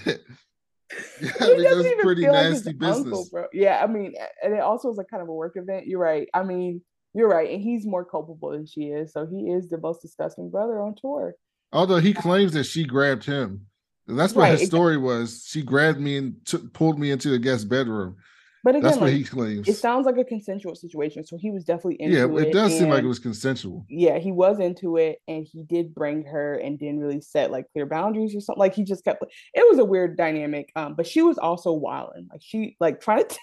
I 1.41 1.47
mean, 1.49 1.63
that's 1.63 2.03
pretty 2.03 2.27
nasty 2.27 2.71
like 2.71 2.79
business. 2.79 2.97
Uncle, 2.99 3.29
bro. 3.31 3.47
Yeah, 3.53 3.83
I 3.83 3.87
mean, 3.87 4.15
and 4.43 4.55
it 4.55 4.61
also 4.61 4.89
was 4.89 4.97
like 4.97 5.09
kind 5.09 5.23
of 5.23 5.29
a 5.29 5.35
work 5.35 5.55
event. 5.57 5.87
You're 5.87 6.01
right. 6.01 6.29
I 6.33 6.45
mean, 6.45 6.81
you're 7.15 7.29
right, 7.29 7.51
and 7.51 7.61
he's 7.61 7.87
more 7.87 8.05
culpable 8.05 8.51
than 8.51 8.65
she 8.65 8.85
is. 8.85 9.13
So 9.13 9.27
he 9.27 9.51
is 9.51 9.69
the 9.69 9.79
most 9.79 10.01
disgusting 10.01 10.51
brother 10.51 10.81
on 10.81 10.95
tour. 10.95 11.35
Although 11.75 11.99
he 11.99 12.15
claims 12.15 12.53
that 12.53 12.65
she 12.65 12.85
grabbed 12.85 13.25
him, 13.25 13.67
that's 14.07 14.35
what 14.35 14.43
right. 14.43 14.59
his 14.59 14.67
story 14.67 14.97
was. 14.97 15.45
She 15.47 15.63
grabbed 15.63 16.01
me 16.01 16.17
and 16.17 16.37
took, 16.47 16.73
pulled 16.73 16.99
me 16.99 17.11
into 17.11 17.29
the 17.29 17.39
guest 17.39 17.69
bedroom. 17.69 18.17
But 18.65 18.77
again, 18.77 18.83
that's 18.83 18.97
what 18.97 19.11
like, 19.11 19.15
he 19.15 19.25
claims. 19.25 19.69
It 19.69 19.75
sounds 19.75 20.07
like 20.07 20.19
a 20.19 20.25
consensual 20.25 20.77
situation, 20.77 21.27
so 21.27 21.37
he 21.37 21.51
was 21.51 21.65
definitely 21.65 22.01
into 22.01 22.17
yeah, 22.17 22.25
it. 22.25 22.49
it 22.49 22.53
does 22.53 22.79
seem 22.79 22.91
like 22.91 23.03
it 23.03 23.09
was 23.09 23.19
consensual. 23.19 23.85
Yeah, 23.89 24.19
he 24.19 24.31
was 24.31 24.61
into 24.61 24.97
it, 24.99 25.19
and 25.27 25.45
he 25.45 25.65
did 25.65 25.95
bring 25.95 26.25
her 26.27 26.55
and 26.55 26.79
didn't 26.79 27.01
really 27.01 27.21
set 27.21 27.51
like 27.51 27.67
clear 27.73 27.87
boundaries 27.87 28.37
or 28.37 28.41
something. 28.41 28.61
Like 28.61 28.75
he 28.75 28.85
just 28.85 29.05
kept. 29.05 29.25
It 29.55 29.67
was 29.69 29.79
a 29.79 29.85
weird 29.85 30.17
dynamic. 30.17 30.71
Um, 30.77 30.95
but 30.95 31.09
she 31.09 31.23
was 31.23 31.39
also 31.39 31.73
wilding. 31.73 32.29
Like 32.31 32.43
she 32.45 32.77
like 32.79 33.01
trying 33.01 33.27
to. 33.27 33.39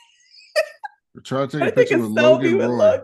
trying 1.26 1.50
to 1.50 1.60
take 1.60 1.70
a 1.70 1.72
picture 1.74 2.00
with. 2.00 2.12
Logan 2.12 3.04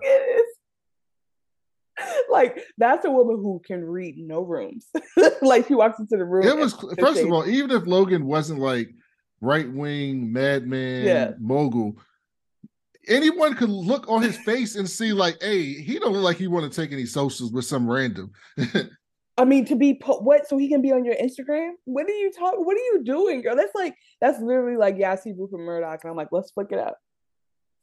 like 2.30 2.64
that's 2.78 3.06
a 3.06 3.12
woman 3.12 3.38
who 3.38 3.62
can 3.66 3.84
read 3.84 4.18
no 4.18 4.42
rooms. 4.42 4.88
like 5.42 5.68
she 5.68 5.76
walks 5.76 6.00
into 6.00 6.18
the 6.18 6.26
room. 6.26 6.48
It 6.48 6.58
was 6.58 6.74
first 7.00 7.22
of 7.22 7.32
all, 7.32 7.48
even 7.48 7.72
if 7.72 7.86
Logan 7.86 8.26
wasn't 8.26 8.60
like 8.60 8.90
right 9.46 9.72
wing 9.72 10.34
madman 10.34 11.06
Yeah. 11.06 11.32
mogul, 11.40 11.98
anyone 13.08 13.56
could 13.56 13.70
look 13.70 14.10
on 14.10 14.22
his 14.22 14.38
face 14.40 14.76
and 14.76 14.90
see 14.90 15.14
like, 15.14 15.38
hey, 15.42 15.74
he 15.74 16.00
don't 16.00 16.14
look 16.14 16.24
like 16.24 16.38
he 16.38 16.48
want 16.48 16.72
to 16.72 16.82
take 16.82 16.92
any 16.92 17.06
socials 17.06 17.52
with 17.52 17.66
some 17.66 17.90
random. 17.90 18.32
I 19.38 19.44
mean, 19.44 19.66
to 19.66 19.76
be 19.76 19.96
po- 19.96 20.20
what? 20.20 20.48
So 20.48 20.58
he 20.58 20.70
can 20.70 20.82
be 20.82 20.94
on 20.94 21.04
your 21.04 21.16
Instagram? 21.16 21.72
What 21.84 22.06
are 22.06 22.14
you 22.14 22.32
talking? 22.32 22.66
What 22.66 22.78
are 22.78 22.80
you 22.80 23.02
doing, 23.04 23.42
girl? 23.42 23.56
That's 23.56 23.76
like 23.76 23.96
that's 24.22 24.40
literally 24.40 24.78
like 24.78 24.96
yeah, 24.98 25.12
I 25.12 25.16
see 25.16 25.34
Rupert 25.38 25.60
Murdoch, 25.60 26.00
and 26.04 26.12
I'm 26.12 26.16
like, 26.16 26.30
let's 26.32 26.52
flick 26.52 26.72
it 26.72 26.80
up. 26.80 26.98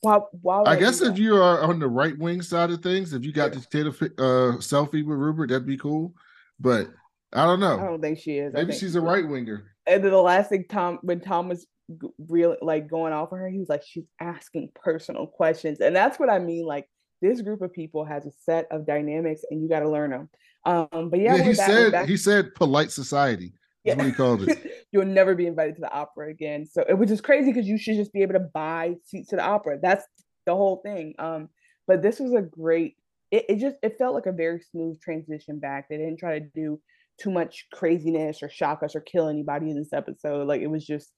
Why? 0.01 0.19
Why? 0.41 0.63
I 0.65 0.77
guess 0.77 1.03
if 1.03 1.19
you 1.19 1.37
are 1.37 1.61
on 1.63 1.79
the 1.79 1.89
right 1.89 2.17
wing 2.19 2.41
side 2.41 2.71
of 2.71 2.83
things, 2.83 3.13
if 3.13 3.23
you 3.25 3.33
got 3.33 3.53
to 3.53 3.61
take 3.69 3.85
a 3.85 3.89
uh, 3.89 4.57
selfie 4.57 5.05
with 5.05 5.19
Rupert, 5.19 5.51
that'd 5.51 5.67
be 5.67 5.77
cool. 5.77 6.15
But 6.59 6.89
I 7.33 7.45
don't 7.47 7.61
know. 7.61 7.79
I 7.79 7.85
don't 7.85 8.01
think 8.01 8.19
she 8.19 8.39
is. 8.39 8.53
Maybe 8.53 8.73
she's 8.73 8.95
a 8.95 9.01
right 9.01 9.27
winger. 9.27 9.65
And 9.87 10.03
then 10.05 10.11
the 10.11 10.23
last 10.23 10.51
thing 10.51 10.65
Tom 10.69 10.99
when 11.03 11.21
Tom 11.21 11.49
was 11.49 11.67
g- 11.91 12.09
real 12.29 12.57
like 12.63 12.89
going 12.89 13.13
off 13.13 13.33
on 13.33 13.39
her, 13.39 13.49
he 13.49 13.59
was 13.59 13.69
like, 13.69 13.83
she's 13.87 14.05
asking 14.21 14.71
personal 14.75 15.27
questions. 15.27 15.81
And 15.81 15.95
that's 15.97 16.19
what 16.19 16.31
I 16.31 16.39
mean. 16.39 16.65
Like 16.67 16.89
this 17.21 17.41
group 17.41 17.63
of 17.63 17.73
people 17.73 18.05
has 18.05 18.27
a 18.27 18.33
set 18.45 18.67
of 18.71 18.87
dynamics 18.87 19.43
and 19.51 19.63
you 19.63 19.69
gotta 19.69 19.89
learn 19.89 20.11
them. 20.11 20.29
Um, 20.65 21.09
but 21.11 21.21
yeah, 21.21 21.37
Yeah, 21.37 21.43
he 21.45 21.55
back- 21.55 21.67
said 21.69 22.09
he 22.09 22.17
said 22.17 22.55
polite 22.55 22.93
society. 22.93 23.55
That's 23.85 23.97
what 23.97 24.07
he 24.07 24.13
called 24.13 24.49
it. 24.49 24.85
You'll 24.93 25.07
never 25.07 25.35
be 25.35 25.47
invited 25.49 25.75
to 25.77 25.81
the 25.81 25.91
opera 25.93 26.29
again. 26.31 26.67
So 26.67 26.85
it 26.89 26.95
was 26.95 27.09
just 27.09 27.25
crazy 27.25 27.51
because 27.53 27.67
you 27.67 27.79
should 27.79 27.97
just 27.97 28.13
be 28.13 28.23
able 28.23 28.35
to 28.35 28.49
buy 28.55 28.95
seats 29.05 29.31
to 29.31 29.37
the 29.37 29.43
opera. 29.43 29.79
That's 29.83 30.05
the 30.47 30.55
whole 30.55 30.77
thing. 30.85 31.15
Um, 31.19 31.49
but 31.89 32.01
this 32.03 32.21
was 32.21 32.33
a 32.35 32.43
great 32.43 32.95
it, 33.33 33.47
it 33.49 33.57
just 33.57 33.77
it 33.83 33.97
felt 33.99 34.15
like 34.15 34.27
a 34.27 34.33
very 34.33 34.61
smooth 34.71 35.01
transition 35.01 35.59
back. 35.59 35.89
They 35.89 35.97
didn't 35.97 36.19
try 36.19 36.39
to 36.39 36.47
do 36.55 36.81
too 37.21 37.31
much 37.31 37.67
craziness 37.73 38.43
or 38.43 38.49
shock 38.49 38.83
us 38.83 38.97
or 38.97 39.01
kill 39.01 39.29
anybody 39.29 39.71
in 39.71 39.77
this 39.77 39.93
episode. 39.93 40.49
Like 40.49 40.61
it 40.61 40.69
was 40.69 40.87
just 40.87 41.11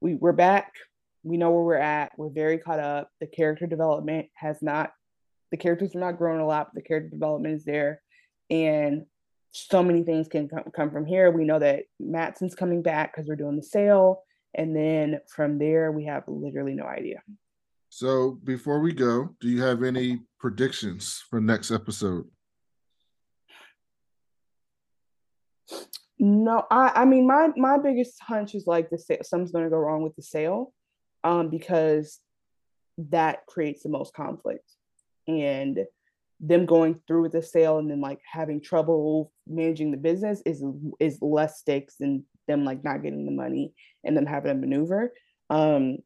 we 0.00 0.14
we're 0.14 0.32
back. 0.32 0.72
We 1.24 1.36
know 1.36 1.50
where 1.50 1.62
we're 1.62 1.74
at. 1.76 2.12
We're 2.16 2.30
very 2.30 2.58
caught 2.58 2.80
up. 2.80 3.10
The 3.20 3.26
character 3.26 3.66
development 3.66 4.28
has 4.34 4.62
not 4.62 4.92
the 5.50 5.56
characters 5.56 5.94
are 5.94 6.00
not 6.00 6.18
growing 6.18 6.40
a 6.40 6.46
lot, 6.46 6.68
but 6.68 6.82
the 6.82 6.86
character 6.86 7.10
development 7.10 7.54
is 7.54 7.64
there. 7.64 8.02
And 8.50 9.06
so 9.52 9.82
many 9.82 10.02
things 10.02 10.28
can 10.28 10.48
come, 10.48 10.90
from 10.90 11.06
here. 11.06 11.30
We 11.30 11.44
know 11.44 11.58
that 11.58 11.84
Matsson's 12.00 12.54
coming 12.54 12.82
back 12.82 13.12
because 13.14 13.28
we're 13.28 13.36
doing 13.36 13.56
the 13.56 13.62
sale. 13.62 14.22
And 14.54 14.74
then 14.76 15.20
from 15.34 15.58
there, 15.58 15.90
we 15.92 16.04
have 16.06 16.24
literally 16.26 16.74
no 16.74 16.84
idea. 16.84 17.22
So 17.90 18.38
before 18.44 18.80
we 18.80 18.92
go, 18.92 19.34
do 19.40 19.48
you 19.48 19.62
have 19.62 19.82
any 19.82 20.20
predictions 20.38 21.22
for 21.30 21.40
next 21.40 21.70
episode? 21.70 22.26
No, 26.18 26.66
I 26.70 26.92
I 26.94 27.04
mean 27.04 27.26
my 27.26 27.50
my 27.56 27.78
biggest 27.78 28.20
hunch 28.20 28.54
is 28.54 28.66
like 28.66 28.90
the 28.90 28.98
sale, 28.98 29.18
something's 29.22 29.52
going 29.52 29.64
to 29.64 29.70
go 29.70 29.76
wrong 29.76 30.02
with 30.02 30.16
the 30.16 30.22
sale, 30.22 30.72
um, 31.24 31.48
because 31.48 32.18
that 32.98 33.46
creates 33.46 33.82
the 33.82 33.88
most 33.88 34.14
conflict, 34.14 34.68
and 35.26 35.86
them 36.40 36.66
going 36.66 37.00
through 37.06 37.22
with 37.22 37.32
the 37.32 37.42
sale 37.42 37.78
and 37.78 37.90
then 37.90 38.00
like 38.00 38.20
having 38.30 38.60
trouble 38.60 39.32
managing 39.46 39.90
the 39.90 39.96
business 39.96 40.40
is 40.46 40.62
is 41.00 41.20
less 41.20 41.58
stakes 41.58 41.96
than 41.96 42.24
them 42.46 42.64
like 42.64 42.84
not 42.84 43.02
getting 43.02 43.24
the 43.24 43.32
money 43.32 43.72
and 44.04 44.16
them 44.16 44.26
having 44.26 44.50
a 44.50 44.54
maneuver. 44.54 45.12
Um, 45.50 45.98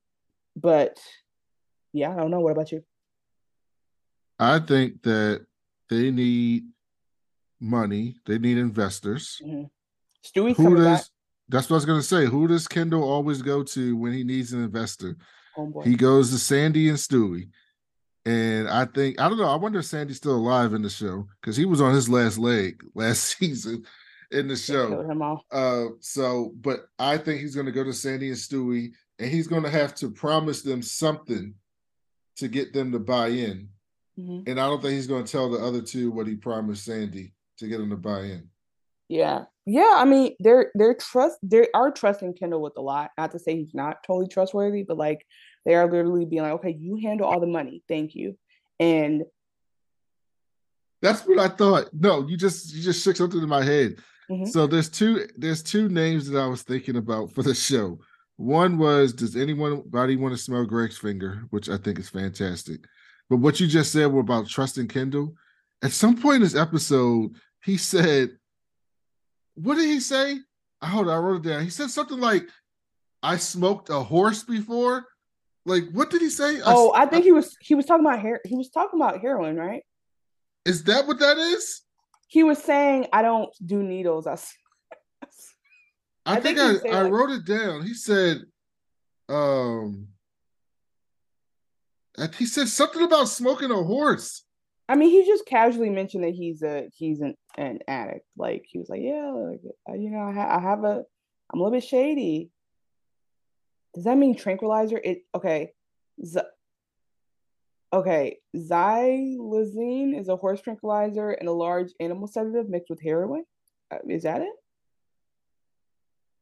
but 0.57 0.99
yeah, 1.93 2.13
I 2.13 2.17
don't 2.17 2.31
know. 2.31 2.41
What 2.41 2.53
about 2.53 2.73
you? 2.73 2.83
I 4.39 4.59
think 4.59 5.03
that 5.03 5.47
they 5.89 6.11
need 6.11 6.65
money. 7.63 8.17
They 8.27 8.39
need 8.39 8.59
investors. 8.59 9.41
Mhm. 9.45 9.71
Stewie's 10.25 10.57
Who 10.57 10.77
does? 10.77 10.85
back. 10.85 11.05
That's 11.49 11.69
what 11.71 11.75
I 11.75 11.79
was 11.79 11.85
gonna 11.87 12.03
say. 12.03 12.27
Who 12.27 12.47
does 12.49 12.69
Kendall 12.69 13.03
always 13.05 13.41
go 13.43 13.63
to 13.63 13.97
when 13.97 14.13
he 14.13 14.25
needs 14.25 14.53
an 14.53 14.63
investor? 14.63 15.17
Homeboy. 15.57 15.85
He 15.87 15.95
goes 15.97 16.31
to 16.31 16.39
Sandy 16.39 16.89
and 16.89 16.99
Stewie. 16.99 17.51
And 18.25 18.69
I 18.69 18.85
think 18.85 19.21
I 19.21 19.29
don't 19.29 19.39
know. 19.39 19.49
I 19.49 19.57
wonder 19.57 19.81
if 19.81 19.87
Sandy's 19.87 20.17
still 20.19 20.37
alive 20.37 20.75
in 20.75 20.83
the 20.83 20.91
show 20.91 21.27
because 21.41 21.57
he 21.57 21.65
was 21.65 21.81
on 21.81 21.95
his 21.95 22.09
last 22.09 22.39
leg 22.39 22.83
last 22.95 23.37
season 23.39 23.85
in 24.31 24.49
the 24.49 24.57
show. 24.57 25.43
Uh, 25.51 25.87
so, 26.01 26.53
but 26.61 26.87
I 26.99 27.19
think 27.19 27.41
he's 27.41 27.55
going 27.55 27.67
to 27.67 27.73
go 27.73 27.85
to 27.85 27.93
Sandy 27.93 28.29
and 28.29 28.37
Stewie, 28.37 28.93
and 29.19 29.31
he's 29.31 29.47
going 29.47 29.65
to 29.65 29.71
have 29.71 29.95
to 29.97 30.11
promise 30.11 30.63
them 30.63 30.81
something 30.83 31.55
to 32.37 32.49
get 32.49 32.73
them 32.73 32.93
to 32.93 32.99
buy 32.99 33.29
in. 33.29 33.69
Mhm. 34.19 34.49
And 34.49 34.59
I 34.61 34.69
don't 34.69 34.81
think 34.81 34.95
he's 34.95 35.07
going 35.07 35.25
to 35.25 35.31
tell 35.31 35.51
the 35.51 35.59
other 35.59 35.83
two 35.83 36.11
what 36.11 36.27
he 36.27 36.37
promised 36.37 36.85
Sandy 36.85 37.35
to 37.59 37.69
get 37.69 37.79
them 37.79 37.91
to 37.91 37.97
buy 37.97 38.21
in. 38.21 38.49
Yeah. 39.09 39.45
Yeah. 39.67 39.95
I 39.97 40.05
mean, 40.05 40.35
they're 40.41 40.71
they're 40.75 40.95
trust 40.95 41.39
they 41.43 41.69
are 41.75 41.91
trusting 41.91 42.35
Kendall 42.35 42.63
with 42.63 42.75
a 42.77 42.81
lot. 42.81 43.11
Not 43.19 43.33
to 43.33 43.39
say 43.39 43.57
he's 43.57 43.75
not 43.75 43.99
totally 44.07 44.29
trustworthy, 44.29 44.83
but 44.83 44.97
like 44.97 45.25
they 45.65 45.75
are 45.75 45.91
literally 45.91 46.25
being 46.25 46.43
like, 46.43 46.53
okay, 46.53 46.71
you 46.71 46.97
handle 47.03 47.27
all 47.27 47.41
the 47.41 47.47
money. 47.47 47.83
Thank 47.89 48.15
you. 48.15 48.37
And 48.81 49.25
That's 51.03 51.23
what 51.27 51.39
I 51.39 51.49
thought. 51.49 51.89
No, 51.93 52.27
you 52.27 52.37
just 52.37 52.75
you 52.75 52.83
just 52.83 53.05
shook 53.05 53.17
something 53.17 53.43
in 53.43 53.49
my 53.49 53.63
head. 53.65 53.97
Mhm. 54.31 54.49
So 54.49 54.67
there's 54.67 54.89
two 54.89 55.27
there's 55.37 55.63
two 55.63 55.89
names 55.89 56.29
that 56.29 56.39
I 56.41 56.47
was 56.47 56.63
thinking 56.63 56.97
about 56.97 57.33
for 57.33 57.43
the 57.43 57.55
show. 57.55 57.99
One 58.37 58.79
was 58.79 59.13
does 59.13 59.37
anybody 59.37 60.17
want 60.17 60.35
to 60.35 60.41
smell 60.41 60.65
Greg's 60.65 60.99
finger, 60.99 61.45
which 61.51 61.69
I 61.69 61.77
think 61.77 61.99
is 61.99 62.09
fantastic. 62.09 62.81
But 63.29 63.39
what 63.39 63.61
you 63.61 63.67
just 63.67 63.93
said 63.93 64.11
were 64.11 64.21
about 64.21 64.49
trusting 64.49 64.89
Kendall. 64.89 65.35
At 65.83 65.93
some 65.93 66.17
point 66.21 66.37
in 66.37 66.43
this 66.43 66.55
episode, 66.55 67.35
he 67.65 67.77
said, 67.77 68.31
"What 69.55 69.75
did 69.77 69.89
he 69.89 70.01
say?" 70.01 70.39
I 70.81 70.87
hold 70.87 71.09
on, 71.09 71.15
I 71.15 71.19
wrote 71.19 71.45
it 71.45 71.49
down. 71.49 71.65
He 71.65 71.71
said 71.71 71.91
something 71.91 72.19
like, 72.19 72.49
"I 73.23 73.37
smoked 73.37 73.91
a 73.91 74.01
horse 74.01 74.43
before." 74.45 75.07
Like, 75.65 75.85
what 75.93 76.11
did 76.11 76.21
he 76.23 76.31
say? 76.31 76.61
Oh, 76.65 76.93
I 76.93 77.07
think 77.07 77.25
he 77.25 77.31
was 77.33 77.57
he 77.61 77.75
was 77.75 77.87
talking 77.87 78.05
about 78.05 78.19
hair 78.21 78.41
he 78.45 78.57
was 78.57 78.69
talking 78.71 79.01
about 79.01 79.21
heroin, 79.21 79.57
right? 79.57 79.83
is 80.65 80.85
that 80.85 81.07
what 81.09 81.19
that 81.19 81.39
is? 81.39 81.83
He 82.29 82.45
was 82.45 82.59
saying, 82.63 83.07
I 83.13 83.23
don't 83.23 83.51
do 83.65 83.83
needles. 83.83 84.27
I 84.29 84.37
think, 86.41 86.59
think 86.59 86.87
I, 86.87 86.89
I 86.89 87.03
like- 87.03 87.13
wrote 87.13 87.31
it 87.31 87.45
down. 87.45 87.83
He 87.85 87.95
said, 87.95 88.43
um, 89.29 90.09
and 92.17 92.35
he 92.37 92.47
said 92.47 92.69
something 92.69 93.03
about 93.03 93.29
smoking 93.29 93.71
a 93.73 93.83
horse. 93.83 94.45
I 94.93 94.95
mean, 94.95 95.09
he 95.09 95.25
just 95.25 95.47
casually 95.47 95.89
mentioned 95.89 96.23
that 96.25 96.35
he's 96.35 96.63
a 96.63 96.87
he's 96.95 97.23
an, 97.23 97.35
an 97.57 97.79
addict. 97.89 98.27
Like 98.37 98.67
he 98.69 98.77
was 98.79 98.91
like, 98.91 99.01
yeah, 99.03 99.31
like, 99.31 99.61
uh, 99.89 99.95
you 99.95 100.11
know, 100.11 100.19
I, 100.21 100.33
ha- 100.33 100.55
I 100.59 100.61
have 100.61 100.85
a, 100.85 101.03
I'm 101.51 101.61
a 101.61 101.63
little 101.63 101.71
bit 101.71 101.83
shady. 101.83 102.51
Does 103.95 104.05
that 104.05 104.19
mean 104.19 104.37
tranquilizer? 104.37 105.01
It 105.03 105.23
okay, 105.35 105.73
Z- 106.23 106.41
okay. 107.91 108.37
Xylazine 108.55 110.15
is 110.19 110.29
a 110.29 110.37
horse 110.37 110.61
tranquilizer 110.61 111.31
and 111.31 111.49
a 111.49 111.53
large 111.53 111.93
animal 111.99 112.29
sedative 112.29 112.69
mixed 112.69 112.91
with 112.91 113.01
heroin. 113.03 113.45
Uh, 113.91 113.97
is 114.11 114.25
that 114.25 114.43
it? 114.43 114.53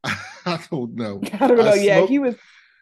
I 0.44 0.60
don't 0.72 0.96
know. 0.96 1.20
I 1.34 1.46
don't 1.46 1.56
know. 1.56 1.74
yeah, 1.74 1.98
smoked- 1.98 2.10
he 2.10 2.18
was 2.18 2.34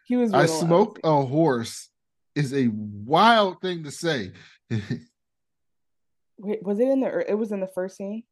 he 0.07 0.15
was. 0.15 0.33
I 0.33 0.47
doing 0.47 0.49
a 0.49 0.51
lot. 0.53 0.59
smoked 0.61 0.99
a 1.03 1.25
horse 1.27 1.89
is 2.33 2.55
a 2.55 2.69
wild 2.73 3.61
thing 3.61 3.83
to 3.83 3.91
say. 3.91 4.31
Wait, 6.39 6.63
was 6.63 6.79
it 6.79 6.87
in 6.87 7.01
the? 7.01 7.29
It 7.29 7.35
was 7.35 7.51
in 7.51 7.59
the 7.59 7.67
first 7.67 7.97
scene. 7.97 8.23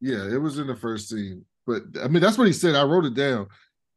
yeah, 0.00 0.24
it 0.32 0.40
was 0.40 0.58
in 0.58 0.66
the 0.66 0.76
first 0.76 1.08
scene, 1.08 1.44
but 1.66 1.82
I 2.02 2.08
mean 2.08 2.22
that's 2.22 2.38
what 2.38 2.46
he 2.46 2.52
said. 2.52 2.74
I 2.76 2.84
wrote 2.84 3.04
it 3.04 3.14
down, 3.14 3.48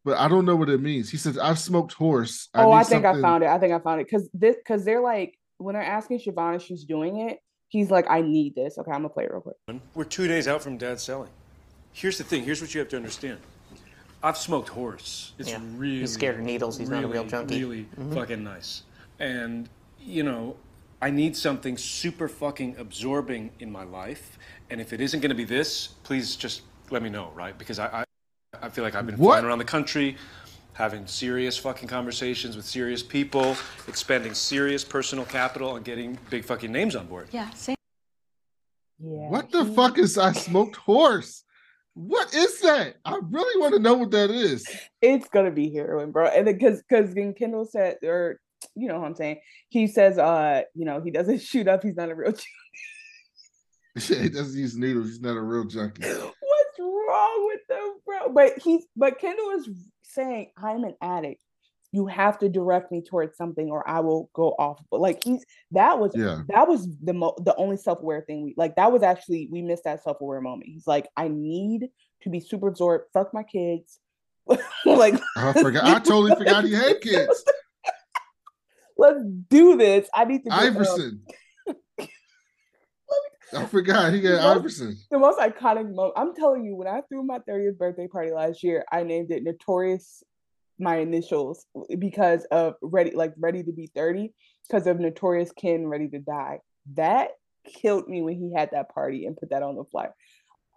but 0.04 0.18
I 0.18 0.28
don't 0.28 0.46
know 0.46 0.56
what 0.56 0.70
it 0.70 0.82
means. 0.82 1.10
He 1.10 1.18
says 1.18 1.38
I've 1.38 1.60
smoked 1.60 1.94
horse. 1.94 2.50
oh, 2.56 2.72
I 2.72 2.80
need 2.80 2.88
think 2.88 3.06
I 3.06 3.20
found 3.22 3.44
it. 3.44 3.48
I 3.48 3.60
think 3.60 3.74
I 3.74 3.80
found 3.80 4.02
it 4.02 4.08
because 4.10 4.30
this 4.34 4.56
because 4.56 4.84
they're 4.86 5.02
like 5.02 5.38
when 5.58 5.74
they're 5.74 5.84
asking 5.84 6.20
Siobhan 6.20 6.56
if 6.56 6.64
she's 6.64 6.86
doing 6.86 7.20
it, 7.30 7.40
he's 7.68 7.92
like, 7.92 8.06
I 8.10 8.22
need 8.22 8.56
this. 8.56 8.78
Okay, 8.80 8.92
I'm 8.92 9.00
gonna 9.02 9.10
play 9.10 9.26
it 9.26 9.32
real 9.32 9.42
quick. 9.42 9.82
We're 9.94 10.04
two 10.06 10.28
days 10.28 10.48
out 10.48 10.64
from 10.64 10.78
Dad 10.78 11.00
selling. 11.00 11.30
Here's 11.94 12.18
the 12.18 12.24
thing. 12.24 12.44
Here's 12.44 12.62
what 12.62 12.74
you 12.74 12.80
have 12.80 12.90
to 12.90 12.96
understand. 12.96 13.40
I've 14.24 14.38
smoked 14.38 14.70
horse. 14.70 15.34
It's 15.40 15.50
Yeah. 15.50 15.60
really 15.76 16.00
He's 16.00 16.14
scared 16.14 16.36
of 16.40 16.46
needles. 16.46 16.78
He's 16.78 16.90
not 16.90 17.04
a 17.04 17.08
real 17.08 17.18
really, 17.24 17.30
junkie. 17.30 17.60
Really 17.64 17.88
Mhm. 18.00 18.14
fucking 18.14 18.44
nice. 18.44 18.84
And 19.20 19.68
you 20.00 20.24
know, 20.24 20.56
I 21.02 21.10
need 21.10 21.36
something 21.36 21.78
super 21.78 22.28
fucking 22.28 22.76
absorbing 22.78 23.52
in 23.60 23.72
my 23.72 23.84
life. 23.84 24.38
And 24.70 24.80
if 24.80 24.94
it 24.94 25.02
isn't 25.02 25.20
going 25.20 25.30
to 25.30 25.36
be 25.36 25.46
this, 25.46 25.88
please 26.04 26.36
just 26.36 26.62
let 26.92 27.02
me 27.02 27.10
know, 27.10 27.32
right? 27.34 27.58
Because 27.58 27.80
I, 27.80 27.88
I, 27.88 28.04
I 28.62 28.70
feel 28.70 28.84
like 28.84 28.94
I've 28.94 29.08
been 29.08 29.18
What? 29.18 29.34
flying 29.34 29.46
around 29.46 29.58
the 29.58 29.66
country, 29.66 30.16
having 30.74 31.08
serious 31.08 31.58
fucking 31.58 31.88
conversations 31.88 32.56
with 32.56 32.66
serious 32.66 33.02
people, 33.02 33.56
expending 33.88 34.36
serious 34.36 34.84
personal 34.84 35.26
capital, 35.26 35.76
and 35.76 35.84
getting 35.84 36.20
big 36.30 36.46
fucking 36.46 36.72
names 36.72 36.96
on 36.96 37.08
board. 37.08 37.30
Yeah, 37.32 37.50
same. 37.52 37.76
Yeah. 39.00 39.30
What 39.30 39.52
the 39.52 39.66
fuck 39.66 39.98
is 39.98 40.20
I 40.20 40.34
smoked 40.34 40.76
horse? 40.76 41.44
What 41.96 42.34
is 42.34 42.62
that? 42.62 42.98
I 43.04 43.20
really 43.30 43.60
want 43.60 43.74
to 43.74 43.80
know 43.80 43.96
what 43.96 44.12
that 44.12 44.30
is. 44.30 44.66
It's 45.02 45.28
gonna 45.30 45.52
be 45.52 45.74
heroin, 45.74 46.12
bro. 46.12 46.28
And 46.28 46.46
because 46.46 46.84
because 46.88 47.14
Kendall 47.38 47.66
said, 47.66 47.98
or 48.04 48.40
you 48.76 48.88
know 48.88 49.00
what 49.00 49.08
I'm 49.08 49.16
saying, 49.16 49.40
he 49.70 49.88
says, 49.88 50.18
uh, 50.18 50.62
you 50.76 50.86
know, 50.86 51.02
he 51.02 51.12
doesn't 51.12 51.42
shoot 51.42 51.68
up. 51.68 51.84
He's 51.84 51.96
not 51.96 52.10
a 52.10 52.16
real. 52.16 52.32
Junkie. 52.32 52.46
he 54.24 54.30
doesn't 54.30 54.60
use 54.60 54.76
needles. 54.78 55.08
He's 55.08 55.22
not 55.22 55.38
a 55.38 55.42
real 55.42 55.66
junkie. 55.66 56.04
What's 56.08 56.80
wrong 56.80 57.46
with 57.52 57.62
them, 57.68 57.96
bro? 58.06 58.34
But 58.34 58.60
he's 58.60 58.86
but 58.96 59.20
Kendall 59.20 59.50
is 59.52 59.70
saying, 60.04 60.52
I'm 60.58 60.84
an 60.84 60.96
addict. 61.02 61.42
You 61.94 62.06
have 62.08 62.40
to 62.40 62.48
direct 62.48 62.90
me 62.90 63.02
towards 63.02 63.36
something 63.36 63.70
or 63.70 63.86
I 63.88 64.00
will 64.00 64.30
go 64.34 64.52
off. 64.58 64.82
But 64.90 65.02
like 65.02 65.22
he's 65.24 65.44
that 65.72 66.00
was 66.00 66.14
Yeah. 66.16 66.44
that 66.48 66.70
was 66.70 66.88
the 67.04 67.14
mo- 67.14 67.36
the 67.44 67.54
only 67.58 67.76
self-aware 67.76 68.22
thing 68.22 68.44
we 68.44 68.54
like 68.56 68.78
that 68.78 68.94
was 68.94 69.04
actually 69.04 69.50
we 69.52 69.62
missed 69.62 69.84
that 69.84 70.02
self-aware 70.04 70.40
moment. 70.40 70.70
He's 70.70 70.88
like, 70.88 71.10
I 71.18 71.28
need 71.28 71.90
to 72.22 72.30
be 72.30 72.40
super 72.40 72.70
absorbed, 72.70 73.06
fuck 73.14 73.34
my 73.34 73.44
kids. 73.44 74.00
like 74.86 75.20
I 75.36 75.52
forgot. 75.54 75.84
I 75.84 76.00
totally 76.00 76.34
forgot 76.36 76.64
he 76.64 76.72
had 76.74 77.02
kids. 77.02 77.44
Let's 78.98 79.20
do 79.50 79.78
this. 79.78 80.10
I 80.14 80.26
need 80.26 80.40
to 80.40 80.50
be, 80.50 80.52
um, 80.52 80.60
Iverson. 80.60 81.22
I 83.54 83.66
forgot 83.66 84.14
he 84.14 84.22
got 84.22 84.30
the 84.30 84.38
most- 84.42 84.58
Iverson. 84.58 84.98
The 85.12 85.20
most 85.20 85.40
iconic 85.40 85.94
moment. 85.94 86.14
I'm 86.16 86.34
telling 86.36 86.64
you, 86.66 86.76
when 86.76 86.88
I 86.88 87.02
threw 87.10 87.24
my 87.24 87.40
30th 87.40 87.78
birthday 87.78 88.08
party 88.08 88.32
last 88.32 88.64
year, 88.64 88.86
I 88.92 89.04
named 89.04 89.32
it 89.32 89.44
Notorious, 89.44 90.24
my 90.80 90.98
initials, 90.98 91.66
because 92.00 92.46
of 92.46 92.76
ready, 92.82 93.12
like 93.12 93.34
ready 93.38 93.64
to 93.64 93.72
be 93.72 93.88
30, 93.94 94.34
because 94.68 94.88
of 94.88 95.00
Notorious 95.00 95.52
Ken 95.52 95.88
ready 95.88 96.08
to 96.10 96.20
die. 96.20 96.60
That 96.96 97.32
killed 97.66 98.08
me 98.08 98.22
when 98.22 98.36
he 98.40 98.54
had 98.56 98.70
that 98.72 98.90
party 98.94 99.26
and 99.26 99.36
put 99.38 99.50
that 99.50 99.64
on 99.64 99.76
the 99.76 99.84
flyer. 99.86 100.16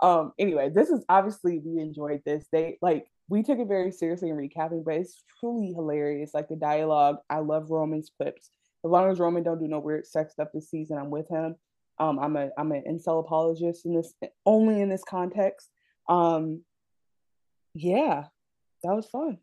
Um, 0.03 0.33
anyway, 0.39 0.71
this 0.75 0.91
is 0.91 1.05
obviously 1.09 1.61
we 1.65 1.81
enjoyed 1.81 2.23
this. 2.27 2.45
They 2.53 2.79
like 2.83 3.07
we 3.29 3.43
took 3.43 3.59
it 3.59 3.69
very 3.69 3.91
seriously 3.91 4.29
in 4.31 4.37
recapping, 4.37 4.85
but 4.85 4.95
it's 4.95 5.23
truly 5.41 5.73
hilarious. 5.73 6.35
Like 6.35 6.49
the 6.49 6.57
dialogue, 6.57 7.17
I 7.31 7.39
love 7.39 7.71
Roman's 7.71 8.11
clips. 8.17 8.51
As 8.85 8.91
long 8.91 9.11
as 9.11 9.19
Roman 9.19 9.43
don't 9.43 9.59
do 9.61 9.69
no 9.69 9.79
weird 9.79 10.07
sex 10.07 10.33
stuff 10.33 10.49
this 10.53 10.69
season, 10.71 10.99
I'm 10.99 11.11
with 11.11 11.29
him. 11.29 11.57
Um, 11.99 12.19
I'm 12.19 12.37
a 12.37 12.51
I'm 12.59 12.73
an 12.73 12.85
incel 12.89 13.21
apologist 13.21 13.87
in 13.87 13.95
this 13.95 14.13
only 14.45 14.81
in 14.81 14.89
this 14.89 15.05
context. 15.05 15.71
Um, 16.09 16.63
yeah, 17.75 18.25
that 18.83 18.95
was 18.95 19.07
fun. 19.07 19.39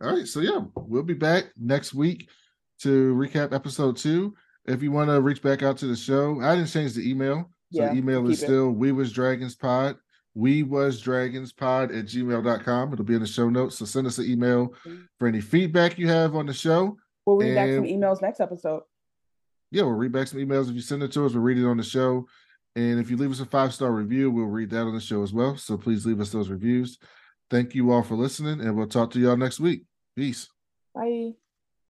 All 0.00 0.14
right, 0.14 0.28
so 0.28 0.40
yeah, 0.40 0.60
we'll 0.76 1.02
be 1.02 1.14
back 1.14 1.46
next 1.56 1.92
week 1.92 2.28
to 2.82 3.14
recap 3.14 3.52
episode 3.52 3.96
two. 3.96 4.34
If 4.64 4.82
you 4.82 4.92
want 4.92 5.10
to 5.10 5.20
reach 5.20 5.42
back 5.42 5.62
out 5.62 5.78
to 5.78 5.86
the 5.86 5.96
show, 5.96 6.40
I 6.40 6.54
didn't 6.54 6.70
change 6.70 6.92
the 6.94 7.08
email. 7.10 7.50
So 7.72 7.82
Yeah, 7.82 7.88
the 7.92 7.98
email 7.98 8.28
is 8.30 8.40
it. 8.42 8.46
still 8.46 8.70
we 8.70 8.92
was 8.92 9.12
dragons 9.12 9.56
pod. 9.56 9.96
We 10.38 10.62
was 10.62 11.00
dragons 11.00 11.52
pod 11.52 11.90
at 11.90 12.04
gmail.com. 12.04 12.92
It'll 12.92 13.04
be 13.04 13.14
in 13.14 13.20
the 13.20 13.26
show 13.26 13.50
notes. 13.50 13.76
So 13.76 13.84
send 13.84 14.06
us 14.06 14.18
an 14.18 14.26
email 14.26 14.68
mm-hmm. 14.68 15.00
for 15.18 15.26
any 15.26 15.40
feedback 15.40 15.98
you 15.98 16.06
have 16.06 16.36
on 16.36 16.46
the 16.46 16.54
show. 16.54 16.96
We'll 17.26 17.38
read 17.38 17.56
back 17.56 17.70
some 17.70 17.82
emails 17.82 18.22
next 18.22 18.38
episode. 18.38 18.82
yeah, 19.72 19.82
we'll 19.82 19.94
read 19.94 20.12
back 20.12 20.28
some 20.28 20.38
emails. 20.38 20.68
If 20.68 20.76
you 20.76 20.80
send 20.80 21.02
it 21.02 21.10
to 21.10 21.26
us, 21.26 21.32
we'll 21.32 21.42
read 21.42 21.58
it 21.58 21.66
on 21.66 21.76
the 21.76 21.82
show. 21.82 22.28
And 22.76 23.00
if 23.00 23.10
you 23.10 23.16
leave 23.16 23.32
us 23.32 23.40
a 23.40 23.46
five 23.46 23.74
star 23.74 23.90
review, 23.90 24.30
we'll 24.30 24.46
read 24.46 24.70
that 24.70 24.82
on 24.82 24.94
the 24.94 25.00
show 25.00 25.24
as 25.24 25.32
well. 25.32 25.56
So 25.56 25.76
please 25.76 26.06
leave 26.06 26.20
us 26.20 26.30
those 26.30 26.50
reviews. 26.50 26.98
Thank 27.50 27.74
you 27.74 27.90
all 27.90 28.04
for 28.04 28.14
listening, 28.14 28.60
and 28.60 28.76
we'll 28.76 28.86
talk 28.86 29.10
to 29.12 29.18
y'all 29.18 29.36
next 29.36 29.58
week. 29.58 29.86
Peace. 30.14 30.48
Bye. 30.94 31.32